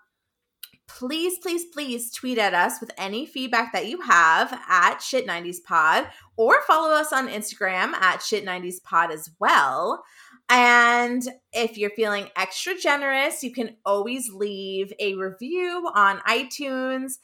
please, 0.86 1.39
please, 1.39 1.65
please 1.73 2.11
tweet 2.12 2.39
at 2.39 2.55
us 2.55 2.81
with 2.81 2.90
any 2.98 3.27
feedback 3.27 3.73
that 3.73 3.86
you 3.86 4.01
have 4.02 4.52
at 4.69 4.98
Shit90spod 4.98 6.09
or 6.36 6.62
follow 6.66 6.93
us 6.93 7.12
on 7.12 7.28
Instagram 7.28 7.94
at 7.94 8.20
Shit90spod 8.20 9.11
as 9.11 9.31
well. 9.39 10.05
And 10.48 11.27
if 11.52 11.78
you're 11.78 11.90
feeling 11.90 12.28
extra 12.36 12.77
generous, 12.77 13.43
you 13.43 13.52
can 13.52 13.77
always 13.85 14.31
leave 14.31 14.93
a 14.98 15.15
review 15.15 15.90
on 15.94 16.19
iTunes. 16.20 17.15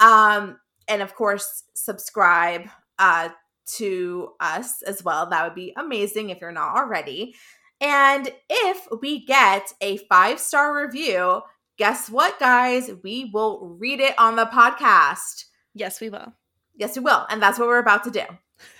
Um, 0.00 0.58
and 0.88 1.02
of 1.02 1.14
course, 1.14 1.64
subscribe 1.74 2.68
uh, 2.98 3.28
to 3.76 4.30
us 4.40 4.82
as 4.82 5.04
well. 5.04 5.28
That 5.28 5.44
would 5.44 5.54
be 5.54 5.74
amazing 5.76 6.30
if 6.30 6.40
you're 6.40 6.52
not 6.52 6.76
already. 6.76 7.34
And 7.80 8.30
if 8.48 8.86
we 9.00 9.24
get 9.24 9.72
a 9.80 9.98
five 10.08 10.38
star 10.38 10.76
review, 10.84 11.42
guess 11.78 12.10
what, 12.10 12.38
guys? 12.38 12.90
We 13.02 13.30
will 13.32 13.74
read 13.78 14.00
it 14.00 14.14
on 14.18 14.36
the 14.36 14.46
podcast. 14.46 15.44
yes, 15.74 16.00
we 16.00 16.10
will. 16.10 16.32
Yes, 16.74 16.96
we 16.96 17.02
will. 17.02 17.26
And 17.28 17.42
that's 17.42 17.58
what 17.58 17.68
we're 17.68 17.78
about 17.78 18.04
to 18.04 18.10
do. 18.10 18.22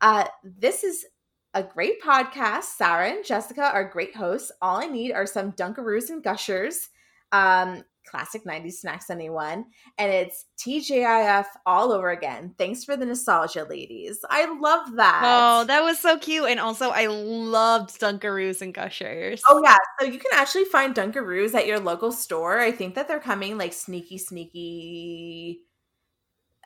Uh 0.00 0.26
this 0.44 0.84
is 0.84 1.06
a 1.54 1.62
great 1.62 2.00
podcast. 2.02 2.64
Sarah 2.64 3.10
and 3.10 3.24
Jessica 3.24 3.62
are 3.72 3.88
great 3.88 4.14
hosts. 4.14 4.52
All 4.62 4.76
I 4.76 4.86
need 4.86 5.12
are 5.12 5.26
some 5.26 5.52
Dunkaroos 5.52 6.10
and 6.10 6.22
Gushers. 6.22 6.88
Um, 7.32 7.84
classic 8.10 8.44
90s 8.44 8.74
snacks, 8.74 9.10
anyone. 9.10 9.64
And 9.98 10.12
it's 10.12 10.46
TGIF 10.58 11.46
all 11.66 11.92
over 11.92 12.10
again. 12.10 12.54
Thanks 12.58 12.84
for 12.84 12.96
the 12.96 13.06
nostalgia, 13.06 13.66
ladies. 13.68 14.18
I 14.28 14.46
love 14.60 14.96
that. 14.96 15.22
Oh, 15.24 15.64
that 15.64 15.82
was 15.82 15.98
so 15.98 16.18
cute. 16.18 16.48
And 16.48 16.58
also, 16.60 16.90
I 16.90 17.06
loved 17.06 18.00
Dunkaroos 18.00 18.62
and 18.62 18.74
Gushers. 18.74 19.42
Oh, 19.48 19.62
yeah. 19.62 19.76
So 19.98 20.06
you 20.06 20.18
can 20.18 20.32
actually 20.34 20.64
find 20.64 20.94
Dunkaroos 20.94 21.54
at 21.54 21.66
your 21.66 21.78
local 21.78 22.12
store. 22.12 22.58
I 22.58 22.72
think 22.72 22.94
that 22.96 23.08
they're 23.08 23.20
coming 23.20 23.56
like 23.56 23.72
sneaky, 23.72 24.18
sneaky 24.18 25.60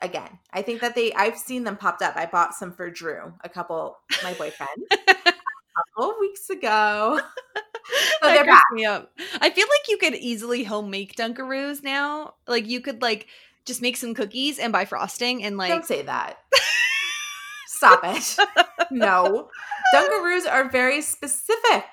again. 0.01 0.39
I 0.51 0.61
think 0.61 0.81
that 0.81 0.95
they 0.95 1.13
I've 1.13 1.37
seen 1.37 1.63
them 1.63 1.77
popped 1.77 2.01
up. 2.01 2.15
I 2.15 2.25
bought 2.25 2.53
some 2.53 2.71
for 2.71 2.89
Drew, 2.89 3.33
a 3.43 3.49
couple 3.49 3.97
my 4.23 4.33
boyfriend, 4.33 4.69
a 4.91 5.33
couple 5.95 6.15
weeks 6.19 6.49
ago. 6.49 7.19
So 8.21 8.27
they're 8.29 8.45
back. 8.45 8.63
Me 8.71 8.85
up. 8.85 9.11
I 9.39 9.49
feel 9.49 9.67
like 9.67 9.89
you 9.89 9.97
could 9.97 10.15
easily 10.15 10.63
home 10.63 10.89
make 10.89 11.15
Dunkaroos 11.15 11.83
now. 11.83 12.35
Like 12.47 12.67
you 12.67 12.81
could 12.81 13.01
like 13.01 13.27
just 13.65 13.81
make 13.81 13.97
some 13.97 14.13
cookies 14.13 14.59
and 14.59 14.73
buy 14.73 14.85
frosting 14.85 15.43
and 15.43 15.57
like 15.57 15.69
Don't 15.69 15.85
say 15.85 16.01
that. 16.03 16.39
Stop 17.67 18.01
it. 18.03 18.37
no. 18.91 19.49
Dunkaroos 19.93 20.49
are 20.49 20.69
very 20.69 21.01
specific. 21.01 21.83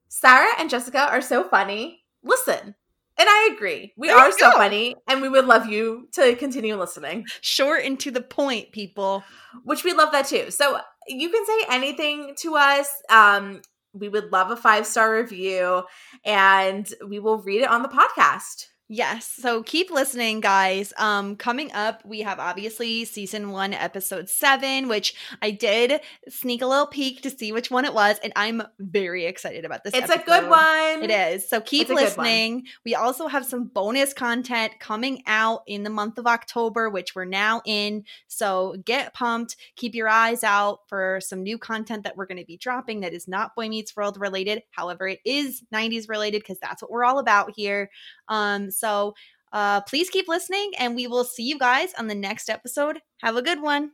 Sarah 0.09 0.53
and 0.59 0.71
Jessica 0.71 1.09
are 1.11 1.21
so 1.21 1.49
funny. 1.49 2.05
Listen, 2.23 2.75
and 3.19 3.29
I 3.29 3.51
agree. 3.55 3.93
We 3.97 4.09
there 4.09 4.17
are 4.17 4.33
so 4.33 4.51
funny, 4.53 4.95
and 5.09 5.23
we 5.23 5.29
would 5.29 5.47
love 5.47 5.67
you 5.67 6.09
to 6.13 6.35
continue 6.37 6.77
listening. 6.77 7.27
Short 7.41 7.85
and 7.85 7.99
to 8.01 8.11
the 8.11 8.21
point, 8.21 8.73
people. 8.73 9.25
Which 9.65 9.85
we 9.85 9.95
love 9.95 10.13
that 10.13 10.27
too. 10.27 10.51
So 10.51 10.81
you 11.09 11.31
can 11.31 11.47
say 11.47 11.67
anything 11.71 12.35
to 12.41 12.57
us. 12.57 12.89
Um, 13.11 13.63
we 13.93 14.09
would 14.09 14.31
love 14.33 14.51
a 14.51 14.57
five 14.57 14.87
star 14.87 15.15
review, 15.15 15.85
and 16.25 16.87
we 17.07 17.19
will 17.19 17.39
read 17.39 17.63
it 17.63 17.71
on 17.71 17.83
the 17.83 17.89
podcast. 17.89 18.67
Yes. 18.89 19.27
So 19.27 19.65
keep 19.65 19.91
listening, 19.91 20.41
guys. 20.41 20.93
Um, 20.97 21.35
coming 21.35 21.73
up, 21.73 22.05
we 22.05 22.21
have 22.21 22.39
obviously 22.39 23.05
season 23.05 23.51
one, 23.51 23.73
episode 23.73 24.29
seven, 24.29 24.87
which 24.87 25.15
I 25.43 25.51
did 25.51 26.01
sneak 26.29 26.63
a 26.63 26.67
little 26.67 26.87
peek 26.87 27.23
to 27.23 27.31
see 27.31 27.51
which 27.51 27.69
one 27.69 27.85
it 27.85 27.93
was, 27.93 28.21
and 28.23 28.33
I'm 28.37 28.63
very 28.79 29.25
excited 29.25 29.65
about 29.65 29.83
this. 29.83 29.93
It's 29.93 30.09
episode. 30.09 30.23
a 30.23 30.25
good 30.25 30.51
one. 30.51 31.03
It 31.03 31.11
is. 31.11 31.49
So 31.49 31.61
keep 31.61 31.89
listening. 31.89 32.67
We 32.85 32.95
also 32.95 33.27
have 33.27 33.45
some 33.45 33.65
bonus 33.65 34.15
content 34.15 34.75
coming 34.79 35.25
out 35.27 35.63
in 35.67 35.83
the 35.83 35.91
month 35.91 36.17
of 36.19 36.29
October, 36.29 36.89
which 36.89 37.17
we're 37.17 37.25
now 37.25 37.63
in. 37.65 38.05
So 38.29 38.77
get 38.85 39.15
pumped. 39.15 39.57
Keep 39.75 39.97
your 39.97 40.09
eyes 40.09 40.45
out 40.45 40.81
for 40.87 41.19
some 41.21 41.43
new 41.43 41.59
content 41.59 42.05
that 42.05 42.17
we're 42.17 42.27
going 42.27 42.39
to 42.39 42.47
be 42.47 42.57
dropping 42.57 43.01
that 43.01 43.13
is 43.13 43.27
not 43.27 43.57
Boy 43.57 43.69
Meets 43.69 43.97
World 43.97 44.17
related. 44.17 44.63
However, 44.71 45.09
it 45.09 45.19
is 45.25 45.65
90s 45.75 46.09
related 46.09 46.43
because 46.43 46.59
that's 46.61 46.83
what 46.83 46.91
we're 46.93 47.05
all 47.05 47.19
about 47.19 47.53
here. 47.57 47.91
Um, 48.29 48.71
so 48.71 49.15
uh, 49.53 49.81
please 49.83 50.11
keep 50.11 50.29
listening, 50.29 50.73
and 50.79 50.95
we 50.95 51.07
will 51.07 51.25
see 51.25 51.45
you 51.45 51.59
guys 51.59 51.95
on 51.99 52.09
the 52.09 52.15
next 52.15 52.51
episode. 52.51 53.01
Have 53.23 53.37
a 53.37 53.43
good 53.43 53.63
one. 53.63 53.93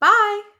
Bye. 0.00 0.51